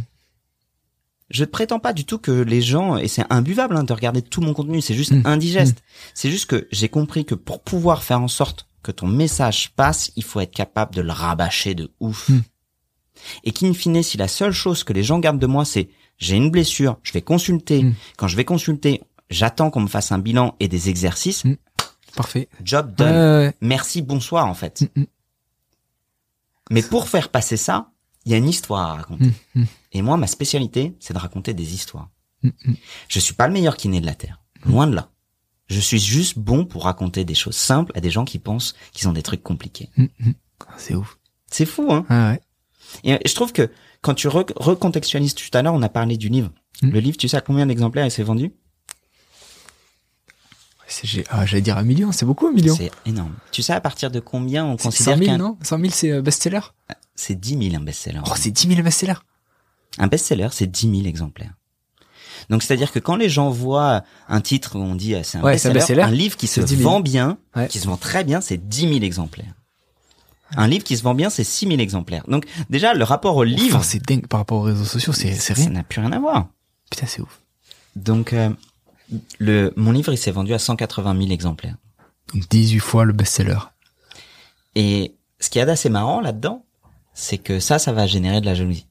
Je 1.32 1.44
ne 1.44 1.50
prétends 1.50 1.80
pas 1.80 1.92
du 1.92 2.06
tout 2.06 2.20
que 2.20 2.32
les 2.32 2.62
gens, 2.62 2.98
et 2.98 3.08
c'est 3.08 3.26
imbuvable 3.32 3.76
hein, 3.76 3.84
de 3.84 3.92
regarder 3.94 4.22
tout 4.22 4.42
mon 4.42 4.54
contenu, 4.54 4.80
c'est 4.82 4.94
juste 4.94 5.12
Mm. 5.12 5.24
indigeste. 5.26 5.84
C'est 6.14 6.30
juste 6.30 6.46
que 6.46 6.68
j'ai 6.72 6.88
compris 6.88 7.26
que 7.26 7.36
pour 7.36 7.62
pouvoir 7.62 8.04
faire 8.04 8.22
en 8.22 8.28
sorte 8.28 8.68
que 8.86 8.92
ton 8.92 9.08
message 9.08 9.72
passe, 9.72 10.12
il 10.16 10.24
faut 10.24 10.40
être 10.40 10.54
capable 10.54 10.94
de 10.94 11.02
le 11.02 11.12
rabâcher 11.12 11.74
de 11.74 11.92
ouf. 12.00 12.30
Mm. 12.30 12.42
Et 13.44 13.52
qu'in 13.52 13.74
fine, 13.74 14.04
si 14.04 14.16
la 14.18 14.28
seule 14.28 14.52
chose 14.52 14.84
que 14.84 14.94
les 14.94 15.04
gens 15.04 15.18
gardent 15.18 15.40
de 15.40 15.48
moi, 15.48 15.66
c'est 15.66 15.90
j'ai 16.20 16.36
une 16.36 16.52
blessure, 16.52 17.00
je 17.02 17.12
vais 17.12 17.24
consulter. 17.24 17.82
Mm. 17.82 17.96
Quand 18.18 18.28
je 18.28 18.38
vais 18.38 18.46
consulter, 18.46 19.02
j'attends 19.32 19.72
qu'on 19.72 19.82
me 19.82 19.88
fasse 19.88 20.12
un 20.12 20.20
bilan 20.20 20.56
et 20.60 20.68
des 20.68 20.90
exercices. 20.90 21.46
Mm. 21.46 21.56
Parfait. 22.16 22.48
Job 22.64 22.94
done. 22.96 23.54
Merci, 23.60 24.04
bonsoir 24.04 24.46
en 24.46 24.54
fait. 24.54 24.88
Mais 26.70 26.84
pour 26.84 27.10
faire 27.10 27.30
passer 27.30 27.58
ça, 27.58 27.92
il 28.26 28.32
y 28.32 28.36
a 28.36 28.38
une 28.38 28.48
histoire 28.48 28.92
à 28.92 28.96
raconter. 28.98 29.32
Et 29.94 30.02
moi, 30.04 30.16
ma 30.18 30.28
spécialité, 30.28 30.96
c'est 31.00 31.14
de 31.14 31.20
raconter 31.20 31.56
des 31.56 31.74
histoires. 31.74 32.10
Je 33.08 33.20
suis 33.20 33.34
pas 33.34 33.48
le 33.48 33.54
meilleur 33.54 33.78
kiné 33.78 34.00
de 34.00 34.06
la 34.06 34.16
Terre. 34.16 34.42
Loin 34.64 34.86
de 34.88 34.96
là. 34.96 35.10
Je 35.68 35.80
suis 35.80 36.00
juste 36.00 36.38
bon 36.38 36.66
pour 36.66 36.84
raconter 36.84 37.26
des 37.26 37.34
choses 37.36 37.56
simples 37.56 37.92
à 37.96 38.02
des 38.02 38.12
gens 38.12 38.26
qui 38.26 38.38
pensent 38.40 38.76
qu'ils 38.94 39.08
ont 39.08 39.14
des 39.14 39.24
trucs 39.24 39.42
compliqués. 39.44 39.90
Mm, 39.98 40.04
mm. 40.20 40.32
Ah, 40.68 40.74
C'est 40.78 40.96
ouf. 40.96 41.18
C'est 41.50 41.66
fou, 41.66 41.92
hein 41.92 42.06
Ah 42.10 42.32
ouais. 42.32 42.42
Et 43.04 43.28
je 43.28 43.34
trouve 43.36 43.52
que 43.52 43.72
quand 44.02 44.14
tu 44.14 44.28
re- 44.28 44.52
recontextualises 44.56 45.34
tout 45.34 45.50
à 45.58 45.62
l'heure, 45.62 45.74
on 45.74 45.82
a 45.82 45.90
parlé 45.90 46.18
du 46.18 46.30
livre. 46.30 46.52
Mm. 46.82 46.90
Le 46.92 47.00
livre, 47.00 47.18
tu 47.18 47.28
sais 47.28 47.38
à 47.38 47.42
combien 47.42 47.66
d'exemplaires 47.66 48.06
il 48.06 48.12
s'est 48.12 48.24
vendu? 48.24 48.52
Ah, 51.30 51.46
j'allais 51.46 51.62
dire 51.64 51.78
un 51.78 51.84
million, 51.84 52.12
c'est 52.12 52.26
beaucoup 52.26 52.48
un 52.48 52.52
million. 52.52 52.76
C'est 52.76 52.92
énorme. 53.06 53.34
Tu 53.52 53.64
sais 53.64 53.74
à 53.74 53.82
partir 53.82 54.12
de 54.12 54.20
combien 54.20 54.66
on 54.66 54.78
considère 54.78 55.16
100 55.18 55.24
000, 55.24 55.32
qu'un... 55.32 55.38
non? 55.40 55.58
100 55.64 55.80
000, 55.80 55.90
c'est 55.92 56.12
euh, 56.12 56.22
best-seller? 56.22 56.60
C'est 57.16 57.36
10 57.40 57.70
000 57.72 57.82
un 57.82 57.84
best-seller. 57.84 58.22
Oh, 58.26 58.34
c'est 58.36 58.52
10 58.52 58.68
000 58.68 58.82
best-seller 58.84 59.16
Un 59.98 60.08
best-seller, 60.08 60.50
c'est 60.52 60.68
10 60.68 60.92
000 60.98 61.08
exemplaires. 61.08 61.54
Donc 62.50 62.64
c'est-à-dire 62.64 62.92
que 62.92 63.00
quand 63.00 63.16
les 63.16 63.30
gens 63.30 63.50
voient 63.50 64.04
un 64.28 64.42
titre 64.42 64.76
où 64.78 64.80
on 64.82 64.96
dit 64.96 65.16
euh, 65.16 65.22
c'est 65.24 65.38
un 65.38 65.42
Ouais, 65.44 65.58
c'est 65.58 65.70
un 65.70 65.74
best-seller, 65.74 66.02
un 66.04 66.12
livre 66.12 66.38
qui 66.38 66.48
se 66.48 66.62
c'est 66.62 66.68
10 66.68 66.78
000. 66.78 66.90
vend 66.90 67.00
bien, 67.00 67.38
Ouais. 67.56 67.68
qui 67.68 67.80
se 67.80 67.88
vend 67.88 67.98
très 67.98 68.24
bien, 68.24 68.42
c'est 68.42 68.58
10 68.68 68.82
000 68.90 68.94
exemplaires. 69.04 69.54
Un 70.56 70.68
livre 70.68 70.84
qui 70.84 70.96
se 70.96 71.04
vend 71.04 71.16
bien, 71.16 71.30
c'est 71.30 71.44
6 71.44 71.68
000 71.68 71.80
exemplaires. 71.80 72.24
Donc 72.28 72.46
déjà 72.70 72.94
le 72.94 73.04
rapport 73.04 73.36
au 73.36 73.44
livre, 73.44 73.76
Enfin, 73.78 73.84
c'est 73.84 74.06
dingue 74.06 74.28
par 74.28 74.40
rapport 74.42 74.60
aux 74.60 74.64
réseaux 74.64 74.86
sociaux, 74.86 75.12
c'est 75.14 75.34
c'est 75.34 75.56
ça 75.56 75.62
rien. 75.62 75.72
n'a 75.72 75.84
plus 75.84 76.02
rien 76.02 76.12
à 76.12 76.20
voir. 76.20 76.48
Putain, 76.92 77.08
c'est 77.08 77.22
ouf. 77.22 77.42
Donc 77.96 78.32
euh, 78.34 78.50
le 79.40 79.74
mon 79.76 79.92
livre 79.92 80.14
il 80.14 80.18
s'est 80.18 80.32
vendu 80.32 80.54
à 80.54 80.60
180 80.60 81.16
000 81.18 81.32
exemplaires. 81.32 81.76
Donc 82.34 82.48
18 82.50 82.80
fois 82.80 83.06
le 83.06 83.14
best-seller. 83.14 83.58
Et 84.76 85.16
ce 85.40 85.50
qui 85.50 85.60
est 85.60 85.68
assez 85.70 85.90
marrant 85.90 86.22
là-dedans, 86.22 86.64
c'est 87.14 87.38
que 87.38 87.60
ça, 87.60 87.80
ça 87.80 87.92
va 87.94 88.06
générer 88.08 88.42
de 88.42 88.46
la 88.46 88.54
jalousie. 88.56 88.86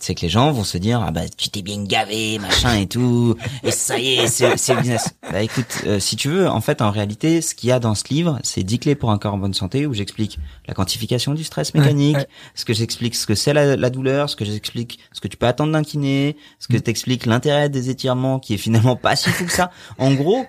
C'est 0.00 0.14
que 0.14 0.20
les 0.22 0.28
gens 0.28 0.52
vont 0.52 0.64
se 0.64 0.78
dire 0.78 1.02
ah 1.04 1.10
bah 1.10 1.28
tu 1.36 1.48
t'es 1.50 1.62
bien 1.62 1.82
gavé 1.84 2.38
machin 2.38 2.76
et 2.76 2.86
tout 2.86 3.34
et 3.64 3.70
ça 3.70 3.98
y 3.98 4.14
est 4.14 4.26
c'est 4.28 4.56
c'est 4.56 4.74
le 4.74 4.80
business. 4.80 5.14
Bah 5.30 5.42
écoute 5.42 5.82
euh, 5.86 5.98
si 5.98 6.16
tu 6.16 6.28
veux 6.28 6.48
en 6.48 6.60
fait 6.60 6.80
en 6.82 6.90
réalité 6.90 7.42
ce 7.42 7.54
qu'il 7.54 7.68
y 7.68 7.72
a 7.72 7.80
dans 7.80 7.94
ce 7.94 8.04
livre 8.10 8.38
c'est 8.42 8.62
10 8.62 8.78
clés 8.78 8.94
pour 8.94 9.10
un 9.10 9.18
corps 9.18 9.34
en 9.34 9.38
bonne 9.38 9.54
santé 9.54 9.86
où 9.86 9.94
j'explique 9.94 10.38
la 10.66 10.74
quantification 10.74 11.34
du 11.34 11.44
stress 11.44 11.74
mécanique, 11.74 12.16
ouais. 12.16 12.28
ce 12.54 12.64
que 12.64 12.72
j'explique 12.74 13.14
ce 13.16 13.26
que 13.26 13.34
c'est 13.34 13.52
la, 13.52 13.76
la 13.76 13.90
douleur, 13.90 14.30
ce 14.30 14.36
que 14.36 14.44
j'explique 14.44 14.98
ce 15.12 15.20
que 15.20 15.28
tu 15.28 15.36
peux 15.36 15.46
attendre 15.46 15.72
d'un 15.72 15.82
kiné, 15.82 16.36
ce 16.60 16.68
que 16.68 16.76
t'explique 16.76 17.26
l'intérêt 17.26 17.68
des 17.68 17.90
étirements 17.90 18.38
qui 18.38 18.54
est 18.54 18.58
finalement 18.58 18.96
pas 18.96 19.16
si 19.16 19.30
fou 19.30 19.44
que 19.44 19.52
ça. 19.52 19.70
En 19.98 20.14
gros 20.14 20.46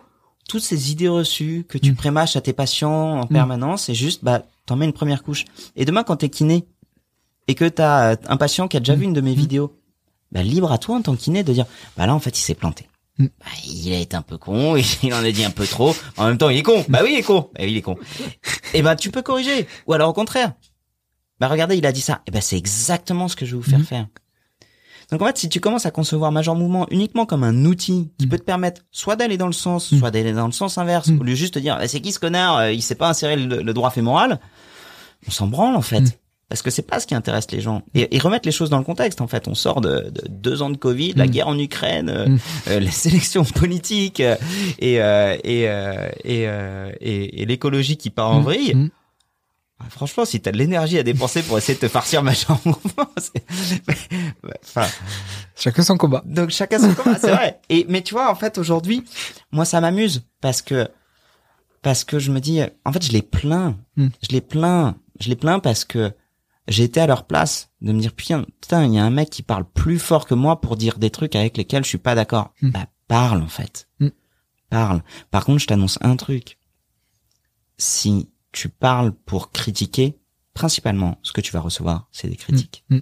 toutes 0.47 0.63
ces 0.63 0.91
idées 0.91 1.07
reçues 1.09 1.63
que 1.69 1.77
tu 1.77 1.91
Mm. 1.91 1.95
prémâches 1.95 2.35
à 2.35 2.41
tes 2.41 2.53
patients 2.53 3.19
en 3.21 3.27
permanence, 3.27 3.83
c'est 3.83 3.93
juste, 3.93 4.23
bah, 4.23 4.41
t'en 4.65 4.75
mets 4.77 4.85
une 4.85 4.93
première 4.93 5.21
couche. 5.21 5.45
Et 5.75 5.85
demain, 5.85 6.01
quand 6.01 6.15
t'es 6.15 6.29
kiné, 6.29 6.65
et 7.49 7.55
que 7.55 7.65
t'as 7.65 8.13
euh, 8.13 8.15
un 8.27 8.37
patient 8.37 8.67
qui 8.69 8.77
a 8.77 8.79
déjà 8.79 8.95
vu 8.95 9.03
une 9.03 9.13
de 9.13 9.21
mes 9.21 9.33
vidéos, 9.33 9.75
bah, 10.31 10.43
libre 10.43 10.71
à 10.71 10.77
toi, 10.77 10.95
en 10.97 11.01
tant 11.01 11.15
que 11.15 11.21
kiné, 11.21 11.43
de 11.43 11.51
dire, 11.51 11.65
bah 11.97 12.05
là, 12.05 12.13
en 12.15 12.19
fait, 12.19 12.37
il 12.37 12.41
s'est 12.41 12.53
planté. 12.55 12.87
Mm. 13.17 13.25
Bah, 13.25 13.45
il 13.67 13.93
a 13.93 13.99
été 13.99 14.15
un 14.15 14.21
peu 14.21 14.37
con, 14.37 14.75
il 15.03 15.13
en 15.13 15.23
a 15.23 15.31
dit 15.31 15.43
un 15.43 15.49
peu 15.51 15.65
trop. 15.65 15.93
En 16.17 16.27
même 16.27 16.37
temps, 16.37 16.49
il 16.49 16.57
est 16.57 16.63
con. 16.63 16.85
Bah 16.87 16.99
oui, 17.03 17.09
il 17.13 17.19
est 17.19 17.23
con. 17.23 17.49
Bah 17.53 17.61
oui, 17.63 17.71
il 17.71 17.77
est 17.77 17.81
con. 17.81 17.97
Et 18.73 18.81
ben, 18.81 18.95
tu 18.95 19.11
peux 19.11 19.21
corriger. 19.23 19.67
Ou 19.87 19.93
alors, 19.93 20.09
au 20.09 20.13
contraire. 20.13 20.53
Bah, 21.39 21.47
regardez, 21.47 21.75
il 21.77 21.85
a 21.85 21.91
dit 21.91 22.01
ça. 22.01 22.21
Et 22.27 22.31
ben, 22.31 22.41
c'est 22.41 22.57
exactement 22.57 23.27
ce 23.27 23.35
que 23.35 23.45
je 23.45 23.55
vais 23.55 23.61
vous 23.61 23.69
faire 23.69 23.81
faire. 23.83 24.07
Donc 25.11 25.23
en 25.23 25.25
fait, 25.25 25.39
si 25.39 25.49
tu 25.49 25.59
commences 25.59 25.87
à 25.87 25.91
concevoir 25.91 26.31
Major 26.31 26.55
Mouvement 26.55 26.85
uniquement 26.91 27.25
comme 27.25 27.43
un 27.43 27.65
outil 27.65 28.11
qui 28.19 28.27
Mm. 28.27 28.29
peut 28.29 28.37
te 28.37 28.43
permettre 28.43 28.81
soit 28.91 29.15
d'aller 29.15 29.37
dans 29.37 29.47
le 29.47 29.53
sens, 29.53 29.91
Mm. 29.91 29.97
soit 29.97 30.11
d'aller 30.11 30.33
dans 30.33 30.45
le 30.45 30.51
sens 30.51 30.77
inverse, 30.77 31.07
Mm. 31.07 31.19
au 31.19 31.23
lieu 31.23 31.33
juste 31.33 31.55
de 31.55 31.59
dire 31.61 31.77
Ah, 31.79 31.87
c'est 31.87 31.99
qui 31.99 32.11
ce 32.11 32.19
connard, 32.19 32.57
euh, 32.57 32.71
il 32.71 32.83
sait 32.83 32.93
pas 32.93 33.09
insérer 33.09 33.35
le, 33.35 33.63
le 33.63 33.73
droit 33.73 33.89
fémoral, 33.89 34.39
on 35.27 35.31
s'en 35.31 35.47
branle 35.47 35.75
en 35.75 35.81
fait. 35.81 36.19
Parce 36.49 36.63
que 36.63 36.71
c'est 36.71 36.81
pas 36.81 36.99
ce 36.99 37.05
qui 37.07 37.13
intéresse 37.13 37.49
les 37.51 37.61
gens. 37.61 37.83
Et, 37.93 38.15
et 38.15 38.19
remettre 38.19 38.47
les 38.47 38.51
choses 38.51 38.71
dans 38.71 38.79
le 38.79 38.83
contexte, 38.83 39.21
en 39.21 39.27
fait. 39.27 39.47
On 39.47 39.53
sort 39.55 39.81
de, 39.81 40.09
de 40.09 40.23
deux 40.29 40.61
ans 40.63 40.71
de 40.71 40.77
Covid, 40.77 41.13
la 41.13 41.25
Mm. 41.27 41.29
guerre 41.29 41.47
en 41.47 41.57
Ukraine, 41.59 42.09
euh, 42.09 42.27
Mm. 42.27 42.39
euh, 42.69 42.79
les 42.79 43.07
élections 43.07 43.43
politiques 43.45 44.19
euh, 44.19 44.35
et, 44.79 44.95
et, 44.95 45.63
et, 46.25 46.43
et, 47.01 47.41
et 47.41 47.45
l'écologie 47.45 47.97
qui 47.97 48.09
part 48.09 48.31
en 48.31 48.39
Mm, 48.39 48.43
vrille. 48.43 48.89
Ah, 49.81 49.85
Franchement, 49.89 50.25
si 50.25 50.41
t'as 50.41 50.51
de 50.51 50.57
l'énergie 50.57 50.97
à 50.99 51.03
dépenser 51.03 51.41
pour 51.43 51.57
essayer 51.57 51.75
de 51.75 51.79
te 51.79 51.87
farcir 51.87 52.21
Mouvement, 52.21 52.41
c'est... 53.17 53.43
Enfin, 54.63 54.87
Chacun 55.55 55.83
son 55.83 55.97
combat. 55.97 56.21
donc 56.25 56.49
chacun 56.49 56.79
son 56.79 56.93
combat, 56.93 57.17
c'est 57.19 57.31
vrai. 57.31 57.59
Et 57.69 57.85
mais 57.89 58.01
tu 58.01 58.13
vois, 58.13 58.29
en 58.31 58.35
fait, 58.35 58.57
aujourd'hui, 58.57 59.03
moi, 59.51 59.65
ça 59.65 59.79
m'amuse 59.81 60.23
parce 60.41 60.61
que 60.61 60.89
parce 61.81 62.03
que 62.03 62.19
je 62.19 62.31
me 62.31 62.39
dis, 62.41 62.59
en 62.85 62.91
fait, 62.91 63.05
je 63.05 63.11
les 63.11 63.21
plains, 63.21 63.77
je 63.97 64.09
les 64.31 64.41
plains, 64.41 64.95
je 65.21 65.29
les 65.29 65.35
plains 65.35 65.59
parce 65.59 65.85
que 65.85 66.11
j'ai 66.69 66.83
été 66.85 67.01
à 67.01 67.07
leur 67.07 67.25
place 67.27 67.71
de 67.81 67.91
me 67.91 67.99
dire 67.99 68.13
putain, 68.13 68.45
putain, 68.61 68.85
il 68.85 68.93
y 68.93 68.97
a 68.99 69.03
un 69.03 69.09
mec 69.09 69.29
qui 69.29 69.43
parle 69.43 69.65
plus 69.65 69.99
fort 69.99 70.25
que 70.25 70.33
moi 70.35 70.61
pour 70.61 70.77
dire 70.77 70.97
des 70.99 71.09
trucs 71.09 71.35
avec 71.35 71.57
lesquels 71.57 71.83
je 71.83 71.89
suis 71.89 71.97
pas 71.97 72.15
d'accord. 72.15 72.53
Hmm. 72.61 72.69
Bah 72.71 72.85
parle 73.07 73.41
en 73.41 73.47
fait, 73.47 73.87
Hmm. 73.99 74.09
parle. 74.69 75.03
Par 75.31 75.43
contre, 75.45 75.59
je 75.59 75.67
t'annonce 75.67 75.97
un 76.01 76.15
truc. 76.15 76.57
Si 77.77 78.29
tu 78.51 78.69
parles 78.69 79.11
pour 79.13 79.51
critiquer, 79.51 80.17
principalement, 80.53 81.17
ce 81.23 81.31
que 81.31 81.41
tu 81.41 81.51
vas 81.51 81.59
recevoir, 81.61 82.07
c'est 82.11 82.27
des 82.29 82.35
critiques. 82.35 82.83
Hmm. 82.89 82.99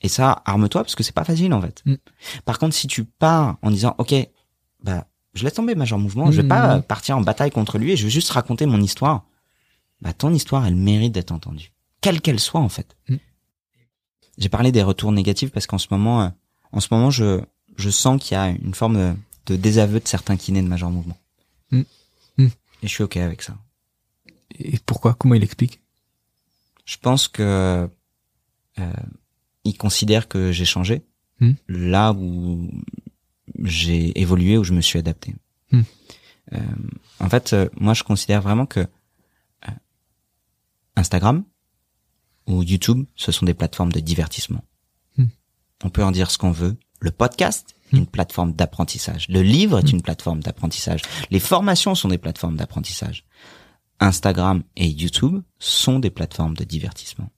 Et 0.00 0.08
ça, 0.08 0.42
arme-toi 0.46 0.82
parce 0.82 0.94
que 0.94 1.02
c'est 1.02 1.14
pas 1.14 1.24
facile 1.24 1.52
en 1.52 1.60
fait. 1.60 1.84
Par 2.46 2.58
contre, 2.58 2.74
si 2.74 2.86
tu 2.86 3.04
pars 3.04 3.58
en 3.62 3.70
disant, 3.70 3.94
ok, 3.98 4.14
bah, 4.82 5.06
je 5.34 5.44
laisse 5.44 5.52
tomber 5.54 5.74
Major 5.74 5.98
Mouvement, 5.98 6.30
je 6.32 6.40
vais 6.40 6.48
pas 6.48 6.78
Mm. 6.78 6.82
partir 6.84 7.18
en 7.18 7.20
bataille 7.20 7.50
contre 7.50 7.76
lui 7.78 7.92
et 7.92 7.96
je 7.96 8.04
vais 8.04 8.10
juste 8.10 8.30
raconter 8.30 8.64
mon 8.66 8.80
histoire. 8.80 9.26
Bah, 10.00 10.14
ton 10.14 10.32
histoire, 10.32 10.66
elle 10.66 10.74
mérite 10.74 11.12
d'être 11.12 11.32
entendue, 11.32 11.72
quelle 12.00 12.20
qu'elle 12.20 12.40
soit 12.40 12.60
en 12.60 12.68
fait. 12.68 12.96
Mm. 13.08 13.16
J'ai 14.38 14.48
parlé 14.48 14.72
des 14.72 14.82
retours 14.82 15.12
négatifs 15.12 15.50
parce 15.50 15.66
qu'en 15.66 15.78
ce 15.78 15.88
moment, 15.90 16.22
euh, 16.22 16.28
en 16.72 16.80
ce 16.80 16.88
moment, 16.90 17.10
je 17.10 17.40
je 17.76 17.90
sens 17.90 18.22
qu'il 18.22 18.34
y 18.34 18.38
a 18.38 18.48
une 18.48 18.74
forme 18.74 18.96
de, 18.96 19.14
de 19.46 19.56
désaveu 19.56 20.00
de 20.00 20.08
certains 20.08 20.36
kinés 20.36 20.62
de 20.62 20.68
Major 20.68 20.90
Mouvement. 20.90 21.18
Mm. 21.70 21.82
Mm. 22.38 22.46
Et 22.46 22.86
je 22.86 22.88
suis 22.88 23.04
ok 23.04 23.16
avec 23.16 23.42
ça. 23.42 23.56
Et 24.58 24.78
pourquoi? 24.84 25.14
Comment 25.14 25.34
il 25.34 25.44
explique? 25.44 25.80
Je 26.84 26.96
pense 26.96 27.28
que 27.28 27.88
euh, 28.78 28.92
ils 29.64 29.76
considèrent 29.76 30.28
que 30.28 30.52
j'ai 30.52 30.64
changé 30.64 31.02
Hmm. 31.40 31.52
là 31.68 32.12
où 32.12 32.70
j'ai 33.64 34.18
évolué, 34.20 34.58
où 34.58 34.64
je 34.64 34.74
me 34.74 34.82
suis 34.82 34.98
adapté. 34.98 35.34
Hmm. 35.72 35.80
Euh, 36.52 36.58
en 37.18 37.30
fait, 37.30 37.54
euh, 37.54 37.68
moi, 37.76 37.94
je 37.94 38.04
considère 38.04 38.42
vraiment 38.42 38.66
que 38.66 38.80
euh, 38.80 39.72
Instagram 40.96 41.44
ou 42.50 42.62
YouTube, 42.62 43.04
ce 43.16 43.32
sont 43.32 43.46
des 43.46 43.54
plateformes 43.54 43.92
de 43.92 44.00
divertissement. 44.00 44.64
Hmm. 45.16 45.26
On 45.84 45.90
peut 45.90 46.04
en 46.04 46.10
dire 46.10 46.30
ce 46.30 46.38
qu'on 46.38 46.50
veut. 46.52 46.76
Le 47.00 47.10
podcast 47.10 47.74
est 47.92 47.96
une 47.96 48.06
plateforme 48.06 48.52
d'apprentissage. 48.52 49.26
Le 49.28 49.42
livre 49.42 49.78
est 49.78 49.90
une 49.90 50.02
plateforme 50.02 50.40
d'apprentissage. 50.40 51.00
Les 51.30 51.40
formations 51.40 51.94
sont 51.94 52.08
des 52.08 52.18
plateformes 52.18 52.56
d'apprentissage. 52.56 53.24
Instagram 54.00 54.62
et 54.76 54.88
YouTube 54.88 55.42
sont 55.58 55.98
des 55.98 56.10
plateformes 56.10 56.56
de 56.56 56.64
divertissement. 56.64 57.30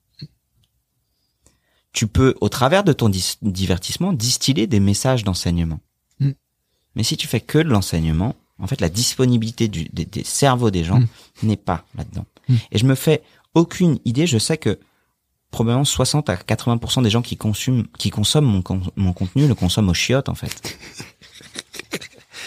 Tu 1.91 2.07
peux, 2.07 2.35
au 2.41 2.49
travers 2.49 2.83
de 2.83 2.91
ton 2.93 3.07
dis- 3.09 3.37
divertissement, 3.41 4.13
distiller 4.13 4.65
des 4.65 4.79
messages 4.79 5.23
d'enseignement. 5.23 5.79
Mm. 6.19 6.31
Mais 6.95 7.03
si 7.03 7.17
tu 7.17 7.27
fais 7.27 7.41
que 7.41 7.59
de 7.59 7.69
l'enseignement, 7.69 8.35
en 8.59 8.65
fait, 8.67 8.81
la 8.81 8.89
disponibilité 8.89 9.67
du- 9.67 9.89
des, 9.93 10.05
des 10.05 10.23
cerveaux 10.23 10.71
des 10.71 10.83
gens 10.83 10.99
Mm. 10.99 11.07
n'est 11.43 11.57
pas 11.57 11.85
là-dedans. 11.95 12.25
Mm. 12.49 12.55
Et 12.71 12.77
je 12.79 12.85
me 12.85 12.95
fais 12.95 13.21
aucune 13.53 13.99
idée. 14.05 14.25
Je 14.25 14.39
sais 14.39 14.57
que 14.57 14.79
probablement 15.53 15.85
60 15.85 16.29
à 16.29 16.35
80% 16.35 17.01
des 17.03 17.09
gens 17.09 17.21
qui 17.21 17.37
consomment, 17.37 17.85
qui 17.97 18.09
consomment 18.09 18.45
mon, 18.47 18.61
con- 18.61 18.81
mon 18.97 19.13
contenu 19.13 19.47
le 19.47 19.55
consomment 19.55 19.89
aux 19.89 19.93
chiottes, 19.93 20.27
en 20.27 20.35
fait. 20.35 20.77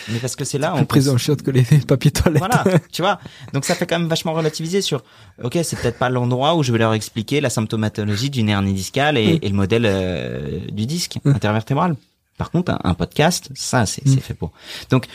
Mais 0.09 0.19
parce 0.21 0.37
que 0.37 0.45
c'est 0.45 0.59
là, 0.59 0.73
Plus 0.77 0.87
prise 0.87 1.09
en 1.09 1.17
chiotte 1.19 1.43
que 1.43 1.51
les 1.51 1.63
papiers 1.87 2.13
toilettes. 2.13 2.39
voilà, 2.39 2.63
tu 2.93 3.03
vois. 3.03 3.19
Donc 3.53 3.65
ça 3.65 3.75
fait 3.75 3.87
quand 3.89 3.99
même 3.99 4.09
vachement 4.09 4.35
relativiser 4.35 4.81
sur, 4.81 5.03
ok, 5.43 5.59
c'est 5.65 5.77
peut-être 5.81 5.99
pas 5.99 6.11
l'endroit 6.11 6.55
où 6.55 6.63
je 6.63 6.71
vais 6.71 6.79
leur 6.79 6.95
expliquer 6.95 7.41
la 7.41 7.51
symptomatologie 7.51 8.31
d'une 8.31 8.49
hernie 8.49 8.73
discale 8.73 9.19
et, 9.19 9.35
Mm. 9.35 9.39
et 9.43 9.49
le 9.49 9.55
modèle 9.55 9.85
euh, 9.87 10.61
du 10.71 10.87
disque 10.87 11.17
Mm. 11.25 11.31
intervertébral. 11.31 11.97
Par 12.39 12.51
contre, 12.53 12.71
un, 12.73 12.79
un 12.85 12.95
podcast, 12.95 13.51
ça, 13.57 13.85
c'est 13.87 14.07
Mm. 14.07 14.15
c'est 14.15 14.21
fait 14.21 14.35
pour. 14.35 14.53
Donc, 14.91 15.07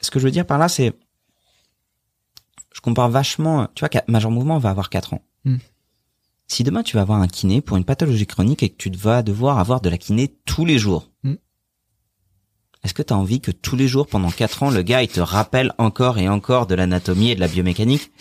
ce 0.00 0.10
que 0.12 0.20
je 0.20 0.24
veux 0.24 0.30
dire 0.30 0.46
par 0.46 0.58
là, 0.58 0.68
c'est, 0.68 0.92
je 2.72 2.80
compare 2.80 3.08
vachement, 3.08 3.66
tu 3.74 3.84
vois, 3.84 4.02
Major 4.06 4.30
Mouvement 4.30 4.58
va 4.58 4.70
avoir 4.70 4.90
4 4.90 5.14
ans. 5.14 5.22
Si 6.48 6.62
demain 6.64 6.82
tu 6.82 6.96
vas 6.96 7.02
avoir 7.02 7.20
un 7.20 7.28
kiné 7.28 7.60
pour 7.60 7.76
une 7.76 7.84
pathologie 7.84 8.26
chronique 8.26 8.62
et 8.62 8.68
que 8.68 8.76
tu 8.76 8.90
vas 8.90 9.22
devoir 9.22 9.58
avoir 9.58 9.80
de 9.80 9.88
la 9.88 9.98
kiné 9.98 10.28
tous 10.44 10.64
les 10.64 10.78
jours, 10.78 11.10
Mm. 11.22 11.34
est-ce 12.84 12.94
que 12.94 13.02
tu 13.02 13.12
as 13.12 13.16
envie 13.16 13.40
que 13.40 13.50
tous 13.50 13.74
les 13.76 13.88
jours, 13.88 14.06
pendant 14.06 14.30
quatre 14.30 14.62
ans, 14.62 14.70
le 14.70 14.82
gars, 14.82 15.02
il 15.02 15.08
te 15.08 15.20
rappelle 15.20 15.72
encore 15.78 16.18
et 16.18 16.28
encore 16.28 16.66
de 16.66 16.74
l'anatomie 16.76 17.30
et 17.30 17.34
de 17.34 17.40
la 17.40 17.48
biomécanique 17.48 18.12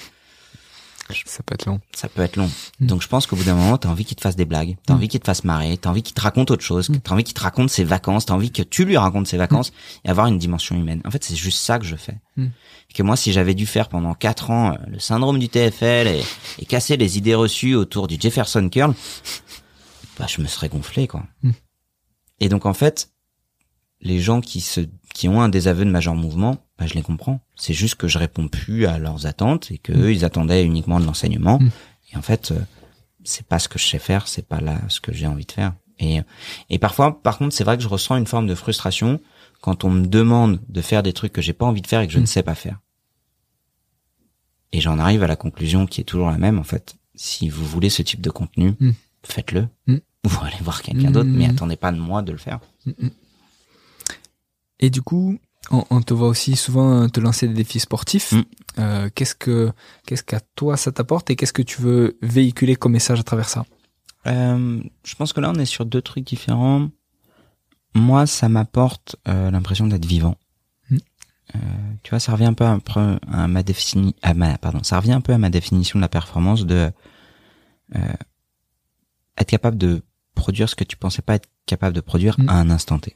Ça 1.26 1.44
peut 1.44 1.54
être 1.54 1.66
long. 1.68 1.80
Ça 1.94 2.10
peut 2.10 2.22
être 2.24 2.36
long. 2.36 2.50
Mm. 2.80 2.88
Donc 2.88 3.02
je 3.02 3.08
pense 3.08 3.28
qu'au 3.28 3.36
bout 3.36 3.44
d'un 3.44 3.56
moment, 3.56 3.78
tu 3.78 3.88
as 3.88 3.92
envie 3.92 4.06
qu'il 4.06 4.16
te 4.18 4.22
fasse 4.22 4.36
des 4.36 4.46
blagues, 4.46 4.76
tu 4.86 4.92
as 4.92 4.94
Mm. 4.94 4.98
envie 4.98 5.08
qu'il 5.08 5.20
te 5.20 5.26
fasse 5.26 5.44
marrer, 5.44 5.78
tu 5.78 5.88
as 5.88 5.92
envie 5.92 6.02
qu'il 6.04 6.14
te 6.16 6.22
raconte 6.22 6.50
autre 6.52 6.64
chose, 6.64 6.90
Mm. 6.90 6.94
tu 7.02 7.10
as 7.12 7.14
envie 7.14 7.24
qu'il 7.24 7.34
te 7.36 7.42
raconte 7.42 7.70
ses 7.70 7.84
vacances, 7.84 8.26
tu 8.26 8.32
as 8.32 8.36
envie 8.36 8.52
que 8.52 8.64
tu 8.64 8.86
lui 8.86 8.98
racontes 8.98 9.28
ses 9.28 9.38
vacances 9.38 9.72
et 10.04 10.10
avoir 10.10 10.28
une 10.28 10.38
dimension 10.40 10.76
humaine. 10.76 11.02
En 11.06 11.12
fait, 11.12 11.24
c'est 11.24 11.36
juste 11.36 11.60
ça 11.60 11.78
que 11.80 11.86
je 11.86 11.96
fais. 11.96 12.18
Et 12.38 12.94
que 12.94 13.04
moi, 13.04 13.16
si 13.16 13.32
j'avais 13.34 13.54
dû 13.54 13.66
faire 13.66 13.88
pendant 13.90 14.14
quatre 14.14 14.50
ans 14.52 14.72
euh, 14.74 14.78
le 14.88 15.00
syndrome 15.00 15.40
du 15.40 15.48
TFL 15.50 16.08
et, 16.08 16.24
et 16.60 16.66
casser 16.66 16.98
les 16.98 17.18
idées 17.18 17.36
reçues 17.36 17.76
autour 17.76 18.08
du 18.08 18.18
Jefferson 18.20 18.68
Curl, 18.70 18.94
bah, 20.20 20.26
je 20.28 20.42
me 20.42 20.48
serais 20.48 20.70
gonflé, 20.70 21.08
quoi. 21.08 21.24
Et 22.40 22.50
donc, 22.50 22.66
en 22.66 22.74
fait, 22.74 23.10
les 24.06 24.20
gens 24.20 24.40
qui 24.40 24.62
se, 24.62 24.82
qui 25.14 25.28
ont 25.28 25.42
un 25.42 25.50
désaveu 25.50 25.84
de 25.84 25.90
majeur 25.90 26.16
mouvement, 26.16 26.58
bah, 26.80 26.86
je 26.88 26.94
les 26.94 27.02
comprends. 27.02 27.42
C'est 27.58 27.74
juste 27.74 27.96
que 27.96 28.08
je 28.08 28.18
réponds 28.18 28.48
plus 28.48 28.86
à 28.86 28.98
leurs 29.00 29.26
attentes 29.26 29.72
et 29.72 29.78
que 29.80 29.92
Mm. 29.92 30.02
eux, 30.02 30.12
ils 30.14 30.24
attendaient 30.24 30.64
uniquement 30.64 31.00
de 31.02 31.06
l'enseignement. 31.06 31.60
Mm. 31.60 31.70
Et 32.14 32.18
en 32.18 32.22
fait, 32.22 32.52
euh, 32.52 32.60
c'est 33.24 33.46
pas 33.48 33.60
ce 33.60 33.68
que 33.68 33.80
je 33.80 33.86
sais 33.86 34.00
faire, 34.00 34.28
c'est 34.28 34.48
pas 34.48 34.62
là 34.62 34.80
ce 34.88 35.02
que 35.02 35.12
j'ai 35.14 35.28
envie 35.28 35.46
de 35.46 35.52
faire. 35.52 35.74
Et, 36.00 36.20
et 36.70 36.78
parfois, 36.80 37.22
par 37.22 37.38
contre, 37.38 37.56
c'est 37.56 37.64
vrai 37.64 37.76
que 37.78 37.84
je 37.84 37.88
ressens 37.88 38.16
une 38.18 38.28
forme 38.28 38.48
de 38.48 38.56
frustration 38.56 39.20
quand 39.62 39.84
on 39.84 39.90
me 39.90 40.06
demande 40.06 40.60
de 40.70 40.82
faire 40.82 41.02
des 41.04 41.14
trucs 41.14 41.34
que 41.34 41.42
j'ai 41.42 41.54
pas 41.54 41.66
envie 41.66 41.82
de 41.82 41.88
faire 41.88 42.02
et 42.02 42.08
que 42.08 42.14
je 42.14 42.20
Mm. 42.20 42.22
ne 42.22 42.28
sais 42.28 42.44
pas 42.44 42.56
faire. 42.56 42.80
Et 44.72 44.82
j'en 44.82 45.00
arrive 45.00 45.24
à 45.24 45.28
la 45.28 45.36
conclusion 45.38 45.86
qui 45.88 46.02
est 46.02 46.04
toujours 46.04 46.30
la 46.30 46.38
même, 46.38 46.60
en 46.60 46.64
fait. 46.64 46.96
Si 47.16 47.50
vous 47.50 47.66
voulez 47.66 47.90
ce 47.90 48.02
type 48.02 48.22
de 48.22 48.30
contenu, 48.30 48.74
Mm. 48.80 48.92
faites-le. 49.24 49.68
Mm. 49.88 49.96
Ou 50.26 50.30
allez 50.44 50.58
voir 50.62 50.82
quelqu'un 50.82 51.12
d'autre, 51.12 51.30
Mm. 51.30 51.38
mais 51.38 51.48
attendez 51.50 51.76
pas 51.78 51.92
de 51.92 51.98
moi 52.00 52.22
de 52.22 52.32
le 52.34 52.38
faire. 52.38 52.60
Et 54.80 54.90
du 54.90 55.02
coup, 55.02 55.38
on, 55.72 55.84
on 55.90 56.02
te 56.02 56.14
voit 56.14 56.28
aussi 56.28 56.56
souvent 56.56 57.08
te 57.10 57.20
lancer 57.20 57.48
des 57.48 57.54
défis 57.54 57.80
sportifs. 57.80 58.34
Mm. 58.34 58.44
Euh, 58.80 59.10
qu'est-ce 59.16 59.36
que 59.36 59.72
qu'est-ce 60.06 60.24
qu'à 60.24 60.42
toi 60.56 60.76
ça 60.78 60.92
t'apporte 60.92 61.30
et 61.30 61.36
qu'est-ce 61.36 61.54
que 61.54 61.62
tu 61.62 61.82
veux 61.82 62.18
véhiculer 62.22 62.76
comme 62.76 62.92
message 62.92 63.20
à 63.20 63.24
travers 63.24 63.48
ça 63.50 63.66
Euh, 64.28 64.82
je 65.04 65.16
pense 65.16 65.32
que 65.34 65.40
là, 65.42 65.52
on 65.56 65.60
est 65.60 65.66
sur 65.66 65.86
deux 65.86 66.02
trucs 66.02 66.26
différents. 66.26 66.90
Moi, 67.94 68.28
ça 68.28 68.50
m'apporte 68.50 69.16
euh, 69.30 69.50
l'impression 69.52 69.88
d'être 69.88 70.06
vivant. 70.06 70.36
Mm. 70.90 70.98
Euh, 71.56 71.60
tu 72.04 72.10
vois, 72.10 72.20
ça 72.20 72.34
revient 72.34 72.46
un 72.46 72.54
peu 72.54 72.66
à, 72.66 72.78
à 73.32 73.48
ma 73.48 73.64
défini, 73.64 74.14
à 74.22 74.34
ma, 74.34 74.58
pardon, 74.58 74.84
ça 74.84 74.98
revient 75.00 75.14
un 75.14 75.22
peu 75.22 75.32
à 75.34 75.38
ma 75.38 75.50
définition 75.50 75.98
de 76.00 76.02
la 76.02 76.10
performance 76.10 76.66
de 76.66 76.92
euh, 77.96 78.00
être 79.38 79.50
capable 79.50 79.78
de 79.78 80.02
produire 80.34 80.68
ce 80.70 80.76
que 80.76 80.84
tu 80.84 80.98
pensais 80.98 81.22
pas 81.22 81.36
être 81.36 81.48
capable 81.66 81.96
de 81.96 82.02
produire 82.02 82.36
Mm. 82.40 82.50
à 82.50 82.54
un 82.56 82.70
instant 82.70 83.00
T. 83.00 83.16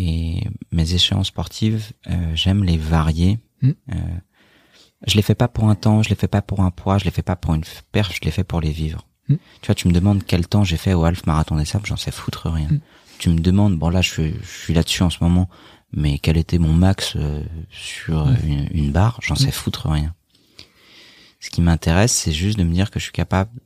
Et 0.00 0.44
mes 0.70 0.94
échéances 0.94 1.26
sportives, 1.26 1.90
euh, 2.08 2.30
j'aime 2.36 2.62
les 2.62 2.78
varier. 2.78 3.40
Mm. 3.62 3.70
Euh, 3.70 3.96
je 5.08 5.16
les 5.16 5.22
fais 5.22 5.34
pas 5.34 5.48
pour 5.48 5.68
un 5.68 5.74
temps, 5.74 6.04
je 6.04 6.08
les 6.08 6.14
fais 6.14 6.28
pas 6.28 6.40
pour 6.40 6.60
un 6.60 6.70
poids, 6.70 6.98
je 6.98 7.04
les 7.04 7.10
fais 7.10 7.22
pas 7.22 7.34
pour 7.34 7.52
une 7.54 7.64
perf, 7.90 8.12
je 8.14 8.20
les 8.24 8.30
fais 8.30 8.44
pour 8.44 8.60
les 8.60 8.70
vivre. 8.70 9.08
Mm. 9.28 9.34
Tu 9.60 9.66
vois, 9.66 9.74
tu 9.74 9.88
me 9.88 9.92
demandes 9.92 10.22
quel 10.24 10.46
temps 10.46 10.62
j'ai 10.62 10.76
fait 10.76 10.94
au 10.94 11.04
half 11.04 11.26
marathon 11.26 11.56
des 11.56 11.64
sables, 11.64 11.84
j'en 11.84 11.96
sais 11.96 12.12
foutre 12.12 12.48
rien. 12.48 12.68
Mm. 12.68 12.80
Tu 13.18 13.28
me 13.30 13.40
demandes, 13.40 13.76
bon 13.76 13.88
là 13.88 14.00
je 14.00 14.08
suis, 14.08 14.34
je 14.40 14.58
suis 14.62 14.72
là-dessus 14.72 15.02
en 15.02 15.10
ce 15.10 15.18
moment, 15.20 15.48
mais 15.90 16.20
quel 16.20 16.36
était 16.36 16.58
mon 16.58 16.72
max 16.72 17.14
euh, 17.16 17.42
sur 17.68 18.28
une, 18.44 18.68
une 18.70 18.92
barre, 18.92 19.18
j'en 19.20 19.34
sais 19.34 19.50
foutre 19.50 19.88
rien. 19.88 20.14
Ce 21.40 21.50
qui 21.50 21.60
m'intéresse, 21.60 22.12
c'est 22.12 22.30
juste 22.30 22.56
de 22.56 22.62
me 22.62 22.72
dire 22.72 22.92
que 22.92 23.00
je 23.00 23.04
suis 23.04 23.12
capable, 23.12 23.58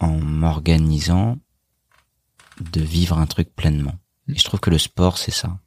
en 0.00 0.18
m'organisant, 0.18 1.38
de 2.72 2.80
vivre 2.80 3.18
un 3.18 3.26
truc 3.26 3.54
pleinement. 3.54 3.94
Et 4.28 4.38
je 4.38 4.44
trouve 4.44 4.60
que 4.60 4.70
le 4.70 4.78
sport, 4.78 5.18
c'est 5.18 5.30
ça. 5.32 5.58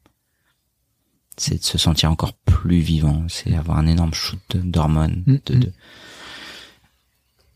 C'est 1.37 1.59
de 1.59 1.63
se 1.63 1.77
sentir 1.77 2.11
encore 2.11 2.33
plus 2.33 2.79
vivant. 2.79 3.25
C'est 3.29 3.55
avoir 3.55 3.77
un 3.77 3.87
énorme 3.87 4.13
shoot 4.13 4.39
d'hormones. 4.55 5.23
Mm, 5.25 5.35
De, 5.45 5.55
de... 5.57 5.73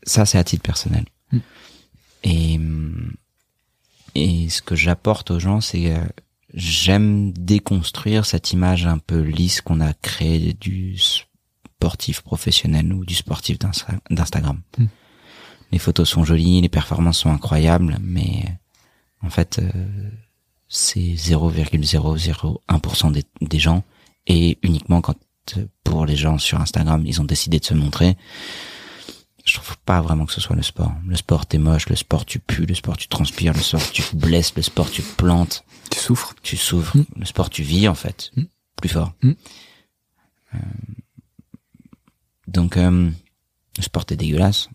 Ça, 0.02 0.24
c'est 0.26 0.38
à 0.38 0.44
titre 0.44 0.62
personnel. 0.62 1.04
Mm. 1.32 1.38
Et, 2.24 2.60
et 4.14 4.48
ce 4.48 4.62
que 4.62 4.74
j'apporte 4.74 5.30
aux 5.30 5.38
gens, 5.38 5.60
c'est 5.60 5.92
euh, 5.94 6.04
j'aime 6.54 7.32
déconstruire 7.32 8.24
cette 8.26 8.52
image 8.52 8.86
un 8.86 8.98
peu 8.98 9.20
lisse 9.20 9.60
qu'on 9.60 9.80
a 9.80 9.92
créée 9.94 10.54
du 10.54 10.96
sportif 10.98 12.22
professionnel 12.22 12.92
ou 12.92 13.04
du 13.04 13.14
sportif 13.14 13.58
d'Insta- 13.58 14.00
d'Instagram. 14.10 14.60
Mm. 14.78 14.86
Les 15.72 15.78
photos 15.78 16.08
sont 16.08 16.24
jolies, 16.24 16.60
les 16.62 16.68
performances 16.68 17.18
sont 17.18 17.30
incroyables, 17.30 17.98
mais 18.00 18.44
en 19.22 19.30
fait, 19.30 19.58
euh, 19.58 20.10
c'est 20.68 21.00
0,001% 21.00 23.12
des, 23.12 23.24
des 23.40 23.58
gens 23.58 23.82
et 24.26 24.58
uniquement 24.62 25.00
quand 25.00 25.16
pour 25.84 26.06
les 26.06 26.16
gens 26.16 26.38
sur 26.38 26.60
Instagram, 26.60 27.04
ils 27.06 27.20
ont 27.20 27.24
décidé 27.24 27.58
de 27.58 27.64
se 27.64 27.74
montrer. 27.74 28.16
Je 29.44 29.54
trouve 29.54 29.76
pas 29.78 30.00
vraiment 30.00 30.26
que 30.26 30.32
ce 30.32 30.40
soit 30.40 30.56
le 30.56 30.62
sport. 30.62 30.92
Le 31.06 31.14
sport, 31.14 31.46
t'es 31.46 31.58
moche. 31.58 31.88
Le 31.88 31.94
sport, 31.94 32.26
tu 32.26 32.40
pues. 32.40 32.66
Le 32.66 32.74
sport, 32.74 32.96
tu 32.96 33.06
transpires. 33.06 33.52
Le 33.52 33.60
sport, 33.60 33.92
tu 33.92 34.02
blesses. 34.14 34.52
Le 34.56 34.62
sport, 34.62 34.90
tu 34.90 35.02
te 35.02 35.14
plantes. 35.14 35.64
Tu 35.90 36.00
souffres. 36.00 36.34
Tu 36.42 36.56
souffres. 36.56 36.96
Mm. 36.96 37.04
Le 37.16 37.24
sport, 37.26 37.48
tu 37.48 37.62
vis 37.62 37.86
en 37.86 37.94
fait. 37.94 38.32
Mm. 38.34 38.42
Plus 38.80 38.88
fort. 38.88 39.12
Mm. 39.22 39.32
Euh, 40.54 40.58
donc, 42.48 42.76
euh, 42.76 43.10
le 43.76 43.82
sport, 43.82 44.04
t'es 44.04 44.16
dégueulasse. 44.16 44.68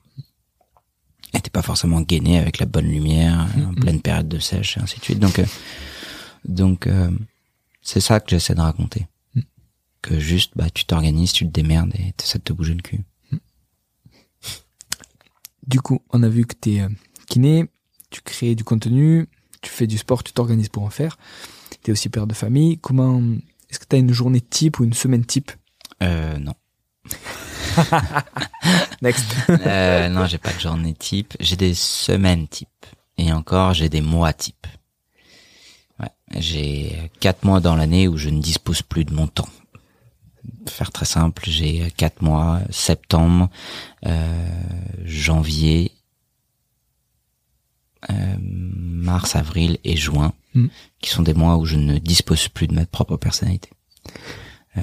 Et 1.34 1.40
t'es 1.40 1.50
pas 1.50 1.62
forcément 1.62 2.02
gainé 2.02 2.38
avec 2.40 2.60
la 2.60 2.66
bonne 2.66 2.88
lumière, 2.90 3.48
en 3.56 3.72
Mm. 3.72 3.76
pleine 3.76 4.02
période 4.02 4.28
de 4.28 4.40
sèche, 4.40 4.78
et 4.78 4.82
ainsi 4.82 5.00
de 5.00 5.04
suite. 5.04 5.20
Donc, 5.20 5.40
euh, 5.40 5.46
donc 6.46 6.88
euh, 6.88 7.10
c'est 7.82 8.02
ça 8.02 8.20
que 8.20 8.30
j'essaie 8.30 8.56
de 8.56 8.62
raconter. 8.62 9.08
Mm. 9.36 9.42
Que 10.02 10.20
juste, 10.20 10.52
bah, 10.56 10.70
tu 10.70 10.84
t'organises, 10.86 11.32
tu 11.32 11.46
te 11.46 11.52
démerdes 11.52 11.94
et 11.96 12.12
t'essaies 12.14 12.40
de 12.40 12.44
te 12.44 12.54
bouger 12.54 12.74
le 12.74 12.82
cul. 12.82 13.02
Du 15.68 15.80
coup, 15.80 16.02
on 16.10 16.24
a 16.24 16.28
vu 16.28 16.46
que 16.46 16.56
tu 16.60 16.72
es 16.76 16.88
kiné, 17.28 17.70
tu 18.10 18.22
crées 18.22 18.56
du 18.56 18.64
contenu, 18.64 19.28
tu 19.62 19.70
fais 19.70 19.88
du 19.88 19.98
sport, 19.98 20.24
tu 20.24 20.34
t'organises 20.34 20.70
pour 20.70 20.84
en 20.84 20.90
faire. 20.90 21.18
Tu 21.84 21.92
es 21.92 21.94
aussi 21.94 22.10
père 22.10 22.28
de 22.28 22.34
famille. 22.34 22.78
Comment 22.80 23.22
est-ce 23.70 23.80
que 23.80 23.86
tu 23.88 23.96
as 23.96 24.00
une 24.00 24.12
journée 24.12 24.42
type 24.42 24.80
ou 24.80 24.84
une 24.84 24.94
semaine 24.94 25.24
type? 25.24 25.52
Euh, 26.04 26.38
non. 26.40 26.56
Next. 29.02 29.26
Euh, 29.50 30.08
non, 30.10 30.26
j'ai 30.28 30.38
pas 30.38 30.54
de 30.54 30.60
journée 30.60 30.94
type. 30.94 31.34
J'ai 31.40 31.56
des 31.56 31.74
semaines 31.74 32.48
type. 32.48 32.68
Et 33.18 33.32
encore, 33.34 33.74
j'ai 33.74 33.90
des 33.90 34.02
mois 34.02 34.34
type. 34.34 34.68
Ouais, 36.00 36.10
j'ai 36.38 37.12
quatre 37.20 37.44
mois 37.44 37.60
dans 37.60 37.76
l'année 37.76 38.08
où 38.08 38.18
je 38.18 38.30
ne 38.30 38.42
dispose 38.42 38.82
plus 38.82 39.06
de 39.06 39.14
mon 39.14 39.28
temps. 39.28 39.50
Pour 40.66 40.74
Faire 40.74 40.92
très 40.92 41.06
simple, 41.06 41.44
j'ai 41.48 41.92
quatre 41.98 42.22
mois, 42.22 42.62
septembre, 42.70 43.50
euh, 44.06 44.50
janvier, 45.06 45.92
euh, 48.10 48.36
mars, 48.40 49.36
avril 49.36 49.78
et 49.84 49.96
juin, 49.98 50.34
Mm. 50.54 50.68
qui 51.00 51.10
sont 51.10 51.24
des 51.24 51.34
mois 51.34 51.56
où 51.56 51.66
je 51.66 51.78
ne 51.78 51.98
dispose 51.98 52.50
plus 52.50 52.68
de 52.68 52.74
ma 52.74 52.86
propre 52.86 53.16
personnalité. 53.16 53.70
Euh, 54.78 54.82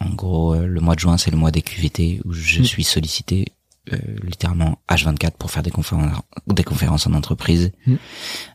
en 0.00 0.10
gros, 0.14 0.54
euh, 0.54 0.66
le 0.66 0.80
mois 0.80 0.94
de 0.94 1.00
juin, 1.00 1.16
c'est 1.18 1.30
le 1.30 1.36
mois 1.36 1.50
des 1.50 1.62
QVT 1.62 2.20
où 2.24 2.32
je 2.32 2.60
Mm. 2.60 2.64
suis 2.64 2.84
sollicité 2.84 3.46
euh, 3.92 3.96
littéralement 4.24 4.78
H24 4.88 5.32
pour 5.38 5.50
faire 5.52 5.62
des 5.62 5.70
conférences, 5.70 6.18
des 6.48 6.64
conférences 6.64 7.06
en 7.06 7.14
entreprise. 7.14 7.72
Mm. 7.86 7.94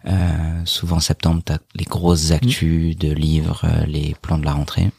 Euh, 0.07 0.65
souvent 0.65 0.99
septembre, 0.99 1.41
t'as 1.43 1.57
les 1.75 1.86
grosses 1.86 2.32
actus 2.32 2.97
de 2.97 3.11
livres, 3.11 3.61
euh, 3.65 3.86
les 3.86 4.15
plans 4.21 4.38
de 4.38 4.45
la 4.45 4.53
rentrée. 4.53 4.91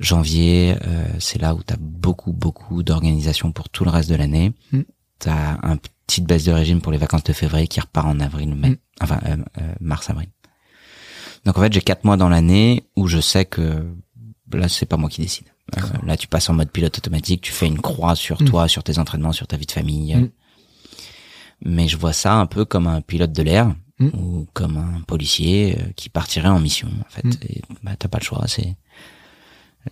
Janvier, 0.00 0.76
euh, 0.86 1.06
c'est 1.20 1.40
là 1.40 1.54
où 1.54 1.62
t'as 1.62 1.76
beaucoup, 1.78 2.32
beaucoup 2.32 2.82
d'organisations 2.82 3.52
pour 3.52 3.68
tout 3.68 3.84
le 3.84 3.90
reste 3.90 4.08
de 4.10 4.16
l'année. 4.16 4.52
Mm. 4.72 4.80
T'as 5.20 5.58
un 5.62 5.76
petite 6.06 6.24
baisse 6.26 6.44
de 6.44 6.52
régime 6.52 6.80
pour 6.80 6.90
les 6.92 6.98
vacances 6.98 7.22
de 7.24 7.32
février 7.32 7.68
qui 7.68 7.80
repart 7.80 8.06
en 8.06 8.20
avril, 8.20 8.54
mai, 8.54 8.70
Mm. 8.70 8.76
enfin 9.02 9.20
mars, 9.80 10.10
avril. 10.10 10.28
Donc 11.44 11.58
en 11.58 11.60
fait, 11.60 11.72
j'ai 11.72 11.80
quatre 11.82 12.04
mois 12.04 12.16
dans 12.16 12.28
l'année 12.28 12.84
où 12.96 13.06
je 13.06 13.20
sais 13.20 13.44
que 13.44 13.86
là, 14.52 14.68
c'est 14.68 14.86
pas 14.86 14.96
moi 14.96 15.08
qui 15.08 15.20
décide. 15.22 15.46
Euh, 15.76 15.80
là, 16.06 16.16
tu 16.16 16.28
passes 16.28 16.48
en 16.50 16.54
mode 16.54 16.70
pilote 16.70 16.96
automatique, 16.98 17.40
tu 17.42 17.52
fais 17.52 17.66
une 17.66 17.80
croix 17.80 18.14
sur 18.16 18.42
Mm. 18.42 18.44
toi, 18.46 18.68
sur 18.68 18.82
tes 18.84 18.98
entraînements, 18.98 19.32
sur 19.32 19.46
ta 19.46 19.56
vie 19.56 19.66
de 19.66 19.72
famille. 19.72 20.14
Mm. 20.14 20.30
Mais 21.62 21.88
je 21.88 21.96
vois 21.96 22.12
ça 22.12 22.34
un 22.34 22.46
peu 22.46 22.64
comme 22.64 22.86
un 22.86 23.00
pilote 23.00 23.32
de 23.32 23.42
l'air 23.42 23.74
Mm. 24.00 24.08
ou 24.08 24.46
comme 24.52 24.76
un 24.76 25.00
policier 25.06 25.78
euh, 25.78 25.82
qui 25.96 26.08
partirait 26.08 26.48
en 26.48 26.58
mission. 26.60 26.88
En 27.06 27.10
fait, 27.10 27.26
et, 27.48 27.62
bah, 27.82 27.92
t'as 27.98 28.08
pas 28.08 28.18
le 28.18 28.24
choix. 28.24 28.44
C'est 28.48 28.76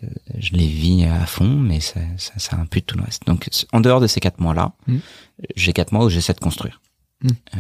euh, 0.02 0.08
je 0.38 0.52
les 0.52 0.66
vis 0.66 1.04
à 1.04 1.24
fond, 1.26 1.48
mais 1.48 1.80
ça, 1.80 2.00
ça, 2.16 2.32
ça 2.38 2.56
impute 2.56 2.86
tout 2.86 2.96
le 2.98 3.04
reste. 3.04 3.26
Donc, 3.26 3.48
en 3.72 3.80
dehors 3.80 4.00
de 4.00 4.06
ces 4.06 4.20
quatre 4.20 4.40
mois-là, 4.40 4.72
j'ai 5.54 5.72
quatre 5.72 5.92
mois 5.92 6.04
où 6.04 6.08
j'essaie 6.10 6.32
de 6.34 6.40
construire. 6.40 6.80
Euh, 7.24 7.58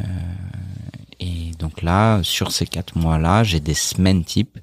et 1.20 1.52
donc 1.58 1.82
là, 1.82 2.20
sur 2.22 2.50
ces 2.50 2.66
quatre 2.66 2.96
mois-là, 2.98 3.44
j'ai 3.44 3.60
des 3.60 3.74
semaines 3.74 4.24
type. 4.24 4.58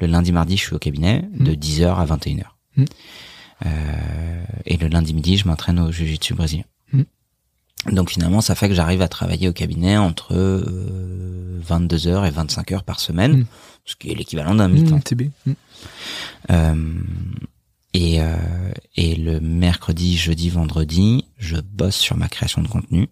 Le 0.00 0.06
lundi, 0.06 0.32
mardi, 0.32 0.56
je 0.56 0.62
suis 0.64 0.74
au 0.74 0.78
cabinet 0.78 1.28
de 1.32 1.52
10h 1.52 1.96
à 1.96 2.04
21h. 2.04 2.44
Mm. 2.76 2.84
Euh, 3.66 4.44
et 4.66 4.76
le 4.76 4.88
lundi 4.88 5.14
midi, 5.14 5.36
je 5.36 5.48
m'entraîne 5.48 5.80
au 5.80 5.90
jiu-jitsu 5.90 6.34
brésilien. 6.34 6.64
Mm. 6.92 7.02
Donc 7.92 8.10
finalement, 8.10 8.40
ça 8.40 8.54
fait 8.54 8.68
que 8.68 8.74
j'arrive 8.74 9.02
à 9.02 9.08
travailler 9.08 9.48
au 9.48 9.52
cabinet 9.52 9.96
entre 9.96 10.34
euh, 10.34 11.58
22 11.62 12.06
heures 12.06 12.26
et 12.26 12.30
25 12.30 12.72
heures 12.72 12.84
par 12.84 13.00
semaine, 13.00 13.46
ce 13.84 13.96
qui 13.96 14.10
est 14.10 14.14
l'équivalent 14.14 14.54
d'un 14.54 14.68
mi-temps. 14.68 14.96
Mmh. 14.96 15.24
Mmh. 15.46 15.52
Euh, 16.50 16.74
et, 17.94 18.20
euh, 18.20 18.36
et 18.96 19.14
le 19.16 19.40
mercredi, 19.40 20.16
jeudi, 20.16 20.50
vendredi, 20.50 21.24
je 21.38 21.56
bosse 21.56 21.96
sur 21.96 22.16
ma 22.16 22.28
création 22.28 22.62
de 22.62 22.68
contenu. 22.68 23.08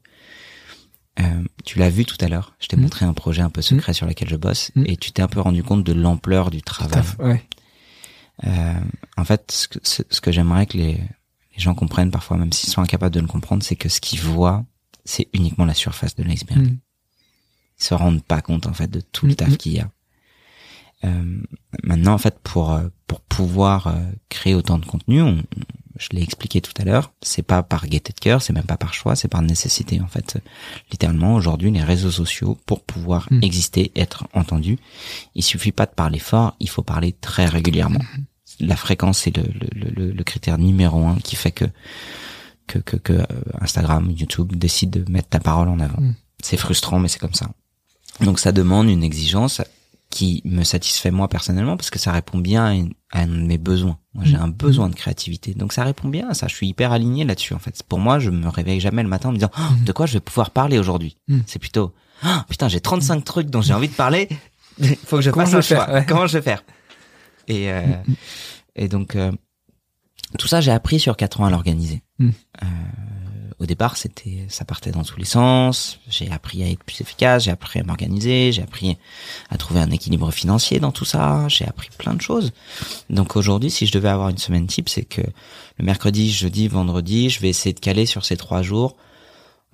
Euh, 1.19 1.43
tu 1.65 1.79
l'as 1.79 1.89
vu 1.91 2.05
tout 2.05 2.17
à 2.21 2.29
l'heure, 2.29 2.55
je 2.59 2.67
t'ai 2.69 2.77
Mm. 2.77 2.81
montré 2.83 3.05
un 3.07 3.15
projet 3.15 3.43
un 3.43 3.49
peu 3.51 3.63
secret 3.63 3.95
sur 3.95 4.07
lequel 4.07 4.29
je 4.29 4.37
bosse, 4.37 4.71
Mm. 4.77 4.85
et 4.87 4.97
tu 4.97 5.13
t'es 5.13 5.23
un 5.23 5.29
peu 5.29 5.41
rendu 5.41 5.63
compte 5.63 5.83
de 5.85 5.93
l'ampleur 5.93 6.51
du 6.51 6.61
travail. 6.63 7.03
Ouais. 7.19 7.43
Euh, 8.47 8.75
en 9.17 9.25
fait, 9.25 9.51
ce 9.51 9.67
que, 9.69 9.79
ce, 9.83 10.03
ce 10.11 10.21
que 10.21 10.31
j'aimerais 10.31 10.67
que 10.67 10.77
les, 10.77 10.93
les 10.95 11.59
gens 11.59 11.75
comprennent 11.75 12.11
parfois, 12.11 12.37
même 12.37 12.53
s'ils 12.53 12.69
sont 12.71 12.83
incapables 12.83 13.15
de 13.15 13.21
le 13.21 13.27
comprendre, 13.27 13.63
c'est 13.63 13.77
que 13.77 13.89
ce 13.89 14.01
qu'ils 14.01 14.21
voient, 14.21 14.65
c'est 15.07 15.29
uniquement 15.33 15.65
la 15.65 15.73
surface 15.75 16.15
de 16.17 16.23
l'iceberg. 16.23 16.67
Ils 17.79 17.85
se 17.85 17.95
rendent 17.95 18.23
pas 18.25 18.43
compte 18.43 18.67
en 18.67 18.75
fait 18.75 18.89
de 18.91 19.01
tout 19.01 19.25
le 19.27 19.33
Mm, 19.33 19.37
taf 19.37 19.49
mm. 19.51 19.57
qu'il 19.57 19.73
y 19.73 19.81
a. 19.81 19.91
Euh, 21.05 21.43
maintenant, 21.83 22.13
en 22.15 22.19
fait, 22.19 22.39
pour 22.43 22.73
euh, 22.73 22.89
pour 23.07 23.21
pouvoir 23.21 23.87
euh, 23.87 24.05
créer 24.29 24.55
autant 24.55 24.79
de 24.79 24.85
contenu, 24.87 25.23
on- 25.23 25.43
je 25.99 26.09
l'ai 26.13 26.23
expliqué 26.23 26.61
tout 26.61 26.73
à 26.79 26.85
l'heure, 26.85 27.13
c'est 27.23 27.43
pas 27.43 27.63
par 27.63 27.87
gaieté 27.87 28.13
de 28.13 28.21
cœur, 28.21 28.43
c'est 28.43 28.53
même 28.53 28.65
pas 28.65 28.77
par 28.77 28.95
choix, 28.95 29.17
c'est 29.17 29.29
par 29.29 29.43
nécessité 29.43 30.01
en 30.01 30.07
fait. 30.07 30.39
Littéralement, 30.91 31.35
aujourd'hui, 31.35 31.71
les 31.71 31.83
réseaux 31.83 32.11
sociaux, 32.11 32.59
pour 32.67 32.83
pouvoir 32.85 33.27
Mm. 33.31 33.41
exister, 33.43 33.93
être 33.97 34.27
entendu, 34.35 34.79
il 35.35 35.43
suffit 35.43 35.73
pas 35.73 35.87
de 35.87 35.93
parler 35.93 36.19
fort, 36.19 36.55
il 36.61 36.69
faut 36.69 36.83
parler 36.83 37.13
très 37.13 37.47
régulièrement. 37.47 38.01
La 38.61 38.77
fréquence 38.77 39.19
c'est 39.19 39.37
le, 39.37 39.43
le, 39.75 39.91
le, 39.91 40.13
le 40.13 40.25
critère 40.25 40.59
numéro 40.59 41.05
un 41.07 41.17
qui 41.17 41.37
fait 41.37 41.53
que 41.53 41.65
que, 42.67 42.79
que, 42.81 42.97
que 42.97 43.13
euh, 43.13 43.25
Instagram, 43.61 44.11
YouTube 44.11 44.57
décide 44.57 44.91
de 44.91 45.13
mettre 45.13 45.29
ta 45.29 45.39
parole 45.41 45.69
en 45.69 45.79
avant. 45.81 46.01
Mm. 46.01 46.15
C'est 46.43 46.57
frustrant, 46.57 46.99
mais 46.99 47.09
c'est 47.09 47.19
comme 47.21 47.35
ça. 47.35 47.51
Donc 48.21 48.39
ça 48.41 48.53
demande 48.53 48.89
une 48.89 49.05
exigence 49.05 49.61
qui 50.11 50.41
me 50.45 50.65
satisfait 50.65 51.11
moi 51.11 51.29
personnellement 51.29 51.77
parce 51.77 51.91
que 51.91 51.99
ça 51.99 52.13
répond 52.13 52.39
bien 52.39 52.65
à, 52.65 52.73
une- 52.75 52.95
à 53.13 53.21
un 53.23 53.27
de 53.27 53.33
mes 53.47 53.59
besoins. 53.59 53.99
Moi, 54.17 54.25
j'ai 54.25 54.37
Mm. 54.37 54.43
un 54.43 54.49
besoin 54.49 54.89
de 54.89 54.95
créativité, 54.97 55.55
donc 55.55 55.73
ça 55.73 55.85
répond 55.85 56.09
bien 56.09 56.29
à 56.29 56.35
ça. 56.35 56.49
Je 56.49 56.55
suis 56.55 56.67
hyper 56.67 56.91
aligné 56.91 57.25
là-dessus 57.25 57.55
en 57.55 57.59
fait. 57.61 57.81
Pour 57.85 57.99
moi, 58.01 58.19
je 58.19 58.31
me 58.31 58.49
réveille 58.49 58.81
jamais 58.81 59.03
le 59.05 59.09
matin 59.09 59.29
en 59.29 59.33
me 59.33 59.37
disant 59.37 59.51
Oh, 59.57 59.63
de 59.85 59.93
quoi 59.93 60.07
je 60.07 60.15
vais 60.15 60.21
pouvoir 60.21 60.51
parler 60.51 60.79
aujourd'hui. 60.79 61.17
Mm. 61.29 61.41
C'est 61.47 61.59
plutôt 61.59 61.93
Ah, 62.23 62.45
putain, 62.49 62.67
j'ai 62.69 62.81
35 62.81 63.23
trucs 63.25 63.51
dont 63.51 63.61
j'ai 63.63 63.75
envie 63.75 63.89
de 63.89 63.95
parler. 63.95 64.29
Faut 65.07 65.17
que 65.17 65.23
je 65.23 65.31
fasse 65.31 65.55
un 65.55 65.61
choix. 65.61 65.93
ouais. 65.93 66.05
Comment 66.09 66.27
je 66.27 66.39
vais 66.39 66.43
faire 66.43 66.65
Et 67.47 67.71
euh, 67.71 67.83
et 68.75 68.89
donc 68.89 69.15
euh, 69.17 69.31
tout 70.39 70.49
ça, 70.49 70.61
j'ai 70.61 70.73
appris 70.73 70.99
sur 70.99 71.17
quatre 71.17 71.41
ans 71.41 71.45
à 71.47 71.51
l'organiser. 71.51 72.03
Mm. 72.19 72.29
Euh, 72.63 72.67
au 73.59 73.65
départ, 73.65 73.97
c'était, 73.97 74.45
ça 74.49 74.67
partait 74.67 74.91
dans 74.91 75.03
tous 75.03 75.19
les 75.19 75.25
sens. 75.25 75.99
J'ai 76.09 76.31
appris 76.31 76.63
à 76.63 76.69
être 76.69 76.85
plus 76.85 77.01
efficace, 77.01 77.45
j'ai 77.45 77.51
appris 77.51 77.81
à 77.81 77.85
m'organiser, 77.85 78.53
j'ai 78.53 78.63
appris 78.63 78.99
à 79.49 79.57
trouver 79.57 79.81
un 79.81 79.91
équilibre 79.91 80.31
financier 80.31 80.79
dans 80.79 80.93
tout 80.93 81.07
ça. 81.07 81.49
J'ai 81.49 81.67
appris 81.67 81.89
plein 81.97 82.13
de 82.13 82.21
choses. 82.21 82.53
Donc 83.09 83.35
aujourd'hui, 83.35 83.71
si 83.71 83.87
je 83.87 83.93
devais 83.93 84.11
avoir 84.11 84.29
une 84.29 84.37
semaine 84.39 84.67
type, 84.67 84.91
c'est 84.91 85.05
que 85.05 85.23
le 85.23 85.85
mercredi, 85.85 86.31
jeudi, 86.31 86.69
vendredi, 86.69 87.31
je 87.31 87.41
vais 87.41 87.49
essayer 87.49 87.73
de 87.73 87.81
caler 87.81 88.05
sur 88.05 88.27
ces 88.27 88.37
trois 88.37 88.61
jours, 88.61 88.97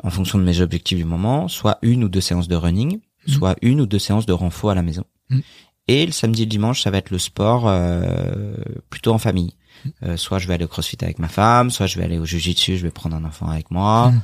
en 0.03 0.11
fonction 0.11 0.39
de 0.39 0.45
mes 0.45 0.61
objectifs 0.61 0.99
du 0.99 1.05
moment, 1.05 1.49
soit 1.49 1.79
une 1.83 2.05
ou 2.05 2.09
deux 2.09 2.21
séances 2.21 2.49
de 2.49 2.57
running, 2.57 3.01
soit 3.27 3.57
une 3.63 3.81
ou 3.81 3.87
deux 3.87 3.99
séances 3.99 4.27
de 4.27 4.33
renfort 4.33 4.71
à 4.71 4.75
la 4.75 4.83
maison. 4.83 5.05
Mm. 5.29 5.41
Et 5.89 6.07
le 6.07 6.13
samedi 6.13 6.43
et 6.43 6.45
le 6.45 6.51
dimanche, 6.51 6.83
ça 6.83 6.91
va 6.91 6.99
être 6.99 7.11
le 7.11 7.19
sport 7.19 7.65
euh, 7.67 8.55
plutôt 8.91 9.13
en 9.13 9.19
famille. 9.19 9.55
Euh, 10.03 10.17
soit 10.17 10.39
je 10.39 10.47
vais 10.49 10.55
aller 10.55 10.65
au 10.65 10.69
crossfit 10.69 10.99
avec 11.03 11.19
ma 11.19 11.29
femme, 11.29 11.71
soit 11.71 11.87
je 11.87 11.99
vais 11.99 12.05
aller 12.05 12.19
au 12.19 12.25
jujitsu, 12.25 12.77
je 12.77 12.83
vais 12.83 12.91
prendre 12.91 13.17
un 13.17 13.25
enfant 13.25 13.49
avec 13.49 13.71
moi, 13.71 14.11
Mm. 14.11 14.23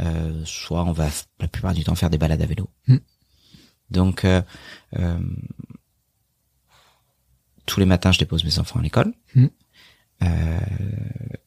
euh, 0.00 0.42
soit 0.44 0.84
on 0.84 0.92
va 0.92 1.08
la 1.40 1.48
plupart 1.48 1.74
du 1.74 1.82
temps 1.84 1.94
faire 1.94 2.10
des 2.10 2.18
balades 2.18 2.42
à 2.42 2.46
vélo. 2.46 2.68
Mm. 2.86 2.96
Donc 3.90 4.24
euh, 4.24 4.40
euh, 4.98 5.18
tous 7.66 7.80
les 7.80 7.86
matins, 7.86 8.12
je 8.12 8.18
dépose 8.18 8.44
mes 8.44 8.58
enfants 8.58 8.78
à 8.80 8.82
l'école. 8.82 9.12
Mm. 9.34 9.46
Euh, 10.22 10.58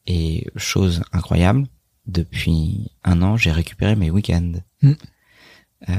et 0.06 0.46
chose 0.56 1.02
incroyable, 1.12 1.66
depuis 2.06 2.90
un 3.04 3.22
an, 3.22 3.36
j'ai 3.36 3.52
récupéré 3.52 3.94
mes 3.96 4.10
week-ends. 4.10 4.52
Euh, 4.82 5.92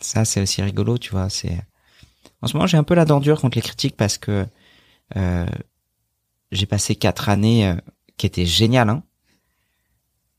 ça, 0.00 0.24
c'est 0.24 0.40
aussi 0.40 0.60
rigolo, 0.62 0.98
tu 0.98 1.10
vois. 1.10 1.28
C'est 1.30 1.62
en 2.42 2.46
ce 2.46 2.54
moment, 2.56 2.66
j'ai 2.66 2.78
un 2.78 2.84
peu 2.84 2.94
la 2.94 3.04
dent 3.04 3.20
dure 3.20 3.40
contre 3.40 3.56
les 3.58 3.62
critiques 3.62 3.96
parce 3.96 4.18
que 4.18 4.46
euh, 5.16 5.46
j'ai 6.52 6.66
passé 6.66 6.94
quatre 6.96 7.28
années 7.28 7.66
euh, 7.66 7.74
qui 8.16 8.26
étaient 8.26 8.46
géniales, 8.46 8.88
hein. 8.90 9.02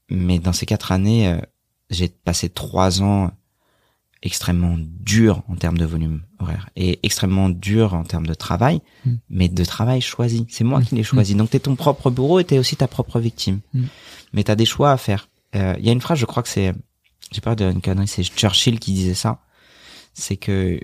mais 0.09 0.39
dans 0.39 0.53
ces 0.53 0.65
quatre 0.65 0.91
années, 0.91 1.27
euh, 1.27 1.37
j'ai 1.89 2.09
passé 2.09 2.49
trois 2.49 3.01
ans 3.01 3.31
extrêmement 4.23 4.75
durs 4.77 5.41
en 5.47 5.55
termes 5.55 5.77
de 5.79 5.85
volume 5.85 6.21
horaire 6.39 6.69
et 6.75 6.99
extrêmement 7.01 7.49
durs 7.49 7.95
en 7.95 8.03
termes 8.03 8.27
de 8.27 8.35
travail, 8.35 8.81
Mm. 9.05 9.13
mais 9.29 9.49
de 9.49 9.65
travail 9.65 9.99
choisi. 10.01 10.45
C'est 10.49 10.63
moi 10.63 10.79
Mm. 10.79 10.85
qui 10.85 10.95
l'ai 10.95 11.03
choisi. 11.03 11.33
Donc 11.35 11.49
t'es 11.49 11.59
ton 11.59 11.75
propre 11.75 12.11
bourreau 12.11 12.39
et 12.39 12.43
t'es 12.43 12.59
aussi 12.59 12.75
ta 12.75 12.87
propre 12.87 13.19
victime. 13.19 13.61
Mais 14.33 14.43
t'as 14.43 14.55
des 14.55 14.65
choix 14.65 14.91
à 14.91 14.97
faire. 14.97 15.27
Euh, 15.55 15.75
Il 15.79 15.85
y 15.85 15.89
a 15.89 15.91
une 15.91 16.01
phrase, 16.01 16.19
je 16.19 16.25
crois 16.25 16.43
que 16.43 16.49
c'est, 16.49 16.71
j'ai 17.31 17.41
peur 17.41 17.55
de 17.55 17.65
une 17.71 17.81
connerie, 17.81 18.07
c'est 18.07 18.23
Churchill 18.23 18.79
qui 18.79 18.93
disait 18.93 19.15
ça. 19.15 19.39
C'est 20.13 20.37
que 20.37 20.79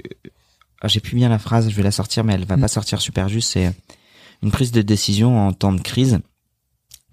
ah, 0.81 0.87
j'ai 0.87 0.99
plus 0.99 1.15
bien 1.15 1.29
la 1.29 1.37
phrase, 1.39 1.69
je 1.69 1.75
vais 1.75 1.83
la 1.83 1.91
sortir, 1.91 2.23
mais 2.23 2.33
elle 2.33 2.45
va 2.45 2.57
pas 2.57 2.67
sortir 2.67 3.01
super 3.01 3.29
juste. 3.29 3.51
C'est 3.51 3.71
une 4.43 4.51
prise 4.51 4.71
de 4.71 4.81
décision 4.81 5.47
en 5.47 5.53
temps 5.53 5.73
de 5.73 5.81
crise. 5.81 6.19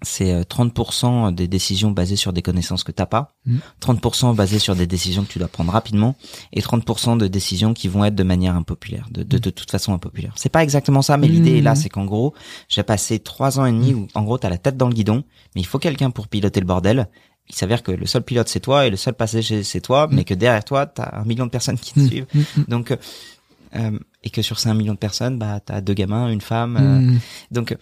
C'est 0.01 0.33
euh, 0.33 0.43
30% 0.43 1.33
des 1.33 1.47
décisions 1.47 1.89
basées 1.89 2.17
sur 2.17 2.33
des 2.33 2.41
connaissances 2.41 2.83
que 2.83 2.91
t'as 2.91 3.05
pas, 3.05 3.33
Mm. 3.45 3.57
30% 3.81 4.35
basées 4.35 4.59
sur 4.59 4.75
des 4.75 4.87
décisions 4.87 5.23
que 5.23 5.31
tu 5.31 5.39
dois 5.39 5.47
prendre 5.47 5.71
rapidement, 5.71 6.15
et 6.51 6.61
30% 6.61 7.17
de 7.17 7.27
décisions 7.27 7.73
qui 7.73 7.87
vont 7.87 8.03
être 8.03 8.15
de 8.15 8.23
manière 8.23 8.55
impopulaire, 8.55 9.07
de, 9.11 9.23
de, 9.23 9.37
de 9.37 9.49
toute 9.49 9.71
façon 9.71 9.93
impopulaire. 9.93 10.33
C'est 10.35 10.49
pas 10.49 10.63
exactement 10.63 11.01
ça, 11.01 11.17
mais 11.17 11.27
l'idée 11.27 11.57
est 11.57 11.61
là, 11.61 11.75
c'est 11.75 11.89
qu'en 11.89 12.05
gros, 12.05 12.33
j'ai 12.69 12.83
passé 12.83 13.19
trois 13.19 13.59
ans 13.59 13.65
et 13.65 13.71
demi 13.71 13.93
où, 13.93 14.07
en 14.15 14.23
gros, 14.23 14.37
t'as 14.37 14.49
la 14.49 14.57
tête 14.57 14.77
dans 14.77 14.87
le 14.89 14.93
guidon, 14.93 15.23
mais 15.55 15.61
il 15.61 15.65
faut 15.65 15.79
quelqu'un 15.79 16.09
pour 16.11 16.27
piloter 16.27 16.59
le 16.59 16.65
bordel. 16.65 17.07
Il 17.47 17.55
s'avère 17.55 17.83
que 17.83 17.91
le 17.91 18.07
seul 18.07 18.23
pilote 18.23 18.49
c'est 18.49 18.59
toi 18.59 18.87
et 18.87 18.89
le 18.89 18.97
seul 18.97 19.13
passager 19.13 19.61
c'est 19.61 19.79
toi, 19.81 20.07
mais 20.09 20.23
que 20.23 20.33
derrière 20.33 20.65
toi 20.65 20.87
t'as 20.87 21.19
un 21.19 21.25
million 21.25 21.45
de 21.45 21.51
personnes 21.51 21.77
qui 21.77 21.93
te 21.93 21.99
suivent. 21.99 22.25
Donc 22.67 22.97
euh, 23.75 23.97
et 24.23 24.29
que 24.29 24.41
sur 24.41 24.59
ces 24.59 24.69
un 24.69 24.73
million 24.73 24.93
de 24.93 24.99
personnes, 24.99 25.37
bah 25.37 25.59
t'as 25.59 25.81
deux 25.81 25.93
gamins, 25.93 26.29
une 26.29 26.41
femme. 26.41 26.77
euh, 26.77 26.99
Mm. 26.99 27.19
donc 27.51 27.71
euh, 27.71 27.75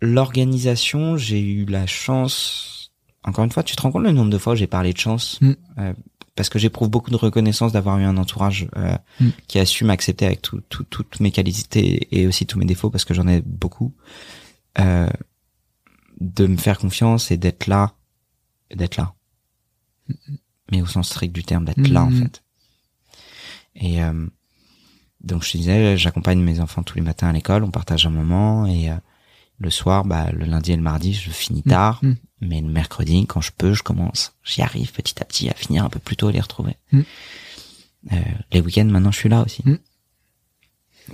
l'organisation, 0.00 1.16
j'ai 1.16 1.40
eu 1.40 1.64
la 1.66 1.86
chance. 1.86 2.92
Encore 3.24 3.44
une 3.44 3.52
fois, 3.52 3.62
tu 3.62 3.76
te 3.76 3.82
rends 3.82 3.90
compte 3.92 4.04
le 4.04 4.12
nombre 4.12 4.30
de 4.30 4.38
fois 4.38 4.54
où 4.54 4.56
j'ai 4.56 4.66
parlé 4.66 4.92
de 4.92 4.98
chance? 4.98 5.38
Mm. 5.40 5.52
parce 6.36 6.48
que 6.48 6.58
j'éprouve 6.58 6.88
beaucoup 6.88 7.10
de 7.10 7.16
reconnaissance 7.16 7.72
d'avoir 7.72 7.98
eu 7.98 8.04
un 8.04 8.16
entourage 8.16 8.66
Mm. 9.20 9.28
qui 9.46 9.58
a 9.58 9.66
su 9.66 9.84
m'accepter 9.84 10.24
avec 10.24 10.40
tout, 10.40 10.62
tout- 10.70 10.84
toutes 10.84 11.20
mes 11.20 11.30
qualités 11.32 12.08
et 12.18 12.26
aussi 12.26 12.46
tous 12.46 12.58
mes 12.58 12.64
défauts 12.64 12.88
parce 12.88 13.04
que 13.04 13.12
j'en 13.12 13.28
ai 13.28 13.42
beaucoup. 13.42 13.92
Euh, 14.78 15.08
de 16.20 16.46
me 16.46 16.56
faire 16.56 16.78
confiance 16.78 17.30
et 17.30 17.36
d'être 17.36 17.66
là, 17.66 17.94
d'être 18.74 18.96
là. 18.96 19.14
Mais 20.70 20.80
au 20.82 20.86
sens 20.86 21.08
strict 21.08 21.34
du 21.34 21.42
terme, 21.44 21.64
d'être 21.64 21.88
là 21.88 22.04
en 22.04 22.10
fait. 22.10 22.42
Et 23.80 24.02
euh, 24.02 24.26
donc 25.22 25.42
je 25.44 25.52
te 25.52 25.56
disais, 25.58 25.96
j'accompagne 25.96 26.40
mes 26.40 26.60
enfants 26.60 26.82
tous 26.82 26.96
les 26.96 27.02
matins 27.02 27.28
à 27.28 27.32
l'école, 27.32 27.64
on 27.64 27.70
partage 27.70 28.06
un 28.06 28.10
moment 28.10 28.66
et 28.66 28.90
euh, 28.90 28.94
le 29.58 29.70
soir, 29.70 30.04
bah, 30.04 30.30
le 30.32 30.44
lundi 30.44 30.72
et 30.72 30.76
le 30.76 30.82
mardi, 30.82 31.12
je 31.14 31.30
finis 31.30 31.62
tard, 31.62 31.98
Mhm. 32.02 32.16
mais 32.40 32.60
le 32.60 32.68
mercredi, 32.68 33.26
quand 33.26 33.40
je 33.40 33.52
peux, 33.56 33.74
je 33.74 33.82
commence. 33.82 34.34
J'y 34.44 34.62
arrive 34.62 34.92
petit 34.92 35.20
à 35.20 35.24
petit 35.24 35.48
à 35.50 35.54
finir 35.54 35.84
un 35.84 35.88
peu 35.90 35.98
plus 35.98 36.16
tôt 36.16 36.30
et 36.30 36.32
les 36.32 36.40
retrouver. 36.40 36.76
Mhm. 36.92 37.04
Euh, 38.12 38.16
les 38.52 38.60
week-ends, 38.60 38.84
maintenant, 38.86 39.10
je 39.12 39.18
suis 39.18 39.28
là 39.28 39.42
aussi. 39.42 39.62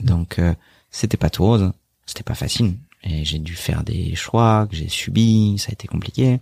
Donc 0.02 0.38
euh, 0.38 0.54
c'était 0.90 1.16
pas 1.16 1.30
tout 1.30 1.42
rose, 1.44 1.72
c'était 2.06 2.22
pas 2.22 2.34
facile. 2.34 2.76
Et 3.02 3.24
j'ai 3.24 3.38
dû 3.38 3.54
faire 3.54 3.84
des 3.84 4.14
choix 4.14 4.66
que 4.68 4.76
j'ai 4.76 4.88
subis, 4.88 5.56
ça 5.58 5.70
a 5.70 5.72
été 5.72 5.86
compliqué. 5.88 6.40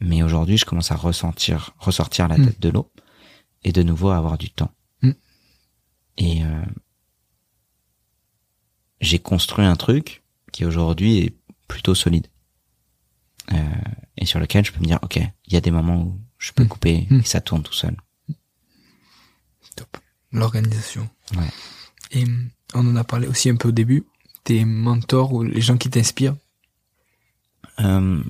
Mais 0.00 0.22
aujourd'hui, 0.22 0.56
je 0.58 0.64
commence 0.64 0.90
à 0.92 0.96
ressentir, 0.96 1.74
ressortir 1.78 2.28
la 2.28 2.36
Mm. 2.38 2.46
tête 2.46 2.60
de 2.60 2.68
l'eau 2.68 2.90
et 3.64 3.72
de 3.72 3.82
nouveau 3.82 4.10
à 4.10 4.16
avoir 4.16 4.36
du 4.38 4.50
temps. 4.50 4.70
Et 6.18 6.44
euh, 6.44 6.62
j'ai 9.00 9.18
construit 9.18 9.64
un 9.64 9.76
truc 9.76 10.22
qui 10.52 10.64
aujourd'hui 10.64 11.18
est 11.18 11.34
plutôt 11.68 11.94
solide. 11.94 12.26
Euh, 13.52 13.56
et 14.16 14.26
sur 14.26 14.38
lequel 14.38 14.64
je 14.64 14.72
peux 14.72 14.80
me 14.80 14.86
dire, 14.86 14.98
ok, 15.02 15.16
il 15.16 15.52
y 15.52 15.56
a 15.56 15.60
des 15.60 15.70
moments 15.70 16.02
où 16.02 16.20
je 16.38 16.52
peux 16.52 16.64
Mm. 16.64 16.68
couper 16.68 17.08
et 17.10 17.22
ça 17.24 17.40
tourne 17.40 17.62
tout 17.62 17.72
seul. 17.72 17.96
Top. 19.76 19.96
L'organisation. 20.32 21.08
Ouais. 21.36 21.48
Et 22.12 22.24
hum, 22.24 22.50
on 22.74 22.86
en 22.86 22.96
a 22.96 23.04
parlé 23.04 23.26
aussi 23.26 23.48
un 23.50 23.56
peu 23.56 23.68
au 23.68 23.72
début. 23.72 24.04
Tes 24.44 24.64
mentors 24.64 25.32
ou 25.32 25.42
les 25.42 25.60
gens 25.60 25.76
qui 25.78 25.88
t'inspirent. 25.90 26.36
Euh, 27.80 28.22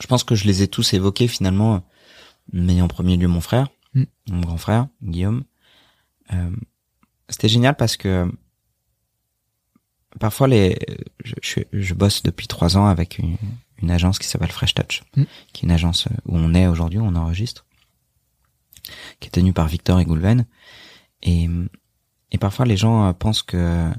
je 0.00 0.06
pense 0.06 0.24
que 0.24 0.34
je 0.34 0.44
les 0.46 0.62
ai 0.62 0.68
tous 0.68 0.92
évoqués 0.94 1.28
finalement, 1.28 1.84
mais 2.52 2.80
en 2.80 2.88
premier 2.88 3.16
lieu 3.16 3.28
mon 3.28 3.40
frère, 3.40 3.68
Mm. 3.94 4.04
mon 4.30 4.40
grand 4.42 4.58
frère, 4.58 4.88
Guillaume. 5.02 5.44
Euh, 6.32 6.50
C'était 7.28 7.48
génial 7.48 7.76
parce 7.76 7.96
que 7.96 8.30
parfois 10.18 10.48
les, 10.48 10.78
je, 11.24 11.34
je, 11.42 11.60
je 11.72 11.94
bosse 11.94 12.22
depuis 12.22 12.46
trois 12.46 12.76
ans 12.76 12.86
avec 12.86 13.18
une, 13.18 13.36
une 13.82 13.90
agence 13.90 14.18
qui 14.18 14.26
s'appelle 14.26 14.50
Fresh 14.52 14.74
Touch, 14.74 15.02
Mm. 15.16 15.24
qui 15.52 15.64
est 15.64 15.66
une 15.66 15.72
agence 15.72 16.06
où 16.26 16.36
on 16.36 16.54
est 16.54 16.66
aujourd'hui, 16.66 16.98
où 16.98 17.04
on 17.04 17.14
enregistre, 17.14 17.66
qui 19.20 19.28
est 19.28 19.32
tenue 19.32 19.52
par 19.52 19.68
Victor 19.68 20.00
et 20.00 20.04
Goulven. 20.04 20.46
Et, 21.22 21.48
et 22.32 22.38
parfois 22.38 22.64
les 22.64 22.76
gens 22.76 23.08
euh, 23.08 23.12
pensent 23.12 23.42
que 23.42 23.90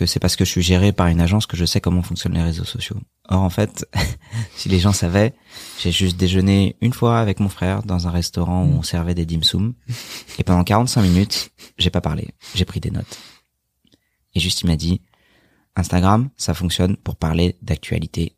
que 0.00 0.06
c'est 0.06 0.18
parce 0.18 0.34
que 0.34 0.46
je 0.46 0.50
suis 0.50 0.62
géré 0.62 0.92
par 0.92 1.08
une 1.08 1.20
agence 1.20 1.44
que 1.44 1.58
je 1.58 1.66
sais 1.66 1.82
comment 1.82 2.00
fonctionnent 2.02 2.32
les 2.32 2.42
réseaux 2.42 2.64
sociaux. 2.64 2.96
Or 3.28 3.42
en 3.42 3.50
fait, 3.50 3.86
si 4.56 4.70
les 4.70 4.78
gens 4.78 4.94
savaient, 4.94 5.34
j'ai 5.78 5.92
juste 5.92 6.16
déjeuné 6.16 6.76
une 6.80 6.94
fois 6.94 7.20
avec 7.20 7.38
mon 7.38 7.50
frère 7.50 7.82
dans 7.82 8.08
un 8.08 8.10
restaurant 8.10 8.64
où 8.64 8.78
on 8.78 8.82
servait 8.82 9.14
des 9.14 9.26
dim 9.26 9.42
sum 9.42 9.74
et 10.38 10.42
pendant 10.42 10.64
45 10.64 11.02
minutes, 11.02 11.50
j'ai 11.76 11.90
pas 11.90 12.00
parlé, 12.00 12.28
j'ai 12.54 12.64
pris 12.64 12.80
des 12.80 12.90
notes. 12.90 13.18
Et 14.34 14.40
juste 14.40 14.62
il 14.62 14.68
m'a 14.68 14.76
dit 14.76 15.02
Instagram, 15.76 16.30
ça 16.38 16.54
fonctionne 16.54 16.96
pour 16.96 17.16
parler 17.16 17.58
d'actualité 17.60 18.36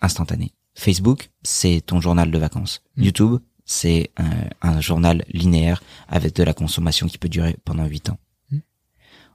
instantanée. 0.00 0.54
Facebook, 0.74 1.28
c'est 1.42 1.82
ton 1.84 2.00
journal 2.00 2.30
de 2.30 2.38
vacances. 2.38 2.82
Mm. 2.96 3.02
YouTube, 3.04 3.38
c'est 3.66 4.12
un, 4.16 4.48
un 4.62 4.80
journal 4.80 5.26
linéaire 5.28 5.82
avec 6.08 6.34
de 6.34 6.42
la 6.42 6.54
consommation 6.54 7.06
qui 7.06 7.18
peut 7.18 7.28
durer 7.28 7.58
pendant 7.66 7.84
8 7.84 8.08
ans. 8.08 8.18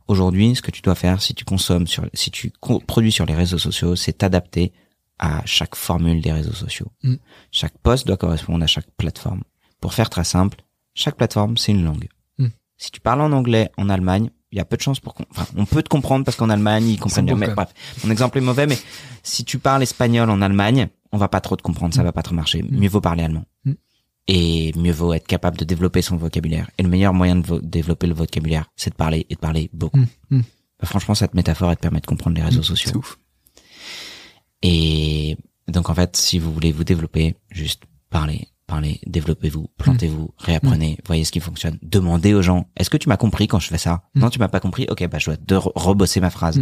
Mm. 0.07 0.11
Aujourd'hui, 0.11 0.55
ce 0.55 0.61
que 0.61 0.71
tu 0.71 0.81
dois 0.81 0.95
faire 0.95 1.21
si 1.21 1.33
tu 1.33 1.45
consommes 1.45 1.87
sur 1.87 2.05
si 2.13 2.31
tu 2.31 2.51
produis 2.87 3.11
sur 3.11 3.25
les 3.25 3.35
réseaux 3.35 3.57
sociaux, 3.57 3.95
c'est 3.95 4.13
t'adapter 4.13 4.73
à 5.19 5.41
chaque 5.45 5.75
formule 5.75 6.21
des 6.21 6.31
réseaux 6.31 6.53
sociaux. 6.53 6.91
Mm. 7.03 7.15
Chaque 7.51 7.77
poste 7.79 8.07
doit 8.07 8.17
correspondre 8.17 8.63
à 8.63 8.67
chaque 8.67 8.89
plateforme. 8.97 9.43
Pour 9.81 9.93
faire 9.93 10.09
très 10.09 10.23
simple, 10.23 10.57
chaque 10.93 11.15
plateforme, 11.15 11.57
c'est 11.57 11.71
une 11.71 11.83
langue. 11.83 12.07
Mm. 12.37 12.47
Si 12.77 12.91
tu 12.91 12.99
parles 12.99 13.21
en 13.21 13.31
anglais 13.31 13.69
en 13.77 13.89
Allemagne, 13.89 14.29
il 14.51 14.57
y 14.57 14.61
a 14.61 14.65
peu 14.65 14.77
de 14.77 14.81
chances 14.81 14.99
pour 14.99 15.13
qu'on, 15.13 15.25
enfin, 15.31 15.45
on 15.57 15.65
peut 15.65 15.83
te 15.83 15.89
comprendre 15.89 16.23
parce 16.23 16.37
qu'en 16.37 16.49
Allemagne, 16.49 16.87
ils 16.87 16.99
comprennent 16.99 17.25
bien. 17.25 17.35
Mais 17.35 17.49
bref, 17.49 17.73
mon 18.03 18.11
exemple 18.11 18.37
est 18.37 18.41
mauvais, 18.41 18.65
mais 18.65 18.77
si 19.23 19.43
tu 19.43 19.59
parles 19.59 19.83
espagnol 19.83 20.29
en 20.29 20.41
Allemagne, 20.41 20.87
on 21.11 21.17
va 21.17 21.27
pas 21.27 21.41
trop 21.41 21.55
te 21.55 21.61
comprendre, 21.61 21.93
ça 21.93 22.03
va 22.03 22.11
pas 22.11 22.23
trop 22.23 22.35
marcher. 22.35 22.63
Mieux 22.69 22.89
vaut 22.89 23.01
parler 23.01 23.23
allemand. 23.23 23.45
Et 24.27 24.73
mieux 24.75 24.91
vaut 24.91 25.13
être 25.13 25.25
capable 25.27 25.57
de 25.57 25.63
développer 25.65 26.01
son 26.01 26.17
vocabulaire. 26.17 26.69
Et 26.77 26.83
le 26.83 26.89
meilleur 26.89 27.13
moyen 27.13 27.37
de 27.37 27.59
développer 27.61 28.07
le 28.07 28.13
vocabulaire, 28.13 28.65
c'est 28.75 28.89
de 28.89 28.95
parler 28.95 29.25
et 29.29 29.35
de 29.35 29.39
parler 29.39 29.69
beaucoup. 29.73 29.97
Mm, 29.99 30.07
mm. 30.31 30.41
Bah, 30.79 30.85
franchement, 30.87 31.15
cette 31.15 31.33
métaphore, 31.33 31.69
elle 31.71 31.77
te 31.77 31.81
permet 31.81 32.01
de 32.01 32.05
comprendre 32.05 32.35
les 32.35 32.43
réseaux 32.43 32.63
sociaux. 32.63 32.91
C'est 32.91 32.97
ouf. 32.97 33.17
Et 34.61 35.37
donc 35.67 35.89
en 35.89 35.93
fait, 35.93 36.15
si 36.15 36.39
vous 36.39 36.53
voulez 36.53 36.71
vous 36.71 36.83
développer, 36.83 37.35
juste 37.51 37.83
parlez, 38.09 38.47
parlez, 38.65 38.99
développez-vous, 39.05 39.69
plantez-vous, 39.77 40.33
réapprenez, 40.37 40.97
voyez 41.05 41.23
ce 41.23 41.31
qui 41.31 41.39
fonctionne, 41.39 41.77
demandez 41.81 42.33
aux 42.33 42.41
gens, 42.41 42.67
est-ce 42.75 42.89
que 42.89 42.97
tu 42.97 43.07
m'as 43.09 43.17
compris 43.17 43.47
quand 43.47 43.59
je 43.59 43.67
fais 43.67 43.77
ça. 43.77 44.03
Non, 44.15 44.29
tu 44.29 44.39
m'as 44.39 44.47
pas 44.47 44.59
compris. 44.59 44.87
Ok, 44.89 45.07
bah 45.07 45.19
je 45.19 45.25
dois 45.27 45.37
de 45.37 45.55
re- 45.55 45.71
rebosser 45.75 46.19
ma 46.19 46.29
phrase. 46.29 46.59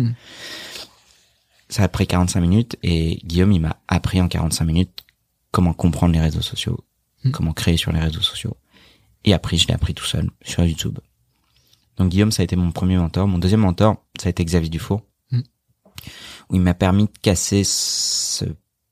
Ça 1.69 1.83
a 1.83 1.87
pris 1.87 2.05
45 2.05 2.41
minutes 2.41 2.77
et 2.83 3.19
Guillaume, 3.25 3.51
il 3.51 3.61
m'a 3.61 3.77
appris 3.87 4.21
en 4.21 4.27
45 4.27 4.65
minutes 4.65 5.03
comment 5.51 5.73
comprendre 5.73 6.13
les 6.13 6.19
réseaux 6.21 6.41
sociaux, 6.41 6.83
Mm. 7.25 7.31
comment 7.31 7.53
créer 7.53 7.75
sur 7.77 7.91
les 7.91 7.99
réseaux 7.99 8.21
sociaux. 8.21 8.55
Et 9.23 9.33
après, 9.33 9.57
je 9.57 9.67
l'ai 9.67 9.73
appris 9.73 9.93
tout 9.93 10.05
seul 10.05 10.29
sur 10.43 10.63
YouTube. 10.63 10.99
Donc 11.97 12.09
Guillaume, 12.09 12.31
ça 12.31 12.41
a 12.41 12.43
été 12.45 12.55
mon 12.55 12.71
premier 12.71 12.97
mentor. 12.97 13.27
Mon 13.27 13.39
deuxième 13.39 13.61
mentor, 13.61 14.03
ça 14.19 14.27
a 14.27 14.29
été 14.29 14.43
Xavier 14.45 14.69
Dufour, 14.69 15.01
Mm. 15.31 15.41
où 16.49 16.55
il 16.55 16.61
m'a 16.61 16.73
permis 16.75 17.05
de 17.05 17.17
casser 17.21 17.63
ce 17.63 18.45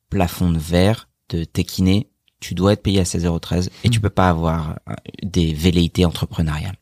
plafond 0.10 0.50
de 0.52 0.58
verre 0.60 1.10
de 1.30 1.44
t'équiner. 1.44 2.10
Tu 2.40 2.56
dois 2.56 2.74
être 2.74 2.84
payé 2.84 3.00
à 3.00 3.06
16,13€ 3.06 3.70
et 3.84 3.90
tu 3.90 4.00
Mm. 4.00 4.02
peux 4.02 4.10
pas 4.10 4.30
avoir 4.30 4.80
euh, 4.90 4.94
des 5.22 5.54
velléités 5.54 6.06
entrepreneuriales. 6.06 6.78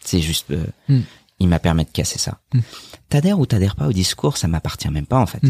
C'est 0.00 0.20
juste, 0.20 0.50
euh, 0.50 0.66
Mm. 0.88 1.00
il 1.38 1.48
m'a 1.48 1.58
permis 1.58 1.84
de 1.84 1.90
casser 1.90 2.18
ça. 2.18 2.40
T'adhères 3.08 3.38
ou 3.38 3.46
t'adhères 3.46 3.76
pas 3.76 3.86
au 3.88 3.92
discours, 3.92 4.36
ça 4.36 4.48
m'appartient 4.48 4.88
même 4.90 5.06
pas 5.06 5.18
en 5.20 5.26
fait. 5.26 5.40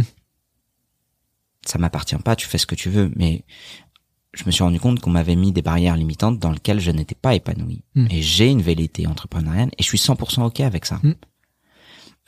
Ça 1.66 1.78
m'appartient 1.78 2.16
pas, 2.16 2.36
tu 2.36 2.46
fais 2.46 2.58
ce 2.58 2.66
que 2.66 2.74
tu 2.74 2.88
veux, 2.90 3.10
mais 3.16 3.44
je 4.32 4.44
me 4.44 4.50
suis 4.50 4.62
rendu 4.62 4.78
compte 4.78 5.00
qu'on 5.00 5.10
m'avait 5.10 5.36
mis 5.36 5.52
des 5.52 5.62
barrières 5.62 5.96
limitantes 5.96 6.38
dans 6.38 6.50
lesquelles 6.52 6.80
je 6.80 6.90
n'étais 6.90 7.14
pas 7.16 7.34
épanoui. 7.34 7.82
Mm. 7.94 8.06
Et 8.10 8.22
j'ai 8.22 8.48
une 8.48 8.62
velléité 8.62 9.06
entrepreneuriale 9.06 9.70
et 9.76 9.82
je 9.82 9.88
suis 9.88 9.98
100% 9.98 10.42
ok 10.44 10.60
avec 10.60 10.86
ça. 10.86 11.00
Mm. 11.02 11.12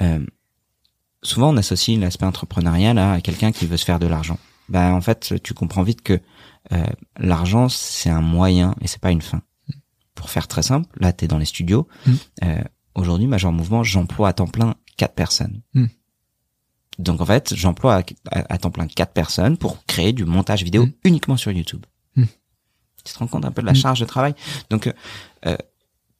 Euh, 0.02 0.26
souvent, 1.22 1.52
on 1.54 1.56
associe 1.56 1.98
l'aspect 1.98 2.26
entrepreneurial 2.26 2.98
à 2.98 3.20
quelqu'un 3.20 3.52
qui 3.52 3.66
veut 3.66 3.76
se 3.76 3.84
faire 3.84 3.98
de 4.00 4.06
l'argent. 4.06 4.38
Ben, 4.68 4.92
en 4.94 5.00
fait, 5.00 5.34
tu 5.42 5.54
comprends 5.54 5.82
vite 5.82 6.02
que 6.02 6.20
euh, 6.72 6.84
l'argent, 7.18 7.68
c'est 7.68 8.10
un 8.10 8.20
moyen 8.22 8.74
et 8.80 8.88
c'est 8.88 9.00
pas 9.00 9.10
une 9.10 9.22
fin. 9.22 9.42
Pour 10.14 10.30
faire 10.30 10.48
très 10.48 10.62
simple, 10.62 10.88
là, 11.00 11.12
tu 11.12 11.24
es 11.24 11.28
dans 11.28 11.38
les 11.38 11.44
studios. 11.44 11.86
Euh, 12.44 12.62
Aujourd'hui, 12.94 13.26
Major 13.26 13.52
Mouvement, 13.52 13.82
j'emploie 13.82 14.28
à 14.28 14.32
temps 14.34 14.46
plein 14.46 14.74
quatre 14.98 15.14
personnes. 15.14 15.62
Donc, 16.98 17.20
en 17.22 17.24
fait, 17.26 17.54
j'emploie 17.54 17.96
à, 17.96 18.02
à- 18.30 18.52
à 18.54 18.58
temps 18.58 18.70
plein 18.70 18.86
quatre 18.86 19.14
personnes 19.14 19.56
pour 19.56 19.84
créer 19.86 20.12
du 20.12 20.24
montage 20.26 20.62
vidéo 20.62 20.86
uniquement 21.04 21.38
sur 21.38 21.50
YouTube. 21.52 21.86
Mm. 23.02 23.04
Tu 23.04 23.12
te 23.14 23.18
rends 23.18 23.26
compte 23.26 23.44
un 23.44 23.50
peu 23.50 23.62
de 23.62 23.66
la 23.66 23.72
Mm. 23.72 23.76
charge 23.76 24.00
de 24.00 24.04
travail 24.04 24.34
Donc, 24.70 24.86
euh, 24.86 24.92
euh, 25.46 25.56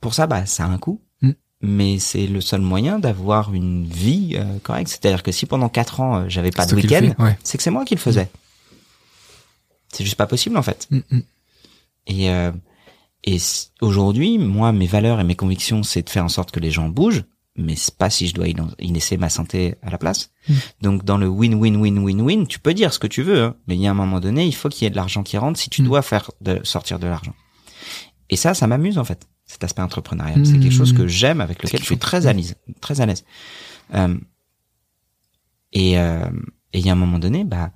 pour 0.00 0.14
ça, 0.14 0.26
bah, 0.26 0.46
ça 0.46 0.64
a 0.64 0.68
un 0.68 0.78
coût. 0.78 1.00
Mm. 1.22 1.30
Mais 1.62 1.98
c'est 1.98 2.26
le 2.26 2.40
seul 2.40 2.60
moyen 2.60 2.98
d'avoir 2.98 3.54
une 3.54 3.84
vie 3.86 4.34
euh, 4.36 4.58
correcte. 4.62 4.88
C'est-à-dire 4.90 5.22
que 5.22 5.30
si 5.32 5.46
pendant 5.46 5.68
quatre 5.68 6.00
ans, 6.00 6.16
euh, 6.16 6.24
j'avais 6.28 6.50
pas 6.50 6.66
de 6.66 6.74
week-end, 6.74 7.14
Ouais. 7.18 7.38
c'est 7.44 7.56
que 7.56 7.62
c'est 7.62 7.70
moi 7.70 7.84
qui 7.84 7.94
le 7.94 8.00
faisais. 8.00 8.28
C'est 9.92 10.04
juste 10.04 10.16
pas 10.16 10.26
possible 10.26 10.56
en 10.56 10.62
fait. 10.62 10.88
Mm, 10.90 10.98
mm. 11.10 11.22
Et 12.08 12.30
euh, 12.30 12.50
et 13.24 13.38
aujourd'hui, 13.80 14.38
moi, 14.38 14.72
mes 14.72 14.86
valeurs 14.88 15.20
et 15.20 15.24
mes 15.24 15.36
convictions, 15.36 15.84
c'est 15.84 16.02
de 16.02 16.10
faire 16.10 16.24
en 16.24 16.28
sorte 16.28 16.50
que 16.50 16.58
les 16.58 16.72
gens 16.72 16.88
bougent, 16.88 17.22
mais 17.56 17.76
c'est 17.76 17.96
pas 17.96 18.08
si 18.10 18.26
je 18.28 18.34
dois 18.34 18.46
laisser 18.78 19.16
ma 19.16 19.28
santé 19.28 19.74
à 19.82 19.90
la 19.90 19.98
place. 19.98 20.30
Mm. 20.48 20.54
Donc 20.80 21.04
dans 21.04 21.18
le 21.18 21.28
win-win-win-win-win, 21.28 22.46
tu 22.46 22.58
peux 22.58 22.74
dire 22.74 22.92
ce 22.92 22.98
que 22.98 23.06
tu 23.06 23.22
veux, 23.22 23.42
hein, 23.42 23.56
mais 23.66 23.74
il 23.74 23.80
y 23.82 23.86
a 23.86 23.90
un 23.90 23.94
moment 23.94 24.20
donné, 24.20 24.46
il 24.46 24.54
faut 24.54 24.68
qu'il 24.68 24.84
y 24.84 24.86
ait 24.86 24.90
de 24.90 24.96
l'argent 24.96 25.22
qui 25.22 25.36
rentre 25.36 25.58
si 25.58 25.68
tu 25.70 25.82
Mm. 25.82 25.86
dois 25.86 26.02
faire 26.02 26.30
de 26.40 26.60
sortir 26.64 26.98
de 26.98 27.06
l'argent. 27.06 27.34
Et 28.30 28.36
ça, 28.36 28.54
ça 28.54 28.66
m'amuse 28.66 28.96
en 28.98 29.04
fait, 29.04 29.26
cet 29.44 29.62
aspect 29.64 29.82
entrepreneurial. 29.82 30.46
C'est 30.46 30.58
quelque 30.58 30.72
chose 30.72 30.94
que 30.94 31.06
j'aime, 31.06 31.40
avec 31.42 31.62
lequel 31.62 31.80
je 31.80 31.84
suis 31.84 31.98
très 31.98 32.26
à 32.26 32.32
l'aise, 32.32 32.54
très 32.80 33.00
à 33.02 33.06
l'aise. 33.06 33.24
Euh, 33.94 34.16
et 35.72 35.98
euh, 35.98 36.24
et 36.72 36.78
il 36.78 36.86
y 36.86 36.88
a 36.88 36.92
un 36.92 36.96
moment 36.96 37.18
donné, 37.18 37.44
bah 37.44 37.70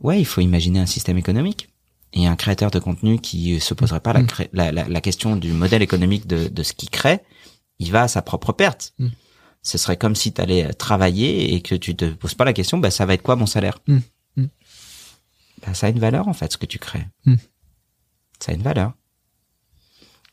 ouais, 0.00 0.18
il 0.18 0.24
faut 0.24 0.40
imaginer 0.40 0.78
un 0.78 0.86
système 0.86 1.18
économique. 1.18 1.68
Et 2.14 2.26
un 2.26 2.36
créateur 2.36 2.70
de 2.70 2.78
contenu 2.78 3.18
qui 3.18 3.58
se 3.58 3.72
poserait 3.72 4.00
pas 4.00 4.12
la, 4.12 4.22
la, 4.52 4.70
la, 4.72 4.86
la 4.86 5.00
question 5.00 5.34
du 5.36 5.52
modèle 5.52 5.80
économique 5.80 6.26
de, 6.26 6.48
de 6.48 6.62
ce 6.62 6.74
qu'il 6.74 6.90
crée, 6.90 7.20
il 7.82 7.90
va 7.92 8.02
à 8.02 8.08
sa 8.08 8.22
propre 8.22 8.52
perte. 8.52 8.94
Mm. 8.98 9.08
Ce 9.62 9.78
serait 9.78 9.96
comme 9.96 10.16
si 10.16 10.32
tu 10.32 10.40
allais 10.40 10.72
travailler 10.74 11.54
et 11.54 11.62
que 11.62 11.74
tu 11.74 11.94
te 11.94 12.06
poses 12.06 12.34
pas 12.34 12.44
la 12.44 12.52
question, 12.52 12.78
bah 12.78 12.90
ça 12.90 13.06
va 13.06 13.14
être 13.14 13.22
quoi 13.22 13.36
mon 13.36 13.46
salaire 13.46 13.78
Mm. 13.86 13.98
Mm. 14.36 14.46
Bah, 15.66 15.74
Ça 15.74 15.86
a 15.86 15.90
une 15.90 15.98
valeur 16.00 16.28
en 16.28 16.32
fait 16.32 16.52
ce 16.52 16.58
que 16.58 16.66
tu 16.66 16.78
crées. 16.78 17.06
Ça 18.40 18.52
a 18.52 18.54
une 18.54 18.62
valeur. 18.62 18.94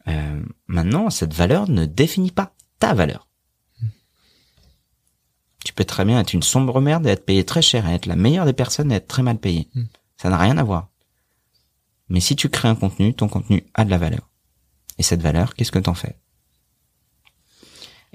Euh, 0.07 0.41
maintenant, 0.67 1.09
cette 1.11 1.33
valeur 1.33 1.69
ne 1.69 1.85
définit 1.85 2.31
pas 2.31 2.53
ta 2.79 2.93
valeur. 2.93 3.27
Tu 5.65 5.73
peux 5.73 5.83
très 5.85 6.05
bien 6.05 6.19
être 6.19 6.33
une 6.33 6.41
sombre 6.41 6.79
merde 6.81 7.05
et 7.05 7.09
être 7.11 7.25
payé 7.25 7.45
très 7.45 7.61
cher 7.61 7.87
et 7.87 7.93
être 7.93 8.05
la 8.05 8.15
meilleure 8.15 8.45
des 8.45 8.53
personnes 8.53 8.91
et 8.91 8.95
être 8.95 9.07
très 9.07 9.21
mal 9.23 9.37
payé. 9.37 9.69
Ça 10.17 10.29
n'a 10.29 10.37
rien 10.37 10.57
à 10.57 10.63
voir. 10.63 10.89
Mais 12.07 12.21
si 12.21 12.35
tu 12.35 12.49
crées 12.49 12.69
un 12.69 12.75
contenu, 12.75 13.13
ton 13.13 13.27
contenu 13.27 13.63
a 13.75 13.85
de 13.85 13.89
la 13.91 13.97
valeur. 13.99 14.29
Et 14.97 15.03
cette 15.03 15.21
valeur, 15.21 15.53
qu'est-ce 15.53 15.71
que 15.71 15.79
t'en 15.79 15.93
fais? 15.93 16.17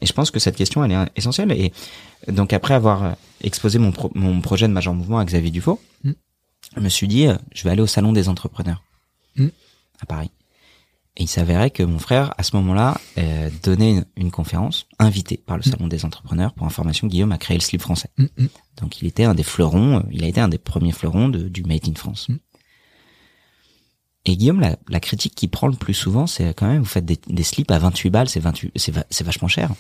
Et 0.05 0.07
je 0.07 0.13
pense 0.13 0.31
que 0.31 0.39
cette 0.39 0.55
question, 0.57 0.85
elle 0.85 0.93
est 0.93 1.07
essentielle. 1.17 1.51
Et 1.53 1.73
donc 2.31 2.53
après 2.53 2.75
avoir 2.75 3.17
exposé 3.41 3.79
mon, 3.79 3.91
pro- 3.91 4.11
mon 4.15 4.43
projet 4.43 4.69
de 4.69 4.73
Major 4.75 4.93
Mouvement 4.95 5.19
à 5.19 5.25
Xavier 5.25 5.51
Dufault, 5.51 5.81
Mm. 6.05 6.13
je 6.77 6.81
me 6.81 6.89
suis 6.91 7.09
dit, 7.09 7.27
euh, 7.27 7.37
je 7.55 7.65
vais 7.65 7.71
aller 7.71 7.81
au 7.81 7.87
salon 7.87 8.13
des 8.13 8.29
entrepreneurs 8.29 8.83
Mm. 9.37 9.47
à 10.03 10.07
Paris. 10.07 10.31
Et 11.17 11.23
il 11.23 11.29
s'avérait 11.29 11.71
que 11.71 11.83
mon 11.83 11.99
frère, 11.99 12.35
à 12.37 12.43
ce 12.43 12.55
moment-là, 12.57 12.99
euh, 13.17 13.49
donnait 13.63 13.93
une, 13.93 14.05
une 14.17 14.31
conférence 14.31 14.87
invitée 14.99 15.39
par 15.39 15.57
le 15.57 15.63
salon 15.63 15.87
des 15.89 16.05
entrepreneurs. 16.05 16.53
Pour 16.53 16.67
information, 16.67 17.07
Guillaume 17.07 17.33
a 17.33 17.39
créé 17.39 17.57
le 17.57 17.63
slip 17.63 17.81
français. 17.81 18.11
Mm, 18.19 18.25
mm. 18.37 18.49
Donc 18.83 19.01
il 19.01 19.07
était 19.09 19.25
un 19.25 19.35
des 19.35 19.43
fleurons, 19.45 19.99
euh, 19.99 20.03
il 20.13 20.23
a 20.23 20.27
été 20.27 20.41
un 20.43 20.49
des 20.49 20.59
premiers 20.59 20.93
fleurons 20.93 21.31
de, 21.31 21.49
du 21.49 21.63
Made 21.65 21.89
in 21.89 21.95
France. 21.95 22.29
Mm. 22.29 22.37
Et 24.27 24.37
Guillaume, 24.37 24.61
la, 24.61 24.77
la 24.89 25.01
critique 25.01 25.35
qu'il 25.35 25.51
prend 25.51 25.67
le 25.67 25.77
plus 25.77 25.93
souvent, 25.95 26.27
c'est 26.27 26.55
quand 26.55 26.67
même, 26.67 26.79
vous 26.81 26.85
faites 26.87 27.05
des, 27.05 27.19
des 27.29 27.43
slips 27.43 27.71
à 27.71 27.79
28 27.79 28.11
balles, 28.11 28.29
c'est 28.29 28.41
28, 28.41 28.73
c'est, 28.77 28.93
va- 28.93 29.05
c'est 29.11 29.25
vachement 29.25 29.49
cher. 29.49 29.71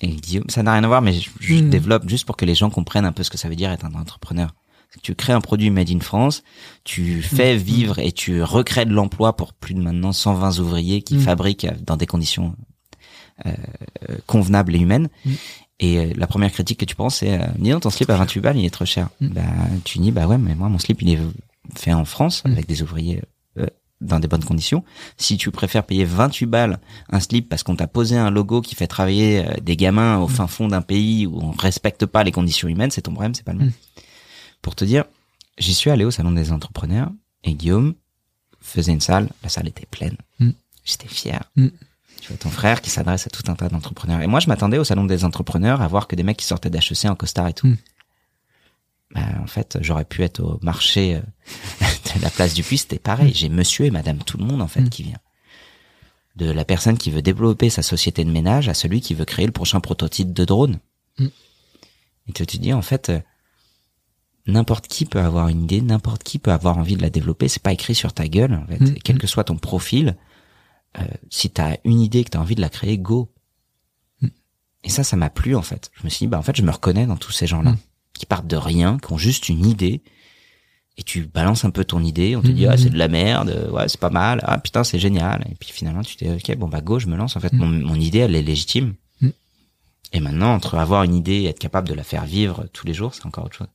Et 0.00 0.08
Guillaume, 0.08 0.48
ça 0.48 0.62
n'a 0.62 0.72
rien 0.72 0.82
à 0.84 0.86
voir, 0.86 1.02
mais 1.02 1.12
je, 1.12 1.30
je 1.40 1.54
Mm. 1.54 1.70
développe 1.70 2.08
juste 2.08 2.24
pour 2.24 2.36
que 2.36 2.44
les 2.44 2.54
gens 2.54 2.70
comprennent 2.70 3.04
un 3.04 3.12
peu 3.12 3.22
ce 3.22 3.30
que 3.30 3.38
ça 3.38 3.48
veut 3.48 3.56
dire 3.56 3.70
être 3.70 3.84
un 3.84 3.94
entrepreneur. 3.94 4.54
Tu 5.02 5.14
crées 5.14 5.32
un 5.34 5.40
produit 5.40 5.70
made 5.70 5.90
in 5.90 6.00
France, 6.00 6.42
tu 6.82 7.22
fais 7.22 7.56
vivre 7.56 8.00
et 8.00 8.10
tu 8.10 8.42
recrées 8.42 8.86
de 8.86 8.92
l'emploi 8.92 9.36
pour 9.36 9.52
plus 9.52 9.74
de 9.74 9.80
maintenant 9.80 10.12
120 10.12 10.58
ouvriers 10.58 11.02
qui 11.02 11.14
Mm. 11.16 11.20
fabriquent 11.20 11.64
euh, 11.66 11.72
dans 11.86 11.96
des 11.96 12.06
conditions 12.06 12.56
euh, 13.46 13.52
euh, 14.08 14.16
convenables 14.26 14.74
et 14.74 14.80
humaines. 14.80 15.08
Et 15.78 15.98
euh, 15.98 16.12
la 16.16 16.26
première 16.26 16.50
critique 16.50 16.80
que 16.80 16.84
tu 16.86 16.96
penses, 16.96 17.16
c'est, 17.18 17.40
euh, 17.40 17.46
dis 17.58 17.70
donc, 17.70 17.82
ton 17.82 17.90
slip 17.90 18.10
à 18.10 18.16
28 18.16 18.40
balles, 18.40 18.56
il 18.58 18.64
est 18.64 18.70
trop 18.70 18.84
cher. 18.84 19.10
Bah, 19.20 19.42
tu 19.84 19.98
dis, 20.00 20.10
bah 20.10 20.26
ouais, 20.26 20.38
mais 20.38 20.54
moi, 20.56 20.68
mon 20.68 20.78
slip, 20.78 21.00
il 21.02 21.10
est 21.10 21.18
fait 21.78 21.92
en 21.92 22.04
France, 22.04 22.42
Mm. 22.44 22.52
avec 22.52 22.66
des 22.66 22.82
ouvriers 22.82 23.22
euh, 23.58 23.66
dans 24.00 24.18
des 24.18 24.28
bonnes 24.28 24.44
conditions. 24.44 24.82
Si 25.16 25.36
tu 25.36 25.50
préfères 25.50 25.84
payer 25.84 26.04
28 26.04 26.46
balles 26.46 26.78
un 27.10 27.20
slip 27.20 27.48
parce 27.48 27.62
qu'on 27.62 27.76
t'a 27.76 27.86
posé 27.86 28.16
un 28.16 28.30
logo 28.30 28.62
qui 28.62 28.74
fait 28.74 28.86
travailler 28.86 29.44
euh, 29.46 29.54
des 29.62 29.76
gamins 29.76 30.18
au 30.18 30.28
fin 30.28 30.46
fond 30.46 30.68
d'un 30.68 30.82
pays 30.82 31.26
où 31.26 31.38
on 31.40 31.50
respecte 31.50 32.06
pas 32.06 32.24
les 32.24 32.32
conditions 32.32 32.68
humaines, 32.68 32.90
c'est 32.90 33.02
ton 33.02 33.12
problème, 33.12 33.34
c'est 33.34 33.44
pas 33.44 33.52
le 33.52 33.58
mien. 33.58 33.66
Mm. 33.66 33.72
Pour 34.62 34.74
te 34.74 34.84
dire, 34.84 35.04
j'y 35.58 35.74
suis 35.74 35.90
allé 35.90 36.04
au 36.04 36.10
salon 36.10 36.32
des 36.32 36.52
entrepreneurs 36.52 37.10
et 37.44 37.54
Guillaume 37.54 37.94
faisait 38.60 38.92
une 38.92 39.00
salle, 39.00 39.28
la 39.42 39.48
salle 39.48 39.68
était 39.68 39.86
pleine. 39.86 40.16
Mm. 40.38 40.50
J'étais 40.84 41.08
fier. 41.08 41.42
Mm. 41.56 41.68
Tu 42.20 42.28
vois 42.28 42.36
ton 42.36 42.50
frère 42.50 42.82
qui 42.82 42.90
s'adresse 42.90 43.26
à 43.26 43.30
tout 43.30 43.42
un 43.50 43.54
tas 43.54 43.68
d'entrepreneurs. 43.70 44.20
Et 44.20 44.26
moi, 44.26 44.40
je 44.40 44.48
m'attendais 44.48 44.76
au 44.76 44.84
salon 44.84 45.04
des 45.04 45.24
entrepreneurs 45.24 45.80
à 45.80 45.88
voir 45.88 46.06
que 46.06 46.16
des 46.16 46.22
mecs 46.22 46.36
qui 46.36 46.44
sortaient 46.44 46.68
d'HEC 46.68 47.06
en 47.06 47.14
costard 47.16 47.48
et 47.48 47.54
tout. 47.54 47.74
Mm. 49.10 49.14
Bah, 49.14 49.26
en 49.42 49.46
fait, 49.46 49.78
j'aurais 49.80 50.04
pu 50.04 50.22
être 50.22 50.40
au 50.40 50.58
marché 50.62 51.16
euh, 51.16 51.20
de 52.16 52.22
la 52.22 52.30
place 52.30 52.54
du 52.54 52.62
Puy, 52.62 52.78
c'était 52.78 52.98
pareil. 52.98 53.32
J'ai 53.34 53.48
monsieur 53.48 53.84
et 53.86 53.90
madame 53.90 54.18
tout 54.18 54.38
le 54.38 54.44
monde, 54.44 54.62
en 54.62 54.68
fait, 54.68 54.82
Mm. 54.82 54.88
qui 54.90 55.02
vient. 55.02 55.18
De 56.36 56.50
la 56.50 56.64
personne 56.64 56.96
qui 56.96 57.10
veut 57.10 57.22
développer 57.22 57.70
sa 57.70 57.82
société 57.82 58.24
de 58.24 58.30
ménage 58.30 58.68
à 58.68 58.74
celui 58.74 59.00
qui 59.00 59.14
veut 59.14 59.24
créer 59.24 59.46
le 59.46 59.52
prochain 59.52 59.80
prototype 59.80 60.32
de 60.32 60.44
drone. 60.44 60.78
Mm. 61.18 61.26
Et 62.28 62.32
tu 62.32 62.46
te 62.46 62.56
dis, 62.56 62.72
en 62.72 62.82
fait, 62.82 63.08
euh, 63.10 63.20
n'importe 64.46 64.86
qui 64.86 65.04
peut 65.06 65.20
avoir 65.20 65.48
une 65.48 65.64
idée, 65.64 65.80
n'importe 65.80 66.22
qui 66.22 66.38
peut 66.38 66.52
avoir 66.52 66.78
envie 66.78 66.96
de 66.96 67.02
la 67.02 67.10
développer. 67.10 67.48
C'est 67.48 67.62
pas 67.62 67.72
écrit 67.72 67.94
sur 67.94 68.12
ta 68.12 68.28
gueule, 68.28 68.54
en 68.54 68.66
fait. 68.66 68.80
Mm. 68.80 68.94
Quel 69.02 69.18
que 69.18 69.26
soit 69.26 69.44
ton 69.44 69.56
profil, 69.56 70.16
euh, 70.98 71.04
si 71.30 71.50
t'as 71.50 71.76
une 71.84 72.00
idée 72.00 72.22
que 72.24 72.30
t'as 72.30 72.38
envie 72.38 72.54
de 72.54 72.60
la 72.60 72.68
créer, 72.68 72.96
go. 72.96 73.32
Mm. 74.20 74.28
Et 74.84 74.88
ça, 74.88 75.02
ça 75.02 75.16
m'a 75.16 75.30
plu, 75.30 75.56
en 75.56 75.62
fait. 75.62 75.90
Je 75.94 76.04
me 76.04 76.08
suis 76.10 76.26
dit, 76.26 76.30
bah, 76.30 76.38
en 76.38 76.42
fait, 76.42 76.56
je 76.56 76.62
me 76.62 76.70
reconnais 76.70 77.06
dans 77.06 77.16
tous 77.16 77.32
ces 77.32 77.48
gens-là. 77.48 77.74
Qui 78.14 78.26
partent 78.26 78.46
de 78.46 78.56
rien, 78.56 78.98
qui 78.98 79.12
ont 79.12 79.18
juste 79.18 79.48
une 79.48 79.64
idée. 79.66 80.02
Et 80.96 81.02
tu 81.02 81.22
balances 81.26 81.64
un 81.64 81.70
peu 81.70 81.84
ton 81.84 82.02
idée, 82.02 82.36
on 82.36 82.42
te 82.42 82.48
dit, 82.48 82.66
Mm. 82.66 82.70
ah, 82.72 82.76
c'est 82.76 82.90
de 82.90 82.98
la 82.98 83.08
merde, 83.08 83.70
ouais, 83.72 83.88
c'est 83.88 84.00
pas 84.00 84.10
mal, 84.10 84.40
ah, 84.44 84.58
putain, 84.58 84.84
c'est 84.84 84.98
génial. 84.98 85.46
Et 85.50 85.54
puis 85.54 85.70
finalement, 85.72 86.02
tu 86.02 86.16
t'es, 86.16 86.28
ok, 86.30 86.56
bon, 86.58 86.68
bah, 86.68 86.80
go, 86.82 86.98
je 86.98 87.06
me 87.06 87.16
lance. 87.16 87.36
En 87.36 87.40
fait, 87.40 87.52
Mm. 87.52 87.58
mon, 87.58 87.66
mon 87.68 87.94
idée, 87.94 88.18
elle 88.18 88.34
est 88.34 88.42
légitime. 88.42 88.94
Mm. 89.22 89.28
Et 90.12 90.20
maintenant, 90.20 90.52
entre 90.52 90.74
avoir 90.76 91.04
une 91.04 91.14
idée 91.14 91.34
et 91.36 91.44
être 91.46 91.58
capable 91.58 91.88
de 91.88 91.94
la 91.94 92.02
faire 92.02 92.26
vivre 92.26 92.66
tous 92.72 92.86
les 92.86 92.92
jours, 92.94 93.14
c'est 93.14 93.24
encore 93.26 93.44
autre 93.46 93.56
chose. 93.56 93.68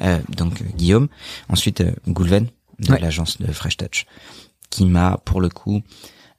Euh, 0.00 0.20
donc, 0.36 0.60
euh, 0.62 0.64
Guillaume. 0.76 1.08
Ensuite, 1.48 1.80
euh, 1.80 1.92
Goulven. 2.08 2.48
de 2.78 2.90
Ouais. 2.92 2.98
l'agence 2.98 3.38
de 3.40 3.46
Fresh 3.52 3.76
Touch, 3.76 4.06
qui 4.70 4.86
m'a 4.86 5.18
pour 5.24 5.40
le 5.40 5.48
coup 5.48 5.82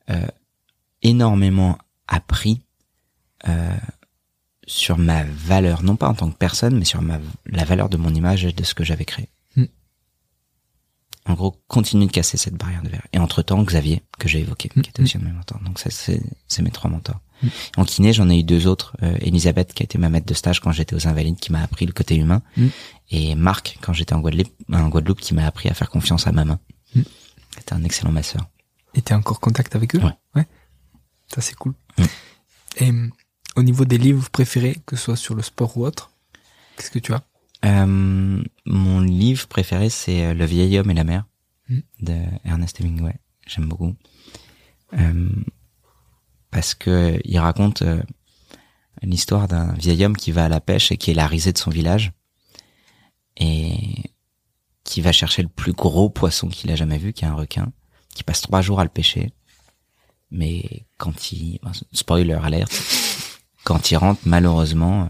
euh, 0.10 0.26
énormément 1.02 1.78
appris 2.08 2.60
euh, 3.48 3.78
sur 4.68 4.98
ma 4.98 5.24
valeur, 5.24 5.84
non 5.84 5.96
pas 5.96 6.08
en 6.08 6.14
tant 6.14 6.30
que 6.30 6.38
personne, 6.38 6.78
mais 6.78 6.86
sur 6.86 7.02
ma 7.02 7.20
la 7.46 7.66
valeur 7.66 7.90
de 7.90 7.98
mon 7.98 8.14
image 8.14 8.46
et 8.46 8.54
de 8.54 8.64
ce 8.64 8.74
que 8.74 8.84
j'avais 8.84 9.06
créé. 9.06 9.30
Mm. 9.56 9.66
En 11.26 11.34
gros, 11.34 11.56
continue 11.68 12.06
de 12.08 12.12
casser 12.12 12.38
cette 12.38 12.56
barrière 12.56 12.84
de 12.84 12.90
verre. 12.90 13.06
Et 13.14 13.20
entre-temps, 13.20 13.62
Xavier, 13.64 14.04
que 14.20 14.28
j'ai 14.28 14.40
évoqué, 14.40 14.70
Mm, 14.76 14.82
qui 14.82 14.90
était 14.90 15.02
aussi 15.04 15.18
un 15.18 15.22
de 15.22 15.26
mes 15.26 15.32
mentors. 15.32 15.60
Donc 15.62 15.80
ça, 15.80 15.90
c'est 15.90 16.62
mes 16.62 16.72
trois 16.72 16.90
mentors. 16.90 17.20
Mm. 17.42 17.48
En 17.78 17.86
kiné, 17.86 18.14
j'en 18.14 18.30
ai 18.30 18.40
eu 18.40 18.44
deux 18.44 18.68
autres. 18.68 18.96
Euh, 19.04 19.18
Elisabeth, 19.22 19.74
qui 19.74 19.84
a 19.84 19.86
été 19.86 19.98
ma 19.98 20.10
maître 20.10 20.26
de 20.26 20.34
stage 20.34 20.60
quand 20.60 20.72
j'étais 20.72 20.96
aux 20.96 21.08
Invalides, 21.08 21.40
qui 21.40 21.52
m'a 21.52 21.62
appris 21.62 21.86
le 21.86 21.94
côté 21.94 22.16
humain. 22.16 22.42
Et 23.10 23.36
Marc, 23.36 23.78
quand 23.82 23.94
j'étais 23.94 24.14
en 24.14 24.22
Guadeloupe, 24.22 24.52
en 24.72 24.88
Guadeloupe, 24.90 25.20
qui 25.20 25.34
m'a 25.34 25.46
appris 25.46 25.70
à 25.70 25.74
faire 25.74 25.90
confiance 25.90 26.26
à 26.28 26.32
ma 26.32 26.46
main. 26.46 26.60
C'était 27.58 27.74
un 27.74 27.84
excellent 27.84 28.12
masseur. 28.12 28.48
Et 28.96 29.02
t'es 29.02 29.14
encore 29.14 29.38
en 29.38 29.40
contact 29.40 29.76
avec 29.76 29.96
eux? 29.96 30.00
Ouais. 30.00 30.14
Ouais. 30.36 30.48
Ça, 31.34 31.42
c'est 31.42 31.56
cool. 31.56 31.74
Et 32.78 32.92
au 33.56 33.64
niveau 33.64 33.86
des 33.86 33.98
livres 33.98 34.30
préférés, 34.30 34.78
que 34.86 34.96
ce 34.96 35.04
soit 35.04 35.16
sur 35.16 35.36
le 35.36 35.42
sport 35.42 35.78
ou 35.78 35.86
autre, 35.86 36.12
qu'est-ce 36.78 36.92
que 36.92 37.00
tu 37.00 37.14
as? 37.14 37.24
Euh, 37.66 38.44
mon 38.66 39.00
livre 39.00 39.48
préféré, 39.48 39.90
c'est 39.90 40.26
euh, 40.26 40.34
Le 40.34 40.46
vieil 40.46 40.78
homme 40.78 40.92
et 40.92 40.94
la 40.94 41.06
mer 41.06 41.24
Mm. 41.70 41.80
de 42.02 42.22
Ernest 42.46 42.80
Hemingway. 42.80 43.16
J'aime 43.48 43.68
beaucoup. 43.68 43.96
Euh, 44.94 45.30
parce 46.52 46.74
que 46.76 47.20
il 47.24 47.40
raconte 47.40 47.82
euh, 47.82 48.02
l'histoire 49.02 49.48
d'un 49.48 49.74
vieil 49.74 50.06
homme 50.06 50.18
qui 50.18 50.32
va 50.32 50.46
à 50.46 50.50
la 50.50 50.62
pêche 50.62 50.92
et 50.92 50.98
qui 50.98 51.12
est 51.12 51.16
la 51.16 51.28
risée 51.28 51.52
de 51.54 51.58
son 51.58 51.72
village 51.72 52.12
et 53.38 54.12
qui 54.84 55.02
va 55.02 55.12
chercher 55.12 55.42
le 55.42 55.48
plus 55.48 55.74
gros 55.74 56.10
poisson 56.10 56.50
qu'il 56.50 56.70
a 56.72 56.76
jamais 56.76 56.98
vu, 56.98 57.14
qui 57.14 57.26
est 57.26 57.28
un 57.28 57.34
requin, 57.34 57.72
qui 58.14 58.24
passe 58.24 58.42
trois 58.42 58.62
jours 58.62 58.80
à 58.80 58.84
le 58.84 58.90
pêcher. 58.90 59.34
Mais 60.30 60.86
quand 60.98 61.32
il, 61.32 61.60
spoiler 61.94 62.34
alerte, 62.34 62.74
quand 63.64 63.92
il 63.92 63.96
rentre, 63.98 64.22
malheureusement, 64.26 65.10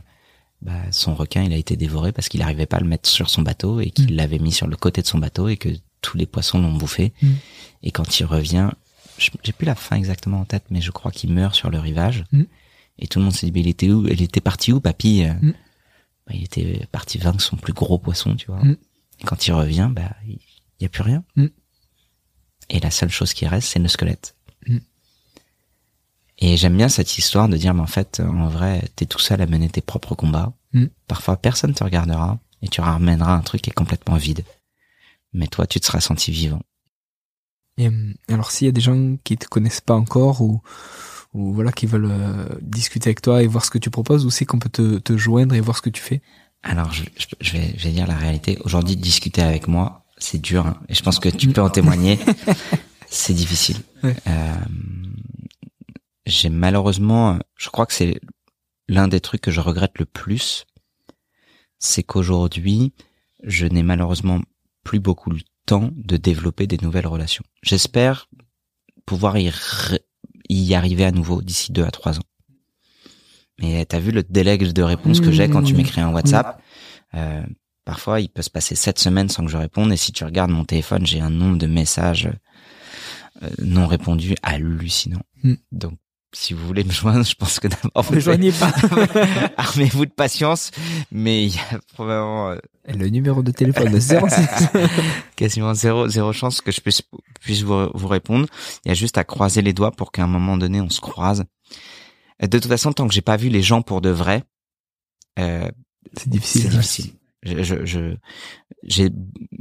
bah, 0.61 0.79
son 0.91 1.15
requin, 1.15 1.43
il 1.43 1.53
a 1.53 1.57
été 1.57 1.75
dévoré 1.75 2.11
parce 2.11 2.29
qu'il 2.29 2.39
n'arrivait 2.39 2.65
pas 2.65 2.77
à 2.77 2.79
le 2.81 2.87
mettre 2.87 3.09
sur 3.09 3.29
son 3.29 3.41
bateau 3.41 3.79
et 3.81 3.89
qu'il 3.91 4.13
Mm. 4.13 4.15
l'avait 4.17 4.39
mis 4.39 4.51
sur 4.51 4.67
le 4.67 4.75
côté 4.77 5.01
de 5.01 5.07
son 5.07 5.17
bateau 5.17 5.47
et 5.49 5.57
que 5.57 5.69
tous 6.01 6.17
les 6.17 6.25
poissons 6.25 6.59
l'ont 6.61 6.73
bouffé. 6.73 7.13
Mm. 7.21 7.31
Et 7.83 7.91
quand 7.91 8.19
il 8.19 8.25
revient, 8.25 8.69
j'ai 9.17 9.51
plus 9.53 9.65
la 9.65 9.75
fin 9.75 9.95
exactement 9.95 10.39
en 10.41 10.45
tête, 10.45 10.65
mais 10.69 10.81
je 10.81 10.91
crois 10.91 11.11
qu'il 11.11 11.31
meurt 11.33 11.55
sur 11.55 11.69
le 11.69 11.79
rivage. 11.79 12.23
Mm. 12.31 12.43
Et 12.99 13.07
tout 13.07 13.19
le 13.19 13.25
monde 13.25 13.33
s'est 13.33 13.47
dit, 13.47 13.51
mais 13.51 13.61
il 13.61 13.67
était 13.67 13.89
où? 13.89 14.07
Il 14.07 14.21
était 14.21 14.41
parti 14.41 14.71
où, 14.71 14.79
papy? 14.79 15.25
Bah, 15.25 16.33
Il 16.35 16.43
était 16.43 16.87
parti 16.91 17.17
vaincre 17.17 17.41
son 17.41 17.57
plus 17.57 17.73
gros 17.73 17.97
poisson, 17.97 18.35
tu 18.35 18.45
vois. 18.47 18.61
Et 19.19 19.23
quand 19.25 19.45
il 19.47 19.51
revient, 19.51 19.89
bah, 19.91 20.15
il 20.27 20.37
y 20.79 20.85
a 20.85 20.89
plus 20.89 21.01
rien. 21.03 21.23
Et 22.69 22.79
la 22.79 22.91
seule 22.91 23.09
chose 23.09 23.33
qui 23.33 23.45
reste, 23.47 23.67
c'est 23.69 23.79
le 23.79 23.87
squelette. 23.89 24.35
Mm. 26.43 26.45
Et 26.45 26.57
j'aime 26.57 26.77
bien 26.77 26.89
cette 26.89 27.17
histoire 27.17 27.47
de 27.49 27.57
dire, 27.57 27.73
mais 27.73 27.81
en 27.81 27.87
fait, 27.87 28.21
en 28.25 28.47
vrai, 28.47 28.89
t'es 28.95 29.05
tout 29.05 29.19
seul 29.19 29.41
à 29.41 29.45
mener 29.45 29.69
tes 29.69 29.81
propres 29.81 30.15
combats. 30.15 30.53
Mm. 30.73 30.85
Parfois, 31.07 31.37
personne 31.37 31.73
te 31.73 31.83
regardera 31.83 32.39
et 32.61 32.67
tu 32.67 32.81
ramèneras 32.81 33.33
un 33.35 33.41
truc 33.41 33.61
qui 33.61 33.69
est 33.69 33.73
complètement 33.73 34.15
vide. 34.15 34.43
Mais 35.33 35.47
toi, 35.47 35.65
tu 35.67 35.79
te 35.79 35.85
seras 35.85 36.01
senti 36.01 36.31
vivant. 36.31 36.61
Et 37.77 37.87
hum, 37.87 38.13
alors, 38.29 38.51
s'il 38.51 38.65
y 38.65 38.69
a 38.69 38.71
des 38.71 38.81
gens 38.81 39.15
qui 39.23 39.35
te 39.37 39.47
connaissent 39.47 39.81
pas 39.81 39.95
encore 39.95 40.41
ou, 40.41 40.61
ou 41.33 41.53
voilà, 41.53 41.71
qui 41.71 41.87
veulent 41.87 42.09
euh, 42.11 42.45
discuter 42.61 43.07
avec 43.09 43.21
toi 43.21 43.41
et 43.41 43.47
voir 43.47 43.65
ce 43.65 43.71
que 43.71 43.79
tu 43.79 43.89
proposes, 43.89 44.25
où 44.25 44.29
c'est 44.29 44.45
qu'on 44.45 44.59
peut 44.59 44.69
te, 44.69 44.99
te 44.99 45.17
joindre 45.17 45.55
et 45.55 45.59
voir 45.61 45.75
ce 45.77 45.81
que 45.81 45.89
tu 45.89 46.01
fais? 46.01 46.21
Alors, 46.61 46.93
je, 46.93 47.03
je- 47.17 47.25
je 47.41 47.51
vais, 47.53 47.73
je 47.77 47.83
vais 47.85 47.91
dire 47.91 48.05
la 48.07 48.15
réalité. 48.15 48.59
Aujourd'hui, 48.63 48.95
discuter 48.95 49.41
avec 49.41 49.67
moi, 49.67 50.05
c'est 50.19 50.39
dur. 50.39 50.67
hein. 50.67 50.77
et 50.87 50.93
je 50.93 51.01
pense 51.01 51.19
que 51.19 51.29
tu 51.29 51.47
peux 51.49 51.61
en 51.61 51.69
témoigner. 51.71 52.19
c'est 53.09 53.33
difficile. 53.33 53.77
Ouais. 54.03 54.15
Euh, 54.27 54.53
j'ai 56.25 56.49
malheureusement, 56.49 57.39
je 57.57 57.69
crois 57.69 57.85
que 57.85 57.93
c'est 57.93 58.19
l'un 58.87 59.07
des 59.07 59.19
trucs 59.19 59.41
que 59.41 59.51
je 59.51 59.59
regrette 59.59 59.99
le 59.99 60.05
plus, 60.05 60.65
c'est 61.79 62.03
qu'aujourd'hui, 62.03 62.93
je 63.43 63.65
n'ai 63.65 63.83
malheureusement 63.83 64.41
plus 64.83 64.99
beaucoup 64.99 65.31
le 65.31 65.41
temps 65.65 65.89
de 65.95 66.17
développer 66.17 66.67
des 66.67 66.77
nouvelles 66.81 67.07
relations. 67.07 67.43
J'espère 67.61 68.29
pouvoir 69.05 69.37
y, 69.37 69.51
y 70.49 70.73
arriver 70.75 71.05
à 71.05 71.11
nouveau 71.11 71.41
d'ici 71.41 71.71
deux 71.71 71.83
à 71.83 71.91
trois 71.91 72.19
ans. 72.19 72.29
Mais 73.59 73.85
t'as 73.85 73.99
vu 73.99 74.11
le 74.11 74.23
délai 74.23 74.57
de 74.57 74.81
réponse 74.81 75.19
que 75.19 75.31
j'ai 75.31 75.49
quand 75.49 75.63
tu 75.63 75.73
m'écris 75.73 76.01
un 76.01 76.11
WhatsApp? 76.11 76.61
Euh, 77.13 77.43
Parfois, 77.85 78.21
il 78.21 78.29
peut 78.29 78.41
se 78.41 78.49
passer 78.49 78.75
sept 78.75 78.97
semaines 78.97 79.29
sans 79.29 79.43
que 79.43 79.51
je 79.51 79.57
réponde. 79.57 79.91
Et 79.91 79.97
si 79.97 80.11
tu 80.11 80.23
regardes 80.23 80.51
mon 80.51 80.63
téléphone, 80.63 81.05
j'ai 81.05 81.19
un 81.19 81.29
nombre 81.29 81.57
de 81.57 81.67
messages 81.67 82.29
euh, 83.41 83.49
non 83.61 83.87
répondus 83.87 84.35
hallucinant. 84.41 85.23
Mm. 85.43 85.55
Donc, 85.71 85.97
si 86.33 86.53
vous 86.53 86.65
voulez 86.65 86.83
me 86.83 86.91
joindre, 86.91 87.23
je 87.23 87.35
pense 87.35 87.59
que 87.59 87.67
d'abord, 87.67 88.11
Ne 88.11 88.19
joignez 88.19 88.51
pas 88.51 88.71
armez-vous 89.57 90.05
de 90.05 90.11
patience. 90.11 90.71
Mais 91.11 91.45
il 91.45 91.55
y 91.55 91.59
a 91.59 91.79
probablement 91.93 92.49
euh, 92.51 92.57
Le 92.87 93.07
numéro 93.09 93.43
de 93.43 93.51
téléphone 93.51 93.91
de 93.91 93.99
06. 93.99 94.09
quasiment 95.35 95.73
zéro, 95.73 96.07
zéro 96.07 96.33
chance 96.33 96.61
que 96.61 96.71
je 96.71 96.81
puisse, 96.81 97.01
puisse 97.41 97.61
vous, 97.61 97.89
vous 97.93 98.07
répondre. 98.07 98.47
Il 98.83 98.89
y 98.89 98.91
a 98.91 98.95
juste 98.95 99.17
à 99.17 99.23
croiser 99.23 99.61
les 99.61 99.73
doigts 99.73 99.91
pour 99.91 100.11
qu'à 100.11 100.23
un 100.23 100.27
moment 100.27 100.57
donné, 100.57 100.81
on 100.81 100.89
se 100.89 101.01
croise. 101.01 101.43
Euh, 102.41 102.47
De 102.47 102.57
toute 102.59 102.69
façon, 102.69 102.91
tant 102.93 103.07
que 103.07 103.13
j'ai 103.13 103.21
pas 103.21 103.37
vu 103.37 103.49
les 103.49 103.61
gens 103.61 103.81
pour 103.81 104.01
de 104.01 104.09
vrai, 104.09 104.43
euh, 105.39 105.69
C'est 106.17 106.29
difficile. 106.29 106.83
c'est 106.83 107.03
ouais. 107.03 107.09
Difficile. 107.43 107.63
Je, 107.63 107.63
je, 107.63 107.85
je- 107.85 108.15
j'ai 108.85 109.09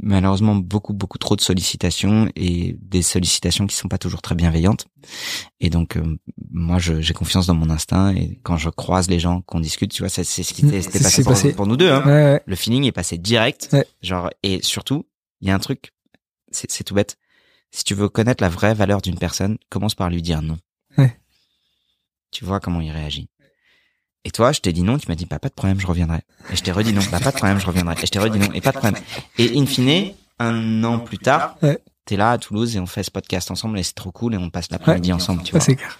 malheureusement 0.01 0.55
beaucoup, 0.55 0.91
beaucoup 0.93 1.17
trop 1.17 1.35
de 1.37 1.41
sollicitations 1.41 2.29
et 2.35 2.75
des 2.81 3.01
sollicitations 3.01 3.67
qui 3.67 3.75
sont 3.75 3.87
pas 3.87 3.97
toujours 3.97 4.21
très 4.21 4.35
bienveillantes. 4.35 4.85
Et 5.61 5.69
donc, 5.69 5.95
euh, 5.95 6.17
moi, 6.51 6.77
je- 6.77 6.99
j'ai 6.99 7.13
confiance 7.13 7.47
dans 7.47 7.55
mon 7.55 7.69
instinct 7.69 8.13
et 8.13 8.39
quand 8.43 8.57
je 8.57 8.69
croise 8.69 9.09
les 9.09 9.19
gens, 9.19 9.41
qu'on 9.41 9.61
discute, 9.61 9.91
tu 9.93 10.01
vois, 10.01 10.09
c'est 10.09 10.25
c'est 10.25 10.43
ce 10.43 10.53
qui 10.53 10.61
s'est 10.69 10.99
passé 10.99 11.23
pour, 11.23 11.31
passé. 11.33 11.53
pour 11.53 11.67
nous 11.67 11.77
deux. 11.77 11.89
Hein. 11.89 12.03
Ouais, 12.05 12.11
ouais. 12.33 12.43
Le 12.45 12.55
feeling 12.57 12.83
est 12.83 12.91
passé 12.91 13.17
direct. 13.17 13.69
Ouais. 13.71 13.85
Genre, 14.01 14.29
et 14.43 14.61
surtout, 14.61 15.05
il 15.39 15.47
y 15.47 15.51
a 15.51 15.55
un 15.55 15.59
truc, 15.59 15.93
c'est 16.51 16.83
tout 16.83 16.93
bête. 16.93 17.17
Si 17.71 17.83
tu 17.85 17.93
veux 17.95 18.09
connaître 18.09 18.43
la 18.43 18.49
vraie 18.49 18.73
valeur 18.73 19.01
d'une 19.01 19.17
personne, 19.17 19.57
commence 19.69 19.95
par 19.95 20.09
lui 20.09 20.21
dire 20.21 20.41
non. 20.41 20.57
Tu 22.31 22.45
vois 22.45 22.59
comment 22.59 22.81
il 22.81 22.91
réagit. 22.91 23.29
Et 24.25 24.31
toi, 24.31 24.51
je 24.53 24.61
t'ai 24.61 24.71
dit 24.71 24.83
non, 24.83 24.97
tu 24.97 25.07
m'as 25.09 25.15
dit, 25.15 25.25
bah, 25.25 25.37
pas 25.39 25.49
de 25.49 25.53
problème, 25.53 25.79
je 25.79 25.87
reviendrai. 25.87 26.19
Et 26.51 26.55
je 26.55 26.63
t'ai 26.63 26.71
redit 26.71 26.93
non, 26.93 27.01
bah, 27.11 27.19
pas 27.19 27.31
de 27.31 27.35
problème, 27.37 27.59
je 27.59 27.65
reviendrai. 27.65 27.95
Et 28.01 28.05
je 28.05 28.11
t'ai 28.11 28.19
redit 28.19 28.39
non, 28.39 28.51
et 28.53 28.61
pas 28.61 28.71
de 28.71 28.77
problème. 28.77 29.01
Et 29.37 29.57
in 29.59 29.65
fine, 29.65 30.13
un 30.39 30.83
an 30.85 30.99
plus 30.99 31.17
tard, 31.17 31.57
Ouais. 31.61 31.79
t'es 32.05 32.15
là 32.15 32.31
à 32.31 32.37
Toulouse 32.37 32.75
et 32.75 32.79
on 32.79 32.85
fait 32.85 33.03
ce 33.03 33.11
podcast 33.11 33.51
ensemble 33.51 33.77
et 33.79 33.83
c'est 33.83 33.93
trop 33.95 34.11
cool 34.11 34.33
et 34.33 34.37
on 34.37 34.49
passe 34.49 34.71
l'après-midi 34.71 35.11
ensemble, 35.11 35.43
tu 35.43 35.51
vois. 35.51 35.59
c'est 35.61 35.75
clair. 35.75 35.99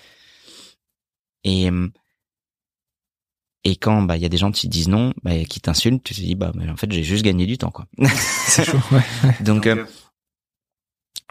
Et, 1.44 1.70
euh, 1.70 1.90
et 3.66 3.76
quand, 3.76 4.02
bah, 4.04 4.16
il 4.16 4.24
y 4.24 4.26
a 4.26 4.30
des 4.30 4.38
gens 4.38 4.52
qui 4.52 4.70
disent 4.70 4.88
non, 4.88 5.14
bah, 5.24 5.44
qui 5.44 5.60
t'insultent, 5.60 6.04
tu 6.04 6.14
te 6.14 6.20
dis, 6.22 6.36
bah, 6.36 6.52
mais 6.56 6.70
en 6.70 6.78
fait, 6.78 6.90
j'ai 6.92 7.04
juste 7.04 7.26
gagné 7.26 7.46
du 7.46 7.58
temps, 7.58 7.72
quoi. 7.72 7.86
C'est 8.48 8.64
chaud. 8.64 8.80
Ouais. 8.92 9.02
Donc, 9.42 9.68
euh, 9.68 9.86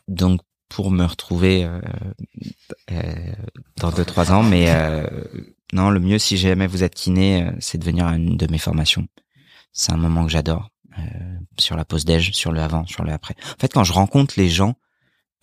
donc 0.09 0.41
pour 0.69 0.91
me 0.91 1.05
retrouver 1.05 1.65
euh, 1.65 1.81
euh, 2.91 3.33
dans 3.77 3.91
deux 3.91 4.05
trois 4.05 4.33
ans, 4.33 4.43
mais 4.43 4.67
euh, 4.71 5.07
non, 5.73 5.91
le 5.91 6.01
mieux 6.01 6.19
si 6.19 6.37
jamais 6.37 6.67
vous 6.67 6.83
êtes 6.83 6.95
kiné, 6.95 7.45
euh, 7.45 7.53
c'est 7.61 7.79
de 7.79 7.85
venir 7.85 8.07
à 8.07 8.17
une 8.17 8.37
de 8.37 8.47
mes 8.51 8.59
formations. 8.59 9.07
C'est 9.73 9.93
un 9.93 9.97
moment 9.97 10.25
que 10.27 10.31
j'adore. 10.33 10.71
euh, 10.99 11.03
sur 11.59 11.77
la 11.77 11.85
pause 11.85 12.05
déj, 12.05 12.33
sur 12.33 12.53
le 12.53 12.61
avant, 12.61 12.87
sur 12.87 13.05
le 13.05 13.13
après. 13.13 13.35
En 13.45 13.61
fait, 13.61 13.73
quand 13.73 13.85
je 13.85 13.93
rencontre 13.93 14.35
les 14.37 14.49
gens, 14.49 14.75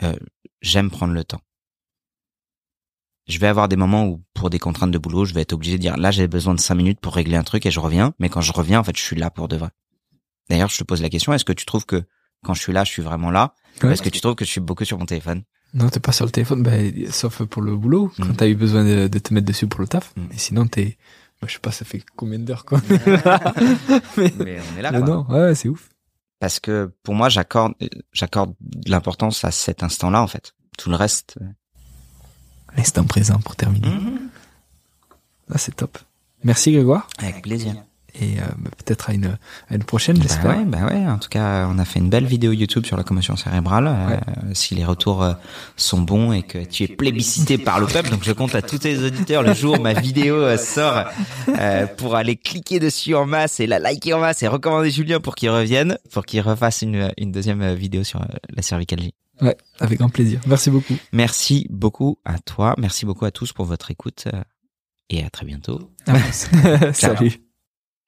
euh, 0.04 0.16
j'aime 0.62 0.90
prendre 0.90 1.14
le 1.14 1.24
temps. 1.24 1.42
Je 3.28 3.38
vais 3.38 3.48
avoir 3.48 3.68
des 3.68 3.76
moments 3.76 4.06
où, 4.08 4.24
pour 4.34 4.50
des 4.50 4.58
contraintes 4.58 4.92
de 4.92 4.98
boulot, 4.98 5.26
je 5.26 5.34
vais 5.34 5.42
être 5.42 5.54
obligé 5.54 5.78
de 5.78 5.82
dire 5.82 5.98
là, 5.98 6.10
j'ai 6.10 6.28
besoin 6.28 6.56
de 6.56 6.60
cinq 6.60 6.76
minutes 6.76 7.00
pour 7.00 7.14
régler 7.14 7.36
un 7.36 7.44
truc 7.44 7.66
et 7.66 7.72
je 7.72 7.80
reviens. 7.80 8.14
Mais 8.20 8.30
quand 8.30 8.42
je 8.42 8.52
reviens, 8.52 8.80
en 8.80 8.84
fait, 8.84 8.98
je 8.98 9.04
suis 9.04 9.16
là 9.16 9.30
pour 9.30 9.48
de 9.48 9.56
vrai. 9.56 9.70
D'ailleurs, 10.50 10.70
je 10.70 10.78
te 10.80 10.84
pose 10.84 11.02
la 11.02 11.10
question 11.10 11.34
est-ce 11.34 11.46
que 11.46 11.54
tu 11.54 11.66
trouves 11.66 11.86
que 11.86 12.04
quand 12.44 12.56
je 12.56 12.62
suis 12.62 12.74
là, 12.74 12.84
je 12.84 12.90
suis 12.90 13.04
vraiment 13.04 13.30
là? 13.30 13.54
Ouais. 13.84 13.94
Est-ce 13.94 14.02
que 14.02 14.10
tu 14.10 14.20
trouves 14.20 14.36
que 14.36 14.46
je 14.46 14.50
suis 14.50 14.62
beaucoup 14.62 14.86
sur 14.86 14.98
mon 14.98 15.06
téléphone? 15.06 15.44
Non, 15.74 15.90
t'es 15.90 16.00
pas 16.00 16.12
sur 16.12 16.26
le 16.26 16.32
téléphone, 16.32 16.64
bah, 16.64 16.72
sauf 17.12 17.44
pour 17.44 17.62
le 17.62 17.76
boulot, 17.76 18.12
quand 18.18 18.26
Mm. 18.26 18.36
t'as 18.36 18.48
eu 18.48 18.56
besoin 18.56 18.84
de, 18.84 19.08
de 19.08 19.20
te 19.20 19.34
mettre 19.34 19.46
dessus 19.48 19.68
pour 19.68 19.82
le 19.82 19.88
taf. 19.88 20.14
Mm. 20.16 20.22
Et 20.34 20.38
sinon, 20.38 20.68
t'es, 20.68 20.98
moi, 21.42 21.48
je 21.48 21.54
sais 21.54 21.60
pas, 21.60 21.72
ça 21.72 21.86
fait 21.86 22.04
combien 22.16 22.40
d'heures, 22.40 22.66
quoi? 22.66 22.82
Mais, 24.18 24.34
Mais 24.40 24.60
on 24.74 24.78
est 24.80 24.82
là, 24.82 24.92
non, 24.92 25.24
quoi. 25.24 25.38
non, 25.38 25.46
ouais, 25.48 25.56
c'est 25.56 25.70
ouf. 25.70 25.90
Parce 26.40 26.60
que 26.60 26.92
pour 27.04 27.14
moi, 27.16 27.30
j'accorde, 27.30 27.74
j'accorde 28.14 28.54
de 28.62 28.90
l'importance 28.90 29.44
à 29.44 29.52
cet 29.52 29.84
instant-là, 29.84 30.22
en 30.24 30.28
fait. 30.28 30.54
Tout 30.78 30.90
le 30.90 30.96
reste. 30.96 31.38
euh, 31.42 31.46
L'instant 32.78 33.04
présent 33.04 33.40
pour 33.40 33.56
terminer. 33.56 33.90
Mhm. 33.90 34.30
Ah, 35.52 35.58
c'est 35.58 35.76
top. 35.76 35.98
Merci, 36.44 36.72
Grégoire. 36.72 37.08
Avec 37.18 37.42
plaisir. 37.42 37.74
Et 38.16 38.40
euh, 38.40 38.44
bah, 38.58 38.70
peut-être 38.78 39.10
à 39.10 39.14
une, 39.14 39.38
à 39.70 39.76
une 39.76 39.84
prochaine, 39.84 40.18
Bah 40.18 40.24
j'espère. 40.28 40.58
ouais, 40.58 40.66
bah 40.66 40.86
ouais. 40.88 41.08
En 41.08 41.18
tout 41.18 41.30
cas, 41.30 41.68
on 41.68 41.78
a 41.80 41.86
fait 41.86 42.00
une 42.00 42.10
belle 42.10 42.26
vidéo 42.26 42.52
YouTube 42.52 42.86
sur 42.86 42.98
la 42.98 43.04
commotion 43.04 43.36
cérébrale. 43.36 43.88
Euh, 43.88 44.18
si 44.54 44.76
les 44.76 44.86
retours 44.86 45.24
euh, 45.24 45.34
sont 45.78 46.02
bons 46.02 46.32
et 46.34 46.44
que 46.44 46.58
tu 46.60 46.84
es 46.84 46.88
plébiscité 46.88 47.58
par 47.58 47.80
le 47.80 47.88
peuple, 47.88 48.10
donc 48.10 48.24
je 48.24 48.32
compte 48.32 48.56
à 48.56 48.62
tous 48.62 48.80
tes 48.80 48.98
auditeurs 49.04 49.44
le 49.44 49.54
jour 49.54 49.80
où 49.80 49.82
ma 49.82 49.94
vidéo 49.94 50.58
sort 50.58 51.06
euh, 51.50 51.86
pour 51.86 52.16
aller 52.16 52.36
cliquer 52.36 52.80
dessus 52.80 53.16
en 53.16 53.26
masse 53.26 53.60
et 53.60 53.68
la 53.68 53.80
liker 53.80 54.14
en 54.14 54.20
masse 54.20 54.42
et 54.44 54.48
recommander 54.48 54.92
Julien 54.92 55.20
pour 55.20 55.36
qu'il 55.36 55.50
revienne, 55.50 55.98
pour 56.12 56.26
qu'il 56.26 56.42
refasse 56.42 56.82
une, 56.82 57.12
une 57.18 57.32
deuxième 57.32 57.74
vidéo 57.74 58.04
sur 58.04 58.20
la 58.56 58.62
cervicalgie. 58.62 59.14
Ouais, 59.42 59.56
avec 59.80 60.00
grand 60.00 60.10
plaisir. 60.10 60.42
Merci 60.48 60.70
beaucoup. 60.70 60.96
Merci 61.14 61.66
beaucoup 61.70 62.18
à 62.26 62.40
toi, 62.40 62.76
merci 62.78 63.06
beaucoup 63.06 63.26
à 63.26 63.32
tous 63.32 63.54
pour 63.54 63.66
votre 63.66 63.90
écoute 63.92 64.26
et 65.10 65.24
à 65.24 65.30
très 65.30 65.46
bientôt. 65.46 65.90
Salut. 66.94 67.49